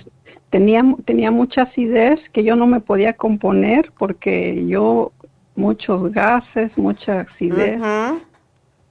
tenía, 0.48 0.82
tenía 1.05 1.31
mucha 1.31 1.62
acidez 1.62 2.20
que 2.32 2.43
yo 2.43 2.56
no 2.56 2.66
me 2.66 2.81
podía 2.81 3.12
componer 3.12 3.93
porque 3.98 4.65
yo 4.66 5.12
muchos 5.56 6.11
gases, 6.12 6.70
mucha 6.78 7.20
acidez. 7.20 7.82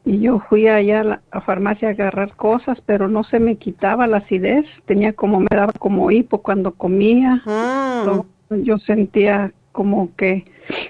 Y 0.06 0.20
yo 0.20 0.40
fui 0.50 0.68
allá 0.68 1.02
a 1.02 1.04
la 1.04 1.22
farmacia 1.46 1.88
a 1.88 1.92
agarrar 1.92 2.36
cosas, 2.36 2.78
pero 2.86 3.08
no 3.08 3.24
se 3.24 3.40
me 3.40 3.56
quitaba 3.56 4.06
la 4.06 4.18
acidez. 4.18 4.66
Tenía 4.86 5.14
como, 5.14 5.40
me 5.40 5.48
daba 5.50 5.72
como 5.74 6.12
hipo 6.12 6.42
cuando 6.42 6.74
comía. 6.74 7.42
Mm. 7.46 8.64
Yo 8.64 8.78
sentía 8.80 9.54
como 9.72 10.14
que 10.16 10.46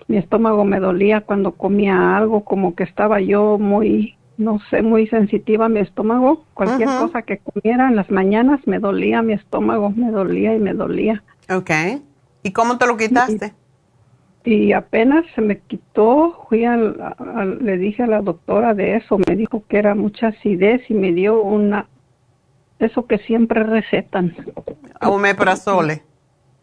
mi 0.07 0.17
estómago 0.17 0.65
me 0.65 0.79
dolía 0.79 1.21
cuando 1.21 1.53
comía 1.53 2.17
algo, 2.17 2.43
como 2.43 2.75
que 2.75 2.83
estaba 2.83 3.21
yo 3.21 3.57
muy, 3.59 4.15
no 4.37 4.59
sé, 4.69 4.81
muy 4.81 5.07
sensitiva 5.07 5.65
a 5.65 5.69
mi 5.69 5.79
estómago. 5.79 6.45
Cualquier 6.53 6.89
cosa 6.89 7.21
que 7.21 7.37
comiera 7.37 7.87
en 7.87 7.95
las 7.95 8.09
mañanas 8.09 8.59
me 8.65 8.79
dolía 8.79 9.21
mi 9.21 9.33
estómago, 9.33 9.91
me 9.91 10.11
dolía 10.11 10.55
y 10.55 10.59
me 10.59 10.73
dolía. 10.73 11.23
Ok. 11.49 11.71
¿Y 12.43 12.51
cómo 12.51 12.77
te 12.77 12.87
lo 12.87 12.97
quitaste? 12.97 13.47
Y, 13.47 13.62
apenas 14.73 15.25
se 15.35 15.41
me 15.41 15.59
quitó, 15.59 16.45
fui 16.49 16.65
al, 16.65 16.97
le 17.61 17.77
dije 17.77 18.03
a 18.03 18.07
la 18.07 18.21
doctora 18.21 18.73
de 18.73 18.97
eso, 18.97 19.17
me 19.27 19.35
dijo 19.35 19.63
que 19.67 19.77
era 19.77 19.95
mucha 19.95 20.27
acidez 20.27 20.81
y 20.89 20.93
me 20.93 21.13
dio 21.13 21.41
una, 21.41 21.87
eso 22.79 23.07
que 23.07 23.19
siempre 23.19 23.63
recetan. 23.63 24.35
Omeprazole 25.01 26.03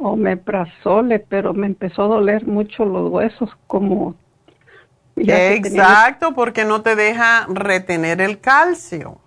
omeprazole, 0.01 1.19
pero 1.19 1.52
me 1.52 1.66
empezó 1.66 2.05
a 2.05 2.09
doler 2.09 2.47
mucho 2.47 2.85
los 2.85 3.11
huesos, 3.11 3.51
como... 3.66 4.15
Exacto, 5.16 6.35
porque 6.35 6.65
no 6.65 6.81
te 6.81 6.97
deja 6.97 7.47
retener 7.48 8.23
el 8.23 8.40
calcio. 8.40 9.19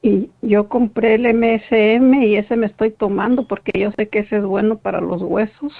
Y 0.00 0.30
yo 0.40 0.68
compré 0.68 1.14
el 1.14 1.34
MSM 1.34 2.14
y 2.22 2.36
ese 2.36 2.56
me 2.56 2.66
estoy 2.66 2.90
tomando 2.90 3.46
porque 3.46 3.78
yo 3.78 3.90
sé 3.92 4.08
que 4.08 4.20
ese 4.20 4.38
es 4.38 4.44
bueno 4.44 4.78
para 4.78 5.00
los 5.00 5.20
huesos. 5.22 5.74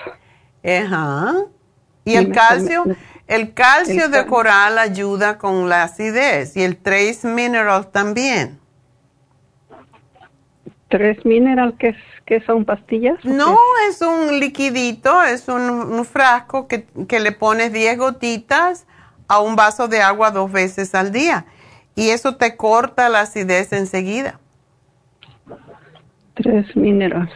Ajá. 0.65 1.35
¿Y, 2.05 2.17
el 2.17 2.33
calcio? 2.33 2.85
el 3.27 3.55
calcio 3.55 4.09
de 4.09 4.27
coral 4.27 4.79
ayuda 4.79 5.39
con 5.39 5.69
la 5.69 5.85
acidez 5.85 6.57
y 6.57 6.63
el 6.63 6.77
Trace 6.77 7.27
Mineral 7.27 7.91
también. 7.91 8.59
¿Tres 10.89 11.25
Mineral 11.25 11.77
que 11.79 11.89
es 11.89 11.97
¿Qué 12.27 12.41
son 12.41 12.65
pastillas? 12.65 13.23
No, 13.25 13.59
es 13.89 14.01
un 14.01 14.41
liquidito, 14.41 15.23
es 15.23 15.49
un, 15.49 16.05
frasco 16.07 16.69
que, 16.69 16.87
le 17.21 17.33
pones 17.33 17.73
10 17.73 17.99
gotitas 17.99 18.87
a 19.29 19.41
un 19.41 19.57
vaso 19.57 19.89
de 19.89 20.01
agua 20.01 20.31
dos 20.31 20.51
veces 20.51 20.95
al 20.95 21.13
día. 21.13 21.45
Y 21.95 22.11
eso 22.11 22.37
te 22.37 22.57
corta 22.57 23.11
la 23.11 23.21
acidez 23.21 23.73
enseguida. 23.73 24.41
Tres 26.35 26.75
minerales. 26.75 27.35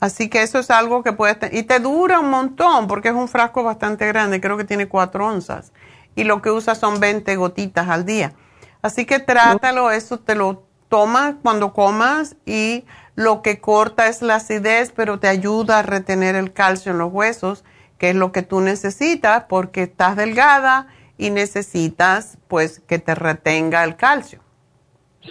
Así 0.00 0.28
que 0.28 0.42
eso 0.42 0.58
es 0.58 0.70
algo 0.70 1.02
que 1.02 1.12
puedes 1.12 1.38
tener. 1.38 1.56
Y 1.56 1.62
te 1.62 1.80
dura 1.80 2.20
un 2.20 2.30
montón 2.30 2.86
porque 2.86 3.08
es 3.08 3.14
un 3.14 3.28
frasco 3.28 3.62
bastante 3.62 4.06
grande, 4.06 4.40
creo 4.40 4.56
que 4.56 4.64
tiene 4.64 4.88
cuatro 4.88 5.26
onzas. 5.26 5.72
Y 6.14 6.24
lo 6.24 6.42
que 6.42 6.50
usas 6.50 6.78
son 6.78 7.00
20 7.00 7.34
gotitas 7.36 7.88
al 7.88 8.04
día. 8.04 8.32
Así 8.82 9.04
que 9.04 9.18
trátalo, 9.18 9.90
eso 9.90 10.18
te 10.18 10.34
lo 10.34 10.64
tomas 10.88 11.34
cuando 11.42 11.72
comas 11.72 12.36
y 12.44 12.84
lo 13.14 13.42
que 13.42 13.60
corta 13.60 14.08
es 14.08 14.22
la 14.22 14.36
acidez, 14.36 14.92
pero 14.94 15.18
te 15.18 15.28
ayuda 15.28 15.80
a 15.80 15.82
retener 15.82 16.36
el 16.36 16.52
calcio 16.52 16.92
en 16.92 16.98
los 16.98 17.12
huesos, 17.12 17.64
que 17.98 18.10
es 18.10 18.16
lo 18.16 18.30
que 18.30 18.42
tú 18.42 18.60
necesitas 18.60 19.44
porque 19.48 19.84
estás 19.84 20.16
delgada 20.16 20.88
y 21.18 21.30
necesitas 21.30 22.38
pues 22.46 22.80
que 22.80 22.98
te 22.98 23.14
retenga 23.14 23.82
el 23.84 23.96
calcio. 23.96 24.45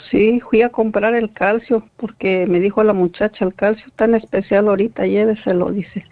Sí, 0.10 0.40
fui 0.42 0.62
a 0.62 0.70
comprar 0.70 1.16
el 1.16 1.34
calcio 1.34 1.88
porque 1.98 2.46
me 2.48 2.60
dijo 2.60 2.84
la 2.84 2.94
muchacha, 2.94 3.46
el 3.46 3.54
calcio 3.54 3.86
tan 3.96 4.16
especial 4.16 4.68
ahorita, 4.68 5.06
lléveselo, 5.06 5.72
dice. 5.72 6.06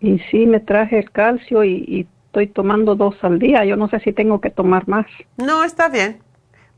Y 0.00 0.18
sí, 0.30 0.46
me 0.46 0.60
traje 0.60 0.98
el 0.98 1.10
calcio 1.10 1.64
y, 1.64 1.84
y 1.86 2.06
estoy 2.26 2.46
tomando 2.46 2.94
dos 2.94 3.16
al 3.22 3.38
día. 3.38 3.64
Yo 3.64 3.76
no 3.76 3.88
sé 3.88 4.00
si 4.00 4.12
tengo 4.12 4.40
que 4.40 4.50
tomar 4.50 4.86
más. 4.88 5.06
No, 5.36 5.64
está 5.64 5.88
bien. 5.88 6.22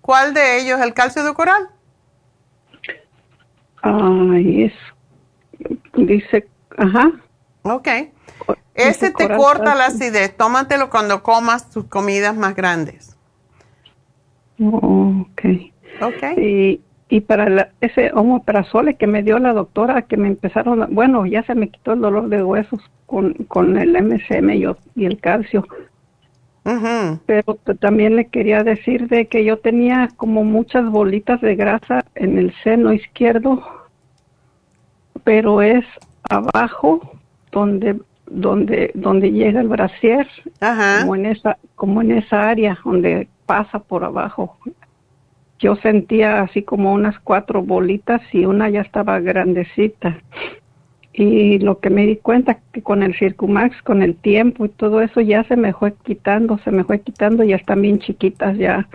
¿Cuál 0.01 0.35
de 0.35 0.61
ellos? 0.61 0.81
¿El 0.81 0.95
calcio 0.95 1.23
de 1.25 1.35
coral? 1.35 1.69
Ay, 3.83 4.65
es, 4.65 4.73
dice, 5.95 6.49
ajá. 6.77 7.13
Ok. 7.63 7.89
Ese 8.75 9.11
te 9.11 9.29
corta 9.29 9.75
la 9.75 9.87
acidez. 9.87 10.37
Tómatelo 10.37 10.91
cuando 10.91 11.23
comas 11.23 11.71
tus 11.71 11.85
comidas 11.85 12.35
más 12.37 12.55
grandes. 12.57 13.17
ok. 14.59 15.72
Ok. 16.01 16.39
Y, 16.39 16.81
y 17.09 17.21
para 17.21 17.49
la, 17.49 17.69
ese 17.81 18.11
omeprazole 18.15 18.95
que 18.95 19.07
me 19.07 19.23
dio 19.23 19.39
la 19.39 19.53
doctora, 19.53 20.03
que 20.03 20.17
me 20.17 20.29
empezaron, 20.29 20.95
bueno, 20.95 21.27
ya 21.27 21.43
se 21.43 21.55
me 21.55 21.69
quitó 21.69 21.93
el 21.93 22.01
dolor 22.01 22.29
de 22.29 22.43
huesos 22.43 22.81
con, 23.07 23.35
con 23.49 23.77
el 23.77 23.93
MCM 24.03 24.51
y, 24.51 24.65
y 24.97 25.05
el 25.05 25.21
calcio. 25.21 25.67
Pero 27.27 27.55
también 27.81 28.17
le 28.17 28.27
quería 28.27 28.63
decir 28.63 29.09
de 29.09 29.27
que 29.27 29.45
yo 29.45 29.59
tenía 29.59 30.09
como 30.17 30.45
muchas 30.45 30.89
bolitas 30.89 31.41
de 31.41 31.57
grasa 31.57 32.05
en 32.15 32.39
el 32.39 32.55
seno 32.63 32.93
izquierdo, 32.93 33.63
pero 35.25 35.61
es 35.61 35.85
abajo 36.31 37.01
donde 37.51 38.01
donde 38.27 38.93
donde 38.95 39.31
llega 39.33 39.61
el 39.61 39.69
brasier, 39.69 40.27
como 41.01 41.17
en 41.17 41.27
esa 41.27 41.59
como 41.75 42.01
en 42.01 42.13
esa 42.13 42.49
área 42.49 42.79
donde 42.85 43.29
pasa 43.45 43.81
por 43.81 44.05
abajo. 44.05 44.57
Yo 45.63 45.77
sentía 45.77 46.43
así 46.43 46.63
como 46.63 46.93
unas 46.93 47.19
cuatro 47.21 47.63
bolitas 47.63 48.21
y 48.33 48.45
una 48.45 48.69
ya 48.69 48.81
estaba 48.81 49.21
grandecita 49.21 50.19
y 51.15 51.59
lo 51.59 51.79
que 51.79 51.91
me 51.91 52.07
di 52.07 52.17
cuenta 52.17 52.59
que 52.73 52.83
con 52.83 53.03
el 53.03 53.15
Circumax, 53.19 53.83
con 53.83 54.03
el 54.03 54.17
tiempo 54.17 54.65
y 54.65 54.71
todo 54.71 55.03
eso 55.03 55.21
ya 55.21 55.45
se 55.45 55.57
me 55.57 55.75
fue 55.75 55.95
quitando, 56.03 56.59
se 56.65 56.71
me 56.71 56.85
fue 56.85 57.01
quitando 57.01 57.45
y 57.45 57.49
ya 57.49 57.57
están 57.57 57.83
bien 57.83 57.99
chiquitas 57.99 58.57
ya. 58.57 58.89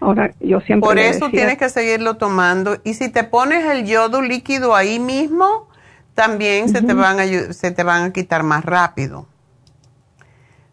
Ahora 0.00 0.34
yo 0.40 0.60
siempre 0.60 0.86
Por 0.86 0.98
eso 0.98 1.30
tienes 1.30 1.56
que 1.56 1.68
seguirlo 1.70 2.16
tomando 2.16 2.76
y 2.84 2.94
si 2.94 3.10
te 3.10 3.24
pones 3.24 3.64
el 3.64 3.86
yodo 3.86 4.20
líquido 4.20 4.74
ahí 4.76 4.98
mismo, 4.98 5.68
también 6.14 6.68
se 6.68 6.82
te 6.82 6.92
van 6.92 7.18
a 7.18 7.24
se 7.24 7.70
te 7.70 7.82
van 7.82 8.04
a 8.04 8.12
quitar 8.12 8.42
más 8.42 8.64
rápido. 8.64 9.26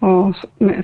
Oh, 0.03 0.33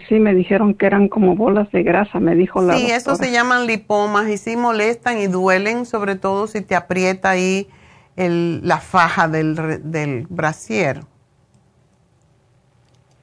sí, 0.08 0.20
me 0.20 0.36
dijeron 0.36 0.76
que 0.76 0.86
eran 0.86 1.08
como 1.08 1.36
bolas 1.36 1.72
de 1.72 1.82
grasa, 1.82 2.20
me 2.20 2.36
dijo 2.36 2.62
la 2.62 2.76
Sí, 2.76 2.92
eso 2.92 3.16
se 3.16 3.32
llaman 3.32 3.66
lipomas 3.66 4.30
y 4.30 4.38
sí 4.38 4.56
molestan 4.56 5.18
y 5.18 5.26
duelen, 5.26 5.88
sobre 5.88 6.16
todo 6.16 6.46
si 6.46 6.62
te 6.62 6.76
aprieta 6.76 7.32
ahí 7.32 7.68
el, 8.16 8.62
la 8.68 8.78
faja 8.78 9.28
del, 9.28 9.56
del 9.92 10.28
brasier? 10.30 11.02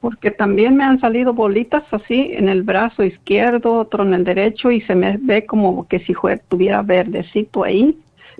Porque 0.01 0.33
también 0.33 0.77
me 0.77 0.85
han 0.85 1.01
salido 1.01 1.33
bolitas 1.33 1.85
así 1.93 2.33
en 2.33 2.49
el 2.49 2.65
brazo 2.65 3.05
izquierdo, 3.05 3.75
otro 3.75 4.03
en 4.03 4.15
el 4.15 4.25
derecho 4.25 4.73
y 4.73 4.81
se 4.83 4.97
me 4.97 5.17
ve 5.19 5.47
como 5.47 5.87
que 5.87 6.01
si 6.01 6.13
tuviera 6.49 6.83
verdecito 6.83 7.63
ahí, 7.63 7.97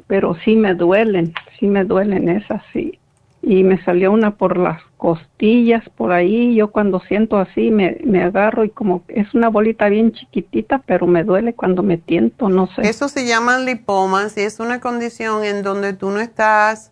pero 0.09 0.37
sí 0.45 0.57
me 0.57 0.75
duelen, 0.75 1.33
sí 1.59 1.69
me 1.69 1.85
duelen 1.85 2.29
esas, 2.29 2.63
sí. 2.73 2.99
Y 3.47 3.63
me 3.63 3.83
salió 3.85 4.11
una 4.13 4.37
por 4.37 4.57
las 4.57 4.81
costillas, 4.97 5.83
por 5.97 6.13
ahí. 6.13 6.55
Yo 6.55 6.71
cuando 6.71 7.01
siento 7.01 7.37
así 7.37 7.71
me, 7.71 7.99
me 8.05 8.23
agarro 8.23 8.65
y 8.65 8.71
como 8.71 9.03
es 9.09 9.35
una 9.35 9.49
bolita 9.49 9.89
bien 9.89 10.13
chiquitita, 10.13 10.83
pero 10.87 11.07
me 11.07 11.25
duele 11.25 11.55
cuando 11.55 11.83
me 11.83 11.99
tiento, 11.99 12.49
no 12.49 12.69
sé. 12.75 12.83
Eso 12.83 13.09
se 13.09 13.27
llama 13.27 13.59
lipomas 13.59 14.37
y 14.39 14.41
es 14.41 14.61
una 14.61 14.81
condición 14.81 15.45
en 15.45 15.63
donde 15.63 15.93
tú 15.93 16.11
no 16.11 16.21
estás 16.21 16.91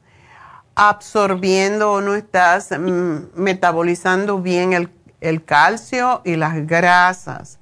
absorbiendo 0.74 1.92
o 1.92 2.00
no 2.00 2.14
estás 2.14 2.70
mm, 2.70 3.40
metabolizando 3.40 4.40
bien 4.40 4.74
el, 4.74 4.90
el 5.20 5.44
calcio 5.44 6.20
y 6.24 6.36
las 6.36 6.66
grasas. 6.66 7.58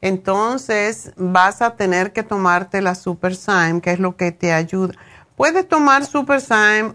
Entonces 0.00 1.12
vas 1.16 1.62
a 1.62 1.76
tener 1.76 2.12
que 2.12 2.22
tomarte 2.22 2.82
la 2.82 2.94
Super 2.94 3.36
Syme, 3.36 3.80
que 3.80 3.92
es 3.92 3.98
lo 3.98 4.16
que 4.16 4.32
te 4.32 4.52
ayuda 4.52 4.94
Puedes 5.36 5.68
tomar 5.68 6.06
Super 6.06 6.40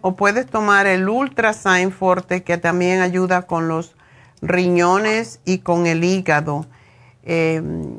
o 0.02 0.16
puedes 0.16 0.48
tomar 0.48 0.88
el 0.88 1.08
Ultra 1.08 1.54
Forte 1.54 2.42
que 2.42 2.58
también 2.58 3.00
ayuda 3.00 3.44
con 3.44 3.68
los 3.68 3.96
riñones 4.42 5.40
y 5.46 5.60
con 5.60 5.86
el 5.86 6.04
hígado. 6.04 6.66
Em, 7.22 7.98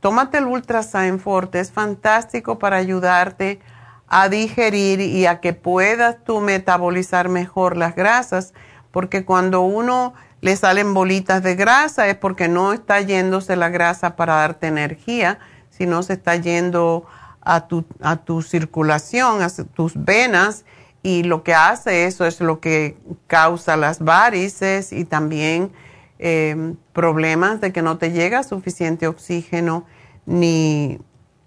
tómate 0.00 0.38
el 0.38 0.46
Ultra 0.46 0.82
Forte, 0.82 1.60
es 1.60 1.72
fantástico 1.72 2.58
para 2.58 2.78
ayudarte 2.78 3.60
a 4.08 4.30
digerir 4.30 5.00
y 5.00 5.26
a 5.26 5.40
que 5.40 5.52
puedas 5.52 6.24
tú 6.24 6.40
metabolizar 6.40 7.28
mejor 7.28 7.76
las 7.76 7.94
grasas, 7.94 8.54
porque 8.92 9.26
cuando 9.26 9.60
uno 9.60 10.14
le 10.40 10.56
salen 10.56 10.94
bolitas 10.94 11.42
de 11.42 11.54
grasa 11.54 12.08
es 12.08 12.16
porque 12.16 12.48
no 12.48 12.72
está 12.72 13.02
yéndose 13.02 13.56
la 13.56 13.68
grasa 13.68 14.16
para 14.16 14.36
darte 14.36 14.68
energía, 14.68 15.38
sino 15.68 16.02
se 16.02 16.14
está 16.14 16.34
yendo 16.36 17.06
a 17.42 17.66
tu, 17.66 17.84
a 18.00 18.16
tu 18.16 18.42
circulación, 18.42 19.42
a 19.42 19.48
tus 19.74 19.92
venas, 19.96 20.64
y 21.02 21.24
lo 21.24 21.42
que 21.42 21.54
hace 21.54 22.06
eso 22.06 22.26
es 22.26 22.40
lo 22.40 22.60
que 22.60 22.96
causa 23.26 23.76
las 23.76 23.98
varices 23.98 24.92
y 24.92 25.04
también 25.04 25.72
em, 26.18 26.76
problemas 26.92 27.60
de 27.60 27.72
que 27.72 27.82
no 27.82 27.98
te 27.98 28.12
llega 28.12 28.44
suficiente 28.44 29.08
oxígeno 29.08 29.84
ni, 30.26 30.98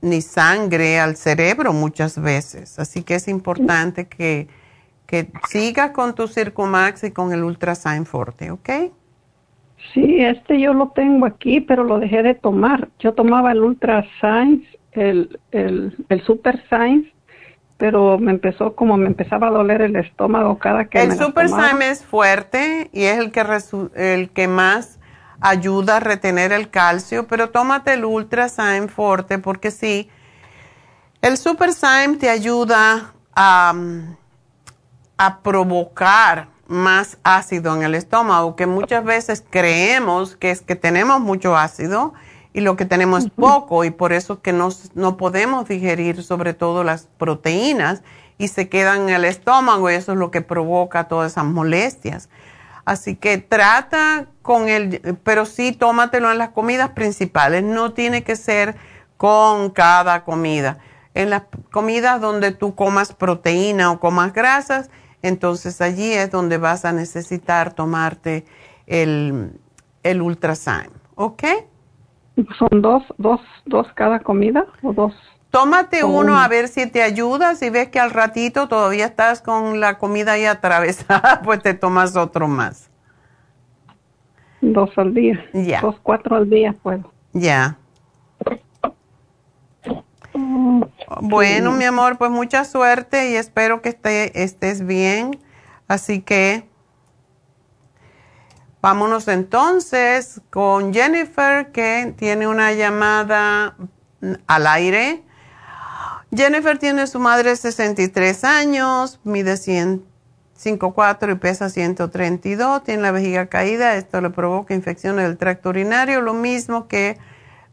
ni 0.01 0.21
sangre 0.21 0.99
al 0.99 1.15
cerebro 1.15 1.71
muchas 1.71 2.21
veces. 2.21 2.77
Así 2.79 3.03
que 3.03 3.15
es 3.15 3.29
importante 3.29 4.07
que, 4.07 4.49
que 5.07 5.31
sigas 5.47 5.91
con 5.91 6.15
tu 6.15 6.27
Circumax 6.27 7.05
y 7.05 7.11
con 7.11 7.31
el 7.31 7.43
Ultrasign 7.43 8.05
Forte, 8.05 8.51
¿ok? 8.51 8.69
Sí, 9.93 10.19
este 10.19 10.59
yo 10.59 10.73
lo 10.73 10.89
tengo 10.89 11.25
aquí, 11.25 11.61
pero 11.61 11.83
lo 11.83 11.99
dejé 11.99 12.23
de 12.23 12.33
tomar. 12.33 12.89
Yo 12.99 13.13
tomaba 13.13 13.51
el 13.53 13.61
Ultrasign 13.61 14.65
el, 14.95 15.39
el, 15.51 16.05
el 16.09 16.25
Super 16.25 16.63
Science, 16.67 17.11
pero 17.77 18.17
me 18.17 18.31
empezó 18.31 18.75
como 18.75 18.97
me 18.97 19.07
empezaba 19.07 19.47
a 19.47 19.51
doler 19.51 19.81
el 19.81 19.95
estómago 19.95 20.57
cada 20.57 20.85
que 20.85 21.01
el 21.01 21.17
Super 21.17 21.49
Science 21.49 21.89
es 21.89 22.05
fuerte 22.05 22.89
y 22.93 23.03
es 23.03 23.17
el 23.17 23.31
que 23.31 23.43
el 23.95 24.29
que 24.29 24.47
más 24.47 24.99
ayuda 25.41 25.97
a 25.97 25.99
retener 25.99 26.51
el 26.51 26.69
calcio, 26.69 27.27
pero 27.27 27.49
tómate 27.49 27.93
el 27.93 28.05
Ultra 28.05 28.49
Syme 28.49 28.87
Forte 28.87 29.37
porque 29.37 29.71
sí, 29.71 30.09
el 31.21 31.37
Super 31.37 31.73
Syme 31.73 32.17
te 32.17 32.29
ayuda 32.29 33.13
a, 33.35 33.73
a 35.17 35.39
provocar 35.39 36.47
más 36.67 37.17
ácido 37.23 37.75
en 37.75 37.83
el 37.83 37.95
estómago, 37.95 38.55
que 38.55 38.65
muchas 38.65 39.03
veces 39.03 39.43
creemos 39.49 40.35
que 40.35 40.51
es 40.51 40.61
que 40.61 40.75
tenemos 40.75 41.19
mucho 41.19 41.55
ácido 41.55 42.13
y 42.55 42.61
lo 42.61 42.77
que 42.77 42.85
tenemos 42.85 43.25
es 43.25 43.31
poco 43.31 43.83
y 43.83 43.91
por 43.91 44.13
eso 44.13 44.41
que 44.41 44.53
no, 44.53 44.69
no 44.93 45.17
podemos 45.17 45.67
digerir 45.67 46.23
sobre 46.23 46.53
todo 46.53 46.85
las 46.85 47.09
proteínas 47.17 48.01
y 48.37 48.47
se 48.47 48.69
quedan 48.69 49.09
en 49.09 49.15
el 49.15 49.25
estómago 49.25 49.91
y 49.91 49.95
eso 49.95 50.13
es 50.13 50.17
lo 50.17 50.31
que 50.31 50.39
provoca 50.39 51.09
todas 51.09 51.33
esas 51.33 51.43
molestias. 51.43 52.29
Así 52.85 53.17
que 53.17 53.39
trata 53.39 54.27
con 54.41 54.69
el, 54.69 55.17
pero 55.25 55.45
sí 55.45 55.73
tómatelo 55.73 56.31
en 56.31 56.37
las 56.37 56.51
comidas 56.51 56.91
principales, 56.91 57.61
no 57.61 57.91
tiene 57.91 58.23
que 58.23 58.37
ser 58.37 58.77
con 59.17 59.69
cada 59.69 60.23
comida. 60.23 60.77
En 61.13 61.31
las 61.31 61.43
comidas 61.73 62.21
donde 62.21 62.51
tú 62.51 62.73
comas 62.73 63.11
proteína 63.11 63.91
o 63.91 63.99
comas 63.99 64.31
grasas, 64.31 64.89
entonces 65.21 65.81
allí 65.81 66.13
es 66.13 66.31
donde 66.31 66.57
vas 66.57 66.85
a 66.85 66.93
necesitar 66.93 67.73
tomarte 67.73 68.45
el, 68.87 69.59
el 70.03 70.21
Ultrasign. 70.21 70.91
¿Ok? 71.15 71.43
¿Son 72.57 72.81
dos, 72.81 73.03
dos, 73.17 73.39
dos 73.65 73.87
cada 73.93 74.19
comida 74.19 74.65
o 74.83 74.93
dos? 74.93 75.13
Tómate 75.51 76.03
uno 76.03 76.37
a 76.37 76.47
ver 76.49 76.67
si 76.67 76.85
te 76.85 77.01
ayuda. 77.01 77.55
Si 77.55 77.69
ves 77.69 77.87
que 77.87 77.99
al 77.99 78.11
ratito 78.11 78.67
todavía 78.67 79.05
estás 79.05 79.41
con 79.41 79.79
la 79.79 79.97
comida 79.97 80.33
ahí 80.33 80.45
atravesada, 80.45 81.41
pues 81.45 81.61
te 81.61 81.73
tomas 81.73 82.17
otro 82.17 82.47
más. 82.47 82.89
Dos 84.59 84.89
al 84.97 85.13
día. 85.13 85.45
Ya. 85.53 85.79
Dos, 85.79 85.95
cuatro 86.03 86.35
al 86.35 86.49
día 86.49 86.75
puedo. 86.83 87.09
Ya. 87.31 87.77
Bueno, 91.21 91.71
mi 91.71 91.85
amor, 91.85 92.17
pues 92.17 92.31
mucha 92.31 92.65
suerte 92.65 93.31
y 93.31 93.35
espero 93.35 93.81
que 93.81 93.89
esté, 93.89 94.43
estés 94.43 94.85
bien. 94.85 95.39
Así 95.87 96.21
que 96.21 96.67
Vámonos 98.85 99.27
entonces 99.29 100.41
con 100.51 100.93
Jennifer 100.93 101.71
que 101.71 102.13
tiene 102.19 102.47
una 102.47 102.71
llamada 102.73 103.75
al 104.45 104.67
aire. 104.67 105.23
Jennifer 106.31 106.77
tiene 106.77 107.07
su 107.07 107.19
madre 107.19 107.55
63 107.55 108.43
años, 108.43 109.19
mide 109.23 109.55
105,4 109.55 111.31
y 111.31 111.35
pesa 111.39 111.71
132, 111.71 112.83
tiene 112.83 113.01
la 113.01 113.09
vejiga 113.09 113.47
caída, 113.47 113.95
esto 113.95 114.21
le 114.21 114.29
provoca 114.29 114.75
infecciones 114.75 115.25
del 115.25 115.39
tracto 115.39 115.69
urinario, 115.69 116.21
lo 116.21 116.35
mismo 116.35 116.87
que 116.87 117.17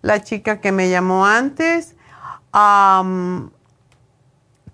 la 0.00 0.22
chica 0.22 0.62
que 0.62 0.72
me 0.72 0.88
llamó 0.88 1.26
antes. 1.26 1.94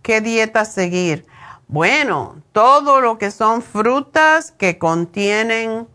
¿Qué 0.03 0.21
dieta 0.21 0.65
seguir? 0.65 1.27
Bueno, 1.67 2.37
todo 2.53 3.01
lo 3.01 3.19
que 3.19 3.33
son 3.33 3.61
frutas 3.61 4.53
que 4.53 4.79
contienen 4.79 5.89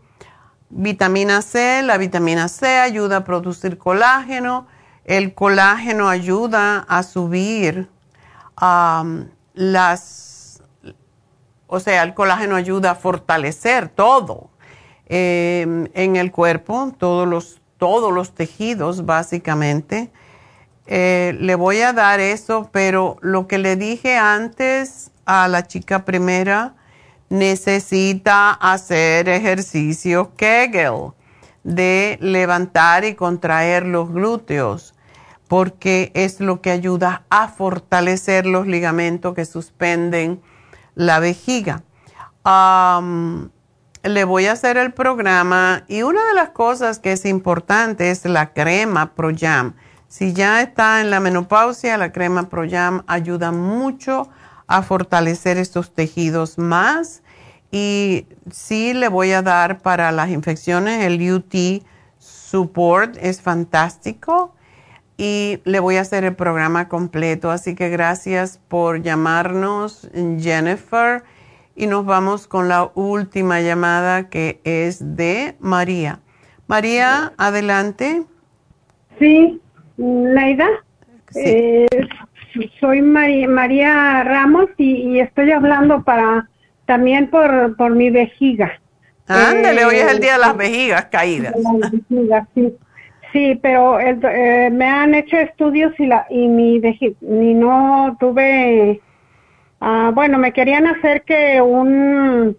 Vitamina 0.76 1.40
C, 1.40 1.82
la 1.84 1.98
vitamina 1.98 2.48
C 2.48 2.66
ayuda 2.80 3.18
a 3.18 3.24
producir 3.24 3.78
colágeno, 3.78 4.66
el 5.04 5.32
colágeno 5.32 6.08
ayuda 6.08 6.80
a 6.88 7.04
subir 7.04 7.88
las, 9.54 10.62
o 11.68 11.78
sea, 11.78 12.02
el 12.02 12.14
colágeno 12.14 12.56
ayuda 12.56 12.90
a 12.90 12.94
fortalecer 12.96 13.88
todo 13.88 14.50
em, 15.06 15.86
en 15.94 16.16
el 16.16 16.32
cuerpo, 16.32 16.92
todos 16.98 17.28
los, 17.28 17.60
todos 17.78 18.12
los 18.12 18.34
tejidos 18.34 19.06
básicamente. 19.06 20.10
Eh, 20.88 21.36
le 21.38 21.54
voy 21.54 21.82
a 21.82 21.92
dar 21.92 22.18
eso, 22.18 22.68
pero 22.72 23.16
lo 23.20 23.46
que 23.46 23.58
le 23.58 23.76
dije 23.76 24.16
antes 24.16 25.12
a 25.24 25.46
la 25.46 25.68
chica 25.68 26.04
primera, 26.04 26.74
necesita 27.28 28.52
hacer 28.52 29.28
ejercicio 29.28 30.34
Kegel 30.36 31.12
de 31.62 32.18
levantar 32.20 33.04
y 33.04 33.14
contraer 33.14 33.86
los 33.86 34.12
glúteos 34.12 34.94
porque 35.48 36.10
es 36.14 36.40
lo 36.40 36.60
que 36.60 36.70
ayuda 36.70 37.24
a 37.30 37.48
fortalecer 37.48 38.46
los 38.46 38.66
ligamentos 38.66 39.34
que 39.34 39.44
suspenden 39.44 40.42
la 40.94 41.18
vejiga. 41.18 41.82
le 44.02 44.24
voy 44.24 44.46
a 44.46 44.52
hacer 44.52 44.76
el 44.76 44.92
programa 44.92 45.84
y 45.88 46.02
una 46.02 46.24
de 46.26 46.34
las 46.34 46.50
cosas 46.50 46.98
que 46.98 47.12
es 47.12 47.24
importante 47.24 48.10
es 48.10 48.24
la 48.24 48.52
crema 48.52 49.14
ProYam. 49.14 49.74
Si 50.08 50.32
ya 50.32 50.60
está 50.60 51.00
en 51.00 51.10
la 51.10 51.20
menopausia, 51.20 51.96
la 51.98 52.12
crema 52.12 52.48
ProYam 52.48 53.02
ayuda 53.06 53.50
mucho 53.50 54.28
fortalecer 54.82 55.58
estos 55.58 55.92
tejidos 55.92 56.58
más 56.58 57.22
y 57.70 58.26
sí 58.52 58.94
le 58.94 59.08
voy 59.08 59.32
a 59.32 59.42
dar 59.42 59.80
para 59.80 60.12
las 60.12 60.30
infecciones 60.30 61.04
el 61.04 61.32
UT 61.32 61.82
Support, 62.18 63.16
es 63.20 63.42
fantástico. 63.42 64.54
Y 65.16 65.58
le 65.64 65.80
voy 65.80 65.96
a 65.96 66.02
hacer 66.02 66.22
el 66.22 66.36
programa 66.36 66.88
completo. 66.88 67.50
Así 67.50 67.74
que 67.74 67.88
gracias 67.88 68.60
por 68.68 69.02
llamarnos, 69.02 70.08
Jennifer. 70.38 71.24
Y 71.74 71.88
nos 71.88 72.06
vamos 72.06 72.46
con 72.46 72.68
la 72.68 72.92
última 72.94 73.60
llamada 73.60 74.28
que 74.28 74.60
es 74.62 75.16
de 75.16 75.56
María. 75.58 76.20
María, 76.68 77.32
adelante. 77.38 78.22
Sí, 79.18 79.60
Laida. 79.96 80.68
Eh, 81.34 81.86
soy 82.80 83.02
María, 83.02 83.48
María 83.48 84.24
Ramos 84.24 84.70
y 84.78 85.18
estoy 85.18 85.50
hablando 85.52 86.02
para 86.02 86.48
también 86.86 87.28
por, 87.30 87.76
por 87.76 87.92
mi 87.92 88.10
vejiga. 88.10 88.72
Ándale, 89.26 89.84
hoy 89.84 89.96
es 89.96 90.12
el 90.12 90.20
día 90.20 90.34
de 90.34 90.38
las 90.38 90.54
eh, 90.54 90.58
vejigas 90.58 91.06
caídas. 91.06 91.54
sí. 92.54 92.74
sí, 93.32 93.58
pero 93.62 93.98
eh, 93.98 94.70
me 94.70 94.86
han 94.86 95.14
hecho 95.14 95.36
estudios 95.36 95.92
y, 95.98 96.06
la, 96.06 96.26
y 96.28 96.46
mi 96.48 96.78
vejiga, 96.78 97.16
ni 97.20 97.54
no 97.54 98.16
tuve, 98.20 99.00
ah, 99.80 100.10
bueno, 100.14 100.38
me 100.38 100.52
querían 100.52 100.86
hacer 100.86 101.22
que 101.22 101.60
un, 101.62 102.56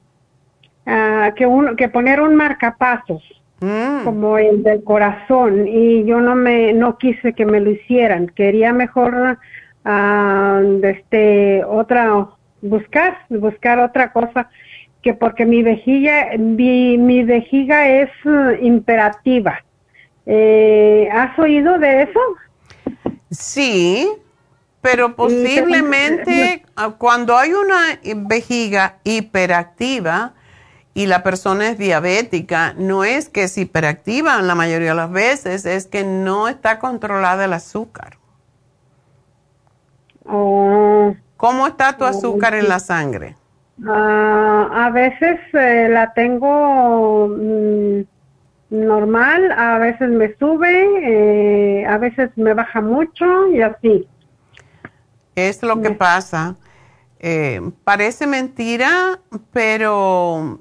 ah, 0.88 1.32
que, 1.36 1.46
un, 1.46 1.76
que 1.76 1.90
poner 1.90 2.20
un 2.20 2.36
marcapasos 2.36 3.24
Mm. 3.62 4.04
como 4.04 4.38
el 4.38 4.64
del 4.64 4.84
corazón 4.84 5.66
y 5.66 6.04
yo 6.04 6.20
no 6.20 6.36
me 6.36 6.74
no 6.74 6.98
quise 6.98 7.32
que 7.32 7.46
me 7.46 7.62
lo 7.62 7.72
hicieran 7.72 8.28
quería 8.28 8.74
mejor 8.74 9.40
ah, 9.86 10.62
este 10.84 11.64
otra 11.64 12.28
buscar 12.62 13.20
buscar 13.30 13.80
otra 13.80 14.12
cosa 14.12 14.50
que 15.02 15.14
porque 15.14 15.46
mi 15.46 15.64
vejiga 15.64 16.32
mi, 16.38 16.98
mi 16.98 17.24
vejiga 17.24 17.88
es 17.88 18.10
eh, 18.26 18.60
imperativa 18.62 19.64
eh, 20.26 21.08
¿has 21.12 21.38
oído 21.38 21.78
de 21.78 22.04
eso? 22.04 22.20
Sí, 23.30 24.10
pero 24.82 25.16
posiblemente 25.16 26.64
ah, 26.76 26.96
cuando 26.98 27.38
hay 27.38 27.54
una 27.54 28.00
vejiga 28.28 28.98
hiperactiva 29.04 30.34
y 30.94 31.08
la 31.08 31.24
persona 31.24 31.70
es 31.70 31.78
diabética, 31.78 32.74
no 32.78 33.04
es 33.04 33.30
que 33.30 33.44
es 33.44 33.58
hiperactiva 33.58 34.42
la 34.42 34.56
mayoría 34.56 34.90
de 34.90 34.96
las 34.96 35.12
veces, 35.12 35.66
es 35.66 35.88
que 35.88 36.04
no 36.04 36.48
está 36.48 36.80
controlada 36.80 37.46
el 37.46 37.54
azúcar. 37.54 38.18
Oh, 40.28 41.16
¿Cómo 41.38 41.68
está 41.68 41.98
tu 41.98 42.06
azúcar 42.06 42.56
en 42.56 42.68
la 42.68 42.80
sangre? 42.80 43.36
ah, 43.88 44.86
a 44.86 44.90
veces 44.90 45.40
eh, 45.54 45.88
la 45.90 46.14
tengo 46.14 47.28
mm, 47.28 48.02
normal, 48.70 49.52
a 49.52 49.78
veces 49.78 50.10
me 50.10 50.36
sube, 50.38 51.82
eh, 51.82 51.86
a 51.86 51.98
veces 51.98 52.32
me 52.36 52.54
baja 52.54 52.82
mucho 52.82 53.48
y 53.50 53.62
así. 53.62 54.08
Es 55.36 55.62
lo 55.62 55.82
que 55.82 55.92
pasa. 55.92 56.56
Eh, 57.20 57.62
parece 57.84 58.28
mentira, 58.28 59.20
pero 59.52 60.60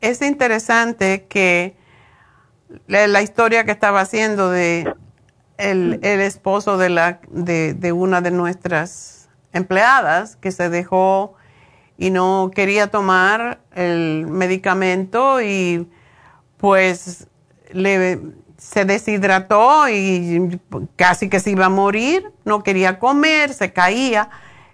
es 0.00 0.22
interesante 0.22 1.26
que 1.28 1.76
la, 2.86 3.06
la 3.06 3.22
historia 3.22 3.64
que 3.64 3.72
estaba 3.72 4.00
haciendo 4.00 4.50
de 4.50 4.92
el, 5.70 6.00
el 6.02 6.20
esposo 6.20 6.76
de, 6.76 6.90
la, 6.90 7.20
de, 7.30 7.74
de 7.74 7.92
una 7.92 8.20
de 8.20 8.30
nuestras 8.30 9.28
empleadas 9.52 10.36
que 10.36 10.52
se 10.52 10.68
dejó 10.68 11.34
y 11.96 12.10
no 12.10 12.50
quería 12.54 12.88
tomar 12.88 13.60
el 13.72 14.26
medicamento 14.28 15.40
y 15.40 15.88
pues 16.58 17.28
le, 17.72 18.20
se 18.58 18.84
deshidrató 18.84 19.88
y 19.88 20.60
casi 20.96 21.28
que 21.28 21.40
se 21.40 21.50
iba 21.50 21.66
a 21.66 21.70
morir, 21.70 22.30
no 22.44 22.62
quería 22.62 22.98
comer, 22.98 23.52
se 23.52 23.72
caía. 23.72 24.30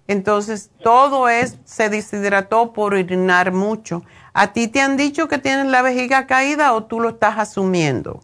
Entonces 0.06 0.70
todo 0.82 1.28
es, 1.28 1.58
se 1.64 1.88
deshidrató 1.88 2.72
por 2.72 2.94
orinar 2.94 3.52
mucho. 3.52 4.02
¿A 4.32 4.52
ti 4.52 4.66
te 4.66 4.80
han 4.80 4.96
dicho 4.96 5.28
que 5.28 5.38
tienes 5.38 5.66
la 5.66 5.82
vejiga 5.82 6.26
caída 6.26 6.72
o 6.72 6.84
tú 6.84 7.00
lo 7.00 7.10
estás 7.10 7.38
asumiendo? 7.38 8.20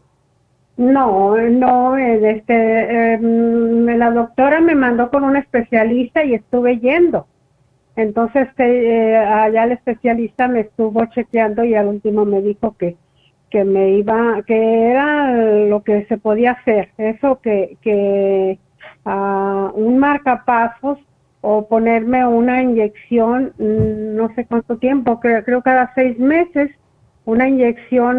No, 0.77 1.36
no, 1.36 1.97
eh, 1.97 2.31
este, 2.36 3.19
mm, 3.19 3.86
la 3.97 4.11
doctora 4.11 4.61
me 4.61 4.74
mandó 4.74 5.11
con 5.11 5.24
un 5.24 5.36
especialista 5.36 6.23
y 6.24 6.35
estuve 6.35 6.78
yendo. 6.78 7.27
Entonces, 7.97 8.48
eh, 8.59 9.16
allá 9.16 9.65
el 9.65 9.73
especialista 9.73 10.48
me 10.48 10.61
estuvo 10.61 11.05
chequeando 11.07 11.65
y 11.65 11.74
al 11.74 11.86
último 11.86 12.27
me 12.27 12.43
dijo 12.43 12.77
que, 12.78 12.97
que 13.51 13.65
me 13.65 13.90
iba, 13.93 14.43
que 14.47 14.90
era 14.90 15.32
lo 15.66 15.82
que 15.82 16.05
se 16.07 16.19
podía 16.19 16.53
hacer, 16.53 16.90
eso 16.98 17.40
que, 17.40 17.78
que 17.81 18.59
ah, 19.07 19.73
un 19.74 19.98
marcapasos 19.98 20.98
o 21.40 21.66
ponerme 21.69 22.27
una 22.27 22.62
inyección, 22.62 23.55
mm, 23.59 24.16
no 24.16 24.35
sé 24.35 24.44
cuánto 24.47 24.77
tiempo, 24.77 25.20
creo, 25.20 25.43
creo 25.44 25.62
cada 25.62 25.93
seis 25.94 26.19
meses, 26.19 26.70
una 27.27 27.48
inyección, 27.48 28.16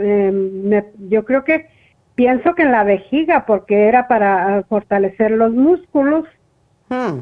eh, 0.00 0.32
me- 0.32 0.86
yo 1.08 1.24
creo 1.24 1.44
que 1.44 1.66
pienso 2.14 2.54
que 2.54 2.62
en 2.62 2.72
la 2.72 2.84
vejiga, 2.84 3.46
porque 3.46 3.86
era 3.88 4.08
para 4.08 4.64
fortalecer 4.68 5.30
los 5.30 5.52
músculos 5.52 6.24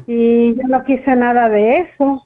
y 0.07 0.55
yo 0.55 0.63
no 0.67 0.83
quise 0.83 1.15
nada 1.15 1.47
de 1.49 1.79
eso. 1.81 2.25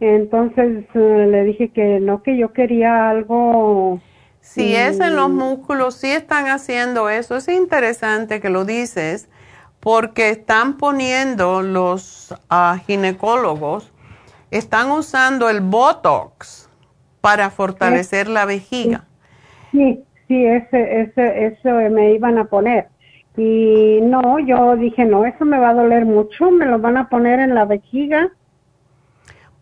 Entonces 0.00 0.84
eh, 0.94 1.26
le 1.30 1.44
dije 1.44 1.70
que 1.70 2.00
no, 2.00 2.22
que 2.22 2.36
yo 2.36 2.52
quería 2.52 3.08
algo. 3.10 4.00
Si 4.40 4.74
es 4.76 5.00
en 5.00 5.16
los 5.16 5.30
músculos, 5.30 5.94
sí 5.96 6.10
están 6.10 6.46
haciendo 6.48 7.08
eso. 7.08 7.36
Es 7.36 7.48
interesante 7.48 8.40
que 8.40 8.50
lo 8.50 8.64
dices 8.64 9.28
porque 9.80 10.30
están 10.30 10.76
poniendo 10.78 11.62
los 11.62 12.34
ah, 12.50 12.78
ginecólogos, 12.86 13.92
están 14.50 14.90
usando 14.90 15.48
el 15.48 15.60
Botox 15.60 16.65
para 17.26 17.50
fortalecer 17.50 18.28
la 18.28 18.44
vejiga. 18.44 19.02
Sí, 19.72 20.00
sí, 20.28 20.46
ese, 20.46 21.00
ese, 21.00 21.46
eso 21.46 21.70
me 21.90 22.12
iban 22.14 22.38
a 22.38 22.44
poner. 22.44 22.86
Y 23.36 23.98
no, 24.00 24.38
yo 24.38 24.76
dije, 24.76 25.04
no, 25.04 25.26
eso 25.26 25.44
me 25.44 25.58
va 25.58 25.70
a 25.70 25.74
doler 25.74 26.04
mucho, 26.04 26.52
me 26.52 26.66
lo 26.66 26.78
van 26.78 26.96
a 26.96 27.08
poner 27.08 27.40
en 27.40 27.52
la 27.56 27.64
vejiga. 27.64 28.30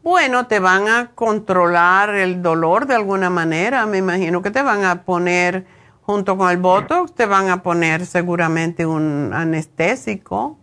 Bueno, 0.03 0.47
te 0.47 0.61
van 0.61 0.89
a 0.89 1.13
controlar 1.15 2.15
el 2.15 2.43
dolor 2.43 2.87
de 2.87 2.97
alguna 2.97 3.31
manera. 3.31 3.87
Me 3.87 3.97
imagino 3.97 4.43
que 4.43 4.51
te 4.51 4.61
van 4.61 4.85
a 4.85 5.05
poner, 5.05 5.65
junto 6.03 6.37
con 6.37 6.51
el 6.51 6.59
Botox, 6.59 7.15
te 7.15 7.25
van 7.25 7.49
a 7.49 7.63
poner 7.63 8.05
seguramente 8.05 8.85
un 8.85 9.31
anestésico. 9.33 10.59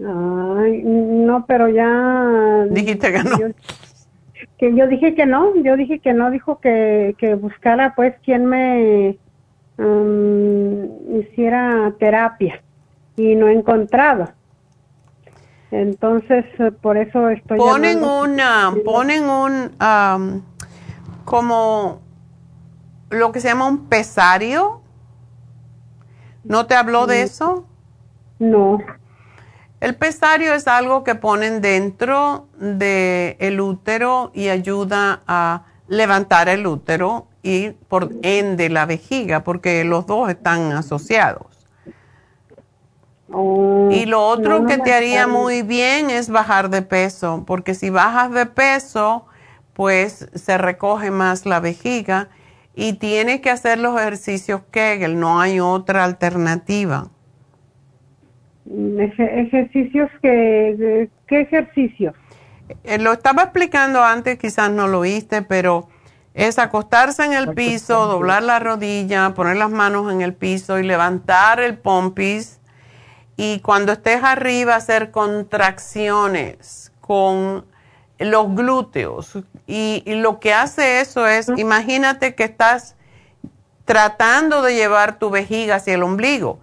Ay, 0.00 0.82
no, 0.82 1.46
pero 1.46 1.68
ya. 1.68 2.66
Dijiste 2.68 3.12
que 3.12 3.22
no. 3.22 3.38
Yo, 3.38 3.46
que 4.58 4.74
yo 4.74 4.86
dije 4.88 5.14
que 5.14 5.24
no, 5.24 5.54
yo 5.62 5.76
dije 5.76 6.00
que 6.00 6.12
no, 6.12 6.30
dijo 6.30 6.58
que, 6.60 7.14
que 7.18 7.34
buscara 7.34 7.94
pues 7.94 8.14
quien 8.24 8.46
me 8.46 9.16
mm, 9.76 11.18
hiciera 11.20 11.92
terapia 11.98 12.60
y 13.16 13.34
no 13.36 13.48
he 13.48 13.52
encontrado. 13.54 14.28
Entonces, 15.70 16.44
por 16.80 16.96
eso 16.96 17.28
estoy 17.28 17.58
Ponen 17.58 18.00
llamando. 18.00 18.22
una, 18.22 18.74
ponen 18.84 19.24
un, 19.28 19.70
am, 19.78 20.42
como 21.24 22.00
lo 23.10 23.32
que 23.32 23.40
se 23.40 23.48
llama 23.48 23.66
un 23.66 23.86
pesario. 23.86 24.80
¿No 26.44 26.66
te 26.66 26.74
habló 26.74 27.06
de 27.06 27.22
eso? 27.22 27.66
No. 28.38 28.78
El 29.80 29.94
pesario 29.94 30.54
es 30.54 30.66
algo 30.66 31.04
que 31.04 31.14
ponen 31.14 31.60
dentro 31.60 32.48
del 32.58 33.60
útero 33.60 34.32
y 34.34 34.48
ayuda 34.48 35.22
a 35.26 35.66
levantar 35.86 36.48
el 36.48 36.66
útero 36.66 37.28
y 37.42 37.70
por 37.70 38.10
ende 38.22 38.68
la 38.70 38.86
vejiga, 38.86 39.44
porque 39.44 39.84
los 39.84 40.06
dos 40.06 40.28
están 40.30 40.72
asociados. 40.72 41.46
Y 43.90 44.06
lo 44.06 44.26
otro 44.26 44.54
no, 44.54 44.60
no 44.60 44.66
que 44.66 44.78
te 44.78 44.92
haría 44.92 45.26
muy 45.26 45.62
bien 45.62 46.10
es 46.10 46.30
bajar 46.30 46.70
de 46.70 46.82
peso, 46.82 47.44
porque 47.46 47.74
si 47.74 47.90
bajas 47.90 48.32
de 48.32 48.46
peso, 48.46 49.26
pues 49.74 50.28
se 50.34 50.58
recoge 50.58 51.10
más 51.10 51.46
la 51.46 51.60
vejiga 51.60 52.30
y 52.74 52.94
tienes 52.94 53.40
que 53.42 53.50
hacer 53.50 53.78
los 53.78 54.00
ejercicios 54.00 54.62
Kegel, 54.70 55.20
no 55.20 55.40
hay 55.40 55.60
otra 55.60 56.04
alternativa. 56.04 57.10
Eje- 58.70 59.40
ejercicios 59.46 60.10
que, 60.20 61.08
¿qué 61.26 61.40
ejercicios? 61.40 62.14
Eh, 62.84 62.98
lo 62.98 63.12
estaba 63.12 63.44
explicando 63.44 64.02
antes, 64.02 64.38
quizás 64.38 64.70
no 64.70 64.88
lo 64.88 65.00
viste, 65.00 65.42
pero 65.42 65.88
es 66.34 66.58
acostarse 66.58 67.24
en 67.24 67.32
el 67.32 67.54
piso, 67.54 68.06
doblar 68.06 68.42
la 68.42 68.58
rodilla, 68.58 69.32
poner 69.34 69.56
las 69.56 69.70
manos 69.70 70.12
en 70.12 70.20
el 70.20 70.34
piso 70.34 70.78
y 70.78 70.82
levantar 70.82 71.60
el 71.60 71.78
pompis. 71.78 72.60
Y 73.36 73.60
cuando 73.60 73.92
estés 73.92 74.22
arriba, 74.22 74.74
hacer 74.76 75.10
contracciones 75.10 76.92
con 77.00 77.64
los 78.18 78.54
glúteos. 78.54 79.38
Y, 79.66 80.02
y 80.04 80.14
lo 80.16 80.40
que 80.40 80.52
hace 80.52 81.00
eso 81.00 81.26
es, 81.26 81.48
imagínate 81.56 82.34
que 82.34 82.44
estás 82.44 82.96
tratando 83.84 84.60
de 84.60 84.74
llevar 84.74 85.18
tu 85.18 85.30
vejiga 85.30 85.76
hacia 85.76 85.94
el 85.94 86.02
ombligo. 86.02 86.60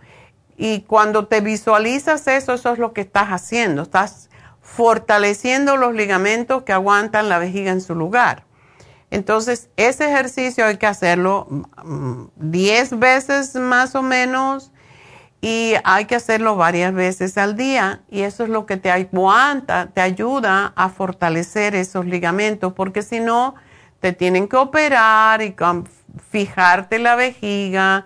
Y 0.58 0.82
cuando 0.82 1.28
te 1.28 1.42
visualizas 1.42 2.28
eso, 2.28 2.54
eso 2.54 2.74
es 2.74 2.80
lo 2.80 2.94
que 2.94 3.02
estás 3.02 3.30
haciendo. 3.30 3.82
Estás 3.82 4.30
fortaleciendo 4.62 5.78
los 5.78 5.94
ligamentos 5.94 6.64
que 6.64 6.74
aguantan 6.74 7.30
la 7.30 7.40
vejiga 7.40 7.72
en 7.72 7.82
su 7.82 7.96
lugar. 7.96 8.46
Entonces, 9.12 9.70
ese 9.78 10.10
ejercicio 10.10 10.66
hay 10.66 10.78
que 10.78 10.88
hacerlo 10.88 11.48
mm, 11.84 12.26
10 12.36 13.00
veces 13.00 13.56
más 13.56 13.96
o 13.96 14.02
menos 14.02 14.72
y 15.42 15.76
hay 15.84 16.06
que 16.06 16.16
hacerlo 16.16 16.56
varias 16.56 16.94
veces 16.94 17.38
al 17.38 17.56
día 17.56 18.02
y 18.10 18.22
eso 18.22 18.44
es 18.44 18.50
lo 18.50 18.66
que 18.66 18.78
te 18.78 18.90
aguanta, 18.90 19.88
te 19.94 20.02
ayuda 20.02 20.74
a 20.76 20.90
fortalecer 20.90 21.76
esos 21.76 22.06
ligamentos 22.06 22.74
porque 22.74 23.04
si 23.04 23.20
no, 23.20 23.54
te 24.00 24.12
tienen 24.12 24.48
que 24.48 24.58
operar 24.58 25.42
y 25.42 25.56
fijarte 26.32 27.00
la 27.00 27.16
vejiga 27.16 28.06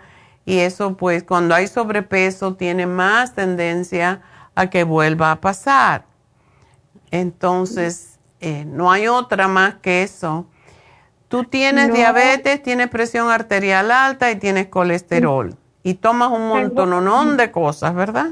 y 0.49 0.59
eso 0.59 0.97
pues 0.97 1.23
cuando 1.23 1.53
hay 1.53 1.67
sobrepeso 1.67 2.55
tiene 2.55 2.87
más 2.87 3.35
tendencia 3.35 4.21
a 4.55 4.67
que 4.69 4.83
vuelva 4.83 5.31
a 5.31 5.41
pasar. 5.41 6.05
Entonces, 7.11 8.07
Eh, 8.41 8.63
no 8.65 8.89
hay 8.89 9.05
otra 9.07 9.49
más 9.49 9.75
que 9.81 10.01
eso. 10.01 10.47
Tú 11.27 11.43
tienes 11.43 11.93
diabetes, 11.93 12.63
tienes 12.63 12.87
presión 12.87 13.29
arterial 13.29 13.91
alta 13.91 14.31
y 14.31 14.37
tienes 14.37 14.67
colesterol. 14.67 15.55
Y 15.83 15.95
tomas 15.95 16.31
un 16.31 16.47
montón 16.47 17.35
de 17.35 17.51
cosas, 17.51 17.93
¿verdad? 17.93 18.27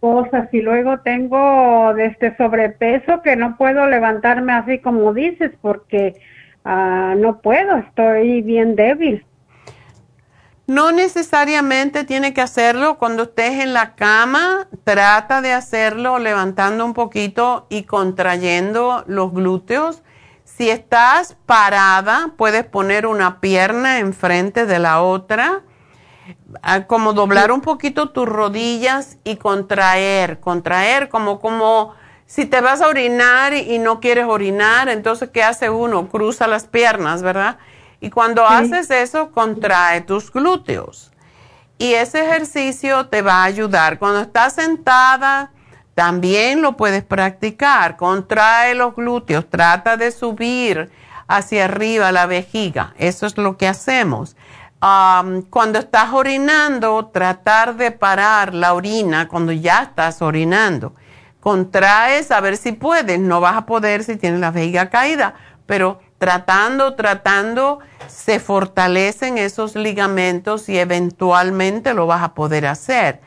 cosas 0.00 0.52
y 0.52 0.60
luego 0.62 0.98
tengo 1.00 1.96
este 1.98 2.36
sobrepeso 2.36 3.22
que 3.22 3.36
no 3.36 3.56
puedo 3.56 3.86
levantarme 3.86 4.52
así 4.54 4.80
como 4.80 5.12
dices 5.12 5.52
porque 5.60 6.14
ah, 6.64 7.14
no 7.16 7.40
puedo, 7.40 7.76
estoy 7.76 8.42
bien 8.42 8.74
débil. 8.74 9.24
No 10.68 10.92
necesariamente 10.92 12.04
tiene 12.04 12.34
que 12.34 12.42
hacerlo 12.42 12.98
cuando 12.98 13.22
estés 13.22 13.62
en 13.62 13.72
la 13.72 13.94
cama, 13.94 14.68
trata 14.84 15.40
de 15.40 15.54
hacerlo 15.54 16.18
levantando 16.18 16.84
un 16.84 16.92
poquito 16.92 17.66
y 17.70 17.84
contrayendo 17.84 19.02
los 19.06 19.32
glúteos. 19.32 20.02
Si 20.44 20.68
estás 20.68 21.38
parada, 21.46 22.32
puedes 22.36 22.66
poner 22.66 23.06
una 23.06 23.40
pierna 23.40 23.98
enfrente 24.00 24.66
de 24.66 24.78
la 24.78 25.00
otra 25.00 25.62
como 26.86 27.14
doblar 27.14 27.50
un 27.50 27.62
poquito 27.62 28.10
tus 28.10 28.28
rodillas 28.28 29.16
y 29.24 29.36
contraer, 29.36 30.38
contraer 30.38 31.08
como 31.08 31.40
como 31.40 31.94
si 32.26 32.44
te 32.44 32.60
vas 32.60 32.82
a 32.82 32.88
orinar 32.88 33.54
y, 33.54 33.78
no 33.78 34.00
quieres 34.00 34.26
orinar, 34.26 34.90
entonces 34.90 35.30
¿qué 35.30 35.42
hace 35.42 35.70
uno? 35.70 36.08
Cruza 36.08 36.46
las 36.46 36.66
piernas, 36.66 37.22
¿verdad? 37.22 37.56
Y 38.00 38.10
cuando 38.10 38.46
haces 38.46 38.90
eso, 38.90 39.30
contrae 39.32 40.00
tus 40.02 40.32
glúteos. 40.32 41.10
Y 41.78 41.94
ese 41.94 42.24
ejercicio 42.24 43.06
te 43.06 43.22
va 43.22 43.42
a 43.42 43.44
ayudar. 43.44 43.98
Cuando 43.98 44.20
estás 44.20 44.54
sentada, 44.54 45.52
también 45.94 46.62
lo 46.62 46.76
puedes 46.76 47.04
practicar. 47.04 47.96
Contrae 47.96 48.74
los 48.74 48.94
glúteos, 48.94 49.48
trata 49.50 49.96
de 49.96 50.10
subir 50.10 50.90
hacia 51.26 51.64
arriba 51.66 52.12
la 52.12 52.26
vejiga. 52.26 52.94
Eso 52.98 53.26
es 53.26 53.36
lo 53.36 53.56
que 53.56 53.68
hacemos 53.68 54.36
cuando 54.80 55.80
estás 55.80 56.12
orinando, 56.12 57.10
tratar 57.12 57.76
de 57.76 57.90
parar 57.90 58.54
la 58.54 58.74
orina 58.74 59.26
cuando 59.26 59.50
ya 59.52 59.82
estás 59.82 60.22
orinando. 60.22 60.94
Contraes 61.40 62.30
a 62.30 62.40
ver 62.40 62.56
si 62.56 62.72
puedes, 62.72 63.18
no 63.18 63.40
vas 63.40 63.56
a 63.56 63.66
poder 63.66 64.04
si 64.04 64.16
tienes 64.16 64.40
la 64.40 64.50
vejiga 64.50 64.88
caída, 64.88 65.34
pero 65.66 66.00
tratando, 66.18 66.94
tratando, 66.94 67.78
se 68.06 68.40
fortalecen 68.40 69.38
esos 69.38 69.74
ligamentos 69.76 70.68
y 70.68 70.78
eventualmente 70.78 71.94
lo 71.94 72.06
vas 72.06 72.22
a 72.22 72.34
poder 72.34 72.66
hacer. 72.66 73.20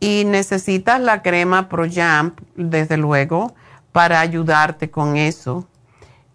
Y 0.00 0.24
necesitas 0.24 1.00
la 1.00 1.22
crema 1.22 1.68
ProJamp, 1.68 2.40
desde 2.56 2.96
luego, 2.96 3.54
para 3.92 4.20
ayudarte 4.20 4.90
con 4.90 5.16
eso. 5.16 5.68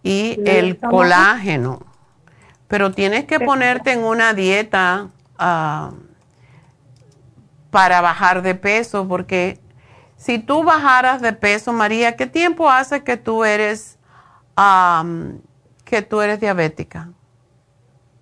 Y 0.02 0.38
el 0.46 0.78
colágeno 0.78 1.80
pero 2.68 2.92
tienes 2.92 3.24
que 3.26 3.38
ponerte 3.40 3.92
en 3.92 4.02
una 4.02 4.34
dieta 4.34 5.08
ah, 5.38 5.92
para 7.70 8.00
bajar 8.00 8.42
de 8.42 8.54
peso, 8.54 9.06
porque 9.06 9.60
si 10.16 10.38
tú 10.38 10.64
bajaras 10.64 11.20
de 11.20 11.32
peso, 11.32 11.72
María, 11.72 12.16
¿qué 12.16 12.26
tiempo 12.26 12.70
hace 12.70 13.04
que 13.04 13.16
tú 13.16 13.44
eres 13.44 13.98
que 15.86 16.02
tú 16.02 16.20
eres 16.20 16.40
diabética? 16.40 17.08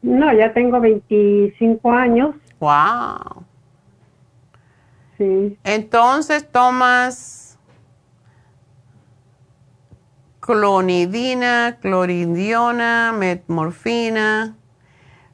No, 0.02 0.32
ya 0.32 0.52
tengo 0.52 0.78
25 0.78 1.90
años. 1.90 2.36
Wow. 2.60 3.44
Sí. 5.16 5.58
Entonces 5.64 6.48
tomas 6.50 7.58
clonidina, 10.40 11.78
cloridiona, 11.80 13.14
metmorfina. 13.16 14.56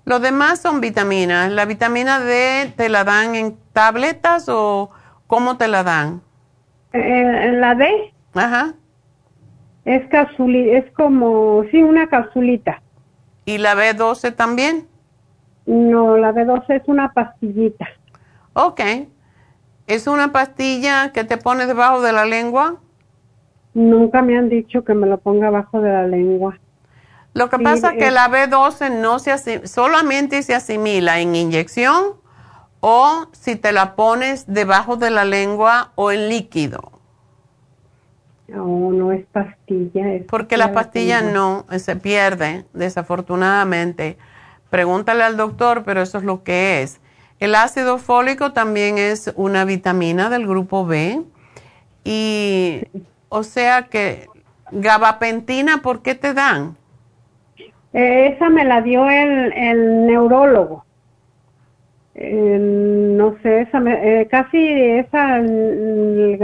Los 0.04 0.22
demás 0.22 0.60
son 0.60 0.80
vitaminas. 0.80 1.50
¿La 1.50 1.64
vitamina 1.64 2.20
D 2.20 2.72
te 2.76 2.88
la 2.88 3.02
dan 3.02 3.34
en 3.34 3.56
tabletas 3.72 4.48
o 4.48 4.90
cómo 5.26 5.56
te 5.56 5.66
la 5.66 5.82
dan? 5.82 6.22
Eh, 6.92 7.50
la 7.54 7.74
D. 7.74 8.12
Ajá. 8.34 8.74
Es, 9.90 10.04
es 10.12 10.92
como, 10.92 11.64
sí, 11.72 11.82
una 11.82 12.08
capsulita. 12.08 12.80
¿Y 13.44 13.58
la 13.58 13.74
B12 13.74 14.36
también? 14.36 14.86
No, 15.66 16.16
la 16.16 16.32
B12 16.32 16.80
es 16.80 16.82
una 16.86 17.12
pastillita. 17.12 17.88
Ok. 18.52 18.80
¿Es 19.88 20.06
una 20.06 20.30
pastilla 20.30 21.10
que 21.12 21.24
te 21.24 21.38
pones 21.38 21.66
debajo 21.66 22.00
de 22.02 22.12
la 22.12 22.24
lengua? 22.24 22.76
Nunca 23.74 24.22
me 24.22 24.38
han 24.38 24.48
dicho 24.48 24.84
que 24.84 24.94
me 24.94 25.08
lo 25.08 25.18
ponga 25.18 25.48
abajo 25.48 25.80
de 25.80 25.90
la 25.90 26.06
lengua. 26.06 26.60
Lo 27.34 27.48
que 27.48 27.58
pasa 27.58 27.90
es 27.90 27.98
que 27.98 28.12
la 28.12 28.28
B12 28.28 29.00
no 29.00 29.18
se 29.18 29.66
solamente 29.66 30.44
se 30.44 30.54
asimila 30.54 31.18
en 31.18 31.34
inyección 31.34 32.14
o 32.78 33.26
si 33.32 33.56
te 33.56 33.72
la 33.72 33.96
pones 33.96 34.44
debajo 34.46 34.96
de 34.96 35.10
la 35.10 35.24
lengua 35.24 35.90
o 35.96 36.12
en 36.12 36.28
líquido. 36.28 36.99
No, 38.50 38.90
no 38.92 39.12
es 39.12 39.24
pastilla. 39.26 40.12
Es 40.12 40.24
Porque 40.24 40.56
la 40.56 40.72
pastilla 40.72 41.22
no 41.22 41.66
se 41.78 41.94
pierde, 41.94 42.64
desafortunadamente. 42.72 44.16
Pregúntale 44.70 45.22
al 45.22 45.36
doctor, 45.36 45.84
pero 45.84 46.02
eso 46.02 46.18
es 46.18 46.24
lo 46.24 46.42
que 46.42 46.82
es. 46.82 47.00
El 47.38 47.54
ácido 47.54 47.98
fólico 47.98 48.52
también 48.52 48.98
es 48.98 49.32
una 49.36 49.64
vitamina 49.64 50.30
del 50.30 50.46
grupo 50.46 50.84
B 50.84 51.22
y 52.04 52.82
o 53.28 53.44
sea 53.44 53.84
que 53.84 54.26
gabapentina, 54.72 55.78
¿por 55.78 56.02
qué 56.02 56.14
te 56.14 56.34
dan? 56.34 56.76
Eh, 57.92 58.34
esa 58.34 58.48
me 58.50 58.64
la 58.64 58.82
dio 58.82 59.08
el, 59.08 59.52
el 59.52 60.06
neurólogo. 60.06 60.84
No 62.14 63.36
sé, 63.42 63.60
esa 63.62 63.80
me, 63.80 64.20
eh, 64.22 64.26
casi 64.28 64.58
esa, 64.58 65.38
el 65.38 66.38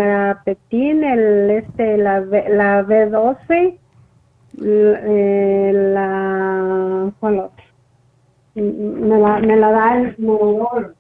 el, 1.05 1.51
este, 1.51 1.97
la, 1.98 2.20
la 2.20 2.84
B12, 2.84 3.78
eh, 4.62 5.70
la, 5.74 7.12
¿cuál 7.18 7.38
otra? 7.40 7.64
Me 8.55 9.18
la, 9.18 9.38
me 9.40 9.56
la 9.56 9.70
da 9.70 9.97
el 9.98 10.14
neurólogo. 10.18 10.94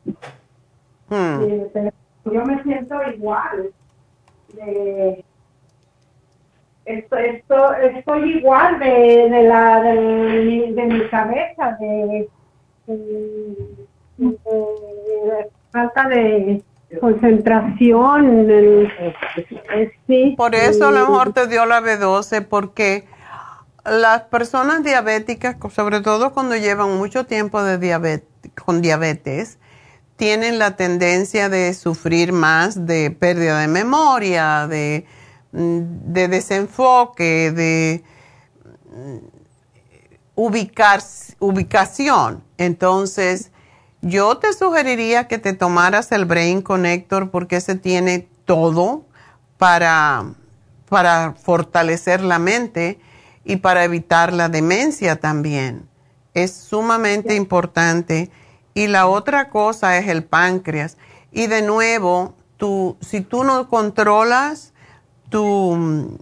Hmm. 1.08 1.40
yo 2.24 2.44
me 2.44 2.62
siento 2.64 2.96
igual. 3.14 3.70
De, 4.52 5.24
esto, 6.86 7.16
esto, 7.16 7.74
estoy 7.74 8.38
igual 8.38 8.78
de, 8.78 9.28
de 9.28 9.42
la 9.42 9.82
de, 9.82 10.72
de, 10.72 10.86
mi 10.86 11.08
cabeza, 11.08 11.76
de, 11.80 12.28
falta 15.70 16.08
de 16.08 16.62
concentración. 17.00 18.48
sí, 20.06 20.34
Por 20.36 20.54
eso 20.54 20.88
a 20.88 20.90
lo 20.90 21.00
mejor 21.00 21.32
te 21.32 21.46
dio 21.46 21.66
la 21.66 21.80
B12, 21.80 22.46
porque 22.46 23.06
las 23.84 24.22
personas 24.22 24.82
diabéticas, 24.82 25.56
sobre 25.72 26.00
todo 26.00 26.32
cuando 26.32 26.56
llevan 26.56 26.96
mucho 26.96 27.26
tiempo 27.26 27.62
de 27.62 27.78
diabetes, 27.78 28.28
con 28.64 28.82
diabetes, 28.82 29.58
tienen 30.16 30.58
la 30.58 30.76
tendencia 30.76 31.48
de 31.48 31.74
sufrir 31.74 32.32
más 32.32 32.86
de 32.86 33.10
pérdida 33.10 33.60
de 33.60 33.68
memoria, 33.68 34.66
de 34.66 35.04
de 35.56 36.28
desenfoque, 36.28 37.50
de 37.50 38.04
mm, 38.90 39.16
ubicar, 40.34 41.00
ubicación. 41.38 42.44
Entonces, 42.58 43.52
yo 44.02 44.38
te 44.38 44.52
sugeriría 44.52 45.26
que 45.28 45.38
te 45.38 45.52
tomaras 45.52 46.12
el 46.12 46.24
Brain 46.24 46.62
Connector 46.62 47.30
porque 47.30 47.56
ese 47.56 47.74
tiene 47.74 48.28
todo 48.44 49.04
para, 49.58 50.34
para 50.88 51.34
fortalecer 51.34 52.20
la 52.20 52.38
mente 52.38 53.00
y 53.44 53.56
para 53.56 53.84
evitar 53.84 54.32
la 54.32 54.48
demencia 54.48 55.16
también. 55.16 55.88
Es 56.34 56.52
sumamente 56.54 57.34
importante. 57.34 58.30
Y 58.74 58.88
la 58.88 59.06
otra 59.06 59.48
cosa 59.48 59.96
es 59.96 60.08
el 60.08 60.24
páncreas. 60.24 60.98
Y 61.32 61.46
de 61.46 61.62
nuevo, 61.62 62.34
tú, 62.56 62.96
si 63.00 63.22
tú 63.22 63.44
no 63.44 63.68
controlas 63.68 64.74
tu, 65.30 66.18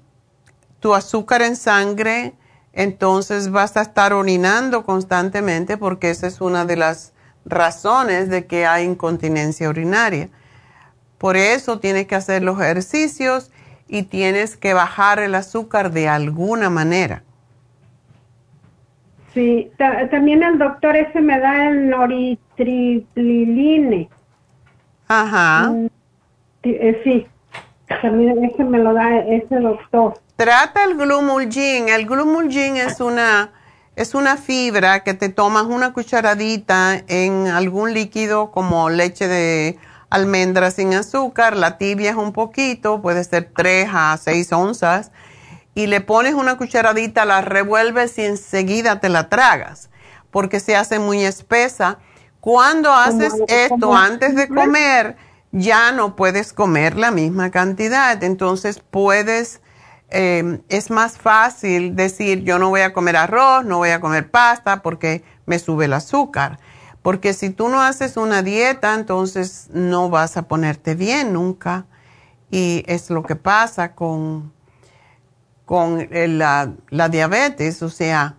tu 0.79 0.95
azúcar 0.95 1.43
en 1.43 1.57
sangre, 1.57 2.35
entonces 2.73 3.51
vas 3.51 3.77
a 3.77 3.83
estar 3.83 4.13
orinando 4.13 4.85
constantemente 4.85 5.77
porque 5.77 6.11
esa 6.11 6.27
es 6.27 6.41
una 6.41 6.65
de 6.65 6.77
las 6.77 7.14
razones 7.45 8.29
de 8.29 8.47
que 8.47 8.67
hay 8.67 8.85
incontinencia 8.85 9.69
urinaria. 9.69 10.29
Por 11.19 11.37
eso 11.37 11.79
tienes 11.79 12.07
que 12.07 12.15
hacer 12.15 12.43
los 12.43 12.61
ejercicios 12.61 13.51
y 13.89 14.05
tienes 14.05 14.57
que 14.57 14.75
bajar 14.75 15.19
el 15.19 15.35
azúcar 15.35 15.91
de 15.91 16.09
alguna 16.09 16.71
manera. 16.71 17.23
Sí, 19.35 19.71
también 20.11 20.43
el 20.45 20.59
doctor 20.59 20.97
ese 20.97 21.21
me 21.21 21.39
da 21.41 21.69
el 21.69 21.91
noritriline. 21.91 24.09
Ajá. 25.09 25.71
Mm, 25.71 25.89
eh, 26.63 27.01
sí, 27.03 27.27
también 28.01 28.45
ese 28.45 28.63
me 28.63 28.79
lo 28.79 28.95
da 28.95 29.19
ese 29.19 29.57
doctor. 29.57 30.15
trata 30.37 30.85
el 30.85 30.97
glumulgin. 30.97 31.89
El 31.89 32.07
glumulgin 32.07 32.77
es 32.77 33.01
una, 33.01 33.51
es 33.97 34.15
una 34.15 34.37
fibra 34.37 35.05
que 35.05 35.15
te 35.15 35.29
tomas 35.29 35.65
una 35.65 35.93
cucharadita 35.93 37.03
en 37.07 37.47
algún 37.47 37.95
líquido 37.95 38.51
como 38.51 38.91
leche 38.91 39.29
de 39.29 39.79
almendra 40.11 40.71
sin 40.71 40.95
azúcar, 40.95 41.57
la 41.57 41.79
tibias 41.79 42.17
un 42.17 42.33
poquito, 42.33 43.03
puede 43.03 43.25
ser 43.25 43.51
3 43.55 43.89
a 43.93 44.17
6 44.17 44.53
onzas, 44.53 45.11
y 45.75 45.87
le 45.89 46.01
pones 46.01 46.35
una 46.35 46.57
cucharadita, 46.57 47.25
la 47.25 47.41
revuelves 47.41 48.17
y 48.19 48.23
enseguida 48.23 49.01
te 49.01 49.09
la 49.09 49.29
tragas, 49.29 49.91
porque 50.31 50.61
se 50.61 50.77
hace 50.77 50.99
muy 50.99 51.25
espesa. 51.25 51.99
Cuando 52.41 52.93
haces 52.93 53.33
esto 53.49 53.95
antes 53.95 54.37
de 54.37 54.49
comer, 54.49 55.17
ya 55.51 55.93
no 55.93 56.15
puedes 56.15 56.53
comer 56.53 56.97
la 56.97 57.11
misma 57.11 57.51
cantidad, 57.51 58.23
entonces 58.23 58.81
puedes, 58.91 59.61
em, 60.11 60.63
es 60.69 60.91
más 60.91 61.19
fácil 61.19 61.97
decir 61.97 62.43
yo 62.45 62.59
no 62.59 62.69
voy 62.71 62.83
a 62.83 62.93
comer 62.93 63.17
arroz, 63.17 63.65
no 63.65 63.79
voy 63.79 63.91
a 63.91 64.01
comer 64.01 64.31
pasta 64.31 64.83
porque 64.83 65.25
me 65.47 65.59
sube 65.59 65.87
el 65.87 65.93
azúcar 65.93 66.59
porque 67.05 67.35
si 67.35 67.51
tú 67.51 67.69
no 67.69 67.83
haces 67.83 68.17
una 68.17 68.41
dieta, 68.41 68.95
entonces 68.95 69.69
no 69.75 70.09
vas 70.09 70.39
a 70.39 70.49
ponerte 70.49 70.95
bien 70.95 71.35
nunca. 71.35 71.85
Y 72.51 72.83
es 72.87 73.11
lo 73.11 73.23
que 73.23 73.37
pasa 73.37 73.95
con, 73.95 74.55
con 75.67 76.09
la, 76.11 76.73
la 76.89 77.09
diabetes. 77.11 77.83
O 77.83 77.91
sea, 77.91 78.37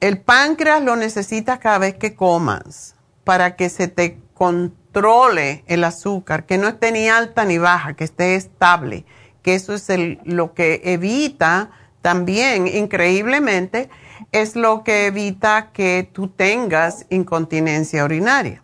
el 0.00 0.20
páncreas 0.20 0.82
lo 0.82 0.96
necesitas 0.96 1.60
cada 1.60 1.78
vez 1.78 1.94
que 1.94 2.14
comas 2.14 2.94
para 3.24 3.56
que 3.56 3.70
se 3.70 3.88
te 3.88 4.20
controle 4.34 5.64
el 5.66 5.84
azúcar, 5.84 6.44
que 6.44 6.58
no 6.58 6.68
esté 6.68 6.92
ni 6.92 7.08
alta 7.08 7.46
ni 7.46 7.56
baja, 7.56 7.94
que 7.94 8.04
esté 8.04 8.34
estable, 8.34 9.06
que 9.44 9.54
eso 9.54 9.74
es 9.74 9.90
el, 9.90 10.18
lo 10.24 10.54
que 10.54 10.80
evita 10.84 11.70
también, 12.00 12.66
increíblemente, 12.66 13.90
es 14.32 14.56
lo 14.56 14.82
que 14.82 15.06
evita 15.06 15.70
que 15.72 16.08
tú 16.10 16.28
tengas 16.28 17.06
incontinencia 17.10 18.04
urinaria. 18.04 18.62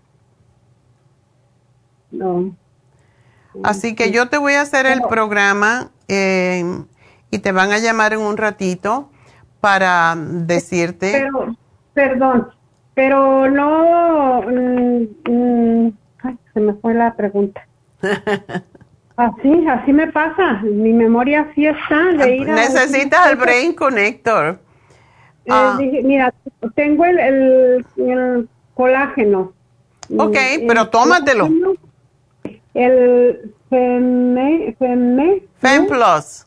No. 2.10 2.56
Así 3.62 3.94
que 3.94 4.10
yo 4.10 4.28
te 4.30 4.38
voy 4.38 4.54
a 4.54 4.62
hacer 4.62 4.86
el 4.86 5.02
programa 5.02 5.90
eh, 6.08 6.64
y 7.30 7.38
te 7.40 7.52
van 7.52 7.72
a 7.72 7.78
llamar 7.78 8.14
en 8.14 8.20
un 8.20 8.38
ratito 8.38 9.10
para 9.60 10.16
decirte. 10.16 11.12
Pero, 11.12 11.56
perdón, 11.92 12.48
pero 12.94 13.50
no. 13.50 14.42
Mm, 14.42 15.06
mm, 15.30 15.92
ay, 16.22 16.38
se 16.54 16.60
me 16.60 16.72
fue 16.74 16.94
la 16.94 17.14
pregunta. 17.14 17.66
así, 19.16 19.66
así 19.68 19.92
me 19.92 20.08
pasa. 20.08 20.60
Mi 20.62 20.92
memoria 20.92 21.50
sí 21.54 21.66
está 21.66 22.12
de 22.12 22.36
ir 22.36 22.50
a 22.50 22.54
Necesitas 22.54 23.30
el 23.30 23.36
Brain 23.36 23.74
Connector. 23.74 24.58
Eh, 25.44 25.50
ah. 25.50 25.78
mira, 26.04 26.34
tengo 26.74 27.04
el, 27.04 27.84
el, 27.96 28.48
colágeno. 28.74 29.52
Ok, 30.16 30.36
pero 30.66 30.88
tómatelo. 30.88 31.48
El 32.74 33.52
Femme, 33.68 34.74
Femme, 34.78 35.42
Fem 35.58 35.86
Plus. 35.86 36.46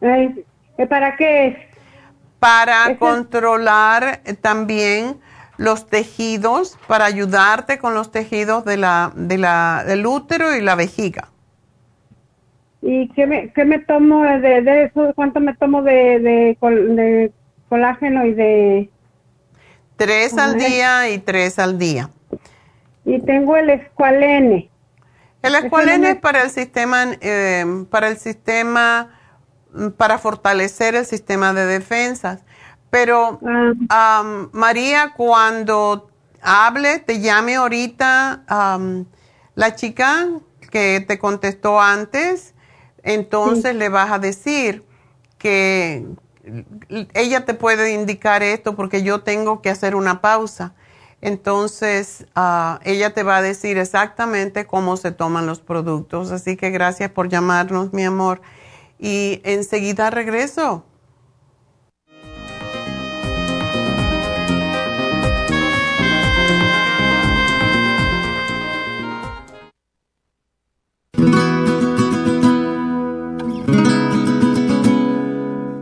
Eh, 0.00 0.44
¿Para 0.88 1.16
qué 1.16 1.46
es? 1.46 1.56
Para 2.38 2.96
controlar 2.98 4.20
también 4.40 5.20
los 5.56 5.86
tejidos, 5.86 6.76
para 6.88 7.04
ayudarte 7.04 7.78
con 7.78 7.94
los 7.94 8.10
tejidos 8.10 8.64
de 8.64 8.76
la, 8.76 9.12
de 9.14 9.38
la, 9.38 9.84
del 9.86 10.06
útero 10.06 10.56
y 10.56 10.60
la 10.60 10.74
vejiga. 10.74 11.28
¿Y 12.82 13.08
qué 13.10 13.26
me, 13.26 13.52
qué 13.52 13.64
me 13.64 13.78
tomo 13.78 14.22
de, 14.24 14.62
de 14.62 14.84
eso? 14.84 15.12
¿Cuánto 15.14 15.38
me 15.40 15.54
tomo 15.54 15.82
de, 15.82 16.18
de, 16.18 16.58
de 16.60 17.32
colágeno 17.68 18.26
y 18.26 18.34
de... 18.34 18.90
Tres 19.96 20.36
al 20.36 20.58
día 20.58 21.08
y 21.10 21.18
tres 21.18 21.60
al 21.60 21.78
día. 21.78 22.10
Y 23.04 23.20
tengo 23.20 23.56
el 23.56 23.70
escualene. 23.70 24.68
El 25.42 25.54
escualene 25.54 26.10
es 26.10 26.16
para 26.16 26.42
el 26.42 26.50
sistema, 26.50 27.04
eh, 27.20 27.84
para 27.88 28.08
el 28.08 28.16
sistema, 28.16 29.10
mm, 29.72 29.88
para 29.90 30.18
fortalecer 30.18 30.96
el 30.96 31.06
sistema 31.06 31.52
de 31.52 31.66
defensas. 31.66 32.42
Pero, 32.90 33.40
ah. 33.88 34.48
María, 34.52 35.14
cuando 35.16 36.10
hable, 36.42 36.98
te 36.98 37.20
llame 37.20 37.54
ahorita 37.54 38.42
la 39.54 39.74
chica 39.74 40.28
que 40.70 41.04
te 41.06 41.18
contestó 41.18 41.80
antes, 41.80 42.51
entonces 43.02 43.74
le 43.74 43.88
vas 43.88 44.12
a 44.12 44.18
decir 44.18 44.84
que, 45.38 46.06
ella 47.14 47.44
te 47.44 47.54
puede 47.54 47.92
indicar 47.92 48.42
esto 48.42 48.74
porque 48.74 49.02
yo 49.02 49.22
tengo 49.22 49.62
que 49.62 49.70
hacer 49.70 49.94
una 49.94 50.20
pausa. 50.20 50.74
Entonces, 51.20 52.26
ah, 52.34 52.80
ella 52.82 53.14
te 53.14 53.22
va 53.22 53.36
a 53.36 53.42
decir 53.42 53.78
exactamente 53.78 54.66
cómo 54.66 54.96
se 54.96 55.12
toman 55.12 55.46
los 55.46 55.60
productos. 55.60 56.32
Así 56.32 56.56
que 56.56 56.70
gracias 56.70 57.12
por 57.12 57.28
llamarnos, 57.28 57.92
mi 57.92 58.02
amor. 58.02 58.42
Y 58.98 59.40
enseguida 59.44 60.10
regreso. 60.10 60.84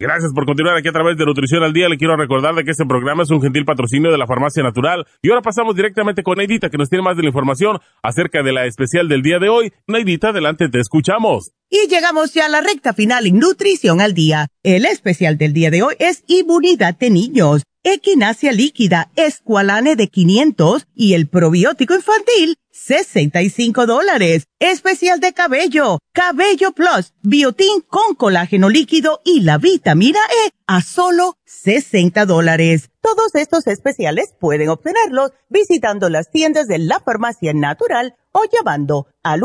Gracias 0.00 0.32
por 0.32 0.46
continuar 0.46 0.76
aquí 0.76 0.86
a 0.86 0.92
través 0.92 1.16
de 1.16 1.24
Nutrición 1.24 1.64
al 1.64 1.72
Día. 1.72 1.88
Le 1.88 1.98
quiero 1.98 2.16
recordar 2.16 2.54
de 2.54 2.62
que 2.62 2.70
este 2.70 2.86
programa 2.86 3.24
es 3.24 3.30
un 3.30 3.42
gentil 3.42 3.64
patrocinio 3.64 4.12
de 4.12 4.18
la 4.18 4.28
Farmacia 4.28 4.62
Natural. 4.62 5.04
Y 5.22 5.30
ahora 5.30 5.42
pasamos 5.42 5.74
directamente 5.74 6.22
con 6.22 6.38
Neidita, 6.38 6.70
que 6.70 6.78
nos 6.78 6.88
tiene 6.88 7.02
más 7.02 7.16
de 7.16 7.24
la 7.24 7.30
información 7.30 7.80
acerca 8.00 8.44
de 8.44 8.52
la 8.52 8.66
especial 8.66 9.08
del 9.08 9.22
día 9.22 9.40
de 9.40 9.48
hoy. 9.48 9.72
Neidita, 9.88 10.28
adelante, 10.28 10.68
te 10.68 10.78
escuchamos. 10.78 11.50
Y 11.68 11.88
llegamos 11.88 12.32
ya 12.32 12.46
a 12.46 12.48
la 12.48 12.60
recta 12.60 12.92
final 12.92 13.26
en 13.26 13.40
Nutrición 13.40 14.00
al 14.00 14.14
Día. 14.14 14.46
El 14.62 14.86
especial 14.86 15.36
del 15.36 15.52
día 15.52 15.72
de 15.72 15.82
hoy 15.82 15.96
es 15.98 16.22
Inmunidad 16.28 16.96
de 16.96 17.10
Niños, 17.10 17.64
Equinacia 17.82 18.52
Líquida, 18.52 19.10
Escualane 19.16 19.96
de 19.96 20.06
500 20.06 20.86
y 20.94 21.14
el 21.14 21.26
probiótico 21.26 21.94
infantil 21.96 22.56
65 22.78 23.86
dólares. 23.86 24.44
Especial 24.60 25.18
de 25.20 25.32
cabello, 25.32 25.98
Cabello 26.12 26.72
Plus, 26.72 27.14
Biotín 27.22 27.80
con 27.86 28.14
colágeno 28.14 28.68
líquido 28.68 29.20
y 29.24 29.40
la 29.40 29.58
vitamina 29.58 30.20
E 30.46 30.50
a 30.66 30.80
solo 30.80 31.36
60 31.44 32.24
dólares. 32.26 32.90
Todos 33.00 33.34
estos 33.34 33.66
especiales 33.66 34.32
pueden 34.38 34.68
obtenerlos 34.68 35.32
visitando 35.48 36.08
las 36.08 36.30
tiendas 36.30 36.68
de 36.68 36.78
la 36.78 37.00
farmacia 37.00 37.52
natural 37.52 38.14
o 38.32 38.42
llamando 38.50 39.08
al 39.22 39.42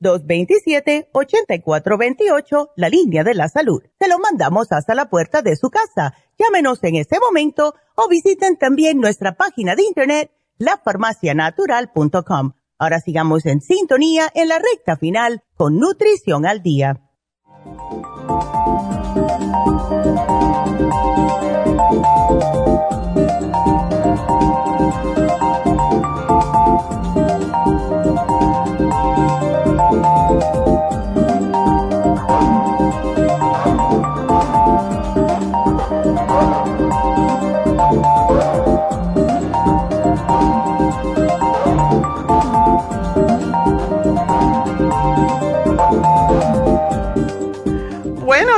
1-800-227-8428, 0.00 2.70
la 2.76 2.88
línea 2.88 3.24
de 3.24 3.34
la 3.34 3.48
salud. 3.48 3.82
Se 3.98 4.08
lo 4.08 4.18
mandamos 4.18 4.70
hasta 4.70 4.94
la 4.94 5.10
puerta 5.10 5.42
de 5.42 5.56
su 5.56 5.68
casa. 5.70 6.14
Llámenos 6.38 6.82
en 6.82 6.96
este 6.96 7.20
momento 7.20 7.74
o 7.94 8.08
visiten 8.08 8.56
también 8.56 8.98
nuestra 8.98 9.36
página 9.36 9.74
de 9.74 9.82
internet 9.82 10.30
lafarmacianatural.com 10.64 12.52
Ahora 12.82 12.98
sigamos 12.98 13.46
en 13.46 13.60
sintonía 13.60 14.28
en 14.34 14.48
la 14.48 14.58
recta 14.58 14.96
final 14.96 15.44
con 15.54 15.78
Nutrición 15.78 16.44
al 16.46 16.64
Día. 16.64 17.00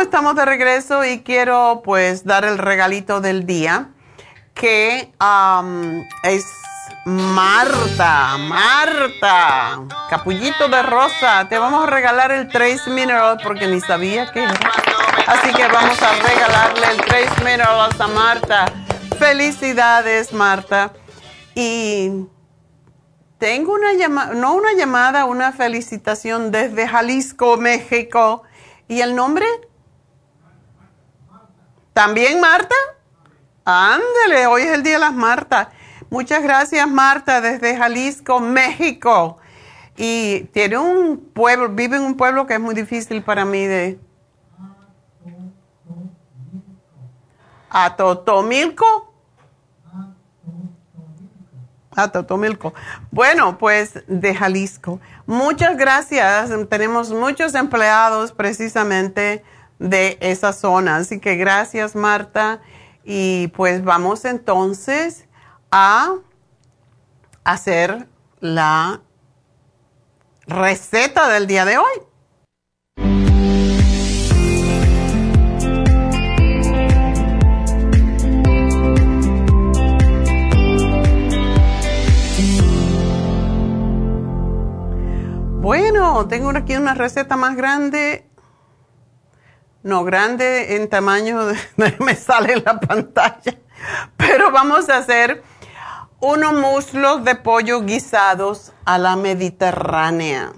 Estamos 0.05 0.36
de 0.36 0.44
regreso 0.44 1.02
y 1.05 1.22
quiero 1.22 1.81
pues 1.82 2.24
dar 2.24 2.44
el 2.44 2.59
regalito 2.59 3.22
del 3.22 3.47
día 3.47 3.89
que 4.52 5.10
es 6.22 6.44
Marta, 7.06 8.36
Marta, 8.39 9.81
capullito 10.10 10.68
de 10.68 10.82
rosa. 10.82 11.48
Te 11.48 11.59
vamos 11.59 11.86
a 11.86 11.90
regalar 11.90 12.32
el 12.32 12.48
Trace 12.48 12.90
Mineral 12.90 13.39
porque 13.43 13.66
ni 13.66 13.81
sabía 13.81 14.31
que 14.31 14.43
era. 14.44 14.60
Así 15.26 15.52
que 15.55 15.66
vamos 15.68 16.01
a 16.02 16.12
regalarle 16.22 16.86
el 16.93 16.97
Trace 16.98 17.43
Mineral 17.43 17.90
a 17.98 18.06
Marta. 18.09 18.66
Felicidades, 19.18 20.32
Marta. 20.35 20.93
Y 21.55 22.26
tengo 23.39 23.72
una 23.72 23.94
llamada, 23.94 24.35
no 24.35 24.55
una 24.55 24.74
llamada, 24.74 25.24
una 25.24 25.52
felicitación 25.52 26.51
desde 26.51 26.86
Jalisco, 26.86 27.56
México. 27.56 28.43
¿Y 28.86 29.01
el 29.01 29.16
nombre? 29.16 29.47
¿También 31.94 32.40
Marta? 32.40 32.74
Ándele, 33.64 34.48
hoy 34.48 34.62
es 34.62 34.72
el 34.72 34.82
Día 34.82 34.94
de 34.94 34.98
las 34.98 35.14
Martas. 35.14 35.68
Muchas 36.10 36.42
gracias 36.42 36.88
Marta 36.90 37.40
desde 37.40 37.76
Jalisco, 37.76 38.40
México. 38.40 39.38
Y 39.96 40.40
tiene 40.52 40.76
un 40.76 41.18
pueblo, 41.32 41.68
vive 41.68 41.96
en 41.96 42.02
un 42.02 42.16
pueblo 42.16 42.48
que 42.48 42.54
es 42.54 42.60
muy 42.60 42.74
difícil 42.74 43.22
para 43.22 43.44
mí 43.44 43.64
de... 43.64 44.00
¿A 47.70 47.94
Totomilco? 47.94 49.14
A 51.94 52.08
Totomilco. 52.08 52.74
Bueno, 53.12 53.56
pues 53.56 54.02
de 54.08 54.34
Jalisco. 54.34 54.98
Muchas 55.26 55.76
gracias. 55.76 56.50
Tenemos 56.68 57.12
muchos 57.12 57.54
empleados 57.54 58.32
precisamente 58.32 59.44
de 59.85 60.16
esa 60.20 60.52
zona. 60.55 60.97
Así 60.97 61.20
que 61.20 61.36
gracias, 61.36 61.94
Marta. 61.94 62.61
Y 63.05 63.48
pues 63.48 63.85
vamos 63.85 64.24
entonces 64.24 65.27
a 65.70 66.15
hacer 67.44 68.09
la 68.40 69.02
receta 70.47 71.28
del 71.28 71.47
día 71.47 71.66
de 71.66 71.77
hoy. 71.77 71.85
Bueno, 85.61 86.27
tengo 86.28 86.51
aquí 86.51 86.74
una 86.77 86.94
receta 86.94 87.36
más 87.36 87.56
grande 87.56 88.31
no, 89.85 90.02
grande 90.02 90.77
en 90.77 90.89
tamaño, 90.89 91.40
me 92.01 92.16
sale 92.16 92.55
en 92.55 92.65
la 92.65 92.81
pantalla. 92.81 93.59
Pero 94.16 94.51
vamos 94.51 94.89
a 94.89 94.97
hacer 94.97 95.43
unos 96.20 96.55
muslos 96.55 97.23
de 97.23 97.35
pollo 97.35 97.82
guisados 97.82 98.73
a 98.86 98.97
la 98.97 99.15
mediterránea. 99.15 100.52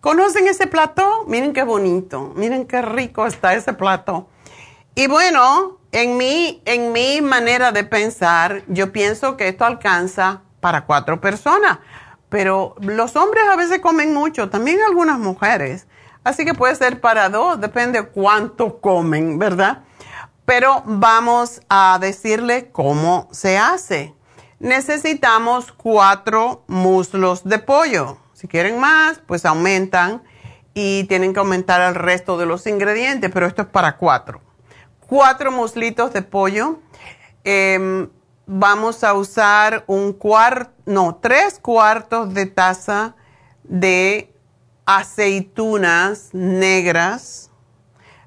¿Conocen 0.00 0.46
ese 0.46 0.66
plato? 0.66 1.24
Miren 1.26 1.54
qué 1.54 1.62
bonito, 1.62 2.34
miren 2.36 2.66
qué 2.66 2.82
rico 2.82 3.26
está 3.26 3.54
ese 3.54 3.72
plato. 3.72 4.28
Y 4.94 5.06
bueno, 5.06 5.80
en 5.90 6.18
mi, 6.18 6.60
en 6.66 6.92
mi 6.92 7.22
manera 7.22 7.72
de 7.72 7.84
pensar, 7.84 8.62
yo 8.68 8.92
pienso 8.92 9.38
que 9.38 9.48
esto 9.48 9.64
alcanza 9.64 10.42
para 10.60 10.84
cuatro 10.84 11.18
personas. 11.18 11.78
Pero 12.28 12.74
los 12.80 13.16
hombres 13.16 13.44
a 13.50 13.56
veces 13.56 13.78
comen 13.78 14.12
mucho, 14.12 14.50
también 14.50 14.80
algunas 14.86 15.18
mujeres. 15.18 15.86
Así 16.26 16.44
que 16.44 16.54
puede 16.54 16.74
ser 16.74 17.00
para 17.00 17.28
dos, 17.28 17.60
depende 17.60 18.02
cuánto 18.02 18.80
comen, 18.80 19.38
¿verdad? 19.38 19.84
Pero 20.44 20.82
vamos 20.84 21.60
a 21.68 21.98
decirle 22.00 22.72
cómo 22.72 23.28
se 23.30 23.58
hace. 23.58 24.12
Necesitamos 24.58 25.70
cuatro 25.70 26.64
muslos 26.66 27.44
de 27.44 27.60
pollo. 27.60 28.18
Si 28.32 28.48
quieren 28.48 28.80
más, 28.80 29.20
pues 29.24 29.44
aumentan 29.44 30.24
y 30.74 31.04
tienen 31.04 31.32
que 31.32 31.38
aumentar 31.38 31.80
el 31.82 31.94
resto 31.94 32.36
de 32.36 32.46
los 32.46 32.66
ingredientes, 32.66 33.30
pero 33.32 33.46
esto 33.46 33.62
es 33.62 33.68
para 33.68 33.96
cuatro. 33.96 34.40
Cuatro 35.06 35.52
muslitos 35.52 36.12
de 36.12 36.22
pollo. 36.22 36.80
Em, 37.44 38.10
vamos 38.46 39.04
a 39.04 39.14
usar 39.14 39.84
un 39.86 40.12
cuarto, 40.12 40.72
no, 40.86 41.20
tres 41.22 41.60
cuartos 41.60 42.34
de 42.34 42.46
taza 42.46 43.14
de 43.62 44.35
aceitunas 44.86 46.30
negras, 46.32 47.50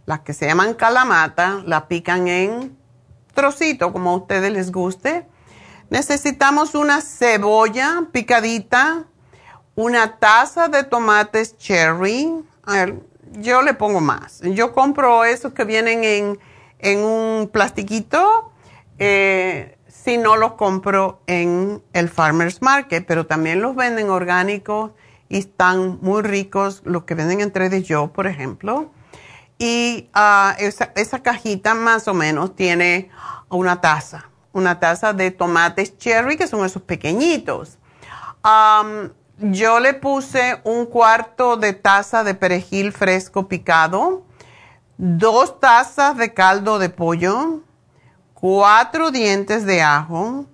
las 0.06 0.20
que 0.20 0.34
se 0.34 0.46
llaman 0.46 0.74
calamata, 0.74 1.64
la 1.66 1.88
pican 1.88 2.28
en 2.28 2.78
trocito 3.34 3.94
como 3.94 4.12
a 4.12 4.18
ustedes 4.18 4.52
les 4.52 4.72
guste. 4.72 5.26
Necesitamos 5.90 6.76
una 6.76 7.02
cebolla 7.02 8.04
picadita, 8.12 9.06
una 9.76 10.18
taza 10.18 10.68
de 10.68 10.84
tomates 10.84 11.58
cherry. 11.58 12.32
A 12.64 12.74
ver, 12.74 12.96
yo 13.32 13.62
le 13.62 13.74
pongo 13.74 14.02
más. 14.02 14.42
Yo 14.42 14.74
compro 14.74 15.24
esos 15.24 15.54
que 15.54 15.64
vienen 15.64 16.04
en, 16.04 16.40
en 16.80 17.00
un 17.00 17.50
plastiquito. 17.52 18.52
Eh, 19.00 19.78
si 19.88 20.18
no 20.18 20.36
los 20.36 20.54
compro 20.54 21.22
en 21.28 21.82
el 21.94 22.10
Farmer's 22.10 22.62
Market, 22.62 23.06
pero 23.08 23.26
también 23.26 23.62
los 23.62 23.76
venden 23.76 24.10
orgánicos 24.10 24.92
y 25.30 25.38
están 25.38 26.00
muy 26.02 26.24
ricos 26.24 26.82
los 26.84 27.04
que 27.04 27.14
venden 27.16 27.40
entre 27.40 27.70
de 27.70 27.84
yo, 27.84 28.12
por 28.12 28.28
ejemplo. 28.28 28.92
Y 29.60 30.10
ah, 30.14 30.56
esa, 30.58 30.92
esa, 30.96 31.22
cajita 31.22 31.76
más 31.76 32.08
o 32.08 32.14
menos 32.14 32.56
tiene 32.56 33.10
una 33.50 33.80
taza, 33.82 34.30
una 34.52 34.80
taza 34.80 35.14
de 35.14 35.32
tomates 35.32 35.98
cherry, 35.98 36.36
que 36.36 36.48
son 36.48 36.66
esos 36.66 36.82
pequeñitos. 36.82 37.78
yo 39.38 39.80
le 39.80 39.94
puse 39.94 40.60
un 40.64 40.86
cuarto 40.86 41.58
de 41.58 41.74
taza 41.74 42.24
de 42.24 42.34
perejil 42.34 42.92
fresco 42.92 43.48
picado, 43.48 44.24
dos 44.98 45.60
tazas 45.60 46.18
de 46.18 46.34
caldo 46.34 46.80
de 46.80 46.90
pollo, 46.90 47.62
cuatro 48.34 49.12
dientes 49.12 49.66
de 49.66 49.82
ajo, 49.82 50.46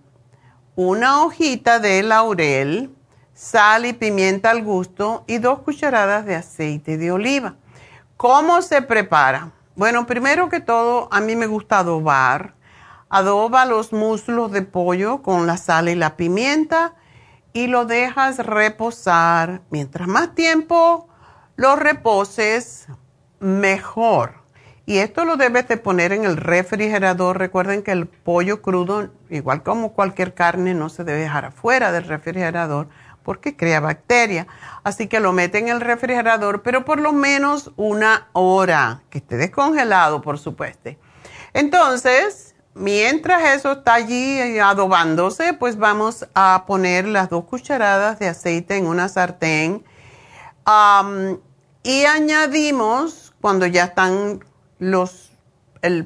una 0.76 1.24
hojita 1.24 1.80
de 1.80 2.02
laurel, 2.02 2.95
sal 3.36 3.86
y 3.86 3.94
pimienta 3.94 4.50
al 4.50 4.64
gusto 4.64 5.26
y 5.28 5.38
dos 5.38 5.60
cucharadas 5.60 6.26
de 6.26 6.36
aceite 6.36 6.98
de 6.98 7.12
oliva. 7.12 7.56
¿Cómo 8.18 8.62
se 8.62 8.82
prepara? 8.82 9.52
Bueno, 9.76 10.08
primero 10.08 10.48
que 10.48 10.62
todo, 10.62 11.10
a 11.12 11.20
mí 11.20 11.36
me 11.36 11.46
gusta 11.46 11.80
adobar. 11.80 12.56
Adoba 13.10 13.66
los 13.66 13.92
muslos 13.94 14.52
de 14.52 14.62
pollo 14.62 15.22
con 15.22 15.46
la 15.46 15.58
sal 15.58 15.90
y 15.90 15.96
la 15.96 16.16
pimienta 16.16 16.96
y 17.52 17.68
lo 17.68 17.86
dejas 17.86 18.40
reposar. 18.40 19.62
Mientras 19.70 20.08
más 20.08 20.34
tiempo 20.34 21.10
lo 21.58 21.76
reposes, 21.76 22.88
mejor. 23.40 24.46
Y 24.86 25.00
esto 25.00 25.26
lo 25.26 25.36
debes 25.36 25.68
de 25.68 25.78
poner 25.78 26.14
en 26.14 26.26
el 26.26 26.38
refrigerador. 26.38 27.38
Recuerden 27.38 27.84
que 27.84 27.92
el 27.92 28.08
pollo 28.08 28.62
crudo, 28.62 29.10
igual 29.30 29.64
como 29.64 29.94
cualquier 29.94 30.34
carne, 30.34 30.74
no 30.74 30.90
se 30.90 31.04
debe 31.04 31.22
dejar 31.22 31.46
afuera 31.46 31.92
del 31.92 32.06
refrigerador 32.06 32.88
porque 33.26 33.58
crea 33.58 33.82
bacteria. 33.82 34.48
Así 34.86 35.08
que 35.08 35.20
lo 35.20 35.34
mete 35.34 35.58
en 35.58 35.68
el 35.68 35.82
refrigerador, 35.82 36.62
pero 36.62 36.86
por 36.86 37.02
lo 37.02 37.12
menos 37.12 37.72
una 37.76 38.30
hora, 38.32 39.02
que 39.10 39.18
esté 39.18 39.36
descongelado, 39.36 40.22
por 40.22 40.40
supuesto. 40.40 40.92
Entonces, 41.54 42.56
mientras 42.76 43.56
eso 43.56 43.74
está 43.74 43.96
allí 43.96 44.60
adobándose, 44.60 45.54
pues 45.54 45.78
vamos 45.78 46.28
a 46.36 46.64
poner 46.66 47.08
las 47.08 47.30
dos 47.30 47.44
cucharadas 47.46 48.20
de 48.20 48.30
aceite 48.30 48.78
en 48.78 48.88
una 48.88 49.10
sartén 49.10 49.84
y 51.84 52.06
añadimos, 52.06 53.34
cuando 53.42 53.68
ya 53.68 53.86
están 53.86 54.44
los, 54.80 55.32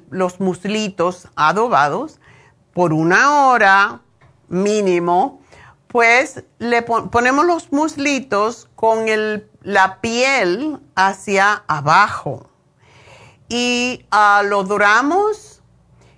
los 0.09 0.39
muslitos 0.39 1.29
adobados, 1.35 2.19
por 2.73 2.91
una 2.91 3.47
hora 3.47 4.01
mínimo, 4.49 5.38
pues 5.89 6.43
le 6.59 6.83
ponemos 6.83 7.45
los 7.45 7.71
muslitos 7.71 8.69
con 8.75 9.07
la 9.63 9.99
piel 10.01 10.79
hacia 10.95 11.63
abajo. 11.67 12.47
Y 13.49 14.05
uh, 14.11 14.45
lo 14.45 14.63
doramos 14.63 15.63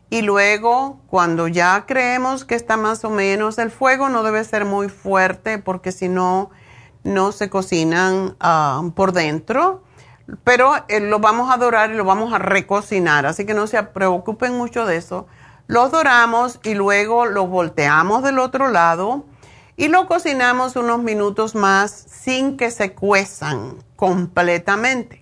y 0.10 0.24
luego 0.24 1.00
cuando 1.08 1.48
ya 1.48 1.86
creemos 1.88 2.44
que 2.44 2.56
está 2.56 2.76
más 2.76 3.06
o 3.06 3.10
menos 3.10 3.58
el 3.60 3.72
fuego 3.72 4.10
no 4.10 4.24
debe 4.24 4.44
ser 4.44 4.66
muy 4.66 4.90
fuerte 4.90 5.58
porque 5.58 5.94
si 5.94 6.10
no 6.10 6.50
no 7.04 7.32
se 7.32 7.50
cocinan 7.50 8.36
ah, 8.42 8.84
por 8.94 9.14
dentro. 9.14 9.84
Pero 10.44 10.74
eh, 10.90 11.00
lo 11.00 11.20
vamos 11.20 11.50
a 11.50 11.56
dorar 11.56 11.92
y 11.92 11.96
lo 11.96 12.04
vamos 12.04 12.34
a 12.34 12.40
recocinar. 12.40 13.26
Así 13.26 13.46
que 13.46 13.54
no 13.54 13.68
se 13.68 13.82
preocupen 13.84 14.58
mucho 14.58 14.86
de 14.86 14.98
eso. 14.98 15.28
Los 15.68 15.92
doramos 15.92 16.60
y 16.64 16.74
luego 16.74 17.26
lo 17.26 17.48
volteamos 17.48 18.22
del 18.22 18.38
otro 18.38 18.70
lado 18.70 19.26
y 19.78 19.88
lo 19.88 20.08
cocinamos 20.08 20.76
unos 20.76 21.00
minutos 21.00 21.56
más 21.56 21.92
sin 21.92 22.58
que 22.58 22.72
se 22.72 22.94
cuezan 22.94 23.84
completamente. 23.96 25.22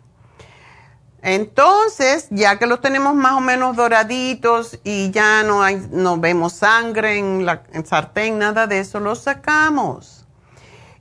Entonces, 1.21 2.27
ya 2.29 2.57
que 2.57 2.65
los 2.65 2.79
tenemos 2.79 3.13
más 3.13 3.33
o 3.33 3.41
menos 3.41 3.75
doraditos 3.75 4.79
y 4.83 5.11
ya 5.11 5.43
no, 5.43 5.63
hay, 5.63 5.85
no 5.91 6.17
vemos 6.17 6.53
sangre 6.53 7.17
en 7.17 7.45
la 7.45 7.63
sartén, 7.83 8.37
nada 8.37 8.67
de 8.67 8.79
eso, 8.79 8.99
los 8.99 9.19
sacamos. 9.19 10.25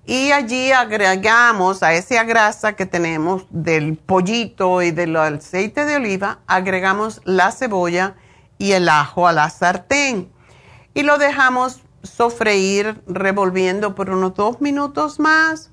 Y 0.06 0.32
allí 0.32 0.72
agregamos 0.72 1.82
a 1.82 1.92
esa 1.92 2.24
grasa 2.24 2.72
que 2.72 2.86
tenemos 2.86 3.46
del 3.50 3.96
pollito 3.96 4.82
y 4.82 4.90
del 4.90 5.14
aceite 5.16 5.84
de 5.84 5.96
oliva, 5.96 6.38
agregamos 6.46 7.20
la 7.24 7.52
cebolla 7.52 8.16
y 8.56 8.72
el 8.72 8.88
ajo 8.88 9.28
a 9.28 9.32
la 9.32 9.50
sartén. 9.50 10.32
Y 10.94 11.02
lo 11.02 11.18
dejamos 11.18 11.82
sofreír 12.02 13.00
revolviendo 13.06 13.94
por 13.94 14.10
unos 14.10 14.34
dos 14.34 14.60
minutos 14.60 15.18
más. 15.18 15.70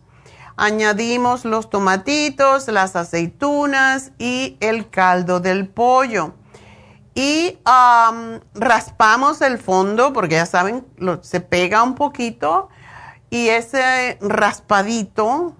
Añadimos 0.57 1.43
los 1.43 1.69
tomatitos, 1.69 2.67
las 2.69 2.95
aceitunas 2.95 4.11
y 4.17 4.57
el 4.61 4.89
caldo 4.89 5.39
del 5.39 5.67
pollo. 5.67 6.33
Y 7.13 7.57
raspamos 8.53 9.41
el 9.41 9.57
fondo 9.57 10.13
porque 10.13 10.35
ya 10.35 10.45
saben, 10.45 10.85
se 11.21 11.41
pega 11.41 11.83
un 11.83 11.95
poquito. 11.95 12.69
Y 13.29 13.49
ese 13.49 14.17
raspadito, 14.21 15.55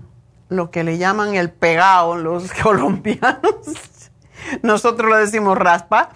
lo 0.49 0.71
que 0.71 0.83
le 0.83 0.97
llaman 0.97 1.35
el 1.35 1.51
pegado 1.51 2.15
los 2.15 2.51
colombianos, 2.63 3.55
nosotros 4.61 5.09
lo 5.09 5.17
decimos 5.17 5.57
raspa, 5.57 6.09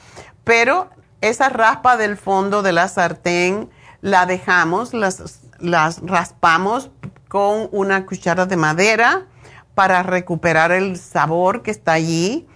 pero 0.43 0.89
esa 1.21 1.49
raspa 1.49 1.97
del 1.97 2.17
fondo 2.17 2.61
de 2.61 2.71
la 2.71 2.87
sartén 2.87 3.69
la 4.01 4.25
dejamos, 4.25 4.93
las, 4.93 5.41
las 5.59 6.01
raspamos 6.01 6.91
con 7.27 7.69
una 7.71 8.05
cuchara 8.05 8.45
de 8.45 8.57
madera 8.57 9.27
para 9.75 10.03
recuperar 10.03 10.71
el 10.71 10.97
sabor 10.97 11.61
que 11.61 11.71
está 11.71 11.93
allí. 11.93 12.47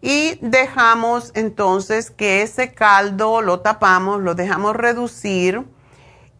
Y 0.00 0.38
dejamos 0.42 1.32
entonces 1.34 2.10
que 2.10 2.42
ese 2.42 2.72
caldo 2.72 3.40
lo 3.40 3.60
tapamos, 3.60 4.20
lo 4.20 4.34
dejamos 4.34 4.76
reducir 4.76 5.64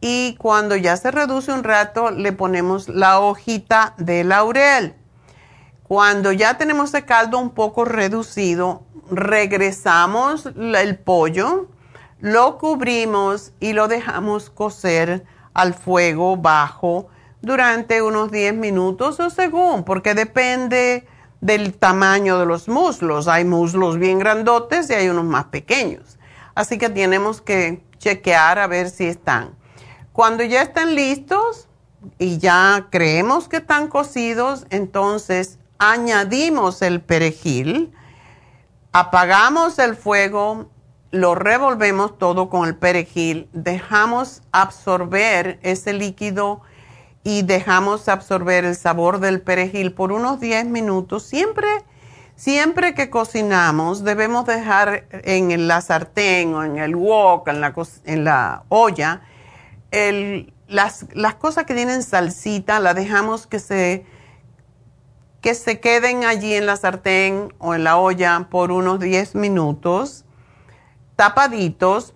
y 0.01 0.37
cuando 0.37 0.77
ya 0.77 0.97
se 0.97 1.11
reduce 1.11 1.53
un 1.53 1.65
rato 1.65 2.11
le 2.11 2.33
ponemos 2.33 2.89
la 2.89 3.19
hojita 3.19 3.95
de 3.99 4.23
laurel. 4.25 4.95
Cuando 5.83 6.33
ya 6.33 6.59
tenemos 6.59 6.93
el 6.95 7.05
caldo 7.05 7.39
un 7.39 7.51
poco 7.51 7.85
reducido, 7.85 8.83
regresamos 9.11 10.47
el 10.47 10.99
pollo, 10.99 11.69
lo 12.21 12.59
cubrimos 12.59 13.53
y 13.61 13.73
lo 13.73 13.89
dejamos 13.89 14.51
cocer 14.51 15.25
al 15.55 15.75
fuego 15.75 16.37
bajo 16.37 17.09
durante 17.41 18.03
unos 18.03 18.31
10 18.31 18.55
minutos 18.55 19.21
o 19.21 19.31
según, 19.31 19.85
porque 19.85 20.15
depende 20.15 21.07
del 21.41 21.75
tamaño 21.75 22.39
de 22.39 22.47
los 22.47 22.69
muslos. 22.69 23.29
Hay 23.29 23.45
muslos 23.45 23.99
bien 23.99 24.19
grandotes 24.19 24.91
y 24.91 24.95
hay 24.95 25.09
unos 25.09 25.25
más 25.25 25.47
pequeños. 25.47 26.19
Así 26.55 26.79
que 26.79 26.89
tenemos 26.89 27.41
que 27.41 27.83
chequear 27.99 28.59
a 28.59 28.67
ver 28.67 28.91
si 28.91 29.07
están. 29.07 29.51
Cuando 30.13 30.43
ya 30.43 30.63
están 30.63 30.97
listos 30.97 31.69
y 32.19 32.39
ya 32.39 32.89
creemos 32.91 33.49
que 33.49 33.59
están 33.59 33.87
cocidos, 33.87 34.67
entonces 34.71 35.59
añadimos 35.79 36.83
el 36.83 37.01
perejil, 37.01 37.93
apagamos 38.93 39.79
el 39.79 39.95
fuego 39.95 40.69
lo 41.11 41.35
revolvemos 41.35 42.19
todo 42.19 42.51
con 42.51 42.69
el 42.69 42.77
perejil, 42.77 43.49
dejamos 43.53 44.43
absorber 44.53 45.59
ese 45.63 45.93
líquido 45.93 46.61
y 47.25 47.43
dejamos 47.43 48.09
absorber 48.09 48.65
el 48.65 48.77
sabor 48.77 49.19
del 49.21 49.41
perejil 49.41 49.93
por 49.93 50.13
unos 50.13 50.39
10 50.39 50.67
minutos. 50.67 51.23
Siempre, 51.23 51.67
siempre 52.37 52.95
que 52.95 53.09
cocinamos 53.09 54.05
debemos 54.05 54.45
dejar 54.45 55.07
en 55.11 55.67
la 55.67 55.81
sartén 55.81 56.55
o 56.55 56.63
en 56.63 56.79
el 56.79 56.95
wok, 56.95 57.49
en 57.49 58.25
la, 58.25 58.65
olla, 58.69 59.23
las, 60.69 61.07
las 61.15 61.35
cosas 61.37 61.65
que 61.65 61.75
tienen 61.75 62.03
salsita, 62.03 62.81
las 62.81 62.95
dejamos 62.95 63.47
que 63.47 63.61
se, 63.61 64.05
que 65.41 65.55
se 65.55 65.81
queden 65.81 66.25
allí 66.25 66.53
en 66.53 66.67
la 66.67 66.77
sartén 66.77 67.55
o 67.59 67.75
en 67.75 67.85
la 67.85 67.97
olla 67.97 68.47
por 68.51 68.73
unos 68.73 69.01
10 69.01 69.37
minutos 69.37 70.27
tapaditos 71.19 72.15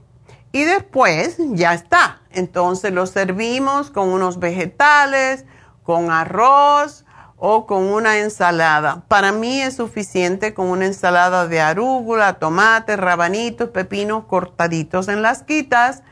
y 0.52 0.62
después 0.62 1.36
ya 1.38 1.74
está. 1.74 2.20
Entonces 2.30 2.92
lo 2.92 3.06
servimos 3.06 3.90
con 3.90 4.10
unos 4.10 4.38
vegetales, 4.38 5.44
con 5.82 6.12
arroz 6.12 7.04
o 7.36 7.66
con 7.66 7.82
una 7.82 8.18
ensalada. 8.18 9.02
Para 9.08 9.32
mí 9.32 9.60
es 9.60 9.74
suficiente 9.74 10.54
con 10.54 10.68
una 10.68 10.86
ensalada 10.86 11.48
de 11.48 11.60
arúgula, 11.60 12.34
tomate, 12.34 12.96
rabanitos, 12.96 13.70
pepinos 13.70 14.26
cortaditos 14.26 15.08
en 15.08 15.20
las 15.20 15.42
quitas 15.42 16.04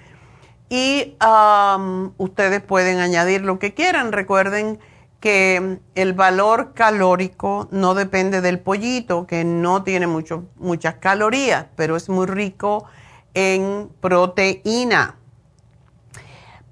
y 0.69 1.17
um, 1.25 2.11
ustedes 2.19 2.61
pueden 2.61 2.99
añadir 2.99 3.43
lo 3.43 3.61
que 3.61 3.73
quieran. 3.73 4.11
Recuerden 4.11 4.81
que 5.21 5.79
el 5.95 6.15
valor 6.15 6.73
calórico 6.73 7.69
no 7.71 7.95
depende 7.95 8.41
del 8.41 8.59
pollito, 8.59 9.27
que 9.27 9.45
no 9.45 9.83
tiene 9.83 10.07
mucho, 10.07 10.45
muchas 10.57 10.95
calorías, 10.95 11.67
pero 11.77 11.97
es 11.97 12.09
muy 12.09 12.27
rico 12.27 12.87
en 13.35 13.91
proteína. 14.01 15.17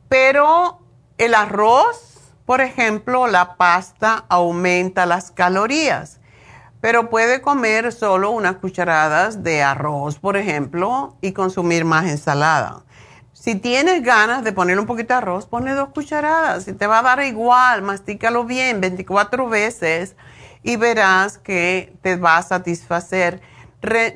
Pero 0.09 0.81
el 1.19 1.35
arroz, 1.35 2.33
por 2.47 2.63
ejemplo, 2.63 3.27
la 3.27 3.57
pasta 3.57 4.25
aumenta 4.31 5.05
las 5.05 5.31
calorías, 5.31 6.21
pero 6.81 7.11
puede 7.11 7.43
comer 7.43 7.93
solo 7.93 8.31
unas 8.31 8.57
cucharadas 8.57 9.43
de 9.43 9.63
arroz, 9.63 10.19
por 10.19 10.39
ejemplo, 10.39 11.17
y 11.21 11.33
consumir 11.33 11.85
más 11.85 12.07
ensalada. 12.07 12.85
Si 13.49 13.55
tienes 13.55 14.03
ganas 14.03 14.45
de 14.45 14.53
poner 14.53 14.79
un 14.79 14.85
poquito 14.85 15.15
de 15.15 15.19
arroz, 15.21 15.47
ponle 15.47 15.73
dos 15.73 15.89
cucharadas. 15.89 16.65
Si 16.65 16.75
te 16.75 16.87
va 16.87 16.99
a 16.99 17.03
dar 17.03 17.25
igual, 17.25 17.81
mastícalo 17.81 18.45
bien 18.45 18.83
24 18.83 19.49
veces 19.49 20.17
y 20.63 20.77
verás 20.77 21.39
que 21.39 21.97
te 22.03 22.17
va 22.17 22.37
a 22.37 22.43
satisfacer. 22.43 23.41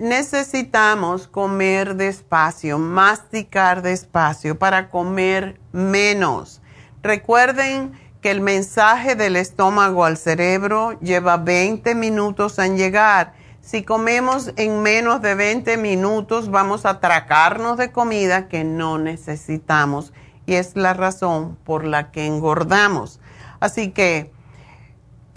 necesitamos 0.01 1.29
comer 1.29 1.95
despacio, 1.95 2.79
masticar 2.79 3.81
despacio 3.81 4.59
para 4.59 4.91
comer 4.91 5.59
menos. 5.73 6.61
Recuerden 7.03 7.93
que 8.21 8.33
el 8.33 8.43
mensaje 8.43 9.17
del 9.17 9.37
estómago 9.37 10.05
al 10.05 10.19
cerebro 10.19 11.01
lleva 11.01 11.39
20 11.39 11.95
minutos 11.95 12.59
en 12.59 12.77
llegar 12.77 13.33
si 13.63 13.85
comemos 13.85 14.53
en 14.57 14.83
menos 14.83 15.23
de 15.23 15.37
20 15.37 15.77
minutos, 15.77 16.51
vamos 16.51 16.85
a 16.85 16.91
atracarnos 16.91 17.79
de 17.79 17.93
comida 17.93 18.49
que 18.49 18.65
no 18.65 18.99
necesitamos 18.99 20.13
y 20.47 20.55
es 20.55 20.77
la 20.77 20.95
razón 20.95 21.57
por 21.65 21.85
la 21.85 22.11
que 22.11 22.27
engordamos. 22.27 23.21
Así 23.61 23.93
que 23.93 24.33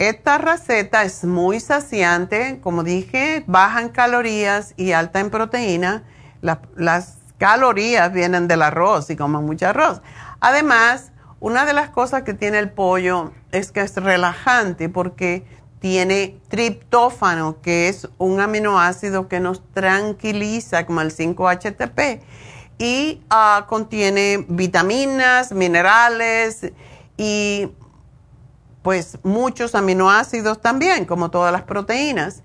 esta 0.00 0.38
receta 0.38 1.04
es 1.04 1.24
muy 1.24 1.60
saciante, 1.60 2.58
como 2.60 2.82
dije, 2.82 3.44
baja 3.46 3.80
en 3.80 3.90
calorías 3.90 4.74
y 4.76 4.90
alta 4.90 5.20
en 5.20 5.30
proteína. 5.30 6.02
las 6.42 7.18
calorías 7.38 8.12
vienen 8.12 8.48
del 8.48 8.62
arroz 8.62 9.08
y 9.08 9.16
comen 9.16 9.44
mucho 9.44 9.68
arroz. 9.68 10.02
Además, 10.40 11.12
una 11.38 11.64
de 11.64 11.74
las 11.74 11.90
cosas 11.90 12.24
que 12.24 12.34
tiene 12.34 12.58
el 12.58 12.70
pollo 12.70 13.32
es 13.52 13.70
que 13.70 13.82
es 13.82 13.94
relajante 13.94 14.88
porque 14.88 15.44
tiene 15.88 16.40
triptófano, 16.48 17.60
que 17.62 17.88
es 17.88 18.08
un 18.18 18.40
aminoácido 18.40 19.28
que 19.28 19.38
nos 19.38 19.62
tranquiliza, 19.72 20.84
como 20.84 21.00
el 21.00 21.14
5-HTP, 21.14 22.22
y 22.76 23.22
ah, 23.30 23.66
contiene 23.68 24.44
vitaminas, 24.48 25.52
minerales 25.52 26.72
y 27.16 27.68
pues 28.82 29.18
muchos 29.22 29.76
aminoácidos 29.76 30.60
también, 30.60 31.04
como 31.04 31.30
todas 31.30 31.52
las 31.52 31.62
proteínas. 31.62 32.42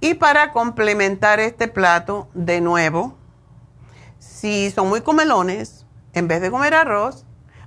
Y 0.00 0.14
para 0.14 0.52
complementar 0.52 1.40
este 1.40 1.68
plato, 1.68 2.28
de 2.32 2.62
nuevo, 2.62 3.18
si 4.18 4.70
son 4.70 4.88
muy 4.88 5.02
comelones, 5.02 5.84
en 6.14 6.26
vez 6.26 6.40
de 6.40 6.50
comer 6.50 6.72
arroz, 6.72 7.26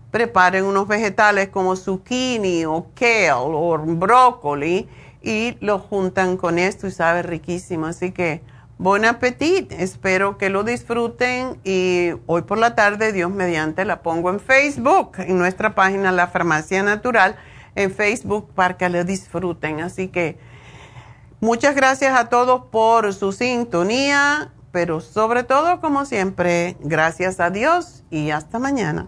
preparen 0.09 0.65
unos 0.65 0.87
vegetales 0.87 1.49
como 1.49 1.75
zucchini 1.75 2.65
o 2.65 2.87
kale 2.95 3.31
o 3.33 3.77
brócoli 3.77 4.89
y 5.21 5.57
lo 5.59 5.79
juntan 5.79 6.37
con 6.37 6.59
esto 6.59 6.87
y 6.87 6.91
sabe 6.91 7.21
riquísimo. 7.21 7.85
Así 7.85 8.11
que 8.11 8.41
buen 8.77 9.05
apetito, 9.05 9.75
espero 9.75 10.37
que 10.37 10.49
lo 10.49 10.63
disfruten 10.63 11.59
y 11.63 12.11
hoy 12.25 12.41
por 12.41 12.57
la 12.57 12.75
tarde, 12.75 13.11
Dios 13.11 13.29
mediante, 13.29 13.85
la 13.85 14.01
pongo 14.01 14.29
en 14.29 14.39
Facebook, 14.39 15.11
en 15.19 15.37
nuestra 15.37 15.75
página 15.75 16.11
La 16.11 16.27
Farmacia 16.27 16.81
Natural, 16.81 17.35
en 17.75 17.91
Facebook 17.91 18.49
para 18.55 18.77
que 18.77 18.89
lo 18.89 19.03
disfruten. 19.03 19.81
Así 19.81 20.07
que 20.07 20.39
muchas 21.39 21.75
gracias 21.75 22.17
a 22.17 22.29
todos 22.29 22.63
por 22.71 23.13
su 23.13 23.31
sintonía, 23.31 24.51
pero 24.71 24.99
sobre 25.01 25.43
todo, 25.43 25.79
como 25.79 26.05
siempre, 26.05 26.77
gracias 26.79 27.39
a 27.39 27.49
Dios 27.49 28.03
y 28.09 28.31
hasta 28.31 28.57
mañana. 28.57 29.07